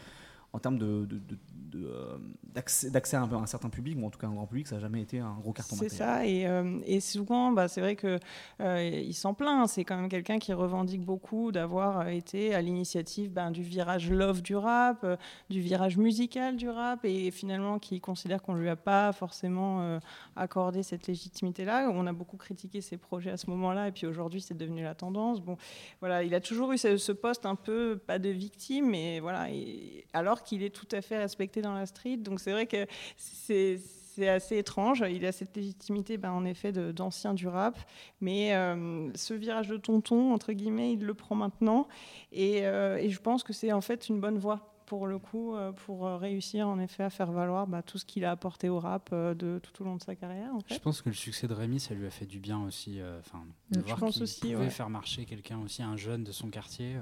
en 0.53 0.59
termes 0.59 0.79
de, 0.79 1.05
de- 1.07 1.19
de- 1.19 1.39
de, 1.73 1.85
euh, 1.87 2.17
d'accès, 2.55 2.91
d'accès 2.91 3.17
à 3.17 3.23
un, 3.23 3.31
à 3.31 3.37
un 3.37 3.47
certain 3.47 3.69
public, 3.69 3.99
ou 4.01 4.07
en 4.07 4.11
tout 4.11 4.19
cas 4.19 4.29
un 4.29 4.33
grand 4.35 4.47
public, 4.47 4.67
ça 4.67 4.77
n'a 4.77 4.81
jamais 4.81 5.03
été 5.03 5.19
un 5.19 5.35
gros 5.35 5.53
carton 5.53 5.77
C'est 5.77 5.89
ça, 5.91 6.25
et, 6.27 6.47
euh, 6.47 6.79
et 6.87 7.01
souvent, 7.01 7.53
bah, 7.53 7.69
c'est 7.69 7.81
vrai 7.81 7.97
que 7.97 8.19
euh, 8.61 9.13
s'en 9.13 9.35
plaint. 9.35 9.69
C'est 9.69 9.85
quand 9.85 9.97
même 9.97 10.09
quelqu'un 10.09 10.39
qui 10.39 10.53
revendique 10.53 11.03
beaucoup 11.05 11.53
d'avoir 11.53 12.01
euh, 12.01 12.07
été 12.07 12.55
à 12.55 12.63
l'initiative 12.63 13.31
ben, 13.33 13.51
du 13.51 13.63
virage 13.63 14.11
love 14.11 14.41
du 14.43 14.57
rap, 14.57 15.01
euh, 15.05 15.17
du 15.51 15.61
virage 15.61 15.97
musical 15.99 16.57
du 16.57 16.69
rap, 16.71 17.05
et 17.05 17.31
finalement 17.31 17.79
qui 17.79 18.01
considère 18.01 18.41
qu'on 18.43 18.55
lui 18.55 18.69
a 18.69 18.77
pas 18.77 19.13
forcément 19.13 19.99
accordé 20.37 20.83
cette 20.83 21.07
légitimité-là. 21.07 21.91
On 21.93 22.07
a 22.07 22.13
beaucoup 22.13 22.37
critiqué 22.37 22.81
ses 22.81 22.97
projets 22.97 23.31
à 23.33 23.37
ce 23.37 23.51
moment-là, 23.51 23.89
et 23.89 23.93
puis 23.93 24.07
aujourd'hui, 24.07 24.41
c'est 24.41 24.57
devenu 24.57 24.83
la 24.83 24.95
tendance. 24.95 25.41
Bon, 25.41 25.57
voilà, 26.01 26.23
il 26.23 26.35
a 26.35 26.41
toujours 26.41 26.73
eu 26.73 26.79
ce, 26.79 26.97
ce 26.97 27.13
poste 27.13 27.45
un 27.45 27.55
peu 27.57 27.99
pas 28.07 28.19
de 28.19 28.29
victime, 28.31 28.89
mais 28.89 29.21
voilà, 29.21 29.51
et- 29.51 30.07
alors 30.13 30.36
qu'il 30.43 30.63
est 30.63 30.75
tout 30.75 30.89
à 30.93 31.01
fait 31.03 31.19
respecté 31.19 31.63
dans 31.63 31.75
la 31.75 31.87
street. 31.87 32.17
Donc 32.19 32.41
c'est 32.41 32.53
vrai 32.53 32.67
que 32.67 32.87
c'est 33.17 33.79
c'est 34.17 34.29
assez 34.31 34.57
étrange. 34.57 35.05
Il 35.11 35.27
a 35.27 35.33
cette 35.33 35.55
légitimité, 35.55 36.17
ben, 36.17 36.31
en 36.33 36.47
effet, 36.47 36.73
de- 36.73 36.91
d'ancien 36.91 37.35
du 37.35 37.49
rap. 37.49 37.79
Mais 38.23 38.55
euh, 38.55 39.11
ce 39.15 39.35
virage 39.35 39.69
de 39.69 39.77
tonton, 39.77 40.33
entre 40.33 40.55
guillemets, 40.55 40.95
il 40.95 41.05
le 41.05 41.13
prend 41.13 41.35
maintenant. 41.35 41.87
Et, 42.33 42.65
euh, 42.65 42.97
et 42.97 43.11
je 43.11 43.21
pense 43.21 43.43
que 43.43 43.53
c'est 43.53 43.73
en 43.73 43.83
fait 43.83 44.09
une 44.09 44.19
bonne 44.19 44.39
voie 44.39 44.73
pour 44.87 45.07
le 45.07 45.19
coup, 45.19 45.55
euh, 45.55 45.71
pour 45.73 46.07
euh, 46.07 46.17
réussir 46.17 46.67
en 46.67 46.79
effet 46.79 47.03
à 47.03 47.11
faire 47.11 47.31
valoir 47.31 47.67
bah, 47.67 47.83
tout 47.83 47.99
ce 47.99 48.07
qu'il 48.07 48.25
a 48.25 48.31
apporté 48.31 48.71
au 48.71 48.79
rap 48.79 49.11
euh, 49.13 49.35
de, 49.35 49.59
tout 49.63 49.83
au 49.83 49.85
long 49.85 49.97
de 49.97 50.03
sa 50.03 50.15
carrière. 50.15 50.55
En 50.55 50.61
Je 50.67 50.79
pense 50.79 51.03
que 51.03 51.11
le 51.11 51.15
succès 51.15 51.47
de 51.47 51.53
Rémi, 51.53 51.79
ça 51.79 51.93
lui 51.93 52.07
a 52.07 52.11
fait 52.11 52.25
du 52.25 52.39
bien 52.39 52.63
aussi. 52.65 53.01
euh, 53.03 53.19
Enfin, 53.21 53.45
de 53.71 53.81
Mm, 53.81 53.83
je 53.83 53.87
voir 53.87 53.99
pense 53.99 54.15
qu'il 54.19 54.53
pouvait 54.55 54.65
ouais. 54.65 54.71
faire 54.71 54.89
marcher 54.89 55.27
quelqu'un 55.27 55.59
aussi, 55.59 55.83
un 55.83 55.99
jeune 55.99 56.25
de 56.25 56.33
son 56.33 56.49
quartier, 56.49 56.95
euh, 56.97 57.01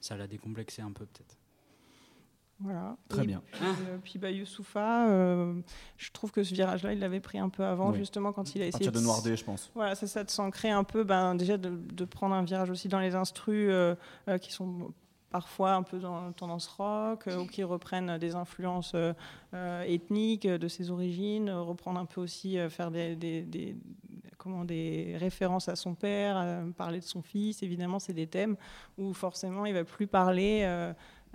ça 0.00 0.16
l'a 0.16 0.26
décomplexé 0.26 0.82
un 0.82 0.90
peu 0.90 1.06
peut-être. 1.06 1.37
Voilà. 2.60 2.96
Très 3.08 3.22
Et 3.22 3.26
bien. 3.26 3.40
Puis, 3.52 3.60
euh, 3.88 3.98
puis 4.02 4.18
bah, 4.18 4.30
Youssoufa, 4.32 5.08
euh, 5.08 5.54
je 5.96 6.10
trouve 6.10 6.32
que 6.32 6.42
ce 6.42 6.52
virage-là, 6.54 6.92
il 6.92 6.98
l'avait 6.98 7.20
pris 7.20 7.38
un 7.38 7.48
peu 7.48 7.64
avant, 7.64 7.90
Oui. 7.92 7.98
justement, 7.98 8.32
quand 8.32 8.54
il 8.56 8.62
a 8.62 8.64
À 8.64 8.68
essayé 8.68 8.86
partir 8.86 8.92
de 8.92 8.98
s- 8.98 9.04
Noir 9.04 9.22
D, 9.22 9.36
je 9.36 9.44
pense. 9.44 9.70
Voilà, 9.76 9.94
c'est 9.94 10.08
ça, 10.08 10.24
de 10.24 10.30
s'ancrer 10.30 10.70
un 10.70 10.82
peu, 10.82 11.04
ben, 11.04 11.36
déjà 11.36 11.56
de, 11.56 11.70
de 11.70 12.04
prendre 12.04 12.34
un 12.34 12.42
virage 12.42 12.70
aussi 12.70 12.88
dans 12.88 12.98
les 12.98 13.14
instrus 13.14 13.68
euh, 13.70 13.94
euh, 14.28 14.38
qui 14.38 14.52
sont 14.52 14.92
parfois 15.30 15.74
un 15.74 15.82
peu 15.84 15.98
dans 15.98 16.32
tendance 16.32 16.66
rock 16.66 17.28
euh, 17.28 17.38
ou 17.42 17.46
qui 17.46 17.62
reprennent 17.62 18.16
des 18.18 18.34
influences 18.34 18.96
ethniques 19.86 20.46
de 20.46 20.68
ses 20.68 20.90
origines, 20.90 21.50
reprendre 21.50 22.00
un 22.00 22.06
peu 22.06 22.20
aussi, 22.20 22.58
euh, 22.58 22.68
faire 22.70 22.90
des, 22.90 23.14
des- 23.14 23.42
des- 23.42 23.76
comment, 24.36 24.64
des 24.64 25.16
références 25.18 25.68
à 25.68 25.76
son 25.76 25.94
père, 25.94 26.36
euh, 26.38 26.70
parler 26.70 27.00
de 27.00 27.04
son 27.04 27.22
fils, 27.22 27.62
évidemment, 27.62 27.98
c'est 27.98 28.12
des 28.12 28.26
thèmes 28.26 28.56
où 28.96 29.12
forcément 29.12 29.66
il 29.66 29.74
va 29.74 29.84
plus 29.84 30.06
parler. 30.06 30.62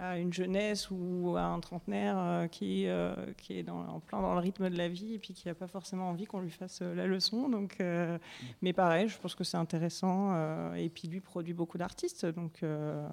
À 0.04 0.18
une 0.18 0.34
jeunesse 0.34 0.90
ou 0.92 1.36
à 1.38 1.44
un 1.44 1.60
trentenaire 1.60 2.16
euh, 2.18 2.48
qui, 2.48 2.88
euh, 2.88 3.16
qui 3.38 3.58
est 3.58 3.64
dans, 3.64 3.80
en 3.88 4.00
plein 4.00 4.22
dans 4.22 4.34
le 4.34 4.40
rythme 4.40 4.70
de 4.70 4.78
la 4.78 4.90
vie 4.90 5.14
et 5.14 5.20
puis 5.20 5.34
qui 5.34 5.48
n'a 5.48 5.56
pas 5.56 5.68
forcément 5.68 6.10
envie 6.10 6.26
qu'on 6.26 6.42
lui 6.42 6.52
fasse 6.52 6.80
euh, 6.82 6.94
la 6.94 7.08
leçon. 7.08 7.50
Donc, 7.50 7.78
euh, 7.80 8.18
mais 8.62 8.74
pareil, 8.74 9.08
je 9.08 9.18
pense 9.18 9.36
que 9.36 9.44
c'est 9.44 9.58
intéressant. 9.58 10.34
euh, 10.34 10.74
et 10.76 10.90
puis 10.90 11.08
lui 11.08 11.22
produit 11.22 11.54
beaucoup 11.54 11.78
d'artistes. 11.78 12.26
Donc 12.26 12.64
euh, 12.64 13.08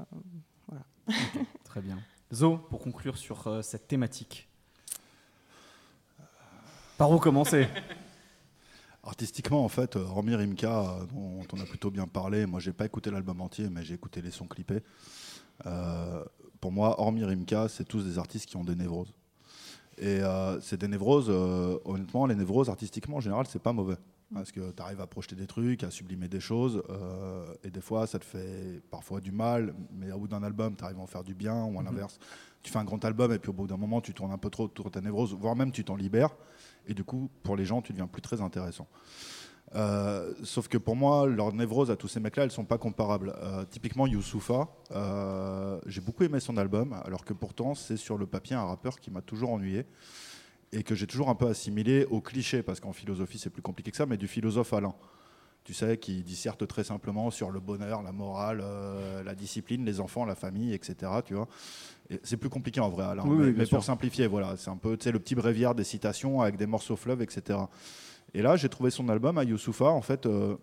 voilà. 0.69 0.85
Très 1.65 1.81
bien. 1.81 1.99
Zo, 2.33 2.59
pour 2.59 2.81
conclure 2.81 3.17
sur 3.17 3.47
euh, 3.47 3.63
cette 3.63 3.87
thématique. 3.89 4.49
Par 6.99 7.11
où 7.11 7.19
commencer? 7.19 7.67
Artistiquement, 9.03 9.65
en 9.65 9.69
fait, 9.69 9.97
hormis 9.97 10.35
Rimka, 10.35 10.99
dont 11.13 11.47
on 11.53 11.61
a 11.61 11.65
plutôt 11.65 11.91
bien 11.91 12.07
parlé, 12.07 12.45
moi 12.45 12.61
j'ai 12.61 12.75
pas 12.75 12.85
écouté 12.85 13.11
l'album 13.11 13.41
entier, 13.41 13.71
mais 13.71 13.83
j'ai 13.83 13.95
écouté 13.95 14.21
les 14.21 14.31
sons 14.31 14.47
clippés. 14.47 14.83
Euh, 15.65 16.23
pour 16.61 16.73
moi, 16.73 17.01
hormis 17.01 17.25
Rimka, 17.25 17.69
c'est 17.69 17.85
tous 17.85 18.05
des 18.05 18.19
artistes 18.19 18.47
qui 18.47 18.57
ont 18.57 18.65
des 18.65 18.75
névroses. 18.75 19.13
Et 19.99 20.21
euh, 20.21 20.61
c'est 20.61 20.81
des 20.81 20.89
névroses, 20.89 21.29
euh, 21.29 21.79
honnêtement, 21.85 22.27
les 22.27 22.35
névroses 22.35 22.71
artistiquement 22.71 23.19
en 23.19 23.21
général, 23.21 23.47
c'est 23.49 23.63
pas 23.63 23.73
mauvais. 23.73 23.97
Parce 24.33 24.53
que 24.53 24.71
tu 24.71 24.83
arrives 24.83 25.01
à 25.01 25.07
projeter 25.07 25.35
des 25.35 25.47
trucs, 25.47 25.83
à 25.83 25.91
sublimer 25.91 26.29
des 26.29 26.39
choses, 26.39 26.83
euh, 26.89 27.53
et 27.65 27.71
des 27.71 27.81
fois 27.81 28.07
ça 28.07 28.19
te 28.19 28.25
fait 28.25 28.81
parfois 28.89 29.21
du 29.21 29.33
mal, 29.33 29.75
mais 29.93 30.13
au 30.13 30.21
bout 30.21 30.29
d'un 30.29 30.43
album, 30.45 30.77
tu 30.77 30.85
arrives 30.85 30.99
à 30.99 31.03
en 31.03 31.07
faire 31.07 31.25
du 31.25 31.35
bien, 31.35 31.65
ou 31.65 31.81
à 31.81 31.83
l'inverse. 31.83 32.19
Tu 32.63 32.71
fais 32.71 32.79
un 32.79 32.85
grand 32.85 33.05
album, 33.05 33.33
et 33.33 33.41
puis 33.41 33.51
au 33.51 33.53
bout 33.53 33.67
d'un 33.67 33.77
moment, 33.77 34.01
tu 34.01 34.15
tournes 34.15 34.31
un 34.31 34.39
peu 34.39 34.49
trop 34.49 34.65
autour 34.65 34.85
de 34.85 34.91
ta 34.91 35.01
névrose, 35.01 35.35
voire 35.35 35.57
même 35.57 35.73
tu 35.73 35.83
t'en 35.85 35.97
libères, 35.97 36.37
et 36.87 36.95
du 36.95 37.03
coup, 37.03 37.29
pour 37.43 37.57
les 37.57 37.65
gens, 37.65 37.83
tu 37.83 37.93
deviens 37.93 38.07
plus 38.07 38.23
très 38.23 38.41
intéressant. 38.41 38.87
Euh, 39.77 40.33
sauf 40.43 40.69
que 40.69 40.79
pour 40.79 40.97
moi, 40.97 41.27
leur 41.27 41.53
névrose 41.53 41.91
à 41.91 41.97
tous 41.97 42.09
ces 42.09 42.21
mecs-là, 42.21 42.45
elles 42.45 42.51
sont 42.51 42.65
pas 42.65 42.79
comparables. 42.79 43.35
Euh, 43.41 43.65
typiquement, 43.71 44.07
Youssoufa, 44.07 44.69
euh, 44.91 45.81
j'ai 45.87 46.01
beaucoup 46.01 46.25
aimé 46.25 46.41
son 46.41 46.57
album, 46.57 47.01
alors 47.05 47.25
que 47.25 47.33
pourtant, 47.33 47.75
c'est 47.75 47.97
sur 47.97 48.19
le 48.19 48.27
papier 48.27 48.57
un 48.57 48.65
rappeur 48.65 48.99
qui 48.99 49.11
m'a 49.11 49.23
toujours 49.23 49.53
ennuyé 49.53 49.87
et 50.73 50.83
que 50.83 50.95
j'ai 50.95 51.07
toujours 51.07 51.29
un 51.29 51.35
peu 51.35 51.49
assimilé 51.49 52.05
au 52.11 52.21
cliché, 52.21 52.63
parce 52.63 52.81
qu'en 52.81 52.93
philosophie, 52.93 53.39
c'est 53.39 53.51
plus 53.51 53.63
compliqué 53.63 53.91
que 53.91 53.97
ça, 53.97 54.07
mais 54.07 54.17
du 54.17 54.29
philosophe 54.29 54.73
Alain. 54.73 54.95
Tu 55.63 55.75
sais, 55.75 55.99
qui 55.99 56.23
disserte 56.23 56.67
très 56.67 56.85
simplement 56.85 57.31
sur 57.31 57.51
le 57.51 57.61
bonheur, 57.61 58.03
la 58.03 58.13
morale, 58.13 58.65
la 59.25 59.35
discipline, 59.35 59.85
les 59.85 60.01
enfants, 60.01 60.25
la 60.25 60.35
famille, 60.35 60.73
etc. 60.73 61.13
Tu 61.25 61.35
vois. 61.35 61.49
C'est 62.23 62.39
plus 62.39 62.49
compliqué 62.49 62.81
en 62.81 62.89
vrai, 62.89 63.05
Alain. 63.05 63.25
Oui, 63.27 63.37
mais 63.37 63.45
oui, 63.45 63.55
mais 63.57 63.67
pour 63.67 63.85
simplifier, 63.85 64.27
voilà, 64.27 64.57
c'est 64.57 64.71
un 64.71 64.77
peu 64.77 64.93
le 64.93 65.19
petit 65.19 65.35
bréviaire 65.35 65.75
des 65.75 65.85
citations 65.85 66.41
avec 66.41 66.57
des 66.57 66.67
morceaux 66.67 66.97
fleuves, 66.97 67.21
etc. 67.21 67.59
Et 68.35 68.43
là, 68.43 68.57
j'ai 68.57 68.69
trouvé 68.69 68.91
son 68.91 69.09
album 69.09 69.39
à 69.39 69.45
Youssoufa. 69.45 69.87
En 69.87 70.03
fait, 70.03 70.27
euh, 70.27 70.57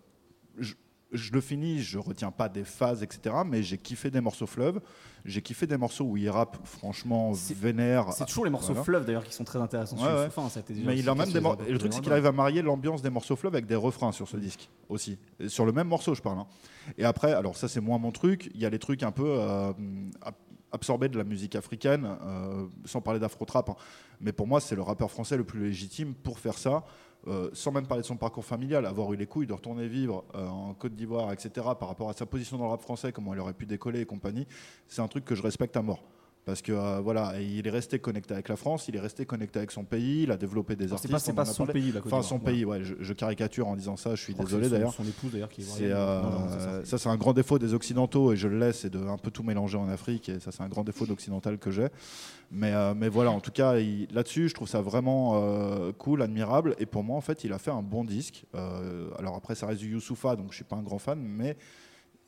je- 0.56 0.74
je 1.12 1.32
le 1.32 1.40
finis, 1.40 1.80
je 1.80 1.98
retiens 1.98 2.30
pas 2.30 2.48
des 2.48 2.64
phases, 2.64 3.02
etc. 3.02 3.34
Mais 3.46 3.62
j'ai 3.62 3.78
kiffé 3.78 4.10
des 4.10 4.20
morceaux 4.20 4.46
fleuves. 4.46 4.80
J'ai 5.24 5.42
kiffé 5.42 5.66
des 5.66 5.76
morceaux 5.76 6.04
où 6.04 6.16
il 6.16 6.28
rappe 6.30 6.58
franchement 6.64 7.32
vénère. 7.32 8.12
C'est 8.12 8.24
toujours 8.26 8.44
les 8.44 8.50
morceaux 8.50 8.68
Voilà. 8.68 8.84
fleuves 8.84 9.04
d'ailleurs 9.06 9.24
qui 9.24 9.32
sont 9.34 9.44
très 9.44 9.58
intéressants 9.58 9.96
sur 9.96 10.06
Ouais, 10.06 10.12
ouais. 10.12 10.18
Youssoupha, 10.24 10.42
hein, 10.42 10.48
ça 10.48 10.60
a 10.60 10.62
été 10.62 10.74
déjà 10.74 10.86
Mais 10.86 10.98
il 10.98 11.08
a 11.08 11.14
même 11.14 11.30
des 11.30 11.38
Et 11.68 11.72
le 11.72 11.78
truc, 11.78 11.92
c'est 11.92 12.00
qu'il 12.00 12.12
arrive 12.12 12.26
à 12.26 12.32
marier 12.32 12.62
l'ambiance 12.62 13.02
des 13.02 13.10
morceaux 13.10 13.36
fleuves 13.36 13.54
avec 13.54 13.66
des 13.66 13.74
refrains 13.74 14.12
sur 14.12 14.28
ce 14.28 14.36
disque 14.36 14.68
aussi. 14.88 15.18
Et 15.40 15.48
sur 15.48 15.66
le 15.66 15.72
même 15.72 15.88
morceau, 15.88 16.14
je 16.14 16.22
parle. 16.22 16.38
hein. 16.38 16.46
Et 16.96 17.04
après, 17.04 17.32
alors 17.32 17.56
ça, 17.56 17.68
c'est 17.68 17.80
moins 17.80 17.98
mon 17.98 18.12
truc. 18.12 18.50
Il 18.54 18.60
y 18.60 18.66
a 18.66 18.70
les 18.70 18.78
trucs 18.78 19.02
un 19.02 19.10
peu 19.12 19.26
euh, 19.26 19.72
ab- 20.22 20.34
absorbés 20.72 21.08
de 21.08 21.18
la 21.18 21.24
musique 21.24 21.56
africaine, 21.56 22.06
euh, 22.22 22.66
sans 22.84 23.00
parler 23.00 23.18
d'afro-trap. 23.20 23.68
hein. 23.70 23.76
Mais 24.20 24.32
pour 24.32 24.46
moi, 24.46 24.60
c'est 24.60 24.76
le 24.76 24.82
rappeur 24.82 25.10
français 25.10 25.36
le 25.36 25.44
plus 25.44 25.64
légitime 25.64 26.14
pour 26.14 26.38
faire 26.38 26.56
ça. 26.58 26.84
Euh, 27.28 27.50
sans 27.52 27.72
même 27.72 27.86
parler 27.86 28.02
de 28.02 28.06
son 28.06 28.16
parcours 28.16 28.44
familial, 28.44 28.86
avoir 28.86 29.12
eu 29.12 29.16
les 29.16 29.26
couilles 29.26 29.46
de 29.46 29.52
retourner 29.52 29.86
vivre 29.88 30.24
euh, 30.34 30.46
en 30.46 30.74
Côte 30.74 30.94
d'Ivoire, 30.94 31.32
etc., 31.32 31.50
par 31.78 31.88
rapport 31.88 32.10
à 32.10 32.12
sa 32.12 32.26
position 32.26 32.56
dans 32.58 32.64
le 32.64 32.70
rap 32.70 32.80
français, 32.82 33.12
comment 33.12 33.34
il 33.34 33.40
aurait 33.40 33.52
pu 33.54 33.66
décoller 33.66 34.00
et 34.00 34.06
compagnie, 34.06 34.46
c'est 34.86 35.02
un 35.02 35.08
truc 35.08 35.24
que 35.24 35.34
je 35.34 35.42
respecte 35.42 35.76
à 35.76 35.82
mort. 35.82 36.02
Parce 36.44 36.62
que 36.62 36.72
euh, 36.72 37.00
voilà, 37.00 37.38
il 37.42 37.66
est 37.66 37.70
resté 37.70 37.98
connecté 37.98 38.32
avec 38.32 38.48
la 38.48 38.56
France, 38.56 38.88
il 38.88 38.96
est 38.96 39.00
resté 39.00 39.26
connecté 39.26 39.58
avec 39.58 39.70
son 39.70 39.84
pays, 39.84 40.22
il 40.22 40.30
a 40.30 40.38
développé 40.38 40.76
des 40.76 40.90
artistes. 40.94 41.14
C'est 41.18 41.34
pas, 41.34 41.44
son 41.44 41.66
parlé. 41.66 41.78
pays, 41.78 41.92
la 41.92 42.00
Côte 42.00 42.10
Enfin, 42.10 42.22
son 42.22 42.38
pays, 42.38 42.64
ouais, 42.64 42.82
je, 42.82 42.94
je 42.98 43.12
caricature 43.12 43.68
en 43.68 43.76
disant 43.76 43.98
ça, 43.98 44.14
je 44.14 44.22
suis 44.22 44.32
Je 44.32 44.38
désolé 44.44 44.62
c'est 44.62 44.68
son- 44.70 44.74
d'ailleurs. 44.76 44.94
Son 44.94 45.04
épouse 45.04 45.32
d'ailleurs 45.32 45.50
qui 45.50 45.60
est 45.60 45.66
euh, 45.82 46.22
Non, 46.22 46.30
non, 46.30 46.48
ça. 46.48 46.84
ça, 46.86 46.96
c'est 46.96 47.08
un 47.10 47.18
grand 47.18 47.34
défaut 47.34 47.58
des 47.58 47.74
Occidentaux, 47.74 48.32
et 48.32 48.36
je 48.36 48.48
le 48.48 48.58
laisse, 48.58 48.78
c'est 48.80 48.88
de 48.88 48.98
un 48.98 49.18
peu 49.18 49.30
tout 49.30 49.42
mélanger 49.42 49.76
en 49.76 49.90
Afrique, 49.90 50.30
et 50.30 50.40
ça, 50.40 50.50
c'est 50.50 50.62
un 50.62 50.68
grand 50.70 50.84
défaut 50.84 51.04
d'occidental 51.04 51.58
que 51.58 51.70
j'ai. 51.70 51.88
Mais, 52.50 52.72
euh, 52.72 52.94
mais 52.96 53.08
voilà, 53.10 53.30
en 53.30 53.40
tout 53.40 53.50
cas, 53.50 53.74
là-dessus, 53.74 54.48
je 54.48 54.54
trouve 54.54 54.68
ça 54.68 54.80
vraiment 54.80 55.32
euh, 55.42 55.92
cool, 55.92 56.22
admirable, 56.22 56.74
et 56.78 56.86
pour 56.86 57.04
moi, 57.04 57.16
en 57.16 57.20
fait, 57.20 57.44
il 57.44 57.52
a 57.52 57.58
fait 57.58 57.70
un 57.70 57.82
bon 57.82 58.04
disque. 58.04 58.44
Euh, 58.54 59.10
alors 59.18 59.36
après, 59.36 59.54
ça 59.54 59.66
reste 59.66 59.80
du 59.80 59.90
Youssoufa, 59.92 60.34
donc 60.36 60.50
je 60.50 60.56
suis 60.56 60.64
pas 60.64 60.76
un 60.76 60.82
grand 60.82 60.98
fan, 60.98 61.18
mais 61.20 61.56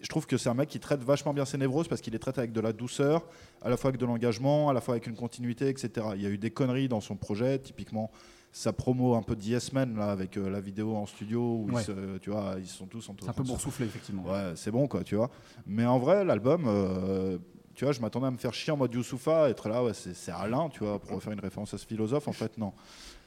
je 0.01 0.09
trouve 0.09 0.27
que 0.27 0.37
c'est 0.37 0.49
un 0.51 0.55
mec 0.55 0.69
qui 0.69 0.79
traite 0.81 1.03
vachement 1.03 1.33
bien 1.35 1.45
ses 1.45 1.57
névroses 1.59 1.89
parce 1.89 2.01
qu'il 2.03 2.13
les 2.13 2.19
traite 2.19 2.39
avec 2.39 2.53
de 2.53 2.61
la 2.61 2.73
douceur, 2.73 3.27
à 3.63 3.69
la 3.71 3.77
fois 3.77 3.89
avec 3.89 4.01
de 4.01 4.07
l'engagement, 4.07 4.69
à 4.69 4.73
la 4.75 4.81
fois 4.81 4.95
avec 4.95 5.07
une 5.07 5.17
continuité, 5.17 5.69
etc. 5.69 6.09
Il 6.17 6.23
y 6.23 6.27
a 6.27 6.31
eu 6.31 6.39
des 6.39 6.51
conneries 6.51 6.89
dans 6.89 7.01
son 7.01 7.17
projet, 7.17 7.59
typiquement 7.59 8.11
sa 8.53 8.73
promo 8.73 9.15
un 9.15 9.23
peu 9.23 9.37
de 9.37 9.43
Yes 9.43 9.73
là, 9.73 10.11
avec 10.11 10.37
euh, 10.37 10.51
la 10.51 10.61
vidéo 10.61 10.97
en 10.97 11.07
studio 11.07 11.41
où 11.41 11.69
ils, 11.71 11.85
se- 11.85 12.19
tu 12.19 12.31
vois, 12.31 12.57
ils 12.59 12.67
sont 12.67 12.87
tous 12.87 13.09
en 13.09 13.15
C'est 13.21 13.29
un 13.29 13.33
peu 13.33 13.43
boursouflé, 13.45 13.87
effectivement. 13.87 14.25
Ouais, 14.25 14.53
c'est 14.57 14.71
bon, 14.73 14.89
quoi, 14.89 15.05
tu 15.05 15.15
vois. 15.15 15.31
Mais 15.67 15.87
en 15.87 15.99
vrai, 15.99 16.25
l'album, 16.25 16.65
euh, 16.67 17.39
tu 17.81 17.87
vois, 17.87 17.95
je 17.95 18.01
m'attendais 18.03 18.27
à 18.27 18.31
me 18.31 18.37
faire 18.37 18.53
chier 18.53 18.71
en 18.75 18.77
mode 18.77 18.93
Youssoufa, 18.93 19.49
être 19.49 19.67
là, 19.67 19.83
ouais, 19.83 19.95
c'est 19.95 20.13
c'est 20.13 20.33
Alain, 20.33 20.69
tu 20.69 20.81
vois, 20.81 20.99
pour 20.99 21.23
faire 21.23 21.33
une 21.33 21.41
référence 21.41 21.73
à 21.73 21.79
ce 21.79 21.87
philosophe. 21.87 22.29
En 22.29 22.33
fait, 22.33 22.59
non. 22.59 22.75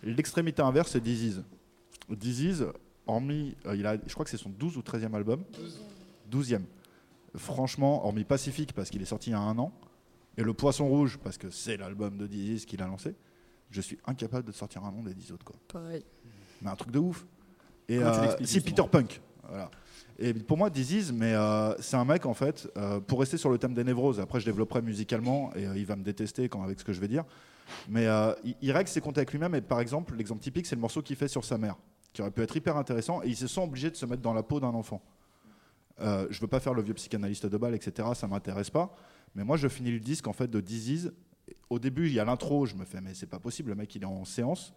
L'extrémité 0.03 0.61
inverse, 0.61 0.91
c'est 0.91 1.01
Disease. 1.01 1.43
Disease, 2.07 2.67
hormis, 3.07 3.55
euh, 3.65 3.75
il 3.75 3.83
a, 3.87 3.97
je 4.05 4.13
crois 4.13 4.23
que 4.23 4.29
c'est 4.29 4.37
son 4.37 4.51
12 4.51 4.77
ou 4.77 4.81
13e 4.81 5.15
album. 5.15 5.43
12e. 6.31 6.61
Franchement, 7.35 8.05
hormis 8.05 8.25
Pacifique, 8.25 8.73
parce 8.73 8.91
qu'il 8.91 9.01
est 9.01 9.05
sorti 9.05 9.31
il 9.31 9.33
y 9.33 9.35
a 9.35 9.39
un 9.39 9.57
an, 9.57 9.73
et 10.37 10.43
Le 10.43 10.53
Poisson 10.53 10.87
Rouge, 10.87 11.17
parce 11.23 11.39
que 11.39 11.49
c'est 11.49 11.77
l'album 11.77 12.15
de 12.15 12.27
Disease 12.27 12.67
qu'il 12.67 12.83
a 12.83 12.85
lancé, 12.85 13.15
je 13.71 13.81
suis 13.81 13.97
incapable 14.05 14.45
de 14.45 14.51
sortir 14.51 14.83
un 14.85 14.91
nom 14.91 15.01
des 15.01 15.15
10 15.15 15.31
autres, 15.31 15.45
quoi 15.45 15.55
Pareil. 15.67 16.05
mais 16.61 16.69
un 16.69 16.75
truc 16.75 16.91
de 16.91 16.99
ouf. 16.99 17.25
Et 17.89 17.97
euh, 17.97 18.37
justement 18.37 18.65
Peter 18.65 18.83
Punk, 18.87 19.19
voilà. 19.49 19.71
Et 20.19 20.33
pour 20.33 20.57
moi, 20.57 20.69
Disease, 20.69 21.11
mais 21.11 21.33
euh, 21.33 21.73
c'est 21.79 21.95
un 21.97 22.05
mec 22.05 22.25
en 22.25 22.33
fait. 22.33 22.67
euh, 22.77 22.99
pour 22.99 23.19
rester 23.19 23.37
sur 23.37 23.49
le 23.49 23.57
thème 23.57 23.73
des 23.73 23.83
névroses, 23.83 24.19
après 24.19 24.39
je 24.39 24.45
développerai 24.45 24.81
musicalement 24.81 25.51
et 25.55 25.65
euh, 25.65 25.77
il 25.77 25.85
va 25.85 25.95
me 25.95 26.03
détester 26.03 26.49
avec 26.63 26.79
ce 26.79 26.85
que 26.85 26.93
je 26.93 26.99
vais 26.99 27.07
dire. 27.07 27.23
Mais 27.89 28.07
il, 28.43 28.55
il 28.61 28.71
règle 28.71 28.89
ses 28.89 29.01
comptes 29.01 29.17
avec 29.17 29.31
lui-même. 29.31 29.55
Et 29.55 29.61
par 29.61 29.79
exemple, 29.79 30.15
l'exemple 30.15 30.41
typique, 30.41 30.65
c'est 30.67 30.75
le 30.75 30.81
morceau 30.81 31.01
qu'il 31.01 31.15
fait 31.15 31.27
sur 31.27 31.45
sa 31.45 31.57
mère, 31.57 31.77
qui 32.11 32.21
aurait 32.21 32.31
pu 32.31 32.41
être 32.41 32.55
hyper 32.55 32.77
intéressant. 32.77 33.23
Et 33.23 33.29
il 33.29 33.35
se 33.35 33.47
sent 33.47 33.61
obligé 33.61 33.89
de 33.89 33.95
se 33.95 34.05
mettre 34.05 34.21
dans 34.21 34.33
la 34.33 34.43
peau 34.43 34.59
d'un 34.59 34.67
enfant. 34.67 35.01
Je 35.99 36.39
veux 36.39 36.47
pas 36.47 36.59
faire 36.59 36.73
le 36.73 36.81
vieux 36.81 36.93
psychanalyste 36.93 37.45
de 37.45 37.57
balle, 37.57 37.73
etc. 37.73 38.09
Ça 38.15 38.27
m'intéresse 38.27 38.69
pas. 38.69 38.93
Mais 39.33 39.43
moi, 39.43 39.55
je 39.57 39.67
finis 39.69 39.91
le 39.91 39.99
disque 39.99 40.27
en 40.27 40.33
fait 40.33 40.49
de 40.49 40.59
Disease. 40.59 41.13
Au 41.69 41.79
début, 41.79 42.07
il 42.07 42.13
y 42.13 42.19
a 42.19 42.25
l'intro. 42.25 42.65
Je 42.65 42.75
me 42.75 42.83
fais, 42.85 42.99
mais 43.01 43.13
c'est 43.13 43.27
pas 43.27 43.39
possible. 43.39 43.69
Le 43.69 43.75
mec, 43.75 43.95
il 43.95 44.03
est 44.03 44.05
en 44.05 44.25
séance. 44.25 44.73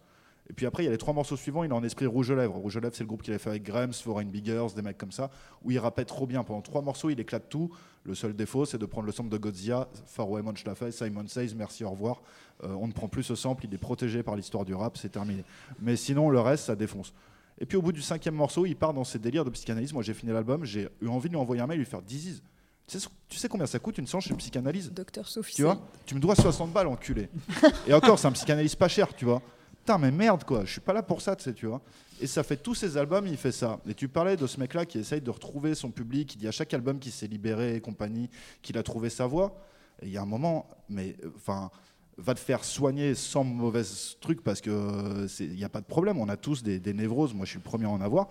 Et 0.49 0.53
puis 0.53 0.65
après, 0.65 0.83
il 0.83 0.85
y 0.85 0.89
a 0.89 0.91
les 0.91 0.97
trois 0.97 1.13
morceaux 1.13 1.35
suivants. 1.35 1.63
Il 1.63 1.71
est 1.71 1.73
en 1.73 1.83
esprit 1.83 2.05
Rouge 2.05 2.31
Lèvres. 2.31 2.55
Rouge 2.55 2.77
Lèvres, 2.77 2.95
c'est 2.95 3.03
le 3.03 3.07
groupe 3.07 3.21
qu'il 3.21 3.33
a 3.33 3.39
fait 3.39 3.49
avec 3.49 3.63
Grams, 3.63 3.93
Foreign 3.93 4.29
Biggers, 4.29 4.67
des 4.75 4.81
mecs 4.81 4.97
comme 4.97 5.11
ça, 5.11 5.29
où 5.63 5.71
il 5.71 5.79
rappelle 5.79 6.05
trop 6.05 6.25
bien. 6.25 6.43
Pendant 6.43 6.61
trois 6.61 6.81
morceaux, 6.81 7.09
il 7.09 7.19
éclate 7.19 7.49
tout. 7.49 7.69
Le 8.03 8.15
seul 8.15 8.33
défaut, 8.33 8.63
c'est 8.65 8.77
de 8.77 8.85
prendre 8.85 9.05
le 9.05 9.11
sample 9.11 9.29
de 9.29 9.37
Godzilla. 9.37 9.89
Farouet 10.05 10.41
Monch 10.41 10.63
l'a 10.63 10.75
fait, 10.75 10.91
Simon 10.91 11.27
Says, 11.27 11.53
merci, 11.57 11.83
au 11.83 11.89
revoir. 11.89 12.21
Euh, 12.63 12.73
on 12.79 12.87
ne 12.87 12.93
prend 12.93 13.09
plus 13.09 13.23
ce 13.23 13.35
sample, 13.35 13.65
il 13.65 13.73
est 13.73 13.77
protégé 13.77 14.23
par 14.23 14.35
l'histoire 14.37 14.63
du 14.63 14.73
rap, 14.73 14.97
c'est 14.97 15.09
terminé. 15.09 15.43
Mais 15.81 15.97
sinon, 15.97 16.29
le 16.29 16.39
reste, 16.39 16.65
ça 16.65 16.75
défonce. 16.75 17.13
Et 17.59 17.65
puis 17.65 17.77
au 17.77 17.81
bout 17.81 17.91
du 17.91 18.01
cinquième 18.01 18.35
morceau, 18.35 18.65
il 18.65 18.75
part 18.75 18.93
dans 18.93 19.03
ses 19.03 19.19
délires 19.19 19.43
de 19.43 19.49
psychanalyse. 19.49 19.91
Moi, 19.91 20.03
j'ai 20.03 20.13
fini 20.13 20.31
l'album, 20.31 20.63
j'ai 20.63 20.87
eu 21.01 21.07
envie 21.07 21.27
de 21.27 21.33
lui 21.33 21.41
envoyer 21.41 21.61
un 21.61 21.67
mail 21.67 21.79
lui 21.79 21.85
faire 21.85 22.01
Disease. 22.01 22.41
Tu 22.87 22.99
sais, 22.99 23.09
tu 23.27 23.37
sais 23.37 23.49
combien 23.49 23.65
ça 23.65 23.79
coûte 23.79 23.97
une 23.97 24.07
séance 24.07 24.23
chez 24.23 24.33
psychanalyse? 24.35 24.91
Docteur 24.93 25.27
Sophie. 25.27 25.55
tu 25.55 25.63
vois? 25.63 25.77
Tu 26.05 26.15
me 26.15 26.21
dois 26.21 26.35
60 26.35 26.71
balles, 26.71 26.87
enculé. 26.87 27.27
Et 27.87 27.93
encore, 27.93 28.17
c'est 28.17 28.27
un 28.27 28.31
psychanalyste 28.31 28.77
pas 28.77 28.87
cher, 28.87 29.13
tu 29.13 29.25
vois. 29.25 29.41
Putain, 29.87 29.99
mais 29.99 30.11
merde, 30.11 30.43
quoi. 30.43 30.65
Je 30.65 30.71
suis 30.73 30.81
pas 30.81 30.91
là 30.91 31.01
pour 31.01 31.21
ça, 31.21 31.33
tu 31.33 31.45
sais, 31.45 31.53
tu 31.53 31.65
vois. 31.65 31.81
Et 32.19 32.27
ça 32.27 32.43
fait 32.43 32.57
tous 32.57 32.75
ses 32.75 32.97
albums, 32.97 33.25
il 33.25 33.37
fait 33.37 33.53
ça. 33.53 33.79
Et 33.87 33.93
tu 33.93 34.09
parlais 34.09 34.35
de 34.35 34.45
ce 34.45 34.59
mec-là 34.59 34.85
qui 34.85 34.99
essaye 34.99 35.21
de 35.21 35.29
retrouver 35.29 35.75
son 35.75 35.91
public, 35.91 36.27
qui 36.27 36.37
dit 36.37 36.45
à 36.45 36.51
chaque 36.51 36.73
album 36.73 36.99
qu'il 36.99 37.13
s'est 37.13 37.27
libéré 37.27 37.77
et 37.77 37.79
compagnie, 37.79 38.29
qu'il 38.61 38.77
a 38.77 38.83
trouvé 38.83 39.09
sa 39.09 39.27
voix. 39.27 39.61
Il 40.01 40.09
y 40.09 40.17
a 40.17 40.21
un 40.21 40.25
moment, 40.25 40.67
mais 40.89 41.15
enfin, 41.37 41.71
va 42.17 42.33
te 42.33 42.39
faire 42.41 42.65
soigner 42.65 43.15
sans 43.15 43.45
mauvais 43.45 43.83
truc 44.19 44.43
parce 44.43 44.59
que 44.59 45.25
il 45.39 45.55
n'y 45.55 45.63
a 45.63 45.69
pas 45.69 45.79
de 45.79 45.85
problème. 45.85 46.19
On 46.19 46.27
a 46.27 46.35
tous 46.35 46.63
des, 46.63 46.81
des 46.81 46.93
névroses. 46.93 47.33
Moi, 47.33 47.45
je 47.45 47.51
suis 47.51 47.59
le 47.59 47.63
premier 47.63 47.85
à 47.85 47.89
en 47.89 48.01
avoir. 48.01 48.27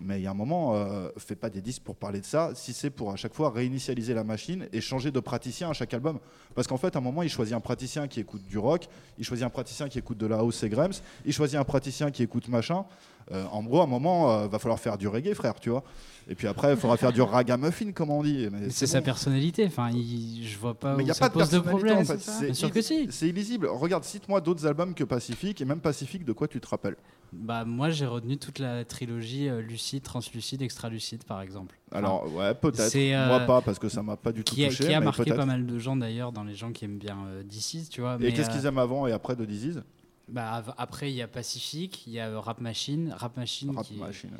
Mais 0.00 0.18
il 0.20 0.24
y 0.24 0.26
a 0.26 0.30
un 0.32 0.34
moment, 0.34 0.74
euh, 0.74 1.08
fais 1.18 1.36
pas 1.36 1.48
des 1.50 1.60
disques 1.60 1.82
pour 1.82 1.94
parler 1.96 2.20
de 2.20 2.24
ça, 2.26 2.50
si 2.54 2.72
c'est 2.72 2.90
pour 2.90 3.10
à 3.12 3.16
chaque 3.16 3.32
fois 3.32 3.50
réinitialiser 3.50 4.12
la 4.12 4.24
machine 4.24 4.66
et 4.72 4.80
changer 4.80 5.10
de 5.12 5.20
praticien 5.20 5.70
à 5.70 5.72
chaque 5.72 5.94
album. 5.94 6.18
Parce 6.54 6.66
qu'en 6.66 6.76
fait, 6.78 6.96
à 6.96 6.98
un 6.98 7.02
moment, 7.02 7.22
il 7.22 7.28
choisit 7.30 7.54
un 7.54 7.60
praticien 7.60 8.08
qui 8.08 8.20
écoute 8.20 8.42
du 8.46 8.58
rock, 8.58 8.88
il 9.18 9.24
choisit 9.24 9.46
un 9.46 9.50
praticien 9.50 9.88
qui 9.88 9.98
écoute 9.98 10.18
de 10.18 10.26
la 10.26 10.38
house 10.38 10.62
et 10.64 10.68
Grams, 10.68 10.92
il 11.24 11.32
choisit 11.32 11.56
un 11.58 11.64
praticien 11.64 12.10
qui 12.10 12.22
écoute 12.22 12.48
machin. 12.48 12.84
Euh, 13.32 13.44
en 13.52 13.62
gros, 13.62 13.80
à 13.80 13.84
un 13.84 13.86
moment, 13.86 14.30
euh, 14.32 14.48
va 14.48 14.58
falloir 14.58 14.78
faire 14.78 14.98
du 14.98 15.08
reggae, 15.08 15.32
frère, 15.32 15.58
tu 15.58 15.70
vois. 15.70 15.82
Et 16.28 16.34
puis 16.34 16.46
après, 16.46 16.72
il 16.74 16.76
faudra 16.76 16.96
faire 16.98 17.12
du 17.12 17.22
ragamuffin, 17.22 17.92
comme 17.92 18.10
on 18.10 18.22
dit. 18.22 18.48
Mais 18.52 18.58
Mais 18.60 18.70
C'est 18.70 18.84
bon. 18.84 18.92
sa 18.92 19.00
personnalité. 19.00 19.64
Enfin, 19.66 19.90
il- 19.90 20.46
je 20.46 20.58
vois 20.58 20.74
pas 20.74 20.90
Mais 20.92 20.96
où 20.98 21.00
il 21.00 21.04
n'y 21.04 21.10
a 21.10 21.14
ça 21.14 21.20
pas 21.20 21.28
de 21.28 21.32
pose 21.34 21.48
de 21.50 21.58
personnalité 21.60 21.86
problème. 21.94 21.98
en 21.98 22.04
fait. 22.04 22.20
C'est 22.20 22.44
Bien 22.46 22.54
sûr 22.54 22.70
que 22.70 22.82
si. 22.82 23.08
C'est 23.10 23.28
illisible. 23.28 23.66
Regarde, 23.68 24.04
cite-moi 24.04 24.42
d'autres 24.42 24.66
albums 24.66 24.92
que 24.92 25.04
Pacifique, 25.04 25.60
et 25.62 25.64
même 25.64 25.80
Pacifique, 25.80 26.24
de 26.26 26.32
quoi 26.32 26.48
tu 26.48 26.60
te 26.60 26.66
rappelles? 26.68 26.96
Bah 27.36 27.64
moi 27.64 27.90
j'ai 27.90 28.06
retenu 28.06 28.36
toute 28.36 28.58
la 28.58 28.84
trilogie 28.84 29.48
euh, 29.48 29.60
lucide, 29.60 30.02
translucide, 30.02 30.62
extralucide 30.62 31.24
par 31.24 31.40
exemple. 31.40 31.76
Enfin, 31.90 31.98
Alors, 31.98 32.32
ouais, 32.34 32.54
peut-être. 32.54 32.94
euh, 32.96 33.26
Moi 33.28 33.40
pas, 33.40 33.60
parce 33.60 33.78
que 33.78 33.88
ça 33.88 34.02
m'a 34.02 34.16
pas 34.16 34.32
du 34.32 34.44
tout 34.44 34.54
qui 34.54 34.64
a, 34.64 34.68
touché. 34.68 34.84
qui 34.86 34.94
a 34.94 35.00
mais 35.00 35.06
marqué 35.06 35.32
pas 35.32 35.46
mal 35.46 35.66
de 35.66 35.78
gens 35.78 35.96
d'ailleurs 35.96 36.32
dans 36.32 36.44
les 36.44 36.54
gens 36.54 36.72
qui 36.72 36.84
aiment 36.84 36.98
bien 36.98 37.18
euh, 37.26 37.42
DC, 37.42 37.88
tu 37.90 38.00
vois. 38.00 38.16
Et 38.16 38.24
mais, 38.24 38.32
qu'est-ce 38.32 38.50
euh, 38.50 38.52
qu'ils 38.52 38.66
aiment 38.66 38.78
avant 38.78 39.06
et 39.06 39.12
après 39.12 39.36
de 39.36 39.44
Disease 39.44 39.82
bah, 40.28 40.64
après 40.78 41.10
il 41.10 41.16
y 41.16 41.22
a 41.22 41.28
Pacifique, 41.28 42.06
il 42.06 42.14
y 42.14 42.20
a 42.20 42.28
euh, 42.28 42.40
Rap 42.40 42.60
Machine, 42.60 43.14
Rap 43.16 43.36
Machine 43.36 43.76
Rap 43.76 43.84
qui, 43.84 43.94
Machine. 43.94 44.30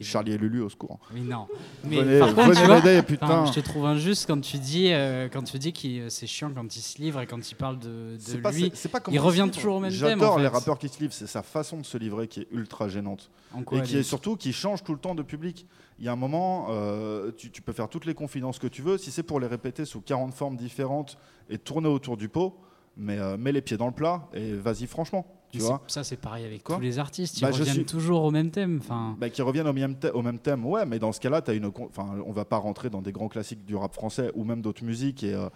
Charlie 0.00 0.32
et 0.32 0.38
Lulu 0.38 0.60
au 0.62 0.68
secours. 0.68 0.98
Oui 1.14 1.20
non. 1.20 1.46
Mais 1.84 2.02
Venez, 2.02 2.18
par 2.18 2.34
contre, 2.34 2.50
venez 2.60 2.92
vois, 2.94 3.02
putain. 3.02 3.46
Je 3.46 3.52
te 3.52 3.60
trouve 3.60 3.84
injuste 3.86 4.26
quand 4.26 4.40
tu 4.40 4.58
dis 4.58 4.92
euh, 4.92 5.28
quand 5.32 5.42
tu 5.42 5.58
dis 5.58 5.72
que 5.72 6.08
c'est 6.08 6.26
chiant 6.26 6.50
quand 6.54 6.74
il 6.74 6.80
se 6.80 7.00
livre 7.00 7.20
et 7.20 7.26
quand 7.26 7.50
il 7.50 7.54
parle 7.54 7.78
de, 7.78 8.16
de 8.16 8.36
pas- 8.40 8.50
lui. 8.52 8.70
c'est 8.74 8.88
pas 8.90 9.00
comment 9.00 9.14
il 9.14 9.20
revient 9.20 9.48
toujours 9.52 9.76
au 9.76 9.80
même 9.80 9.90
thème. 9.90 10.00
J'adore 10.00 10.34
en 10.34 10.38
les 10.38 10.48
rappeurs 10.48 10.78
qui 10.78 10.88
se 10.88 10.98
livrent, 10.98 11.12
c'est 11.14 11.26
sa 11.26 11.42
façon 11.42 11.78
de 11.78 11.84
se 11.84 11.98
livrer 11.98 12.26
qui 12.28 12.40
est 12.40 12.48
ultra 12.50 12.88
gênante. 12.88 13.30
En 13.54 13.62
quoi 13.62 13.78
et 13.78 13.82
qui 13.82 13.96
est 13.96 14.00
est- 14.00 14.02
surtout 14.02 14.36
qui 14.36 14.52
change 14.52 14.82
tout 14.82 14.92
le 14.92 14.98
temps 14.98 15.14
de 15.14 15.22
public. 15.22 15.66
Il 15.98 16.04
y 16.06 16.08
a 16.08 16.12
un 16.12 16.16
moment, 16.16 16.66
euh, 16.70 17.30
tu, 17.36 17.50
tu 17.50 17.62
peux 17.62 17.72
faire 17.72 17.88
toutes 17.88 18.06
les 18.06 18.14
confidences 18.14 18.58
que 18.58 18.66
tu 18.66 18.82
veux. 18.82 18.98
Si 18.98 19.10
c'est 19.12 19.22
pour 19.22 19.38
les 19.38 19.46
répéter 19.46 19.84
sous 19.84 20.00
40 20.00 20.34
formes 20.34 20.56
différentes 20.56 21.16
et 21.48 21.58
tourner 21.58 21.88
autour 21.88 22.16
du 22.16 22.28
pot, 22.28 22.56
mais 22.96 23.18
euh, 23.18 23.36
mets 23.36 23.52
les 23.52 23.62
pieds 23.62 23.76
dans 23.76 23.86
le 23.86 23.92
plat 23.92 24.28
et 24.34 24.52
vas-y 24.54 24.86
franchement. 24.86 25.26
Tu 25.50 25.58
vois 25.58 25.82
ça 25.86 26.02
c'est 26.02 26.16
pareil 26.16 26.46
avec 26.46 26.62
Quoi 26.64 26.76
tous 26.76 26.80
les 26.80 26.98
artistes, 26.98 27.36
ils 27.36 27.42
Bah, 27.42 27.48
reviennent 27.50 27.66
suis- 27.74 27.84
toujours 27.84 28.24
au 28.24 28.30
même 28.30 28.50
thème. 28.50 28.78
Enfin, 28.80 29.16
Bah, 29.20 29.28
qui 29.28 29.42
reviennent 29.42 29.66
au 29.68 29.74
même, 29.74 29.92
thè- 29.92 30.10
au 30.12 30.22
même 30.22 30.38
thème, 30.38 30.64
ouais, 30.64 30.86
mais 30.86 30.98
dans 30.98 31.12
ce 31.12 31.20
cas-là, 31.20 31.42
t'as 31.42 31.52
une, 31.54 31.66
enfin, 31.66 32.06
on 32.24 32.32
va 32.32 32.46
pas 32.46 32.56
rentrer 32.56 32.88
dans 32.88 33.02
des 33.02 33.12
grands 33.12 33.28
classiques 33.28 33.66
du 33.66 33.76
rap 33.76 33.92
français 33.92 34.30
ou 34.34 34.44
même 34.44 34.62
d'autres 34.62 34.82
musiques 34.82 35.22
et, 35.24 35.34
euh, 35.34 35.50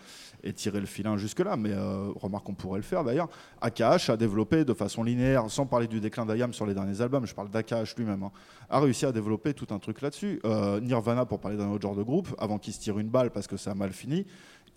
et 0.45 0.53
tirer 0.53 0.81
le 0.81 0.87
filin 0.87 1.17
jusque-là, 1.17 1.57
mais 1.57 1.71
euh, 1.73 2.11
remarque 2.15 2.45
qu'on 2.45 2.53
pourrait 2.55 2.79
le 2.81 2.85
faire 2.85 3.05
d'ailleurs. 3.05 3.31
AKH 3.63 4.11
a 4.11 4.19
développé 4.19 4.67
de 4.67 4.75
façon 4.75 5.03
linéaire, 5.03 5.49
sans 5.51 5.65
parler 5.65 5.87
du 5.87 5.99
déclin 5.99 6.27
d'Ayam 6.27 6.53
sur 6.53 6.67
les 6.67 6.75
derniers 6.75 7.01
albums, 7.01 7.25
je 7.27 7.35
parle 7.35 7.49
d'AKH 7.49 7.97
lui-même, 7.97 8.23
hein, 8.23 8.33
a 8.69 8.81
réussi 8.81 9.07
à 9.07 9.13
développer 9.13 9.55
tout 9.55 9.69
un 9.71 9.79
truc 9.79 10.03
là-dessus. 10.03 10.41
Euh, 10.45 10.79
Nirvana, 10.79 11.25
pour 11.25 11.41
parler 11.41 11.57
d'un 11.57 11.71
autre 11.71 11.81
genre 11.83 11.97
de 11.97 12.03
groupe, 12.03 12.29
avant 12.39 12.59
qu'il 12.59 12.75
se 12.75 12.81
tire 12.81 12.99
une 12.99 13.09
balle 13.09 13.31
parce 13.31 13.47
que 13.47 13.57
ça 13.57 13.71
a 13.71 13.75
mal 13.75 13.93
fini, 13.95 14.27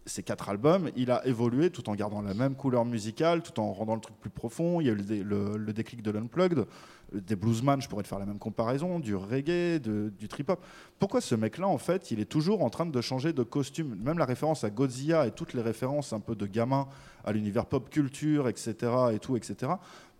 ces 0.05 0.23
quatre 0.23 0.49
albums, 0.49 0.89
il 0.95 1.11
a 1.11 1.25
évolué 1.27 1.69
tout 1.69 1.89
en 1.89 1.95
gardant 1.95 2.21
la 2.21 2.33
même 2.33 2.55
couleur 2.55 2.85
musicale, 2.85 3.43
tout 3.43 3.59
en 3.59 3.71
rendant 3.73 3.95
le 3.95 4.01
truc 4.01 4.15
plus 4.19 4.29
profond. 4.29 4.81
Il 4.81 4.87
y 4.87 4.89
a 4.89 4.93
eu 4.93 4.95
le, 4.95 5.03
dé- 5.03 5.23
le- 5.23 5.57
le 5.57 5.73
déclic 5.73 6.01
de 6.01 6.11
l'unplugged, 6.11 6.65
des 7.13 7.35
bluesman, 7.35 7.81
je 7.81 7.87
pourrais 7.89 8.03
te 8.03 8.07
faire 8.07 8.19
la 8.19 8.25
même 8.25 8.37
comparaison, 8.39 8.99
du 8.99 9.15
reggae, 9.15 9.79
du 9.79 10.27
trip-hop. 10.27 10.63
Pourquoi 10.99 11.21
ce 11.21 11.35
mec-là, 11.35 11.67
en 11.67 11.77
fait, 11.77 12.11
il 12.11 12.19
est 12.19 12.25
toujours 12.25 12.63
en 12.63 12.69
train 12.69 12.85
de 12.85 13.01
changer 13.01 13.33
de 13.33 13.43
costume? 13.43 13.95
Même 14.03 14.17
la 14.19 14.25
référence 14.25 14.63
à 14.63 14.69
Godzilla 14.69 15.25
et 15.27 15.31
toutes 15.31 15.53
les 15.53 15.61
références 15.61 16.13
un 16.13 16.19
peu 16.19 16.35
de 16.35 16.45
gamin 16.45 16.87
à 17.23 17.31
l'univers 17.31 17.65
pop 17.65 17.89
culture, 17.89 18.47
etc., 18.47 18.75
et 19.13 19.19
tout, 19.19 19.35
etc. 19.35 19.73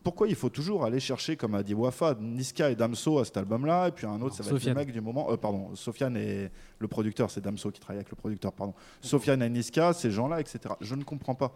pourquoi 0.04 0.28
il 0.28 0.36
faut 0.36 0.50
toujours 0.50 0.86
aller 0.86 1.00
chercher, 1.00 1.36
comme 1.36 1.56
a 1.56 1.64
dit 1.64 1.74
Wafa, 1.74 2.16
Niska 2.20 2.72
et 2.72 2.76
Damso 2.76 3.20
à 3.20 3.26
cet 3.26 3.38
album-là, 3.38 3.89
et 3.89 3.91
puis 3.91 4.06
un 4.08 4.22
autre, 4.22 4.36
ça 4.36 4.43
va 4.43 4.50
Sofiane. 4.50 4.72
être 4.72 4.80
le 4.80 4.86
mec 4.86 4.93
du 4.93 5.02
moment. 5.02 5.32
euh, 5.32 5.38
pardon, 5.38 5.76
Sofiane 5.76 6.16
et 6.18 6.50
le 6.80 6.88
producteur, 6.88 7.30
c'est 7.30 7.41
Damso 7.41 7.70
qui 7.72 7.80
travaille 7.80 7.97
avec 8.00 8.10
le 8.10 8.16
producteur, 8.16 8.54
pardon. 8.54 8.74
Sofiane 9.02 9.41
et 9.41 9.50
Niska, 9.50 9.93
ces 9.93 10.10
gens-là, 10.12 10.39
etc. 10.39 10.60
Je 10.82 10.95
ne 10.95 11.04
comprends 11.04 11.36
pas. 11.36 11.54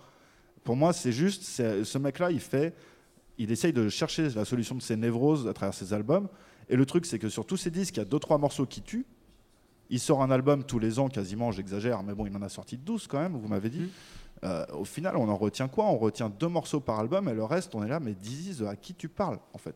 Pour 0.64 0.76
moi, 0.76 0.94
c'est 0.94 1.12
juste, 1.12 1.44
ce 1.44 1.98
mec-là, 1.98 2.32
il 2.32 2.40
fait, 2.40 2.76
il 3.38 3.52
essaye 3.52 3.74
de 3.74 3.90
chercher 3.90 4.30
la 4.30 4.46
solution 4.46 4.76
de 4.76 4.82
ses 4.82 4.96
névroses 4.96 5.48
à 5.48 5.54
travers 5.54 5.74
ses 5.74 5.94
albums. 5.94 6.28
Et 6.70 6.76
le 6.76 6.86
truc, 6.86 7.06
c'est 7.06 7.20
que 7.20 7.30
sur 7.30 7.46
tous 7.46 7.58
ces 7.58 7.72
disques, 7.72 7.96
il 7.96 8.00
y 8.00 8.02
a 8.02 8.06
deux 8.06 8.20
trois 8.20 8.38
morceaux 8.38 8.66
qui 8.66 8.82
tuent. 8.82 9.06
Il 9.90 10.00
sort 10.00 10.22
un 10.24 10.32
album 10.32 10.64
tous 10.64 10.80
les 10.80 10.98
ans, 11.00 11.10
quasiment, 11.10 11.52
j'exagère, 11.52 12.02
mais 12.04 12.14
bon, 12.16 12.26
il 12.26 12.36
en 12.36 12.42
a 12.42 12.50
sorti 12.50 12.78
12 12.78 13.08
quand 13.08 13.20
même, 13.20 13.34
vous 13.34 13.48
m'avez 13.48 13.70
dit. 13.70 13.90
Euh, 14.44 14.66
au 14.74 14.86
final, 14.86 15.16
on 15.18 15.30
en 15.30 15.38
retient 15.38 15.68
quoi? 15.68 15.86
On 15.86 15.98
retient 15.98 16.30
deux 16.30 16.48
morceaux 16.48 16.80
par 16.80 17.00
album 17.00 17.30
et 17.30 17.34
le 17.34 17.44
reste, 17.44 17.76
on 17.76 17.84
est 17.84 17.88
là, 17.88 18.00
mais 18.00 18.14
Dizzy, 18.14 18.66
à 18.66 18.76
qui 18.76 18.94
tu 18.94 19.08
parles 19.10 19.40
en 19.54 19.58
fait? 19.58 19.76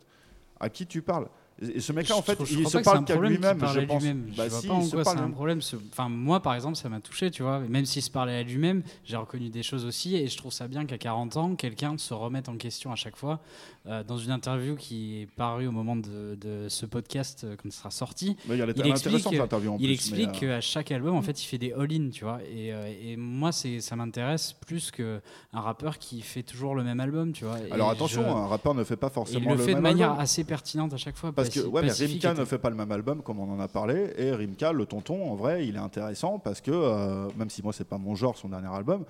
À 0.59 0.70
qui 0.70 0.86
tu 0.86 1.01
parles? 1.01 1.28
Et 1.59 1.80
ce 1.80 1.91
mec-là, 1.91 2.15
en 2.15 2.22
fait, 2.22 2.38
je 2.45 2.59
il 2.59 2.68
se 2.70 2.78
parle 2.78 3.03
qu'à 3.03 3.15
lui-même, 3.15 3.59
je 3.59 3.80
pense. 3.82 4.03
Bah 4.03 4.43
je 4.45 4.49
vois 4.49 4.61
si, 4.61 4.68
pas 4.68 4.74
en 4.74 4.88
quoi 4.88 5.03
c'est 5.03 5.18
un 5.18 5.32
problème. 5.32 5.59
Enfin, 5.91 6.07
moi, 6.07 6.39
par 6.39 6.53
exemple, 6.53 6.76
ça 6.76 6.88
m'a 6.88 6.99
touché, 6.99 7.32
tu 7.32 7.41
vois. 7.41 7.59
Même 7.59 7.86
s'il 7.86 8.03
se 8.03 8.11
parlait 8.11 8.38
à 8.38 8.43
lui-même, 8.43 8.84
j'ai 9.03 9.18
reconnu 9.18 9.49
des 9.49 9.63
choses 9.63 9.84
aussi. 9.86 10.15
Et 10.15 10.28
je 10.28 10.38
trouve 10.38 10.51
ça 10.51 10.68
bien 10.68 10.86
qu'à 10.86 10.99
40 10.99 11.38
ans, 11.38 11.55
quelqu'un 11.55 11.97
se 11.97 12.13
remette 12.13 12.47
en 12.47 12.57
question 12.57 12.91
à 12.91 12.95
chaque 12.95 13.15
fois. 13.15 13.39
Euh, 13.88 14.03
dans 14.03 14.17
une 14.17 14.31
interview 14.31 14.75
qui 14.75 15.21
est 15.21 15.25
parue 15.27 15.67
au 15.67 15.71
moment 15.71 15.95
de, 15.95 16.35
de 16.35 16.67
ce 16.67 16.85
podcast, 16.85 17.43
euh, 17.45 17.55
quand 17.55 17.69
il 17.69 17.71
sera 17.71 17.89
sorti, 17.89 18.35
Mais 18.47 18.57
il 18.57 18.73
il 18.75 18.88
explique, 18.88 19.31
l'interview 19.31 19.71
en 19.71 19.77
il 19.79 19.85
plus, 19.85 19.93
explique 19.93 20.41
mais, 20.41 20.47
euh, 20.47 20.55
qu'à 20.55 20.61
chaque 20.61 20.91
album, 20.91 21.15
en 21.15 21.21
fait, 21.21 21.41
il 21.41 21.45
fait 21.45 21.57
des 21.57 21.71
all-in, 21.71 22.09
tu 22.09 22.25
vois. 22.25 22.39
Et, 22.51 22.73
et 23.03 23.15
moi, 23.15 23.51
c'est, 23.53 23.79
ça 23.79 23.95
m'intéresse 23.95 24.51
plus 24.53 24.91
qu'un 24.91 25.21
rappeur 25.53 25.99
qui 25.99 26.21
fait 26.21 26.43
toujours 26.43 26.75
le 26.75 26.83
même 26.83 26.99
album, 26.99 27.31
tu 27.31 27.45
vois. 27.45 27.59
Et 27.61 27.71
Alors 27.71 27.89
attention, 27.89 28.23
je- 28.23 28.27
un 28.27 28.47
rappeur 28.47 28.73
ne 28.75 28.83
fait 28.83 28.97
pas 28.97 29.07
il 29.07 29.13
forcément 29.13 29.51
le 29.51 29.57
fait 29.57 29.67
de 29.69 29.73
même 29.75 29.83
manière 29.83 30.09
album. 30.09 30.21
assez 30.23 30.43
pertinente 30.43 30.93
à 30.93 30.97
chaque 30.97 31.15
fois. 31.15 31.31
Parce 31.31 31.49
que 31.49 31.61
ouais, 31.61 31.81
mais 31.81 31.91
Rimka 31.91 32.33
ne 32.33 32.43
fait 32.45 32.57
pas 32.57 32.69
le 32.69 32.75
même 32.75 32.91
album 32.91 33.21
comme 33.21 33.39
on 33.39 33.49
en 33.51 33.59
a 33.59 33.67
parlé 33.69 34.13
et 34.17 34.31
Rimka 34.31 34.73
le 34.73 34.85
tonton 34.85 35.31
en 35.31 35.35
vrai 35.35 35.65
il 35.65 35.75
est 35.75 35.79
intéressant 35.79 36.39
parce 36.39 36.59
que 36.61 36.71
euh, 36.71 37.27
même 37.38 37.49
si 37.49 37.63
moi 37.63 37.71
c'est 37.73 37.88
pas 37.88 37.97
mon 37.97 38.15
genre 38.15 38.35
son 38.38 38.49
dernier 38.49 38.67
album 38.67 39.05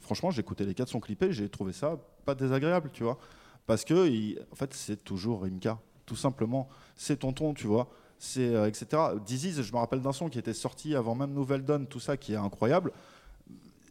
franchement 0.00 0.30
j'ai 0.30 0.40
écouté 0.40 0.64
les 0.64 0.74
quatre 0.74 0.88
sons 0.90 1.00
clippés 1.00 1.32
j'ai 1.32 1.48
trouvé 1.48 1.72
ça 1.72 1.96
pas 2.24 2.34
désagréable 2.34 2.90
tu 2.92 3.02
vois 3.02 3.18
parce 3.72 3.84
que 3.84 4.52
en 4.52 4.54
fait 4.54 4.74
c'est 4.74 5.02
toujours 5.02 5.42
Rimka 5.42 5.78
tout 6.04 6.16
simplement 6.16 6.68
c'est 6.94 7.20
tonton 7.20 7.54
tu 7.54 7.66
vois 7.66 7.88
c'est 8.18 8.54
euh, 8.54 8.68
etc 8.68 8.86
je 9.26 9.72
me 9.72 9.78
rappelle 9.78 10.02
d'un 10.02 10.12
son 10.12 10.28
qui 10.28 10.38
était 10.38 10.52
sorti 10.52 10.94
avant 10.94 11.14
même 11.14 11.32
Nouvelle 11.32 11.64
Donne 11.64 11.86
tout 11.86 12.00
ça 12.00 12.16
qui 12.18 12.34
est 12.34 12.36
incroyable 12.36 12.92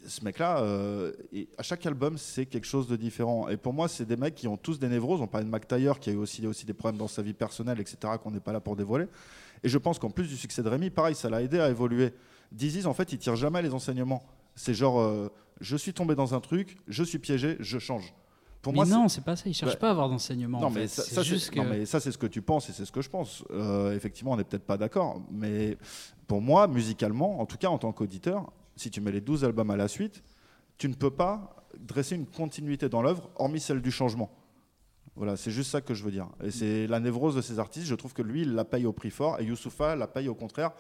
ce 0.07 0.23
mec-là, 0.25 0.59
euh, 0.61 1.11
à 1.59 1.63
chaque 1.63 1.86
album, 1.86 2.17
c'est 2.17 2.47
quelque 2.47 2.65
chose 2.65 2.88
de 2.88 2.95
différent. 2.95 3.47
Et 3.49 3.55
pour 3.55 3.71
moi, 3.71 3.88
c'est 3.88 4.03
des 4.03 4.17
mecs 4.17 4.34
qui 4.34 4.47
ont 4.47 4.57
tous 4.57 4.79
des 4.79 4.88
névroses. 4.88 5.21
On 5.21 5.27
parlait 5.27 5.45
de 5.45 5.51
Mac 5.51 5.67
Taylor, 5.67 5.99
qui 5.99 6.09
a 6.09 6.13
eu 6.13 6.17
aussi, 6.17 6.45
aussi 6.47 6.65
des 6.65 6.73
problèmes 6.73 6.97
dans 6.97 7.07
sa 7.07 7.21
vie 7.21 7.34
personnelle, 7.34 7.79
etc., 7.79 8.13
qu'on 8.21 8.32
n'est 8.32 8.39
pas 8.39 8.51
là 8.51 8.59
pour 8.59 8.75
dévoiler. 8.75 9.05
Et 9.63 9.69
je 9.69 9.77
pense 9.77 9.99
qu'en 9.99 10.09
plus 10.09 10.27
du 10.27 10.36
succès 10.38 10.63
de 10.63 10.69
Rémi, 10.69 10.89
pareil, 10.89 11.13
ça 11.13 11.29
l'a 11.29 11.43
aidé 11.43 11.59
à 11.59 11.69
évoluer. 11.69 12.13
Dizzy, 12.51 12.86
en 12.88 12.93
fait, 12.95 13.13
il 13.13 13.19
tire 13.19 13.36
jamais 13.36 13.61
les 13.61 13.75
enseignements. 13.75 14.23
C'est 14.55 14.73
genre, 14.73 14.99
euh, 14.99 15.29
je 15.59 15.77
suis 15.77 15.93
tombé 15.93 16.15
dans 16.15 16.34
un 16.34 16.39
truc, 16.39 16.77
je 16.88 17.03
suis 17.03 17.19
piégé, 17.19 17.57
je 17.59 17.77
change. 17.77 18.13
Pour 18.62 18.74
mais 18.74 18.78
moi, 18.78 18.86
non, 18.86 19.07
c'est 19.09 19.24
pas 19.24 19.36
ça. 19.36 19.43
Il 19.47 19.53
cherche 19.53 19.74
Ouais. 19.74 19.80
pas 19.80 19.88
à 19.88 19.91
avoir 19.91 20.07
d'enseignement. 20.09 20.59
non, 20.59 20.68
en 20.68 20.70
mais 20.70 20.82
fait. 20.82 20.88
ça, 20.88 21.01
C'est 21.03 21.16
ça, 21.16 21.24
c'est- 21.24 21.30
juste 21.30 21.49
que. 21.49 21.59
non, 21.59 21.66
mais 21.66 21.86
ça, 21.86 21.99
c'est 21.99 22.12
ce 22.12 22.18
que 22.18 22.28
tu 22.28 22.41
penses 22.41 22.70
et 22.70 22.74
c'est 22.74 22.86
ce 22.86 22.91
que 22.91 23.01
je 23.01 23.09
pense. 23.09 23.43
Euh, 23.51 23.95
effectivement, 23.95 24.32
on 24.34 24.38
n'est 24.38 24.43
peut-être 24.43 24.66
pas 24.66 24.78
d'accord. 24.78 25.22
Mais 25.32 25.78
pour 26.28 26.41
moi, 26.41 26.68
musicalement, 26.68 27.39
en 27.39 27.45
tout 27.45 27.57
cas 27.57 27.70
en 27.70 27.78
tant 27.80 27.91
qu'auditeur, 27.91 28.51
si 28.76 28.91
tu 28.91 29.01
mets 29.01 29.12
les 29.12 29.22
12 29.22 29.43
albums 29.43 29.72
à 29.72 29.76
la 29.78 29.88
suite, 29.88 30.22
tu 30.78 30.88
ne 30.89 30.93
peux 30.93 31.09
pas 31.12 31.55
dresser 31.80 32.16
une 32.16 32.26
continuité 32.28 32.88
dans 32.89 33.01
l'œuvre, 33.01 33.30
hormis 33.38 33.59
celle 33.59 33.82
du 33.82 33.91
changement. 33.91 34.30
Voilà, 35.16 35.36
c'est 35.38 35.51
juste 35.51 35.72
ça 35.72 35.82
que 35.82 35.93
je 35.93 36.03
veux 36.03 36.12
dire. 36.12 36.28
Et 36.43 36.51
c'est 36.51 36.88
la 36.88 36.99
névrose 36.99 37.36
de 37.36 37.41
ces 37.41 37.59
artistes. 37.59 37.88
Je 37.88 37.95
trouve 37.95 38.14
que 38.14 38.22
lui, 38.22 38.41
il 38.43 38.53
la 38.53 38.64
paye 38.66 38.86
au 38.86 38.93
prix 38.93 39.09
fort 39.12 39.39
et 39.39 39.45
Youssoufa 39.45 39.95
la 39.95 40.07
paye 40.07 40.28
au 40.30 40.36
contraire, 40.36 40.72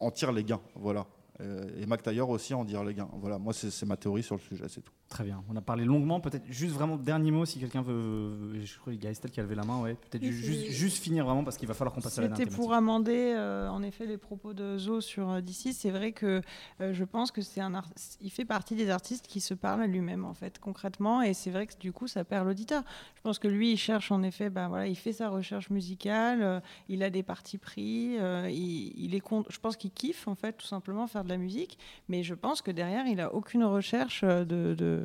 en 0.00 0.10
tire 0.10 0.32
les 0.32 0.44
gains. 0.44 0.60
Voilà. 0.74 1.06
Euh, 1.40 1.66
Et 1.80 1.86
Mac 1.86 2.02
Taylor 2.02 2.28
aussi 2.28 2.52
en 2.54 2.64
tire 2.64 2.84
les 2.84 2.94
gains. 2.94 3.08
Voilà, 3.14 3.38
moi, 3.38 3.52
c'est 3.52 3.86
ma 3.86 3.96
théorie 3.96 4.22
sur 4.22 4.34
le 4.36 4.40
sujet, 4.40 4.64
c'est 4.68 4.82
tout. 4.82 4.92
Très 5.08 5.24
bien. 5.24 5.42
On 5.50 5.56
a 5.56 5.60
parlé 5.60 5.84
longuement. 5.84 6.20
Peut-être 6.20 6.44
juste 6.48 6.74
vraiment 6.74 6.96
dernier 6.96 7.30
mot 7.30 7.44
si 7.44 7.58
quelqu'un 7.58 7.82
veut. 7.82 8.34
veut- 8.52 8.60
Je 8.64 8.78
crois 8.78 8.92
qu'il 8.92 9.02
y 9.02 9.06
a 9.06 9.10
Estelle 9.10 9.30
qui 9.30 9.40
a 9.40 9.42
levé 9.42 9.54
la 9.54 9.64
main. 9.64 9.80
Ouais. 9.80 9.94
Peut-être 10.10 10.24
juste, 10.24 10.66
juste 10.70 11.02
finir 11.02 11.24
vraiment 11.24 11.44
parce 11.44 11.56
qu'il 11.56 11.68
va 11.68 11.74
falloir 11.74 11.94
qu'on 11.94 12.00
passe 12.00 12.18
à 12.18 12.22
la 12.22 12.28
C'était 12.28 12.38
dernière 12.44 12.56
pour 12.56 12.66
thématique. 12.66 12.78
amender, 12.88 13.34
euh, 13.36 13.68
en 13.68 13.82
effet, 13.82 14.06
les 14.06 14.16
propos 14.18 14.54
de 14.54 14.78
Zo 14.78 15.00
sur 15.00 15.28
euh, 15.30 15.40
DC. 15.40 15.72
C'est 15.72 15.90
vrai 15.90 16.12
que 16.12 16.40
euh, 16.80 16.92
je 16.94 17.04
pense 17.04 17.30
que 17.30 17.42
c'est 17.42 17.60
un 17.60 17.74
art- 17.74 17.90
il 18.20 18.30
fait 18.30 18.44
partie 18.46 18.74
des 18.74 18.88
artistes 18.90 19.26
qui 19.26 19.40
se 19.40 19.52
parlent 19.54 19.82
à 19.82 19.86
lui-même, 19.86 20.24
en 20.24 20.34
fait, 20.34 20.58
concrètement. 20.58 21.20
Et 21.22 21.34
c'est 21.34 21.50
vrai 21.50 21.66
que 21.66 21.76
du 21.78 21.92
coup, 21.92 22.06
ça 22.06 22.24
perd 22.24 22.46
l'auditeur. 22.46 22.82
Je 23.16 23.20
pense 23.22 23.38
que 23.38 23.48
lui, 23.48 23.72
il 23.72 23.76
cherche, 23.78 24.10
en 24.12 24.22
effet, 24.22 24.48
ben, 24.50 24.68
voilà, 24.68 24.86
il 24.86 24.96
fait 24.96 25.12
sa 25.12 25.28
recherche 25.28 25.68
musicale, 25.70 26.42
euh, 26.42 26.60
il 26.88 27.02
a 27.02 27.10
des 27.10 27.22
partis 27.22 27.58
pris, 27.58 28.16
euh, 28.18 28.48
il, 28.50 28.92
il 28.96 29.14
est 29.14 29.20
con- 29.20 29.44
je 29.50 29.58
pense 29.58 29.76
qu'il 29.76 29.90
kiffe, 29.90 30.26
en 30.28 30.34
fait, 30.34 30.54
tout 30.54 30.66
simplement 30.66 31.06
faire 31.06 31.21
de 31.24 31.28
la 31.28 31.38
musique. 31.38 31.78
Mais 32.08 32.22
je 32.22 32.34
pense 32.34 32.62
que 32.62 32.70
derrière, 32.70 33.06
il 33.06 33.20
a 33.20 33.34
aucune 33.34 33.64
recherche 33.64 34.22
euh, 34.24 34.44
de. 34.44 34.74
de 34.74 35.02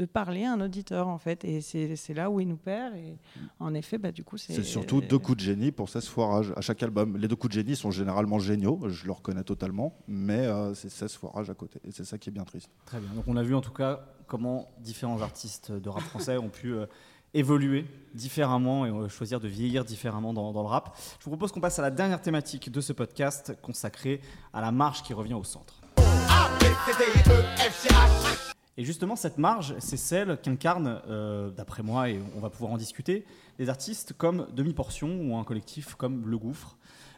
de 0.00 0.06
parler 0.06 0.44
à 0.44 0.54
un 0.54 0.60
auditeur 0.62 1.08
en 1.08 1.18
fait 1.18 1.44
et 1.44 1.60
c'est 1.60 1.94
c'est 1.94 2.14
là 2.14 2.30
où 2.30 2.40
il 2.40 2.48
nous 2.48 2.56
perd 2.56 2.96
et 2.96 3.18
en 3.58 3.74
effet 3.74 3.98
bah 3.98 4.12
du 4.12 4.24
coup 4.24 4.38
c'est 4.38 4.54
C'est 4.54 4.62
surtout 4.62 5.02
deux 5.02 5.18
coups 5.18 5.36
de 5.36 5.42
génie 5.42 5.72
pour 5.72 5.90
16 5.90 6.06
foirages 6.06 6.52
à 6.56 6.62
chaque 6.62 6.82
album. 6.82 7.18
Les 7.18 7.28
deux 7.28 7.36
coups 7.36 7.54
de 7.54 7.60
génie 7.60 7.76
sont 7.76 7.90
généralement 7.90 8.38
géniaux, 8.38 8.80
je 8.88 9.04
le 9.04 9.12
reconnais 9.12 9.44
totalement, 9.44 9.94
mais 10.08 10.46
euh, 10.46 10.72
c'est 10.72 10.88
16 10.88 11.12
foirages 11.16 11.50
à 11.50 11.54
côté. 11.54 11.80
Et 11.84 11.92
c'est 11.92 12.04
ça 12.04 12.16
qui 12.16 12.30
est 12.30 12.32
bien 12.32 12.44
triste. 12.44 12.70
Très 12.86 12.98
bien. 12.98 13.10
Donc 13.14 13.24
on 13.26 13.36
a 13.36 13.42
vu 13.42 13.54
en 13.54 13.60
tout 13.60 13.72
cas 13.72 14.06
comment 14.26 14.70
différents 14.78 15.20
artistes 15.20 15.70
de 15.70 15.88
rap 15.90 16.02
français 16.04 16.38
ont 16.38 16.48
pu 16.48 16.72
euh, 16.72 16.86
évoluer 17.34 17.86
différemment 18.14 18.86
et 18.86 18.90
euh, 18.90 19.08
choisir 19.08 19.40
de 19.40 19.48
vieillir 19.48 19.84
différemment 19.84 20.32
dans, 20.32 20.52
le 20.52 20.68
rap. 20.68 20.96
Je 21.18 21.24
vous 21.24 21.30
propose 21.30 21.52
qu'on 21.52 21.60
passe 21.60 21.78
à 21.78 21.82
la 21.82 21.90
dernière 21.90 22.20
thématique 22.20 22.70
de 22.70 22.80
ce 22.80 22.92
podcast 22.92 23.56
consacrée 23.62 24.20
à 24.52 24.60
la 24.60 24.72
marge 24.72 25.02
qui 25.02 25.14
revient 25.14 25.34
au 25.34 25.44
centre. 25.44 25.80
Et 28.76 28.84
justement, 28.84 29.14
cette 29.14 29.38
marge, 29.38 29.74
c'est 29.78 29.96
celle 29.96 30.38
qu'incarnent, 30.40 31.02
euh, 31.08 31.50
d'après 31.50 31.82
moi, 31.82 32.08
et 32.08 32.20
on 32.36 32.40
va 32.40 32.50
pouvoir 32.50 32.72
en 32.72 32.78
discuter, 32.78 33.24
des 33.58 33.68
artistes 33.68 34.14
comme 34.16 34.46
Demi-Portion 34.54 35.20
ou 35.20 35.36
un 35.36 35.44
collectif 35.44 35.94
comme 35.96 36.26
Le 36.26 36.38
Gouffre. 36.38 36.76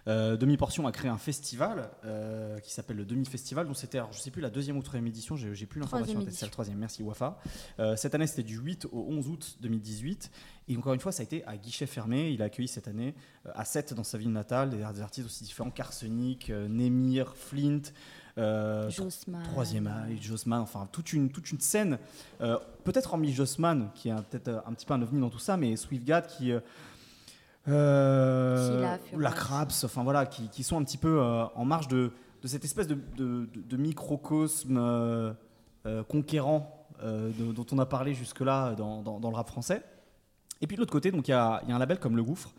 Euh, 0.08 0.36
Demi-Portion 0.36 0.86
a 0.86 0.92
créé 0.92 1.10
un 1.10 1.18
festival 1.18 1.90
euh, 2.04 2.58
qui 2.58 2.72
s'appelle 2.72 2.96
le 2.96 3.04
Demi-Festival, 3.04 3.66
dont 3.66 3.74
c'était, 3.74 3.98
je 4.10 4.16
ne 4.16 4.22
sais 4.22 4.30
plus, 4.30 4.42
la 4.42 4.50
deuxième 4.50 4.76
ou 4.76 4.82
troisième 4.82 5.06
édition, 5.06 5.36
j'ai 5.36 5.66
plus 5.66 5.80
l'information. 5.80 6.14
Troisième 6.14 6.18
en 6.20 6.24
tête, 6.24 6.34
C'est 6.34 6.46
la 6.46 6.50
troisième, 6.50 6.78
merci 6.78 7.02
Wafa. 7.02 7.38
Euh, 7.78 7.96
cette 7.96 8.14
année, 8.14 8.26
c'était 8.26 8.42
du 8.42 8.58
8 8.58 8.86
au 8.86 9.06
11 9.08 9.28
août 9.28 9.58
2018. 9.60 10.30
Et 10.68 10.76
encore 10.76 10.94
une 10.94 11.00
fois, 11.00 11.12
ça 11.12 11.22
a 11.22 11.24
été 11.24 11.44
à 11.46 11.56
guichet 11.56 11.86
fermé. 11.86 12.30
Il 12.30 12.42
a 12.42 12.46
accueilli 12.46 12.68
cette 12.68 12.88
année 12.88 13.14
à 13.54 13.64
7 13.64 13.94
dans 13.94 14.04
sa 14.04 14.18
ville 14.18 14.32
natale 14.32 14.70
des, 14.70 14.82
artistes 14.82 15.26
aussi 15.26 15.44
différents 15.44 15.70
qu'Arsenic, 15.70 16.50
Nemir, 16.50 17.34
Flint. 17.36 17.82
euh. 18.38 18.90
Troisième 19.44 19.86
âge, 19.86 20.20
Jossman, 20.20 20.60
enfin 20.60 20.88
toute 20.90 21.12
une, 21.12 21.30
toute 21.30 21.50
une 21.50 21.60
scène, 21.60 21.98
euh, 22.40 22.58
peut-être 22.84 23.12
hormis 23.12 23.32
Jossman, 23.32 23.90
qui 23.94 24.08
est 24.08 24.14
peut-être 24.30 24.62
un 24.66 24.72
petit 24.72 24.86
peu 24.86 24.94
un 24.94 25.02
ovni 25.02 25.20
dans 25.20 25.30
tout 25.30 25.38
ça, 25.38 25.56
mais 25.56 25.76
Swiftgad 25.76 26.26
qui. 26.26 26.52
euh, 26.52 26.60
euh, 27.68 28.74
Scylla, 28.74 28.98
la 29.18 29.30
Craps, 29.30 29.84
enfin 29.84 30.02
voilà, 30.02 30.26
qui, 30.26 30.48
qui 30.48 30.62
sont 30.62 30.78
un 30.78 30.84
petit 30.84 30.98
peu 30.98 31.20
euh, 31.20 31.44
en 31.54 31.64
marge 31.64 31.88
de, 31.88 32.10
de 32.42 32.48
cette 32.48 32.64
espèce 32.64 32.86
de, 32.88 32.96
de- 33.16 33.46
de- 33.54 33.60
de 33.62 33.76
microcosme 33.76 34.76
euh, 34.78 35.32
euh, 35.86 36.02
conquérant 36.04 36.78
dont 37.02 37.66
on 37.72 37.78
a 37.80 37.86
parlé 37.86 38.14
jusque-là 38.14 38.74
dans, 38.76 39.02
dans- 39.02 39.18
dans 39.18 39.30
le 39.30 39.34
rap 39.34 39.48
français. 39.48 39.82
Et 40.60 40.68
puis 40.68 40.76
de 40.76 40.80
l'autre 40.80 40.92
côté, 40.92 41.08
il 41.12 41.28
y, 41.28 41.32
a 41.32 41.60
il 41.64 41.68
y 41.68 41.72
a 41.72 41.74
un 41.74 41.78
label 41.80 41.98
comme 41.98 42.16
Le 42.16 42.22
Gouffre, 42.22 42.52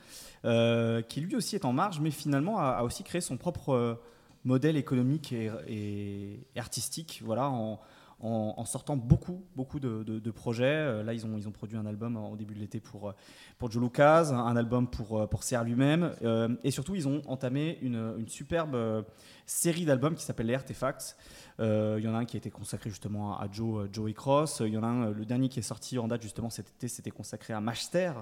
qui 1.08 1.22
lui 1.22 1.36
aussi 1.38 1.56
est 1.56 1.64
en 1.64 1.72
marge, 1.72 2.02
mais 2.02 2.12
finalement 2.12 2.60
a, 2.60 2.72
a 2.72 2.84
aussi 2.84 3.04
créé 3.04 3.22
son 3.22 3.38
propre 3.38 3.98
modèle 4.44 4.76
économique 4.76 5.32
et, 5.32 5.50
et- 5.68 6.40
et 6.54 6.60
artistique, 6.60 7.22
voilà, 7.26 7.50
en, 7.50 7.80
en- 8.24 8.54
en 8.58 8.66
sortant 8.66 8.96
beaucoup, 8.98 9.44
beaucoup 9.56 9.80
de, 9.80 10.04
de- 10.04 10.20
de 10.20 10.32
projets. 10.32 10.64
Euh, 10.66 11.04
Là, 11.04 11.14
ils 11.14 11.26
ont, 11.26 11.38
ils 11.38 11.48
ont 11.48 11.52
produit 11.52 11.78
un 11.78 11.86
album 11.86 12.16
au 12.18 12.36
début 12.36 12.54
de 12.56 12.60
l'été 12.60 12.80
pour, 12.80 13.10
euh, 13.10 13.14
pour 13.58 13.70
Joe 13.70 13.84
Lucas, 13.84 14.32
un 14.32 14.56
album 14.56 14.88
pour, 14.90 15.20
euh, 15.20 15.28
pour 15.28 15.42
CR 15.44 15.64
lui-même, 15.64 16.16
euh, 16.24 16.50
et 16.64 16.72
surtout, 16.72 16.96
ils 16.96 17.08
ont 17.08 17.22
entamé 17.28 17.78
une, 17.82 18.16
une 18.18 18.28
superbe 18.30 18.76
euh, 18.76 19.02
série 19.46 19.86
d'albums 19.86 20.16
qui 20.16 20.24
s'appelle 20.24 20.48
les 20.48 20.56
Artefacts. 20.56 21.18
Euh, 21.60 21.98
Il 22.00 22.06
y 22.06 22.08
en 22.08 22.16
a 22.16 22.20
un 22.20 22.26
qui 22.26 22.38
a 22.38 22.40
été 22.40 22.50
consacré 22.50 22.90
justement 22.90 23.38
à 23.38 23.48
Joe, 23.52 23.84
euh, 23.86 23.90
Joey 23.92 24.14
Cross. 24.14 24.62
Il 24.66 24.74
y 24.74 24.78
en 24.78 24.84
a 24.84 24.88
un, 24.88 25.08
euh, 25.10 25.14
le 25.14 25.26
dernier 25.26 25.50
qui 25.50 25.60
est 25.60 25.64
sorti 25.64 26.00
en 26.00 26.08
date 26.08 26.22
justement 26.24 26.50
cet 26.50 26.70
été, 26.70 26.88
c'était 26.88 27.12
consacré 27.12 27.54
à 27.54 27.62
Mashter, 27.62 28.14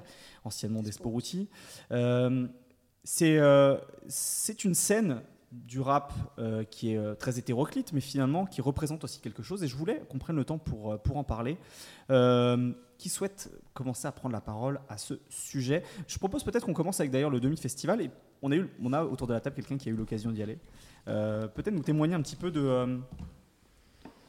anciennement 0.43 0.81
Desporuti. 0.81 1.47
Euh, 1.91 2.47
c'est 3.03 3.37
euh, 3.39 3.77
c'est 4.07 4.63
une 4.63 4.73
scène 4.75 5.21
du 5.51 5.81
rap 5.81 6.13
euh, 6.39 6.63
qui 6.63 6.93
est 6.93 6.97
euh, 6.97 7.13
très 7.13 7.37
hétéroclite, 7.37 7.91
mais 7.91 7.99
finalement 7.99 8.45
qui 8.45 8.61
représente 8.61 9.03
aussi 9.03 9.19
quelque 9.19 9.43
chose. 9.43 9.63
Et 9.63 9.67
je 9.67 9.75
voulais 9.75 10.01
qu'on 10.09 10.17
prenne 10.17 10.37
le 10.37 10.45
temps 10.45 10.57
pour, 10.57 10.93
euh, 10.93 10.97
pour 10.97 11.17
en 11.17 11.23
parler. 11.23 11.57
Euh, 12.09 12.71
qui 12.97 13.09
souhaite 13.09 13.51
commencer 13.73 14.07
à 14.07 14.11
prendre 14.11 14.31
la 14.33 14.41
parole 14.41 14.79
à 14.87 14.97
ce 14.97 15.19
sujet? 15.29 15.83
Je 16.07 16.17
propose 16.19 16.43
peut-être 16.43 16.65
qu'on 16.65 16.73
commence 16.73 16.99
avec 16.99 17.11
d'ailleurs 17.11 17.31
le 17.31 17.39
demi-festival. 17.39 17.99
Et 18.01 18.11
on 18.41 18.51
a, 18.51 18.55
eu, 18.55 18.69
on 18.81 18.93
a 18.93 19.03
autour 19.03 19.27
de 19.27 19.33
la 19.33 19.39
table 19.41 19.55
quelqu'un 19.55 19.77
qui 19.77 19.89
a 19.89 19.91
eu 19.91 19.95
l'occasion 19.95 20.31
d'y 20.31 20.41
aller. 20.43 20.57
Euh, 21.07 21.47
peut-être 21.47 21.73
nous 21.73 21.81
témoigner 21.83 22.13
un 22.13 22.21
petit 22.21 22.35
peu 22.35 22.51
de, 22.51 22.99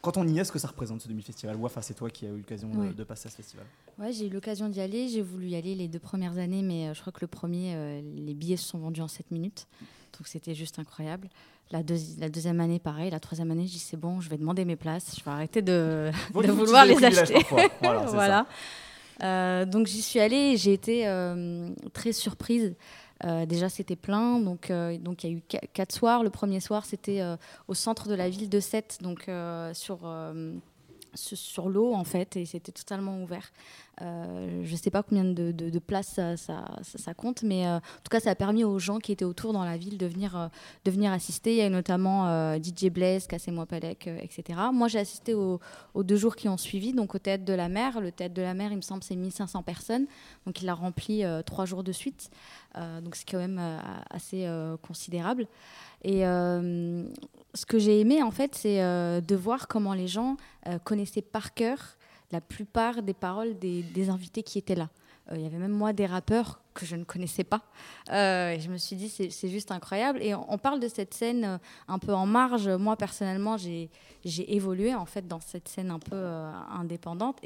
Quand 0.01 0.17
on 0.17 0.27
y 0.27 0.39
est, 0.39 0.45
ce 0.45 0.51
que 0.51 0.59
ça 0.59 0.69
représente 0.69 1.03
ce 1.03 1.09
demi-festival? 1.09 1.55
Wafa, 1.57 1.83
c'est 1.83 1.95
toi 1.95 2.11
qui 2.11 2.27
as 2.27 2.31
eu 2.31 2.39
l'occasion 2.39 2.71
de- 2.71 2.79
Ouais. 2.79 2.93
de, 2.95 3.05
passer 3.05 3.29
à 3.29 3.31
ce 3.31 3.37
festival. 3.37 3.67
Ouais, 3.99 4.11
j'ai 4.13 4.27
eu 4.27 4.31
l'occasion 4.31 4.69
d'y 4.69 4.81
aller. 4.81 5.07
J'ai 5.09 5.23
voulu 5.23 5.49
y 5.49 5.55
aller 5.55 5.75
les 5.77 5.87
deux 5.87 6.01
premières 6.01 6.39
années, 6.39 6.63
mais 6.63 6.93
je 6.95 7.01
crois 7.01 7.13
que 7.13 7.21
le 7.21 7.27
premier, 7.29 8.01
les 8.03 8.35
billets 8.35 8.57
se 8.57 8.65
sont 8.65 8.79
vendus 8.79 9.03
en 9.03 9.09
7 9.09 9.31
minutes. 9.31 9.69
Donc 10.19 10.27
c'était 10.27 10.55
juste 10.55 10.79
incroyable. 10.79 11.29
La, 11.71 11.83
deuxi- 11.83 12.19
la 12.21 12.29
deuxième 12.29 12.61
année, 12.61 12.79
pareil. 12.79 13.11
La 13.11 13.21
troisième 13.21 13.51
année, 13.51 13.67
je 13.67 13.73
dis 13.73 13.79
c'est 13.79 13.97
bon, 13.97 14.21
je 14.21 14.29
vais 14.29 14.37
demander 14.37 14.65
mes 14.65 14.77
places. 14.77 15.17
Je 15.19 15.25
vais 15.25 15.31
arrêter 15.31 15.63
de, 15.63 16.11
vouloir 16.33 16.85
les 16.85 17.03
acheter. 17.05 17.37
Voilà. 17.81 18.47
Euh, 19.23 19.65
donc 19.65 19.87
j'y 19.87 20.03
suis 20.03 20.19
allée 20.21 20.53
et 20.53 20.57
j'ai 20.57 20.73
été 20.73 21.07
euh, 21.07 21.71
très 21.93 22.13
surprise. 22.13 22.75
Euh, 23.25 23.47
déjà, 23.47 23.69
c'était 23.69 23.95
plein. 23.97 24.39
Donc, 24.41 24.71
donc 25.01 25.25
il 25.25 25.31
y 25.31 25.33
a 25.33 25.37
eu 25.37 25.43
qua- 25.49 25.67
quatre 25.73 25.93
soirs. 25.93 26.23
Le 26.25 26.31
premier 26.31 26.61
soir, 26.61 26.85
c'était 26.85 27.23
au 27.69 27.75
centre 27.75 28.09
de 28.09 28.15
la 28.15 28.29
ville 28.29 28.49
de 28.49 28.61
Sète, 28.61 28.99
donc 29.01 29.31
sur, 29.73 29.99
sur, 31.15 31.69
l'eau, 31.69 31.95
en 31.95 32.05
fait, 32.05 32.37
et 32.37 32.45
c'était 32.45 32.73
totalement 32.73 33.23
ouvert. 33.23 33.53
Euh, 34.01 34.63
je 34.65 34.73
ne 34.73 34.77
sais 34.77 34.91
pas 34.91 35.03
combien 35.03 35.25
de, 35.25 35.53
de- 35.53 35.79
places 35.79 36.19
ça, 36.37 37.15
compte, 37.15 37.43
mais 37.43 37.67
euh, 37.67 37.77
en 37.77 37.81
tout 37.81 38.11
cas, 38.11 38.21
ça 38.21 38.31
a 38.31 38.35
permis 38.35 38.65
aux 38.65 38.79
gens 38.79 38.99
qui 38.99 39.13
étaient 39.13 39.25
autour 39.25 39.53
dans 39.53 39.65
la 39.65 39.77
ville 39.77 39.99
de 39.99 40.07
venir, 40.07 40.37
euh, 40.37 40.49
de 40.85 40.91
venir 40.91 41.13
assister. 41.13 41.53
Il 41.53 41.59
y 41.59 41.63
a 41.63 41.69
notamment 41.69 42.57
DJ 42.63 42.87
Blaise, 42.91 43.27
Cassez-moi 43.27 43.67
Palek, 43.67 44.07
etc. 44.07 44.59
Moi, 44.73 44.89
j'ai 44.89 44.99
assisté 44.99 45.35
aux, 45.35 45.61
aux 45.95 46.03
deux 46.03 46.17
jours 46.17 46.37
qui 46.37 46.49
ont 46.49 46.57
suivi, 46.57 46.93
donc 46.93 47.15
au 47.15 47.19
Théâtre 47.19 47.45
de 47.45 47.53
la 47.53 47.69
Mer. 47.69 48.01
Le 48.01 48.13
Théâtre 48.13 48.35
de 48.35 48.43
la 48.43 48.55
Mer, 48.55 48.71
il 48.73 48.77
me 48.77 48.83
semble, 48.83 49.03
c'est 49.03 49.17
1500 49.17 49.63
personnes. 49.63 50.07
Donc, 50.47 50.63
il 50.63 50.69
a 50.69 50.75
rempli 50.75 51.25
trois 51.45 51.67
jours 51.67 51.83
de 51.83 51.93
suite. 51.93 52.31
Donc, 52.77 53.15
c'est 53.17 53.29
quand 53.29 53.39
même 53.39 53.61
assez 54.11 54.49
considérable. 54.83 55.47
Et 56.05 56.25
ce 57.55 57.67
que 57.67 57.79
j'ai 57.79 58.01
aimé, 58.01 58.23
en 58.23 58.31
fait, 58.31 58.55
c'est 58.55 58.83
euh, 58.83 59.21
de 59.21 59.37
voir 59.37 59.69
comment 59.69 59.95
les 59.95 60.09
gens 60.09 60.37
euh, 60.67 60.79
connaissaient 60.79 61.23
par 61.23 61.55
cœur 61.55 61.79
la 62.31 62.41
plupart 62.41 63.03
des 63.03 63.13
paroles 63.13 63.59
des, 63.59 64.09
invités 64.09 64.43
qui 64.43 64.59
étaient 64.59 64.75
là. 64.75 64.89
Euh, 65.31 65.37
Il 65.37 65.43
y 65.43 65.47
avait 65.47 65.59
même 65.59 65.73
moi 65.73 65.93
des 65.93 66.07
rappeurs 66.07 66.63
que 66.73 66.87
je 66.87 66.97
ne 66.97 67.05
connaissais 67.05 67.45
pas. 67.45 67.61
Je 68.09 68.69
me 68.71 68.79
suis 68.79 68.97
dit, 68.97 69.11
c'est 69.11 69.49
juste 69.51 69.71
incroyable. 69.71 70.23
Et 70.23 70.35
on, 70.35 70.57
parle 70.57 70.81
de 70.81 70.89
cette 70.89 71.13
scène 71.13 71.61
un 71.87 71.99
peu 71.99 72.15
en 72.15 72.25
marge. 72.25 72.67
Moi, 72.67 72.97
personnellement, 72.97 73.59
j'ai 73.59 73.91
évolué 74.25 74.95
en 74.95 75.05
fait 75.05 75.29
dans 75.29 75.41
cette 75.41 75.69
scène 75.69 75.91
un 75.91 75.99
peu 75.99 76.17
indépendante. 76.17 77.39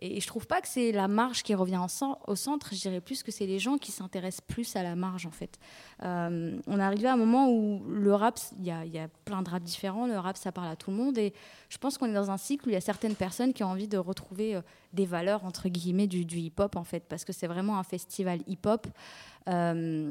Et 0.00 0.20
je 0.20 0.26
trouve 0.26 0.46
pas 0.46 0.60
que 0.60 0.68
c'est 0.68 0.92
la 0.92 1.08
marge 1.08 1.42
qui 1.42 1.54
revient 1.54 1.80
au 2.26 2.36
centre. 2.36 2.68
Je 2.72 2.80
dirais 2.80 3.00
plus 3.00 3.22
que 3.22 3.30
c'est 3.30 3.46
les 3.46 3.58
gens 3.58 3.78
qui 3.78 3.92
s'intéressent 3.92 4.42
plus 4.46 4.76
à 4.76 4.82
la 4.82 4.96
marge 4.96 5.26
en 5.26 5.30
fait. 5.30 5.58
Euh, 6.02 6.58
on 6.66 6.78
est 6.78 6.82
arrivé 6.82 7.06
à 7.06 7.14
un 7.14 7.16
moment 7.16 7.50
où 7.50 7.82
le 7.88 8.14
rap, 8.14 8.38
il 8.58 8.64
y, 8.64 8.70
a- 8.70 9.08
plein 9.24 9.42
de 9.42 9.50
rap 9.50 9.62
différents. 9.62 10.06
Le 10.06 10.18
rap, 10.18 10.36
ça 10.36 10.52
parle 10.52 10.68
à 10.68 10.76
tout 10.76 10.90
le 10.90 10.96
monde. 10.96 11.16
Et 11.18 11.32
je 11.68 11.78
pense 11.78 11.96
qu'on 11.98 12.06
est 12.06 12.14
dans 12.14 12.30
un 12.30 12.36
cycle 12.36 12.66
où 12.66 12.70
il 12.70 12.74
y 12.74 12.76
a 12.76 12.80
certaines 12.80 13.14
personnes 13.14 13.52
qui 13.52 13.62
ont 13.62 13.68
envie 13.68 13.88
de 13.88 13.98
retrouver 13.98 14.56
euh, 14.56 14.62
des 14.92 15.06
valeurs 15.06 15.44
entre 15.44 15.68
guillemets 15.68 16.06
du, 16.06 16.24
hip-hop 16.24 16.76
en 16.76 16.84
fait, 16.84 17.04
parce 17.08 17.24
que 17.24 17.32
c'est 17.32 17.46
vraiment 17.46 17.78
un 17.78 17.84
festival 17.84 18.40
hip-hop. 18.46 18.86
Euh, 19.48 20.10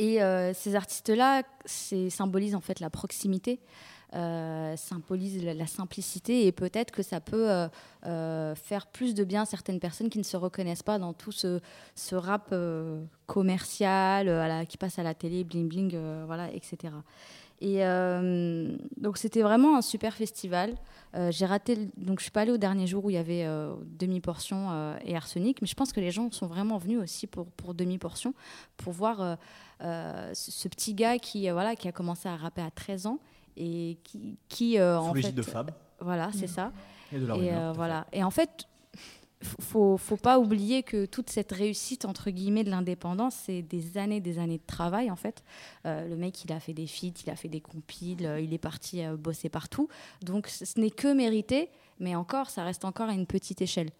et 0.00 0.20
ces 0.54 0.76
artistes-là, 0.76 1.42
symbolisent 1.64 2.54
en 2.54 2.60
fait 2.60 2.78
la 2.78 2.88
proximité, 2.88 3.58
symbolise 4.12 5.44
la, 5.44 5.66
simplicité, 5.66 6.46
et 6.46 6.52
peut-être 6.52 6.90
que 6.90 7.02
ça 7.02 7.20
peut 7.20 7.50
euh, 7.50 7.68
euh, 8.06 8.54
faire 8.54 8.86
plus 8.86 9.14
de 9.14 9.24
bien 9.24 9.42
à 9.42 9.44
certaines 9.44 9.80
personnes 9.80 10.08
qui 10.08 10.18
ne 10.18 10.24
se 10.24 10.36
reconnaissent 10.36 10.82
pas 10.82 10.98
dans 10.98 11.12
tout 11.12 11.32
ce, 11.32 11.60
rap 12.12 12.48
euh, 12.52 13.02
commercial 13.26 14.28
euh, 14.28 14.64
qui 14.64 14.78
passe 14.78 14.98
à 14.98 15.02
la 15.02 15.14
télé, 15.14 15.44
bling 15.44 15.68
bling, 15.68 15.92
euh, 15.94 16.24
voilà, 16.26 16.52
etc. 16.52 16.92
Et 17.60 17.84
euh, 17.84 18.76
donc 18.96 19.18
c'était 19.18 19.42
vraiment 19.42 19.76
un 19.76 19.82
super 19.82 20.14
festival. 20.14 20.74
Euh, 21.14 21.32
j'ai 21.32 21.46
raté, 21.46 21.88
donc 21.96 22.20
je 22.20 22.24
suis 22.24 22.30
pas 22.30 22.42
allée 22.42 22.52
au 22.52 22.58
dernier 22.58 22.86
jour 22.86 23.04
où 23.04 23.10
il 23.10 23.14
y 23.14 23.18
avait 23.18 23.44
euh, 23.44 23.74
demi 23.98 24.20
portion 24.20 24.68
euh, 24.70 24.96
et 25.04 25.16
arsenic, 25.16 25.60
mais 25.60 25.66
je 25.66 25.74
pense 25.74 25.92
que 25.92 26.00
les 26.00 26.10
gens 26.10 26.30
sont 26.30 26.46
vraiment 26.46 26.78
venus 26.78 27.00
aussi 27.00 27.26
pour, 27.26 27.74
demi 27.74 27.98
portion, 27.98 28.34
pour 28.76 28.92
voir 28.92 29.20
euh, 29.20 29.36
euh, 29.82 30.30
ce, 30.34 30.52
ce 30.52 30.68
petit 30.68 30.94
gars 30.94 31.18
qui 31.18 31.48
euh, 31.48 31.52
voilà 31.52 31.74
qui 31.74 31.88
a 31.88 31.92
commencé 31.92 32.28
à 32.28 32.36
rapper 32.36 32.62
à 32.62 32.70
13 32.70 33.06
ans 33.06 33.18
et 33.58 33.98
qui, 34.04 34.38
qui 34.48 34.78
euh, 34.78 34.98
en 34.98 35.12
fait, 35.14 35.32
de 35.32 35.42
Fab 35.42 35.70
voilà 36.00 36.30
c'est 36.32 36.46
ça. 36.46 36.72
et 37.12 37.18
de 37.18 37.26
la 37.26 37.36
Et 37.36 37.52
euh, 37.52 37.72
voilà. 37.72 38.06
Et 38.12 38.22
en 38.22 38.30
fait, 38.30 38.68
faut, 39.60 39.96
faut 39.96 40.16
pas 40.16 40.38
oublier 40.38 40.82
que 40.82 41.06
toute 41.06 41.30
cette 41.30 41.52
réussite 41.52 42.04
entre 42.04 42.30
guillemets 42.30 42.64
de 42.64 42.70
l'indépendance, 42.70 43.34
c'est 43.34 43.62
des 43.62 43.98
années, 43.98 44.20
des 44.20 44.38
années 44.38 44.58
de 44.58 44.66
travail 44.66 45.10
en 45.10 45.16
fait. 45.16 45.42
Euh, 45.86 46.08
le 46.08 46.16
mec, 46.16 46.44
il 46.44 46.52
a 46.52 46.60
fait 46.60 46.72
des 46.72 46.86
feats, 46.86 47.22
il 47.24 47.30
a 47.30 47.36
fait 47.36 47.48
des 47.48 47.60
compiles, 47.60 48.26
euh, 48.26 48.40
il 48.40 48.52
est 48.52 48.58
parti 48.58 49.02
bosser 49.18 49.48
partout. 49.48 49.88
Donc 50.22 50.48
ce 50.48 50.78
n'est 50.78 50.90
que 50.90 51.12
mérité, 51.12 51.68
mais 51.98 52.14
encore, 52.14 52.50
ça 52.50 52.64
reste 52.64 52.84
encore 52.84 53.08
à 53.08 53.12
une 53.12 53.26
petite 53.26 53.60
échelle. 53.60 53.90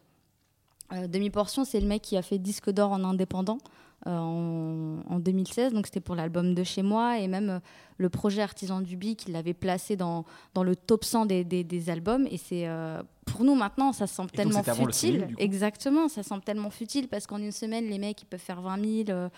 Euh, 0.93 1.07
Demi 1.07 1.31
Portion, 1.31 1.65
c'est 1.65 1.81
le 1.81 1.87
mec 1.87 2.03
qui 2.03 2.17
a 2.17 2.23
fait 2.23 2.39
disque 2.39 2.71
d'or 2.71 2.93
en 2.93 3.05
indépendant 3.05 3.59
en, 4.07 4.97
en 5.09 5.19
2016, 5.19 5.73
donc 5.73 5.87
c'était 5.87 6.01
pour 6.01 6.15
l'album 6.15 6.55
de 6.55 6.63
chez 6.65 6.83
moi, 6.83 7.19
et 7.19 7.29
même 7.29 7.51
euh, 7.51 7.59
le 7.99 8.09
projet 8.09 8.43
Artisan 8.43 8.81
du 8.81 8.97
Bic, 8.97 9.25
il 9.27 9.33
l'avait 9.33 9.55
placé 9.55 9.97
dans, 9.97 10.25
dans 10.55 10.63
le 10.63 10.77
top 10.77 11.05
100 11.05 11.27
des, 11.27 11.45
des- 11.45 11.65
des 11.65 11.91
albums, 11.91 12.27
et 12.31 12.37
c'est 12.39 12.69
euh, 12.69 13.03
pour 13.27 13.45
nous 13.45 13.55
maintenant, 13.55 13.93
ça 13.93 14.07
semble 14.07 14.31
tellement 14.31 14.59
c'était 14.61 14.71
avant 14.71 14.87
le 14.87 14.93
futile. 14.93 15.29
Exactement, 15.39 16.09
ça 16.09 16.23
semble 16.23 16.43
tellement 16.43 16.71
futile 16.71 17.09
parce 17.09 17.27
qu'en 17.27 17.39
une 17.39 17.53
semaine, 17.53 17.87
les 17.87 17.99
mecs, 17.99 18.23
ils 18.23 18.27
peuvent 18.27 18.41
faire 18.41 18.61
20 18.63 19.05
000, 19.07 19.11
euh, 19.11 19.29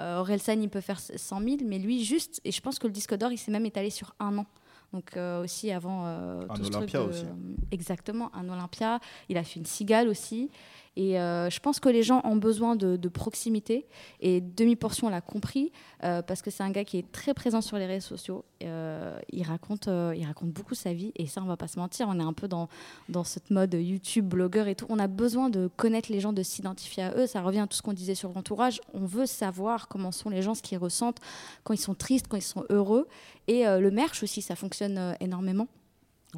euh, 0.00 0.18
Orelsan, 0.18 0.60
il 0.60 0.68
peut 0.68 0.80
faire 0.80 1.00
100 1.00 1.40
000, 1.42 1.56
mais 1.64 1.78
lui, 1.78 2.04
juste, 2.04 2.40
et 2.44 2.52
je 2.52 2.60
pense 2.60 2.78
que 2.78 2.86
le 2.86 2.92
disque 2.92 3.14
d'or, 3.16 3.32
il 3.32 3.38
s'est 3.38 3.50
même 3.52 3.66
étalé 3.66 3.90
sur 3.90 4.14
un 4.20 4.38
an. 4.38 4.46
Donc 4.94 5.18
euh, 5.18 5.44
aussi 5.44 5.70
avant 5.70 6.04
euh, 6.06 6.40
Un 6.48 6.54
tout 6.54 6.64
ce 6.64 6.70
truc 6.70 6.76
Olympia 6.94 7.00
de- 7.04 7.08
aussi. 7.10 7.24
Exactement, 7.70 8.34
un 8.34 8.48
Olympia. 8.48 9.00
Il 9.28 9.36
a 9.36 9.42
fait 9.44 9.60
une 9.60 9.66
cigale 9.66 10.08
aussi. 10.08 10.50
Et 10.98 11.16
euh, 11.20 11.48
je 11.48 11.60
pense 11.60 11.78
que 11.78 11.88
les 11.88 12.02
gens 12.02 12.20
ont 12.24 12.34
besoin 12.34 12.74
de, 12.74 13.08
proximité. 13.08 13.86
Et 14.20 14.40
Demi-Portion 14.40 15.08
l'a 15.08 15.20
compris 15.20 15.70
euh, 16.02 16.22
parce 16.22 16.42
que 16.42 16.50
c'est 16.50 16.64
un 16.64 16.72
gars 16.72 16.84
qui 16.84 16.98
est 16.98 17.12
très 17.12 17.34
présent 17.34 17.60
sur 17.60 17.78
les 17.78 17.86
réseaux 17.86 18.08
sociaux. 18.08 18.44
Euh, 18.64 19.16
il, 19.30 19.44
raconte, 19.44 19.86
il 19.86 20.26
raconte 20.26 20.50
beaucoup 20.50 20.74
sa 20.74 20.92
vie. 20.92 21.12
Et 21.14 21.28
ça, 21.28 21.40
on 21.40 21.46
va 21.46 21.56
pas 21.56 21.68
se 21.68 21.78
mentir, 21.78 22.08
on 22.10 22.18
est 22.18 22.24
un 22.24 22.32
peu 22.32 22.48
dans, 22.48 22.68
dans 23.08 23.22
cette 23.22 23.52
mode 23.52 23.74
YouTube, 23.74 24.26
blogueur 24.26 24.66
et 24.66 24.74
tout. 24.74 24.86
On 24.88 24.98
a 24.98 25.06
besoin 25.06 25.50
de 25.50 25.68
connaître 25.68 26.10
les 26.10 26.18
gens, 26.18 26.32
de 26.32 26.42
s'identifier 26.42 27.04
à 27.04 27.14
eux. 27.16 27.28
Ça 27.28 27.42
revient 27.42 27.60
à 27.60 27.68
tout 27.68 27.76
ce 27.76 27.82
qu'on 27.82 27.92
disait 27.92 28.16
sur 28.16 28.32
l'entourage. 28.32 28.80
On 28.92 29.04
veut 29.04 29.26
savoir 29.26 29.86
comment 29.86 30.10
sont 30.10 30.30
les 30.30 30.42
gens, 30.42 30.54
ce 30.54 30.62
qu'ils 30.62 30.78
ressentent 30.78 31.20
quand 31.62 31.74
ils 31.74 31.78
sont 31.78 31.94
tristes, 31.94 32.26
quand 32.26 32.38
ils 32.38 32.42
sont 32.42 32.64
heureux. 32.70 33.06
Et 33.46 33.64
le 33.64 33.90
merch 33.92 34.24
aussi, 34.24 34.42
ça 34.42 34.56
fonctionne 34.56 35.16
énormément. 35.20 35.68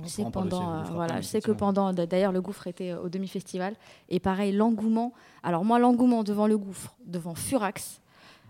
Je 0.03 0.09
sais, 0.09 0.25
pendant, 0.31 0.85
voilà, 0.85 1.21
je 1.21 1.39
que 1.39 1.51
pendant, 1.51 1.93
d'ailleurs, 1.93 2.31
le 2.31 2.41
gouffre 2.41 2.69
était 2.69 2.93
euh, 2.93 3.03
au 3.03 3.09
demi-festival. 3.09 3.75
Et 4.09 4.21
pareil, 4.21 4.53
l'engouement. 4.53 5.13
Alors, 5.43 5.65
moi, 5.65 5.79
l'engouement 5.81 6.23
devant 6.23 6.47
le 6.47 6.57
gouffre, 6.57 6.95
devant 7.05 7.35
Furax, 7.35 8.01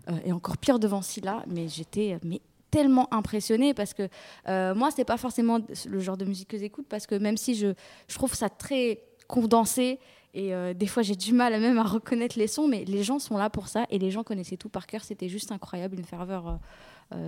euh, 0.08 0.18
et 0.24 0.32
encore 0.32 0.56
pire 0.56 0.78
devant 0.78 1.02
Scylla, 1.02 1.44
mais 1.46 1.68
j'étais 1.68 2.14
euh, 2.14 2.18
mais 2.22 2.40
tellement 2.70 3.12
impressionnée 3.12 3.74
parce 3.74 3.94
que 3.94 4.08
euh, 4.48 4.74
moi, 4.74 4.90
c'est 4.90 5.04
pas 5.04 5.16
forcément 5.16 5.58
le 5.86 6.00
genre 6.00 6.16
de 6.16 6.24
musique 6.24 6.48
que 6.48 6.58
j'écoute 6.58 6.86
parce 6.88 7.06
que 7.06 7.14
même 7.14 7.36
si 7.36 7.54
je, 7.54 7.74
je 8.08 8.14
trouve 8.14 8.34
ça 8.34 8.48
très 8.48 9.02
condensé 9.26 9.98
et 10.32 10.54
euh, 10.54 10.72
des 10.72 10.86
fois 10.86 11.02
j'ai 11.02 11.16
du 11.16 11.34
mal 11.34 11.58
même 11.60 11.78
à 11.78 11.82
reconnaître 11.82 12.38
les 12.38 12.46
sons, 12.46 12.68
mais 12.68 12.84
les 12.84 13.02
gens 13.02 13.18
sont 13.18 13.36
là 13.36 13.50
pour 13.50 13.68
ça 13.68 13.86
et 13.90 13.98
les 13.98 14.10
gens 14.10 14.22
connaissaient 14.22 14.56
tout 14.56 14.68
par 14.68 14.86
cœur. 14.86 15.02
C'était 15.02 15.28
juste 15.28 15.52
incroyable, 15.52 15.98
une 15.98 16.04
ferveur 16.04 16.58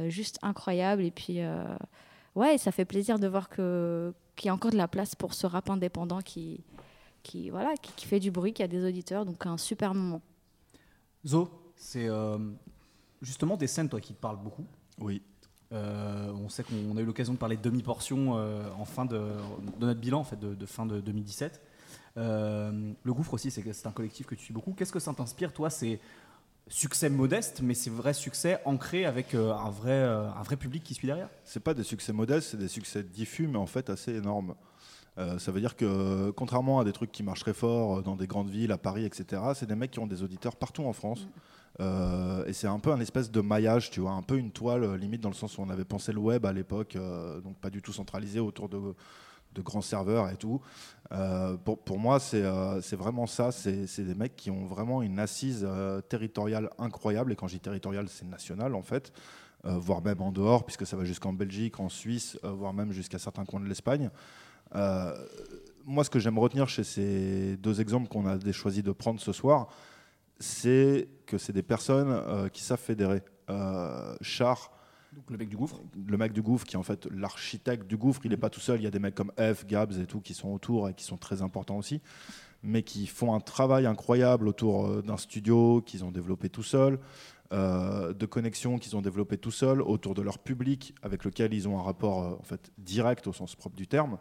juste 0.07 0.39
incroyable. 0.43 1.03
Et 1.03 1.11
puis, 1.11 1.41
ouais, 2.35 2.59
ça 2.59 2.73
fait 2.73 2.85
plaisir 2.85 3.19
de 3.19 3.27
voir 3.27 3.49
que- 3.49 4.13
qu'il 4.37 4.47
y 4.47 4.51
a 4.51 4.55
encore 4.55 4.71
de 4.71 4.77
la 4.77 4.89
place 4.89 5.15
pour 5.15 5.35
ce 5.35 5.47
rap 5.47 5.69
indépendant 5.71 6.21
qui, 6.21 6.65
qui, 7.23 7.51
voilà, 7.51 7.75
qui, 7.81 7.93
qui 7.95 8.07
fait 8.07 8.21
du 8.21 8.31
bruit, 8.31 8.53
qui 8.53 8.63
a 8.63 8.69
des 8.69 8.85
auditeurs. 8.85 9.25
Donc, 9.25 9.45
un 9.47 9.59
super 9.59 9.95
moment. 9.95 10.23
Zo, 11.27 11.49
c'est 11.77 12.09
euh, 12.09 12.39
justement 13.21 13.57
des 13.57 13.67
scènes, 13.67 13.89
toi, 13.89 14.01
qui 14.01 14.15
te 14.15 14.21
parlent 14.21 14.43
beaucoup. 14.43 14.65
Oui. 14.99 15.23
Euh, 15.73 16.31
on 16.33 16.49
sait 16.51 16.65
qu'on 16.65 16.97
a 16.97 17.01
eu 17.01 17.05
l'occasion 17.05 17.33
de 17.33 17.39
parler 17.39 17.57
de 17.57 17.63
demi-portion 17.63 18.37
euh, 18.37 18.69
en 18.79 18.85
fin 18.85 19.07
de, 19.07 19.19
de 19.79 19.87
notre 19.87 20.01
bilan 20.01 20.21
en 20.21 20.25
fait, 20.25 20.39
de, 20.39 20.55
de 20.55 20.67
fin 20.67 20.85
de 20.85 21.01
2017. 21.01 21.63
Euh, 22.19 22.93
le 23.03 23.15
Gouffre 23.15 23.33
aussi, 23.35 23.51
c'est 23.51 23.73
c'est 23.73 23.87
un 23.87 23.93
collectif 23.93 24.27
que 24.27 24.35
tu 24.35 24.45
suis 24.45 24.53
beaucoup. 24.53 24.73
Qu'est-ce 24.75 24.93
que 24.93 24.99
ça 25.01 25.15
t'inspire, 25.15 25.51
toi 25.53 25.71
C'est 25.71 25.99
succès 26.69 27.11
modeste, 27.11 27.61
mais 27.63 27.75
c'est 27.75 27.91
vrai 27.91 28.15
succès 28.15 28.61
ancré 28.65 29.05
avec 29.05 29.35
euh, 29.35 29.53
un, 29.53 29.71
vrai, 29.71 29.91
euh, 29.93 30.31
un 30.31 30.43
vrai 30.43 30.57
public 30.57 30.83
qui 30.83 30.95
suit 30.95 31.07
derrière. 31.07 31.29
C'est 31.45 31.63
pas 31.63 31.75
des 31.75 31.83
succès 31.83 32.13
modestes, 32.13 32.51
c'est 32.51 32.57
des 32.57 32.69
succès 32.69 33.03
diffus, 33.03 33.47
mais 33.47 33.59
en 33.59 33.67
fait 33.67 33.91
assez 33.91 34.15
énormes. 34.15 34.55
Euh, 35.19 35.39
ça 35.39 35.53
veut 35.53 35.61
dire 35.61 35.77
que, 35.77 36.31
contrairement 36.31 36.81
à 36.81 36.85
des 36.85 36.93
trucs 36.93 37.13
qui 37.13 37.23
marchent 37.23 37.41
très 37.41 37.53
fort 37.53 38.03
dans 38.03 38.17
des 38.17 38.27
grandes 38.27 38.49
villes, 38.49 38.73
à 38.73 38.79
Paris, 38.79 39.05
etc., 39.05 39.43
c'est 39.55 39.67
des 39.67 39.75
mecs 39.75 39.91
qui 39.91 39.99
ont 39.99 40.07
des 40.07 40.23
auditeurs 40.23 40.57
partout 40.57 40.85
en 40.85 40.93
France. 40.93 41.27
Et 42.47 42.53
c'est 42.53 42.69
un 42.69 42.79
peu 42.79 42.93
un 42.93 43.01
espèce 43.01 43.31
de 43.31 43.41
maillage, 43.41 43.91
tu 43.91 44.01
vois, 44.01 44.13
un 44.13 44.23
peu 44.23 44.37
une 44.39 44.53
toile, 44.53 44.95
limite 44.95 45.21
dans 45.21 45.31
le 45.31 45.35
sens 45.35 45.59
où 45.59 45.63
on 45.63 45.71
avait 45.71 45.85
pensé 45.85 46.13
le 46.13 46.21
web 46.21 46.47
à 46.47 46.53
l'époque, 46.53 46.97
donc 47.43 47.57
pas 47.57 47.71
du 47.71 47.83
tout 47.83 47.93
centralisé 47.93 48.41
autour 48.41 48.69
de, 48.69 48.79
de 49.55 49.63
grands 49.63 49.83
serveurs 49.83 50.31
et 50.31 50.37
tout. 50.37 50.61
Euh, 51.13 51.57
pour, 51.57 51.79
pour 51.79 51.99
moi, 51.99 52.19
c'est 52.19 52.43
euh, 52.43 52.81
vraiment 52.93 53.27
ça. 53.27 53.53
C'est 53.53 54.01
des 54.01 54.15
mecs 54.15 54.37
qui 54.37 54.51
ont 54.51 54.65
vraiment 54.65 55.03
une 55.03 55.19
assise 55.19 55.65
euh, 55.69 56.01
territoriale 56.01 56.71
incroyable. 56.79 57.33
Et 57.33 57.37
quand 57.37 57.49
je 57.49 57.55
dis 57.55 57.61
territoriale, 57.61 58.09
c'est 58.09 58.27
national 58.27 58.75
en 58.75 58.83
fait, 58.83 59.13
voire 59.65 60.03
même 60.03 60.21
en 60.21 60.33
dehors, 60.33 60.65
puisque 60.65 60.87
ça 60.87 60.97
va 60.97 61.05
jusqu'en 61.05 61.33
Belgique, 61.33 61.79
en 61.79 61.89
Suisse, 61.89 62.39
voire 62.43 62.73
même 62.73 62.93
jusqu'à 62.93 63.19
certains 63.19 63.45
coins 63.45 63.61
de 63.61 63.67
l'Espagne. 63.67 64.11
Moi, 65.85 66.05
ce 66.05 66.11
que 66.11 66.19
j'aime 66.19 66.39
retenir 66.39 66.69
chez 66.69 66.85
ces 66.85 67.57
deux 67.59 67.81
exemples 67.81 68.09
qu'on 68.09 68.27
a 68.27 68.53
choisi 68.53 68.83
de 68.83 68.91
prendre 68.91 69.21
ce 69.21 69.33
soir, 69.33 69.69
c'est 70.41 71.09
que 71.27 71.39
c'est 71.39 71.53
des 71.53 71.63
personnes 71.63 72.51
qui 72.51 72.63
savent 72.63 72.81
fédérer. 72.81 73.23
Char, 74.21 74.73
Le 75.29 75.37
mec 75.37 75.49
du 75.49 75.57
gouffre. 75.57 75.81
le 76.09 76.17
mec 76.17 76.33
du 76.33 76.43
gouffre, 76.43 76.65
qui 76.65 76.77
est 76.77 76.79
en 76.79 76.83
fait 76.83 77.07
l'architecte 77.07 77.87
du 77.87 77.97
gouffre, 77.97 78.21
il 78.25 78.31
n'est 78.31 78.37
pas 78.37 78.51
tout 78.51 78.61
seul. 78.61 78.81
Il 78.81 78.85
y 78.85 78.87
a 78.87 78.91
des 78.91 78.99
mecs 78.99 79.15
comme 79.15 79.33
F, 79.39 79.67
Gabs 79.67 79.93
et 79.99 80.07
tout 80.07 80.21
qui 80.21 80.33
sont 80.33 80.49
autour 80.49 80.89
et 80.89 80.95
qui 80.95 81.05
sont 81.05 81.19
très 81.19 81.43
importants 81.43 81.77
aussi, 81.77 82.01
mais 82.63 82.83
qui 82.83 83.07
font 83.07 83.35
un 83.35 83.41
travail 83.41 83.87
incroyable 83.87 84.49
autour 84.49 84.87
euh, 84.87 85.03
d'un 85.03 85.17
studio 85.17 85.83
qu'ils 85.85 86.05
ont 86.05 86.11
développé 86.11 86.49
tout 86.49 86.63
seul, 86.63 86.99
euh, 87.53 88.15
de 88.15 88.27
connexions 88.27 88.79
qu'ils 88.79 88.97
ont 88.97 89.03
développé 89.03 89.37
tout 89.37 89.51
seul 89.51 89.83
autour 89.83 90.15
de 90.15 90.23
leur 90.23 90.39
public 90.39 90.95
avec 91.03 91.25
lequel 91.25 91.53
ils 91.53 91.69
ont 91.69 91.79
un 91.79 91.83
rapport 91.83 92.23
euh, 92.23 92.37
en 92.39 92.45
fait 92.45 92.73
direct 92.79 93.27
au 93.27 93.33
sens 93.33 93.55
propre 93.55 93.77
du 93.77 93.87
terme. 93.87 94.19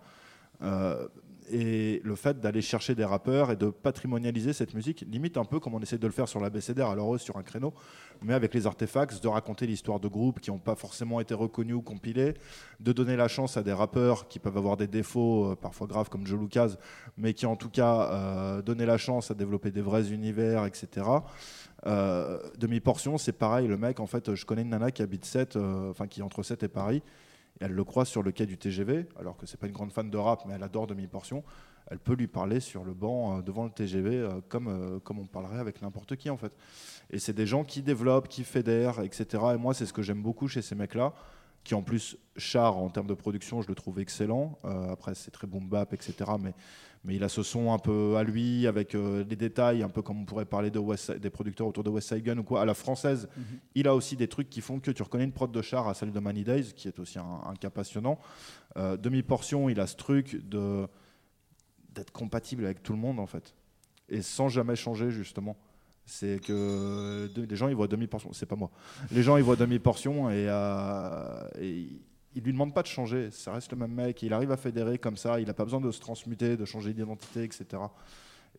Et 1.49 2.01
le 2.03 2.15
fait 2.15 2.39
d'aller 2.39 2.61
chercher 2.61 2.95
des 2.95 3.05
rappeurs 3.05 3.51
et 3.51 3.55
de 3.55 3.69
patrimonialiser 3.69 4.53
cette 4.53 4.73
musique, 4.73 5.05
limite 5.09 5.37
un 5.37 5.45
peu 5.45 5.59
comme 5.59 5.73
on 5.73 5.79
essaie 5.79 5.97
de 5.97 6.07
le 6.07 6.13
faire 6.13 6.27
sur 6.27 6.39
la 6.39 6.49
BCDR, 6.49 6.87
alors 6.87 7.15
eux 7.15 7.17
sur 7.17 7.37
un 7.37 7.43
créneau, 7.43 7.73
mais 8.21 8.33
avec 8.33 8.53
les 8.53 8.67
artefacts, 8.67 9.21
de 9.21 9.27
raconter 9.27 9.67
l'histoire 9.67 9.99
de 9.99 10.07
groupes 10.07 10.39
qui 10.39 10.51
n'ont 10.51 10.59
pas 10.59 10.75
forcément 10.75 11.19
été 11.19 11.33
reconnus 11.33 11.75
ou 11.75 11.81
compilés, 11.81 12.35
de 12.79 12.91
donner 12.93 13.15
la 13.15 13.27
chance 13.27 13.57
à 13.57 13.63
des 13.63 13.73
rappeurs 13.73 14.27
qui 14.27 14.39
peuvent 14.39 14.57
avoir 14.57 14.77
des 14.77 14.87
défauts, 14.87 15.51
euh, 15.51 15.55
parfois 15.55 15.87
graves 15.87 16.09
comme 16.09 16.25
Joe 16.27 16.39
Lucas, 16.39 16.75
mais 17.17 17.33
qui 17.33 17.45
en 17.45 17.55
tout 17.55 17.69
cas 17.69 18.11
euh, 18.11 18.61
donner 18.61 18.85
la 18.85 18.97
chance 18.97 19.31
à 19.31 19.33
développer 19.33 19.71
des 19.71 19.81
vrais 19.81 20.11
univers, 20.11 20.65
etc. 20.65 21.05
Euh, 21.87 22.37
Demi-portion, 22.57 23.17
c'est 23.17 23.31
pareil, 23.31 23.67
le 23.67 23.77
mec, 23.77 23.99
en 23.99 24.05
fait, 24.07 24.35
je 24.35 24.45
connais 24.45 24.61
une 24.61 24.69
nana 24.69 24.91
qui 24.91 25.01
habite 25.01 25.25
7, 25.25 25.55
euh, 25.55 25.89
enfin 25.89 26.07
qui 26.07 26.19
est 26.19 26.23
entre 26.23 26.43
7 26.43 26.63
et 26.63 26.67
Paris, 26.67 27.01
elle 27.61 27.73
le 27.73 27.83
croise 27.83 28.07
sur 28.07 28.23
le 28.23 28.31
quai 28.31 28.45
du 28.45 28.57
TGV, 28.57 29.07
alors 29.19 29.37
que 29.37 29.45
c'est 29.45 29.57
pas 29.57 29.67
une 29.67 29.73
grande 29.73 29.91
fan 29.91 30.09
de 30.09 30.17
rap, 30.17 30.43
mais 30.47 30.55
elle 30.55 30.63
adore 30.63 30.87
demi-portion. 30.87 31.43
Elle 31.87 31.99
peut 31.99 32.15
lui 32.15 32.27
parler 32.27 32.59
sur 32.59 32.83
le 32.83 32.93
banc 32.93 33.37
euh, 33.37 33.41
devant 33.41 33.65
le 33.65 33.69
TGV 33.69 34.15
euh, 34.15 34.41
comme, 34.49 34.67
euh, 34.67 34.99
comme 34.99 35.19
on 35.19 35.25
parlerait 35.25 35.59
avec 35.59 35.81
n'importe 35.81 36.15
qui 36.15 36.29
en 36.29 36.37
fait. 36.37 36.53
Et 37.11 37.19
c'est 37.19 37.33
des 37.33 37.45
gens 37.45 37.63
qui 37.63 37.81
développent, 37.81 38.27
qui 38.27 38.43
fédèrent, 38.43 39.01
etc. 39.01 39.25
Et 39.53 39.57
moi, 39.57 39.73
c'est 39.73 39.85
ce 39.85 39.93
que 39.93 40.01
j'aime 40.01 40.21
beaucoup 40.21 40.47
chez 40.47 40.61
ces 40.61 40.75
mecs-là, 40.75 41.13
qui 41.63 41.75
en 41.75 41.81
plus, 41.83 42.17
Char, 42.37 42.77
en 42.77 42.89
termes 42.89 43.07
de 43.07 43.13
production, 43.13 43.61
je 43.61 43.67
le 43.67 43.75
trouve 43.75 43.99
excellent. 43.99 44.57
Euh, 44.65 44.91
après, 44.91 45.13
c'est 45.15 45.31
très 45.31 45.45
boom 45.47 45.67
bap, 45.67 45.93
etc. 45.93 46.13
Mais, 46.39 46.53
mais 47.03 47.15
il 47.15 47.23
a 47.23 47.29
ce 47.29 47.43
son 47.43 47.71
un 47.71 47.77
peu 47.77 48.15
à 48.17 48.23
lui, 48.23 48.65
avec 48.67 48.95
euh, 48.95 49.23
des 49.23 49.35
détails, 49.35 49.83
un 49.83 49.89
peu 49.89 50.01
comme 50.01 50.21
on 50.21 50.25
pourrait 50.25 50.45
parler 50.45 50.71
de 50.71 50.79
West 50.79 51.05
Side- 51.11 51.19
des 51.19 51.29
producteurs 51.29 51.67
autour 51.67 51.83
de 51.83 51.89
West 51.89 52.09
Side 52.09 52.23
Gun 52.23 52.37
ou 52.39 52.43
quoi. 52.43 52.61
À 52.61 52.65
la 52.65 52.73
française, 52.73 53.29
il 53.75 53.87
a 53.87 53.93
aussi 53.95 54.15
des 54.15 54.27
trucs 54.27 54.49
qui 54.49 54.61
font 54.61 54.79
que 54.79 54.89
tu 54.91 55.03
reconnais 55.03 55.23
une 55.25 55.31
prod 55.33 55.51
de 55.51 55.61
Char 55.61 55.87
à 55.87 55.93
celle 55.93 56.11
de 56.11 56.19
Money 56.19 56.43
Days, 56.43 56.73
qui 56.75 56.87
est 56.87 56.99
aussi 56.99 57.19
un, 57.19 57.41
un 57.45 57.53
cas 57.55 57.69
passionnant. 57.69 58.17
Euh, 58.77 58.97
Demi-portion, 58.97 59.69
il 59.69 59.79
a 59.79 59.87
ce 59.87 59.95
truc 59.95 60.47
de 60.47 60.87
d'être 61.93 62.11
compatible 62.11 62.63
avec 62.65 62.81
tout 62.81 62.93
le 62.93 62.99
monde, 62.99 63.19
en 63.19 63.27
fait. 63.27 63.53
Et 64.09 64.21
sans 64.21 64.47
jamais 64.47 64.75
changer, 64.77 65.11
justement. 65.11 65.57
C'est 66.11 66.43
que 66.45 67.31
les 67.37 67.55
gens, 67.55 67.69
ils 67.69 67.75
voient 67.75 67.87
demi-portion. 67.87 68.33
C'est 68.33 68.45
pas 68.45 68.57
moi. 68.57 68.69
Les 69.13 69.23
gens, 69.23 69.37
ils 69.37 69.43
voient 69.43 69.55
demi-portion 69.55 70.29
et, 70.29 70.45
euh, 70.49 71.47
ils 71.61 72.43
lui 72.43 72.51
demandent 72.51 72.73
pas 72.73 72.81
de 72.81 72.87
changer. 72.87 73.31
Ça 73.31 73.53
reste 73.53 73.71
le 73.71 73.77
même 73.77 73.93
mec. 73.93 74.21
Il 74.21 74.33
arrive 74.33 74.51
à 74.51 74.57
fédérer 74.57 74.97
comme 74.97 75.15
ça. 75.15 75.39
Il 75.39 75.47
n'a 75.47 75.53
pas 75.53 75.63
besoin 75.63 75.79
de 75.79 75.89
se 75.89 76.01
transmuter, 76.01 76.57
de 76.57 76.65
changer 76.65 76.93
d'identité, 76.93 77.45
etc. 77.45 77.81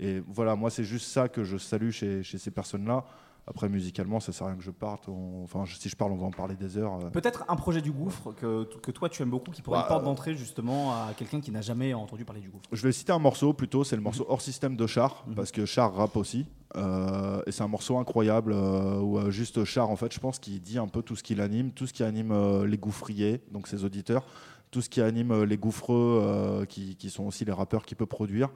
Et 0.00 0.22
voilà, 0.26 0.56
moi, 0.56 0.70
c'est 0.70 0.84
juste 0.84 1.08
ça 1.08 1.28
que 1.28 1.44
je 1.44 1.58
salue 1.58 1.90
chez 1.90 2.22
ces 2.22 2.50
personnes-là. 2.50 3.04
Après, 3.48 3.68
musicalement, 3.68 4.20
ça 4.20 4.32
sert 4.32 4.46
à 4.46 4.50
rien 4.50 4.56
que 4.58 4.62
je 4.64 4.70
parte. 4.70 5.08
On- 5.08 5.42
Enfin, 5.42 5.64
je- 5.64 5.76
si 5.76 5.88
je 5.88 5.96
parle, 5.96 6.12
on 6.12 6.16
va 6.16 6.26
en 6.26 6.30
parler 6.30 6.54
des 6.54 6.78
heures. 6.78 6.94
euh. 7.04 7.10
Peut-être 7.10 7.44
un 7.48 7.56
projet 7.56 7.80
du 7.82 7.90
gouffre 7.90 8.32
que, 8.32 8.62
que 8.64 8.90
toi 8.92 9.08
tu 9.08 9.20
aimes 9.22 9.30
beaucoup, 9.30 9.50
qui 9.50 9.62
pourrait 9.62 9.78
Bah, 9.78 9.84
une 9.84 9.88
porte 9.88 10.04
d'entrée 10.04 10.36
justement 10.36 10.92
à 10.92 11.10
quelqu'un 11.16 11.40
qui 11.40 11.50
n'a 11.50 11.60
jamais 11.60 11.92
entendu 11.92 12.24
parler 12.24 12.40
du 12.40 12.50
gouffre. 12.50 12.64
Je 12.70 12.82
vais 12.82 12.92
citer 12.92 13.12
un 13.12 13.18
morceau 13.18 13.52
plutôt, 13.52 13.82
c'est 13.82 13.96
le 13.96 14.02
morceau 14.02 14.24
hors 14.28 14.40
système 14.40 14.76
de 14.76 14.86
Char, 14.86 15.24
Mhm. 15.26 15.34
parce 15.34 15.50
que 15.50 15.66
Char 15.66 15.92
rappe 15.92 16.16
aussi. 16.16 16.46
Euh, 16.76 17.42
et 17.46 17.52
c'est 17.52 17.62
un 17.64 17.68
morceau 17.68 17.98
incroyable 17.98 18.52
euh, 18.54 19.00
où 19.00 19.30
juste 19.30 19.64
Char, 19.64 19.90
en 19.90 19.96
fait, 19.96 20.12
je 20.14 20.20
pense 20.20 20.38
qu'il 20.38 20.60
dit 20.62 20.78
un 20.78 20.86
peu 20.88 21.02
tout 21.02 21.16
ce 21.16 21.22
qui 21.24 21.34
l'anime, 21.34 21.72
tout 21.72 21.86
ce 21.88 21.92
qui 21.92 22.04
anime 22.04 22.64
les 22.64 22.78
gouffriers, 22.78 23.42
donc 23.50 23.66
ses 23.66 23.84
auditeurs, 23.84 24.24
tout 24.70 24.80
ce 24.80 24.88
qui 24.88 25.02
anime 25.02 25.42
les 25.42 25.58
gouffreux, 25.58 26.64
qui, 26.68 26.94
qui 26.96 27.10
sont 27.10 27.24
aussi 27.24 27.44
les 27.44 27.52
rappeurs 27.52 27.84
qu'il 27.84 27.96
peut 27.96 28.06
produire. 28.06 28.50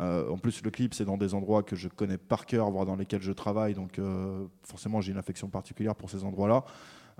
Euh, 0.00 0.28
en 0.30 0.38
plus, 0.38 0.62
le 0.62 0.70
clip, 0.70 0.94
c'est 0.94 1.04
dans 1.04 1.16
des 1.16 1.34
endroits 1.34 1.62
que 1.62 1.76
je 1.76 1.88
connais 1.88 2.18
par 2.18 2.46
cœur, 2.46 2.70
voire 2.70 2.86
dans 2.86 2.96
lesquels 2.96 3.22
je 3.22 3.32
travaille, 3.32 3.74
donc 3.74 3.98
euh, 3.98 4.46
forcément, 4.62 5.00
j'ai 5.00 5.12
une 5.12 5.18
affection 5.18 5.48
particulière 5.48 5.94
pour 5.94 6.10
ces 6.10 6.24
endroits-là. 6.24 6.64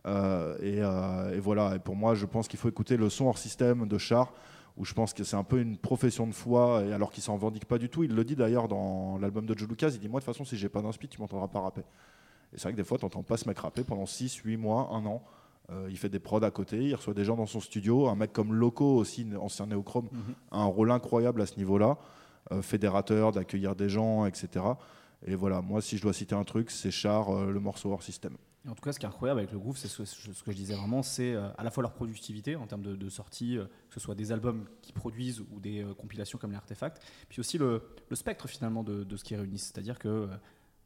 Euh, 0.07 0.57
et, 0.61 1.37
et 1.37 1.41
voilà, 1.41 1.77
et 1.77 1.79
pour 1.79 1.97
moi, 1.97 2.15
je 2.15 2.27
pense 2.27 2.49
qu'il 2.49 2.59
faut 2.59 2.69
écouter 2.69 2.97
le 2.97 3.11
son 3.11 3.27
hors 3.27 3.39
système 3.39 3.87
de 3.87 3.99
Char, 3.99 4.33
où 4.77 4.85
je 4.85 4.95
pense 4.95 5.13
que 5.13 5.23
c'est 5.23 5.37
un 5.37 5.45
peu 5.45 5.61
une 5.61 5.77
profession 5.77 6.27
de 6.27 6.33
foi, 6.33 6.83
et 6.87 6.93
alors 6.93 7.11
qu'il 7.11 7.23
s'en 7.23 7.35
revendique 7.35 7.67
pas 7.67 7.79
du 7.79 7.89
tout. 7.89 8.05
Il 8.05 8.15
le 8.15 8.25
dit 8.25 8.37
d'ailleurs 8.37 8.69
dans 8.69 9.19
l'album 9.19 9.45
de 9.45 9.57
Joe 9.57 9.69
Lucas, 9.69 9.91
il 9.91 9.99
dit 9.99 10.09
Moi, 10.09 10.21
de 10.21 10.25
toute 10.25 10.35
façon, 10.35 10.45
si 10.45 10.57
j'ai 10.57 10.71
pas 10.71 10.81
d'inspi, 10.81 11.09
tu 11.09 11.21
m'entendras 11.21 11.49
pas 11.49 11.61
rapper. 11.61 11.83
Et 12.53 12.57
c'est 12.57 12.65
vrai 12.65 12.73
que 12.73 12.77
des 12.77 12.85
fois, 12.85 12.99
tu 12.99 13.05
n'entends 13.05 13.23
pas 13.23 13.37
ce 13.37 13.49
mec 13.49 13.59
rapper 13.59 13.83
pendant 13.83 14.07
6, 14.07 14.37
8 14.37 14.57
mois, 14.57 14.91
un 14.93 15.05
an. 15.07 15.23
Euh, 15.71 15.87
il 15.91 15.97
fait 15.97 16.09
des 16.09 16.19
prods 16.19 16.43
à 16.43 16.51
côté, 16.51 16.85
il 16.85 16.95
reçoit 16.95 17.15
des 17.15 17.25
gens 17.25 17.37
dans 17.37 17.47
son 17.47 17.61
studio. 17.61 18.09
Un 18.09 18.17
mec 18.17 18.33
comme 18.33 18.53
Loco, 18.53 18.97
aussi, 18.97 19.27
ancien 19.41 19.67
néochrome, 19.67 20.09
a 20.51 20.59
un 20.59 20.65
rôle 20.65 20.91
incroyable 20.91 21.41
à 21.41 21.47
ce 21.47 21.57
niveau-là. 21.57 21.99
Euh, 22.53 22.63
fédérateur, 22.63 23.33
d'accueillir 23.33 23.75
des 23.75 23.89
gens, 23.89 24.27
etc. 24.27 24.65
Et 25.27 25.35
voilà, 25.35 25.61
moi, 25.61 25.81
si 25.81 25.97
je 25.97 26.03
dois 26.03 26.13
citer 26.13 26.35
un 26.35 26.45
truc, 26.45 26.71
c'est 26.71 26.91
Char, 26.91 27.31
euh, 27.31 27.51
le 27.51 27.61
morceau 27.61 27.93
hors 27.93 28.03
système. 28.03 28.37
En 28.69 28.75
tout 28.75 28.83
cas, 28.83 28.93
ce 28.93 28.99
qui 28.99 29.07
est 29.07 29.09
incroyable 29.09 29.41
avec 29.41 29.53
le 29.53 29.59
groupe, 29.59 29.77
c'est 29.77 29.89
ce, 29.89 30.03
que 30.45 30.53
je 30.53 30.57
disais 30.57 30.75
vraiment, 30.75 31.03
c'est 31.03 31.33
euh, 31.33 31.49
à 31.59 31.65
la 31.65 31.71
fois 31.71 31.83
leur 31.83 31.93
productivité 31.93 32.55
en 32.55 32.67
termes 32.67 32.83
de, 32.83 32.95
de 32.95 33.09
sortie, 33.09 33.59
que 33.89 33.95
ce 33.95 34.01
soit 34.01 34.15
des 34.15 34.31
albums 34.31 34.67
qui 34.83 34.93
produisent 34.93 35.41
ou 35.41 35.59
des 35.61 35.85
compilations 35.99 36.39
comme 36.39 36.51
les 36.51 36.57
artefacts, 36.57 37.03
puis 37.29 37.41
aussi 37.41 37.59
le, 37.59 37.83
spectre 38.13 38.49
finalement 38.49 38.85
de, 38.85 39.03
de 39.03 39.17
ce 39.17 39.25
qui 39.25 39.35
réunit. 39.35 39.59
C'est-à-dire 39.59 39.99
que 39.99 40.29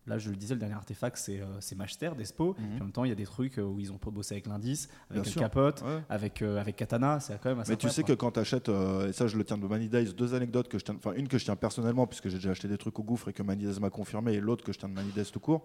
là, 0.06 0.18
je 0.18 0.30
le 0.30 0.36
disais, 0.36 0.54
le 0.54 0.60
dernier 0.60 0.74
artefact, 0.74 1.16
c'est 1.16 1.40
euh, 1.40 1.46
c'est 1.60 1.74
Master, 1.76 2.14
Despo. 2.14 2.54
Puis 2.54 2.64
en 2.64 2.84
même 2.84 2.92
temps, 2.92 3.04
il 3.04 3.08
y 3.08 3.12
a 3.12 3.16
des 3.16 3.24
trucs 3.24 3.58
euh, 3.58 3.62
où 3.62 3.80
ils 3.80 3.92
ont 3.92 3.98
bossé 4.10 4.34
avec 4.34 4.46
l'indice, 4.46 4.88
avec 5.10 5.26
sûr. 5.26 5.40
Capote, 5.40 5.82
Ouais. 5.82 6.02
avec, 6.08 6.42
euh, 6.42 6.60
avec 6.60 6.76
Katana. 6.76 7.20
C'est 7.20 7.40
quand 7.40 7.48
même 7.50 7.60
assez 7.60 7.72
Mais 7.72 7.76
tu 7.76 7.88
sais 7.88 8.02
que 8.02 8.12
quand 8.12 8.32
tu 8.32 8.40
achètes, 8.40 8.68
et 8.68 9.12
ça 9.12 9.26
je 9.26 9.36
le 9.36 9.44
tiens 9.44 9.58
de 9.58 9.66
Many 9.66 9.88
Days, 9.88 10.12
deux 10.14 10.34
anecdotes 10.34 10.68
que 10.68 10.78
je 10.78 10.84
tiens, 10.84 10.94
enfin 10.96 11.12
une 11.16 11.28
que 11.28 11.38
je 11.38 11.44
tiens 11.44 11.56
personnellement 11.56 12.06
puisque 12.06 12.28
j'ai 12.28 12.36
déjà 12.36 12.50
acheté 12.50 12.68
des 12.68 12.78
trucs 12.78 12.98
au 12.98 13.02
gouffre 13.02 13.28
et 13.28 13.32
que 13.32 13.42
Many 13.42 13.64
Days 13.66 13.80
m'a 13.80 13.90
confirmé, 13.90 14.34
et 14.34 14.40
l'autre 14.40 14.64
que 14.64 14.72
je 14.72 14.78
tiens 14.78 14.88
de 14.88 14.94
Many 14.94 15.10
Days 15.12 15.26
tout 15.32 15.40
court. 15.40 15.64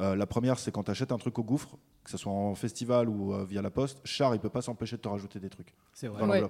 Euh, 0.00 0.14
la 0.14 0.26
première, 0.26 0.58
c'est 0.58 0.70
quand 0.70 0.84
tu 0.84 0.90
achètes 0.92 1.10
un 1.10 1.18
truc 1.18 1.38
au 1.38 1.42
gouffre, 1.42 1.76
que 2.04 2.10
ce 2.10 2.16
soit 2.16 2.30
en 2.32 2.54
festival 2.54 3.08
ou 3.08 3.34
euh, 3.34 3.44
via 3.44 3.62
la 3.62 3.70
poste, 3.70 4.00
Char 4.04 4.34
il 4.34 4.40
peut 4.40 4.48
pas 4.48 4.62
s'empêcher 4.62 4.96
de 4.96 5.02
te 5.02 5.08
rajouter 5.08 5.40
des 5.40 5.50
trucs 5.50 5.74
C'est 5.92 6.06
vrai. 6.08 6.20
dans 6.20 6.28
Ouais. 6.28 6.42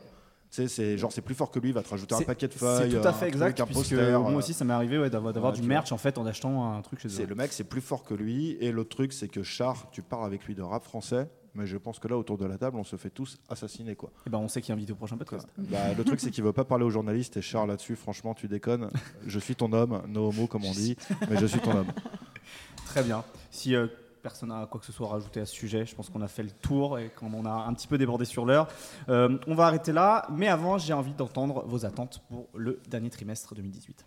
L'enveloppe. 0.49 0.51
Tu 0.51 0.63
sais, 0.63 0.69
c'est 0.69 0.99
genre 0.99 1.13
c'est 1.13 1.21
plus 1.23 1.35
fort 1.35 1.51
que 1.51 1.59
lui, 1.59 1.69
il 1.69 1.75
va 1.75 1.83
te 1.83 1.89
rajouter 1.91 2.15
un 2.15 2.19
C'est- 2.19 2.25
paquet 2.25 2.49
de 2.49 2.53
C'est 2.53 2.59
feuilles, 2.59 2.91
tout 3.01 3.07
à 3.09 3.13
fait 3.13 3.29
exact, 3.29 3.63
poster. 3.73 3.97
moi 3.97 4.31
euh, 4.31 4.35
aussi, 4.37 4.55
ça 4.55 4.65
m'est 4.65 4.73
arrivé 4.75 4.99
ouais, 4.99 5.11
d'avoir 5.11 5.35
ouais, 5.35 5.53
du 5.53 5.63
merch 5.63 5.93
en 5.93 5.99
fait 5.99 6.17
en 6.19 6.27
achetant 6.27 6.73
un 6.75 6.81
truc 6.83 7.01
chez 7.01 7.09
C'est 7.09 7.25
eux. 7.25 7.27
le 7.27 7.35
mec, 7.35 7.53
c'est 7.53 7.65
plus 7.65 7.81
fort 7.81 8.03
que 8.05 8.15
lui. 8.15 8.57
Et 8.61 8.73
l'autre 8.73 8.91
truc, 8.91 9.13
c'est 9.13 9.29
que 9.29 9.43
Char, 9.43 9.91
tu 9.93 10.03
parles 10.03 10.25
avec 10.27 10.45
lui 10.47 10.55
de 10.55 10.63
rap 10.63 10.85
français, 10.85 11.29
mais 11.55 11.67
je 11.67 11.77
pense 11.77 11.99
que 11.99 12.09
là, 12.09 12.17
autour 12.17 12.39
de 12.39 12.47
la 12.47 12.57
table, 12.57 12.77
on 12.79 12.85
se 12.85 12.97
fait 12.97 13.11
tous 13.11 13.39
assassiner, 13.49 13.95
quoi. 13.97 14.11
Et 14.27 14.31
ben, 14.31 14.39
on 14.39 14.49
sait 14.49 14.61
qu'il 14.63 14.73
est 14.73 14.77
invité 14.77 14.93
au 14.93 14.97
prochain 14.97 15.17
podcast. 15.17 15.47
Bah, 15.59 15.93
le 15.97 16.05
truc, 16.05 16.21
c'est 16.21 16.31
qu'il 16.31 16.45
veut 16.45 16.53
pas 16.53 16.65
parler 16.65 16.85
aux 16.85 16.91
journalistes. 16.91 17.37
Et 17.37 17.43
Char, 17.43 17.67
là-dessus, 17.67 17.97
franchement, 17.97 18.33
tu 18.35 18.49
déconnes. 18.49 18.89
Je 19.27 19.39
suis 19.39 19.55
ton 19.57 19.73
homme, 19.73 20.03
no 20.09 20.29
homo, 20.29 20.47
comme 20.47 20.65
on 20.65 20.73
dit, 20.73 20.97
mais 21.29 21.37
je 21.39 21.47
suis 21.47 21.61
ton 21.61 21.73
homme. 21.77 21.93
Très 22.87 23.03
bien. 23.03 23.23
Si 23.51 23.75
euh, 23.75 23.87
personne 24.29 24.51
n'a 24.51 24.67
quoi 24.67 24.79
que 24.79 24.85
ce 24.85 24.93
soit 24.93 25.07
à 25.07 25.13
rajouter 25.13 25.41
à 25.41 25.47
ce 25.47 25.55
sujet, 25.55 25.87
je 25.87 25.95
pense 25.95 26.11
qu'on 26.11 26.21
a 26.21 26.29
fait 26.29 26.43
le 26.43 26.51
tour 26.51 26.99
et 26.99 27.09
qu'on 27.09 27.47
a 27.47 27.51
un 27.51 27.73
petit 27.73 27.89
peu 27.89 27.97
débordé 27.97 28.27
sur 28.27 28.45
l'heure. 28.45 28.69
Euh, 29.09 29.39
on 29.47 29.55
va 29.55 29.67
arrêter 29.67 29.93
là, 29.93 30.27
mais 30.31 30.49
avant, 30.49 30.77
j'ai 30.77 30.93
envie 30.93 31.15
d'entendre 31.15 31.65
vos 31.67 31.87
attentes 31.87 32.23
pour 32.29 32.49
le 32.55 32.79
dernier 32.89 33.09
trimestre 33.09 33.55
2018. 33.55 34.05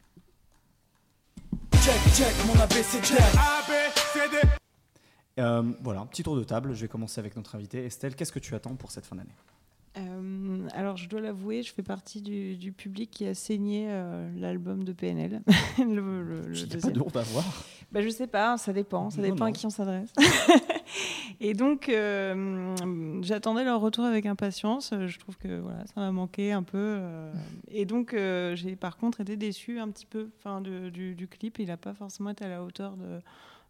Check, 1.74 2.14
check, 2.14 2.36
mon 2.46 2.62
ABC, 2.62 3.02
check. 3.02 3.18
Euh, 5.40 5.64
voilà, 5.82 6.02
un 6.02 6.06
petit 6.06 6.22
tour 6.22 6.36
de 6.36 6.44
table. 6.44 6.76
Je 6.76 6.82
vais 6.82 6.88
commencer 6.88 7.20
avec 7.20 7.36
notre 7.36 7.56
invité. 7.56 7.84
Estelle, 7.84 8.16
qu'est-ce 8.16 8.32
que 8.32 8.40
tu 8.40 8.54
attends 8.54 8.76
pour 8.76 8.92
cette 8.92 9.08
fin 9.08 9.16
d'année? 9.16 9.34
Euh, 10.66 10.68
alors, 10.74 10.98
je 10.98 11.08
dois 11.10 11.22
l'avouer, 11.22 11.64
je 11.64 11.74
fais 11.74 11.84
partie 11.84 12.22
du, 12.22 12.56
du 12.58 12.72
public 12.72 13.10
qui 13.12 13.28
a 13.28 13.34
saigné 13.34 13.88
euh, 13.90 14.30
l'album 14.38 14.84
de 14.84 14.94
PNL. 14.94 15.42
le, 15.80 15.86
le- 16.24 16.42
le 16.48 16.58
a 16.58 16.62
pas 16.62 16.68
deuxième. 16.74 16.94
de 16.94 17.00
honte 17.02 17.16
à 17.16 17.22
voir. 17.24 17.46
Bah, 17.92 18.02
je 18.02 18.10
sais 18.10 18.28
pas, 18.28 18.58
ça 18.58 18.72
dépend, 18.72 19.10
ça 19.10 19.22
Non, 19.22 19.30
dépend 19.30 19.46
à 19.46 19.52
qui 19.52 19.66
on 19.66 19.70
s'adresse. 19.70 20.14
et 21.40 21.54
donc, 21.54 21.90
euh, 21.90 22.76
j'attendais 23.22 23.64
leur 23.64 23.82
retour 23.82 24.06
avec 24.06 24.26
impatience. 24.26 24.94
Je 25.08 25.20
trouve 25.20 25.38
que 25.38 25.60
voilà, 25.60 25.86
ça 25.88 25.94
m'a 26.02 26.12
manqué 26.12 26.52
un 26.54 26.64
peu. 26.64 27.00
et 27.70 27.86
donc, 27.86 28.16
j'ai 28.54 28.76
par 28.78 28.98
contre 28.98 29.22
été 29.22 29.36
déçue 29.36 29.80
un 29.80 29.90
petit 29.90 30.06
peu 30.06 30.30
enfin, 30.40 30.62
de- 30.62 30.90
du, 30.90 31.16
du 31.16 31.28
clip. 31.28 31.60
Il 31.60 31.68
n'a 31.68 31.78
pas 31.78 31.94
forcément 31.94 32.30
été 32.30 32.46
à 32.46 32.50
la 32.50 32.64
hauteur 32.64 32.96
de, 32.96 33.20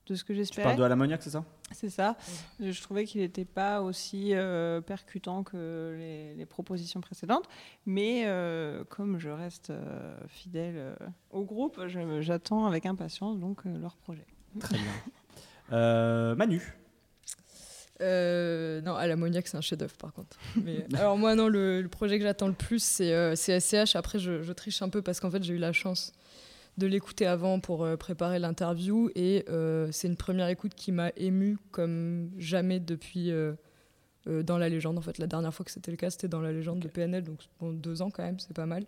de 0.08 0.16
ce 0.16 0.24
que 0.24 0.34
Tu 0.34 0.40
j'espérais. 0.40 0.64
parles 0.70 0.80
de 0.80 0.84
l'ammoniaque, 0.84 1.22
c'est 1.24 1.30
ça? 1.30 1.44
C'est 1.72 1.90
ça. 1.90 2.18
Je 2.60 2.82
trouvais 2.82 3.06
qu'il 3.06 3.22
n'était 3.22 3.46
pas 3.46 3.82
aussi 3.82 4.34
euh, 4.34 4.82
percutant 4.82 5.44
que 5.44 5.96
les, 5.98 6.34
les 6.36 6.46
propositions 6.46 7.00
précédentes. 7.02 7.48
Mais 7.86 8.24
euh, 8.26 8.84
comme 8.90 9.20
je 9.20 9.30
reste 9.30 9.70
euh, 9.70 10.18
fidèle 10.28 10.74
euh, 10.76 10.96
au 11.30 11.44
groupe, 11.46 11.80
j'attends 12.20 12.66
avec 12.66 12.86
impatience 12.86 13.40
donc 13.40 13.66
euh, 13.66 13.78
leur 13.78 13.96
projet. 13.96 14.26
Très 14.60 14.76
bien. 14.78 14.92
Euh, 15.72 16.36
Manu, 16.36 16.62
Euh, 18.02 18.82
non, 18.82 18.96
à 18.96 19.06
l'ammoniaque, 19.06 19.48
c'est 19.48 19.58
un 19.58 19.62
chef-d'œuvre 19.62 19.96
par 19.98 20.12
contre. 20.12 20.36
Mais, 20.64 20.86
alors 20.96 21.18
moi, 21.18 21.36
non, 21.36 21.48
le, 21.48 21.82
le 21.82 21.88
projet 21.88 22.18
que 22.18 22.24
j'attends 22.26 22.48
le 22.48 22.54
plus, 22.54 22.82
c'est 22.84 23.14
euh, 23.14 23.36
c'est 23.36 23.60
SCH. 23.60 23.96
Après, 23.96 24.18
je, 24.18 24.42
je 24.42 24.54
triche 24.54 24.82
un 24.82 24.90
peu 24.90 25.02
parce 25.02 25.20
qu'en 25.20 25.30
fait, 25.30 25.44
j'ai 25.44 25.54
eu 25.54 25.58
la 25.60 25.72
chance 25.72 26.12
de 26.78 26.88
l'écouter 26.88 27.26
avant 27.26 27.60
pour 27.60 27.84
euh, 27.84 27.98
préparer 27.98 28.40
l'interview 28.40 29.10
et 29.16 29.46
euh, 29.50 29.90
c'est 29.92 30.08
une 30.08 30.16
première 30.18 30.48
écoute 30.48 30.74
qui 30.76 30.92
m'a 30.92 31.10
ému 31.18 31.58
comme 31.72 32.32
jamais 32.38 32.80
depuis 32.80 33.32
euh, 33.32 33.54
dans 34.26 34.58
la 34.58 34.70
légende. 34.70 34.98
En 34.98 35.02
fait, 35.02 35.18
la 35.18 35.28
dernière 35.28 35.54
fois 35.54 35.64
que 35.66 35.72
c'était 35.72 35.92
le 35.92 35.98
cas, 35.98 36.10
c'était 36.10 36.28
dans 36.28 36.42
la 36.42 36.52
légende 36.52 36.80
de 36.80 36.88
PNL, 36.88 37.24
donc 37.24 37.40
bon, 37.60 37.72
deux 37.74 38.02
ans 38.02 38.10
quand 38.10 38.24
même, 38.24 38.40
c'est 38.40 38.54
pas 38.56 38.66
mal. 38.66 38.86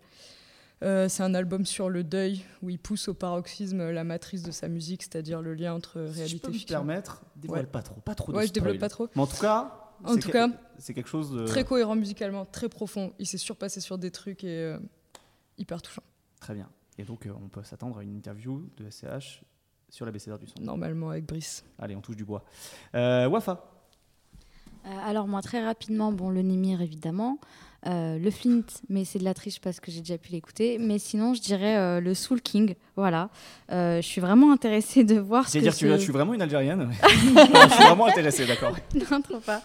Euh, 0.82 1.08
c'est 1.08 1.22
un 1.22 1.34
album 1.34 1.64
sur 1.64 1.88
le 1.88 2.02
deuil 2.04 2.42
où 2.62 2.68
il 2.68 2.78
pousse 2.78 3.08
au 3.08 3.14
paroxysme 3.14 3.90
la 3.90 4.04
matrice 4.04 4.42
de 4.42 4.50
sa 4.50 4.68
musique, 4.68 5.02
c'est-à-dire 5.02 5.40
le 5.40 5.54
lien 5.54 5.72
entre 5.72 6.06
Si 6.08 6.12
je 6.14 6.18
réalité 6.18 6.40
peux 6.40 6.48
et 6.48 6.52
me 6.52 6.58
fiction. 6.58 6.74
permettre, 6.78 7.22
dévoile 7.36 7.60
Ouais. 7.62 7.66
pas 7.70 7.82
trop, 7.82 8.00
pas 8.00 8.14
trop 8.14 8.32
de 8.32 8.36
Ouais, 8.38 8.46
je 8.46 8.52
développe 8.52 8.78
pas 8.78 8.88
trop. 8.88 9.08
Mais 9.14 9.22
en 9.22 9.26
tout 9.26 9.36
cas, 9.40 9.92
En 10.02 10.14
c'est 10.14 10.20
tout 10.20 10.30
cas, 10.30 10.48
c'est 10.78 10.92
quelque 10.92 11.08
chose 11.08 11.30
de 11.32 11.46
très 11.46 11.64
cohérent 11.64 11.94
musicalement, 11.94 12.44
très 12.44 12.68
profond. 12.68 13.12
Il 13.18 13.26
s'est 13.26 13.38
surpassé 13.38 13.80
sur 13.80 13.98
des 13.98 14.10
trucs 14.10 14.42
et 14.44 14.48
euh, 14.62 14.78
hyper 15.58 15.80
touchant. 15.80 16.02
très 16.40 16.54
bien. 16.54 16.68
Et 16.98 17.04
donc, 17.04 17.26
euh, 17.26 17.32
on 17.44 17.48
peut 17.48 17.62
s'attendre 17.62 17.98
à 17.98 18.02
une 18.02 18.14
interview 18.16 18.68
de 18.76 18.88
SCH 18.90 19.42
sur 19.88 20.06
la 20.06 20.12
BCDR 20.12 20.38
du 20.38 20.46
son. 20.46 20.54
Normalement 20.60 21.10
avec 21.10 21.26
Brice. 21.26 21.64
Allez, 21.78 21.94
on 21.96 22.00
touche 22.00 22.16
du 22.16 22.24
bois. 22.24 22.44
Euh, 22.94 23.28
Wafa, 23.28 23.64
Euh, 24.86 24.90
alors 25.06 25.26
moi 25.26 25.40
très 25.40 25.64
rapidement, 25.64 26.12
bon 26.12 26.28
le 26.28 26.42
Nimir 26.42 26.82
évidemment, 26.82 27.38
euh, 27.86 28.18
le 28.18 28.30
Flint, 28.30 28.64
mais 28.90 29.04
c'est 29.06 29.18
de 29.18 29.24
la 29.24 29.32
triche 29.32 29.58
parce 29.60 29.80
que 29.80 29.90
j'ai 29.90 30.00
déjà 30.00 30.18
pu 30.18 30.32
l'écouter. 30.32 30.76
Mais 30.78 30.98
sinon 30.98 31.32
je 31.32 31.40
dirais 31.40 31.76
euh, 31.76 32.00
le 32.00 32.12
Soul 32.14 32.42
King, 32.42 32.74
voilà. 32.96 33.30
Euh, 33.72 33.96
je 34.02 34.06
suis 34.06 34.20
vraiment 34.20 34.52
intéressée 34.52 35.04
de 35.04 35.18
voir 35.18 35.46
ce 35.46 35.52
c'est 35.52 35.60
que 35.60 35.70
je 35.70 35.96
suis 35.96 36.12
vraiment 36.12 36.34
une 36.34 36.42
Algérienne. 36.42 36.90
je 37.02 37.74
suis 37.74 37.84
vraiment 37.84 38.06
intéressé, 38.06 38.44
d'accord. 38.46 38.76
non, 39.10 39.22
trop 39.22 39.40
pas. 39.40 39.62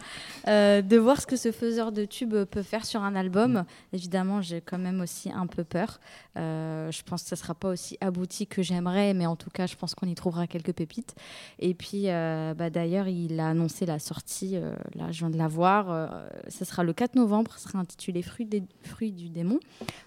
Euh, 0.50 0.82
de 0.82 0.98
voir 0.98 1.22
ce 1.22 1.28
que 1.28 1.36
ce 1.36 1.52
faiseur 1.52 1.92
de 1.92 2.06
tube 2.06 2.34
peut 2.46 2.64
faire 2.64 2.86
sur 2.86 3.04
un 3.04 3.16
album. 3.16 3.66
Évidemment, 3.94 4.42
j'ai 4.42 4.62
quand 4.62 4.80
même 4.80 5.00
aussi 5.02 5.32
un 5.32 5.46
peu 5.46 5.64
peur. 5.64 6.00
Euh, 6.38 6.90
je 6.92 7.04
pense 7.04 7.24
que 7.24 7.30
ça 7.30 7.36
sera 7.36 7.54
pas 7.54 7.70
aussi 7.70 7.98
abouti 8.02 8.48
que 8.48 8.62
j'aimerais, 8.64 9.14
mais 9.14 9.26
en 9.28 9.36
tout 9.36 9.50
cas, 9.52 9.68
je 9.68 9.76
pense 9.76 9.94
qu'on 9.94 10.08
y 10.08 10.16
trouvera 10.16 10.48
quelques 10.48 10.74
pépites. 10.74 11.14
Et 11.60 11.74
puis, 11.76 12.04
euh, 12.10 12.54
bah, 12.56 12.70
d'ailleurs, 12.70 13.08
il 13.08 13.40
a 13.40 13.50
annoncé 13.50 13.86
la 13.86 14.00
sortie. 14.00 14.58
là, 14.96 15.12
je 15.12 15.20
viens 15.20 15.30
de 15.30 15.38
la 15.38 15.48
voir. 15.48 16.10
ce 16.48 16.66
sera 16.66 16.84
le 16.84 16.94
4 16.94 17.16
novembre. 17.16 17.52
Ce 17.58 17.68
sera 17.70 17.80
intitulé 17.80 18.22
Fruits, 18.24 18.46
des- 18.46 18.64
Fruits 18.84 19.12
du 19.12 19.30
démon. 19.30 19.60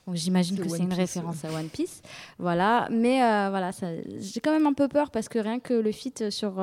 Donc, 0.07 0.17
j'imagine 0.17 0.59
que 0.59 0.69
c'est 0.69 0.79
une 0.79 0.89
Piece, 0.89 0.99
référence 0.99 1.45
à 1.45 1.53
One 1.53 1.69
Piece. 1.69 2.03
Voilà. 2.39 2.89
Mais 2.91 3.19
voilà, 3.51 3.71
ça- 3.73 3.87
j'ai 4.19 4.41
quand 4.41 4.53
même 4.53 4.67
un 4.67 4.75
peu 4.75 4.89
peur 4.89 5.11
parce 5.11 5.29
que 5.29 5.39
rien 5.39 5.61
que 5.61 5.75
le 5.75 5.93
feat 5.93 6.31
sur 6.31 6.55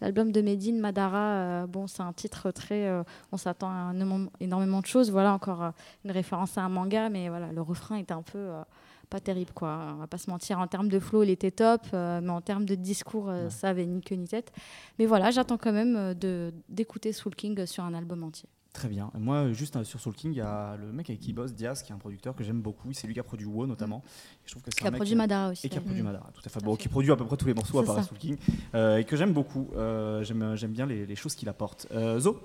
l'album 0.00 0.32
de 0.32 0.40
Medine, 0.40 0.78
Madara, 0.80 1.66
bon, 1.66 1.86
c'est 1.86 2.02
un 2.02 2.12
titre 2.12 2.50
très. 2.52 2.86
euh, 2.86 3.02
on 3.32 3.36
s'attend 3.36 3.68
à 3.70 3.92
énormément- 4.40 4.80
de 4.80 4.86
choses. 4.86 5.10
Voilà, 5.10 5.32
encore 5.32 5.62
euh, 5.62 5.70
une 6.04 6.10
référence 6.10 6.56
à 6.58 6.62
un 6.62 6.68
manga, 6.68 7.08
mais 7.10 7.28
voilà, 7.28 7.52
le 7.52 7.62
refrain 7.62 7.96
est 7.96 8.10
un 8.12 8.22
peu. 8.22 8.38
euh, 8.38 8.62
pas 9.10 9.20
terrible, 9.20 9.52
quoi. 9.54 9.94
On 9.94 9.96
va 10.00 10.06
pas 10.06 10.18
se 10.18 10.28
mentir. 10.28 10.58
En 10.60 10.66
termes 10.66 10.90
de 10.90 10.98
flow, 10.98 11.22
il 11.22 11.30
était 11.30 11.50
top, 11.50 11.80
euh, 11.94 12.20
mais 12.22 12.28
en 12.28 12.42
termes 12.42 12.66
de 12.66 12.74
discours, 12.74 13.30
euh, 13.30 13.48
ça 13.48 13.70
avait 13.70 13.86
ni 13.86 14.02
queue 14.02 14.16
ni 14.16 14.28
tête. 14.28 14.52
Mais 14.98 15.06
voilà, 15.06 15.30
j'attends 15.30 15.56
quand 15.56 15.72
même 15.72 16.12
de 16.12 16.52
d'écouter 16.68 17.14
Soul 17.14 17.34
King 17.34 17.64
sur 17.64 17.84
un 17.84 17.94
album 17.94 18.22
entier. 18.22 18.50
Très 18.74 18.86
bien. 18.88 19.10
Et 19.14 19.18
Moi, 19.18 19.50
juste 19.54 19.82
sur 19.84 19.98
Soul 19.98 20.12
King, 20.14 20.32
il 20.34 20.36
y 20.36 20.40
a 20.42 20.76
le 20.76 20.92
mec 20.92 21.08
avec 21.08 21.20
qui 21.22 21.32
bosse, 21.32 21.54
Diaz, 21.54 21.82
qui 21.82 21.90
est 21.90 21.94
un 21.94 21.98
producteur 21.98 22.36
que 22.36 22.44
j'aime 22.44 22.60
beaucoup. 22.60 22.92
C'est 22.92 23.06
lui 23.06 23.14
qui 23.14 23.18
a 23.20 23.22
produit 23.22 23.46
WoW 23.46 23.66
notamment. 23.66 24.02
Et 24.04 24.44
je 24.44 24.50
trouve 24.50 24.62
que 24.62 24.70
c'est 24.70 24.78
Qui 24.82 24.86
a 24.86 24.92
produit 24.92 25.14
Madara 25.14 25.52
aussi. 25.52 25.66
Et 25.66 25.70
qui 25.70 25.78
a 25.78 25.80
produit 25.80 26.02
Mm. 26.02 26.04
Madara, 26.04 26.30
tout 26.34 26.42
à 26.44 26.48
fait. 26.50 26.62
Bon, 26.62 26.76
qui 26.76 26.88
produit 26.88 27.10
à 27.10 27.16
peu 27.16 27.24
près 27.24 27.38
tous 27.38 27.46
les 27.46 27.54
morceaux 27.54 27.78
à 27.78 27.84
part. 27.86 28.04
Soul 28.04 28.18
King. 28.18 28.36
euh, 28.74 28.98
et 28.98 29.04
que 29.04 29.16
j'aime 29.16 29.32
beaucoup. 29.32 29.70
Euh, 29.74 30.22
j'aime, 30.22 30.54
j'aime 30.54 30.72
bien 30.72 30.84
les, 30.84 31.06
les 31.06 31.16
choses 31.16 31.34
qu'il 31.34 31.48
apporte. 31.48 31.86
Euh, 31.92 32.20
Zo, 32.20 32.38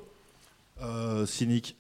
Euh, 0.82 1.26
cynique. 1.26 1.78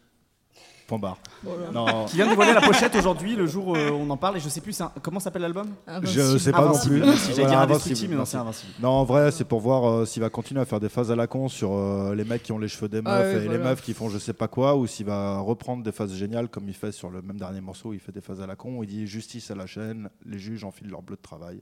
Point 0.86 1.00
barre. 1.00 1.18
Voilà. 1.44 1.72
Non, 1.72 2.06
qui 2.10 2.18
vient 2.18 2.26
de 2.26 2.32
dévoiler 2.32 2.54
la 2.54 2.60
pochette 2.62 2.94
aujourd'hui, 2.96 3.38
le 3.38 3.48
jour 3.48 3.70
où 3.70 3.76
euh, 3.76 3.90
on 3.92 4.10
en 4.10 4.18
parle. 4.18 4.36
Et 4.36 4.40
je 4.42 4.50
sais 4.50 4.60
plus, 4.60 4.80
un- 4.82 4.92
comment 5.02 5.22
s'appelle 5.22 5.42
l'album? 5.44 5.70
Je 6.04 6.38
sais 6.38 6.52
pas 6.52 6.66
non 6.66 6.78
plus. 6.78 7.00
J'allais 7.00 7.14
Voilà, 7.36 7.48
dire 7.50 7.60
indestructible, 7.62 8.12
mais 8.12 8.18
non, 8.20 8.26
c'est 8.26 8.36
invincible. 8.38 8.74
Non, 8.82 8.90
en 8.90 9.04
vrai, 9.06 9.32
c'est 9.32 9.46
pour 9.46 9.62
voir 9.62 9.90
euh, 9.90 10.06
s'il 10.06 10.22
va 10.22 10.30
continuer 10.30 10.60
à 10.60 10.66
faire 10.66 10.82
des 10.82 10.90
phases 10.90 11.10
à 11.10 11.16
la 11.16 11.26
con 11.26 11.48
sur 11.48 11.72
euh, 11.74 12.14
les 12.16 12.26
mecs 12.26 12.44
qui 12.44 12.52
ont 12.52 12.60
les 12.60 12.68
cheveux 12.68 12.90
des 12.90 13.02
meufs 13.02 13.14
Ah 13.14 13.22
ouais, 13.22 13.46
et 13.46 13.48
les 13.48 13.58
meufs 13.58 13.82
qui 13.82 13.94
font 13.94 14.10
je 14.10 14.18
sais 14.18 14.34
pas 14.34 14.50
quoi, 14.50 14.76
ou 14.76 14.86
s'il 14.86 15.06
va 15.06 15.40
reprendre 15.40 15.84
des 15.84 15.94
phases 15.94 16.14
géniales 16.14 16.50
comme 16.50 16.68
il 16.68 16.76
fait 16.76 16.92
sur 16.92 17.10
le 17.10 17.22
même 17.22 17.38
dernier 17.38 17.62
morceau 17.62 17.90
où 17.90 17.94
il 17.94 18.00
fait 18.02 18.12
des 18.12 18.22
phases 18.22 18.42
à 18.42 18.46
la 18.46 18.58
con, 18.58 18.78
où 18.80 18.84
il 18.84 18.88
dit 18.90 19.08
justice 19.08 19.52
à 19.52 19.56
la 19.56 19.66
chaîne, 19.66 20.10
les 20.26 20.38
juges 20.38 20.66
enfilent 20.66 20.90
leur 20.90 21.02
bleu 21.02 21.16
de 21.16 21.22
travail. 21.22 21.62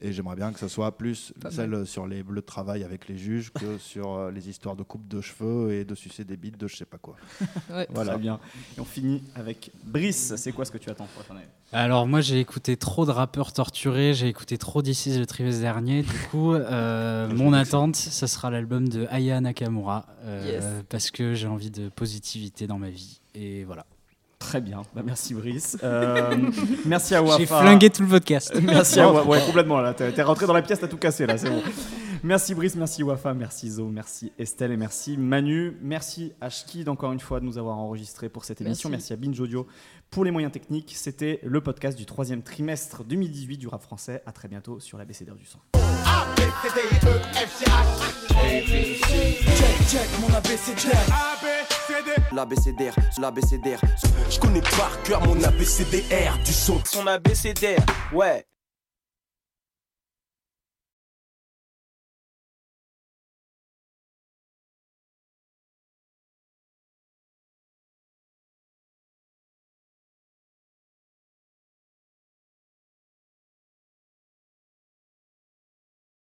Et 0.00 0.12
j'aimerais 0.12 0.36
bien 0.36 0.52
que 0.52 0.58
ça 0.58 0.68
soit 0.68 0.96
plus 0.98 1.32
Pas 1.40 1.50
celle 1.50 1.86
sur 1.86 2.06
les 2.06 2.22
bleus 2.22 2.40
de 2.40 2.46
travail 2.46 2.82
avec 2.84 3.08
les 3.08 3.16
juges 3.16 3.52
que 3.52 3.78
sur 3.78 4.12
euh, 4.14 4.30
les 4.30 4.48
histoires 4.48 4.76
de 4.76 4.82
coupe 4.82 5.06
de 5.08 5.20
cheveux 5.20 5.72
et 5.72 5.84
de 5.84 5.94
sucer 5.94 6.24
des 6.24 6.36
bites 6.36 6.58
de 6.58 6.66
je 6.66 6.76
sais 6.76 6.84
pas 6.84 6.98
quoi. 6.98 7.16
Ouais. 7.70 7.86
Voilà. 7.90 8.12
Très 8.12 8.20
bien. 8.20 8.40
Et 8.76 8.80
on 8.80 8.84
finit 8.84 9.22
avec 9.34 9.70
Brice. 9.84 10.34
C'est 10.36 10.52
quoi 10.52 10.64
ce 10.64 10.70
que 10.72 10.78
tu 10.78 10.90
attends 10.90 11.06
pour 11.06 11.22
la 11.22 11.24
fin 11.24 11.34
d'année 11.34 11.46
Alors 11.72 12.06
moi 12.06 12.20
j'ai 12.20 12.40
écouté 12.40 12.76
trop 12.76 13.06
de 13.06 13.10
rappeurs 13.10 13.52
torturés, 13.52 14.12
j'ai 14.14 14.28
écouté 14.28 14.58
trop 14.58 14.82
d'ici 14.82 15.16
le 15.18 15.26
trimestre 15.26 15.60
dernier. 15.60 16.02
Du 16.02 16.12
coup, 16.30 16.54
euh, 16.54 17.28
mon 17.34 17.52
attente, 17.52 17.96
ça 17.96 18.26
sera 18.26 18.50
l'album 18.50 18.88
de 18.88 19.06
Aya 19.10 19.40
Nakamura 19.40 20.06
euh, 20.24 20.44
Yes. 20.46 20.64
parce 20.88 21.10
que 21.10 21.34
j'ai 21.34 21.46
envie 21.46 21.70
de 21.70 21.88
positivité 21.88 22.66
dans 22.66 22.78
ma 22.78 22.90
vie. 22.90 23.20
Et 23.34 23.64
voilà. 23.64 23.86
Très 24.44 24.60
bien. 24.60 24.82
Bah, 24.94 25.00
merci 25.04 25.32
Brice. 25.32 25.78
Euh, 25.82 26.36
merci 26.84 27.14
à 27.14 27.22
Wafa. 27.22 27.38
J'ai 27.38 27.46
flingué 27.46 27.88
tout 27.90 28.02
le 28.02 28.08
podcast. 28.08 28.52
Merci 28.62 29.00
à 29.00 29.08
Wafa. 29.10 29.26
Ouais, 29.26 29.40
complètement. 29.44 29.80
Là, 29.80 29.94
t'es 29.94 30.12
t'es 30.12 30.22
rentré 30.22 30.46
dans 30.46 30.52
la 30.52 30.60
pièce, 30.60 30.80
t'as 30.80 30.86
tout 30.86 30.98
cassé 30.98 31.26
là. 31.26 31.38
C'est 31.38 31.48
bon. 31.48 31.62
Merci 32.22 32.54
Brice, 32.54 32.74
merci 32.74 33.02
Wafa, 33.02 33.34
merci 33.34 33.70
Zo, 33.70 33.88
merci 33.88 34.32
Estelle 34.38 34.72
et 34.72 34.78
merci 34.78 35.18
Manu. 35.18 35.76
Merci 35.82 36.32
Ashkid 36.40 36.88
encore 36.88 37.12
une 37.12 37.20
fois 37.20 37.38
de 37.40 37.44
nous 37.44 37.58
avoir 37.58 37.76
enregistré 37.76 38.30
pour 38.30 38.46
cette 38.46 38.62
émission. 38.62 38.88
Merci. 38.88 39.12
Merci 39.12 39.24
à 39.24 39.28
Binge 39.28 39.40
Audio 39.40 39.66
pour 40.10 40.24
les 40.24 40.30
moyens 40.30 40.52
techniques. 40.52 40.94
C'était 40.96 41.40
le 41.42 41.60
podcast 41.60 41.98
du 41.98 42.06
troisième 42.06 42.42
trimestre 42.42 43.04
2018 43.04 43.58
du 43.58 43.68
rap 43.68 43.82
français. 43.82 44.22
À 44.24 44.32
très 44.32 44.48
bientôt 44.48 44.80
sur 44.80 44.96
la 44.96 45.04
BCDR 45.04 45.34
du 45.34 45.44
son. 45.44 45.58
Check, 49.56 49.88
check, 49.88 50.08
mon 50.20 50.34
ABCDR. 50.34 51.73
L'ABCDR, 52.32 52.94
l'ABCDR. 53.18 53.78
Je 54.30 54.40
connais 54.40 54.60
par 54.60 54.90
cœur 55.02 55.20
mon 55.26 55.42
ABCDR 55.42 56.38
du 56.44 56.52
son. 56.52 56.80
Son 56.84 57.06
ABCDR, 57.06 57.84
ouais. 58.12 58.46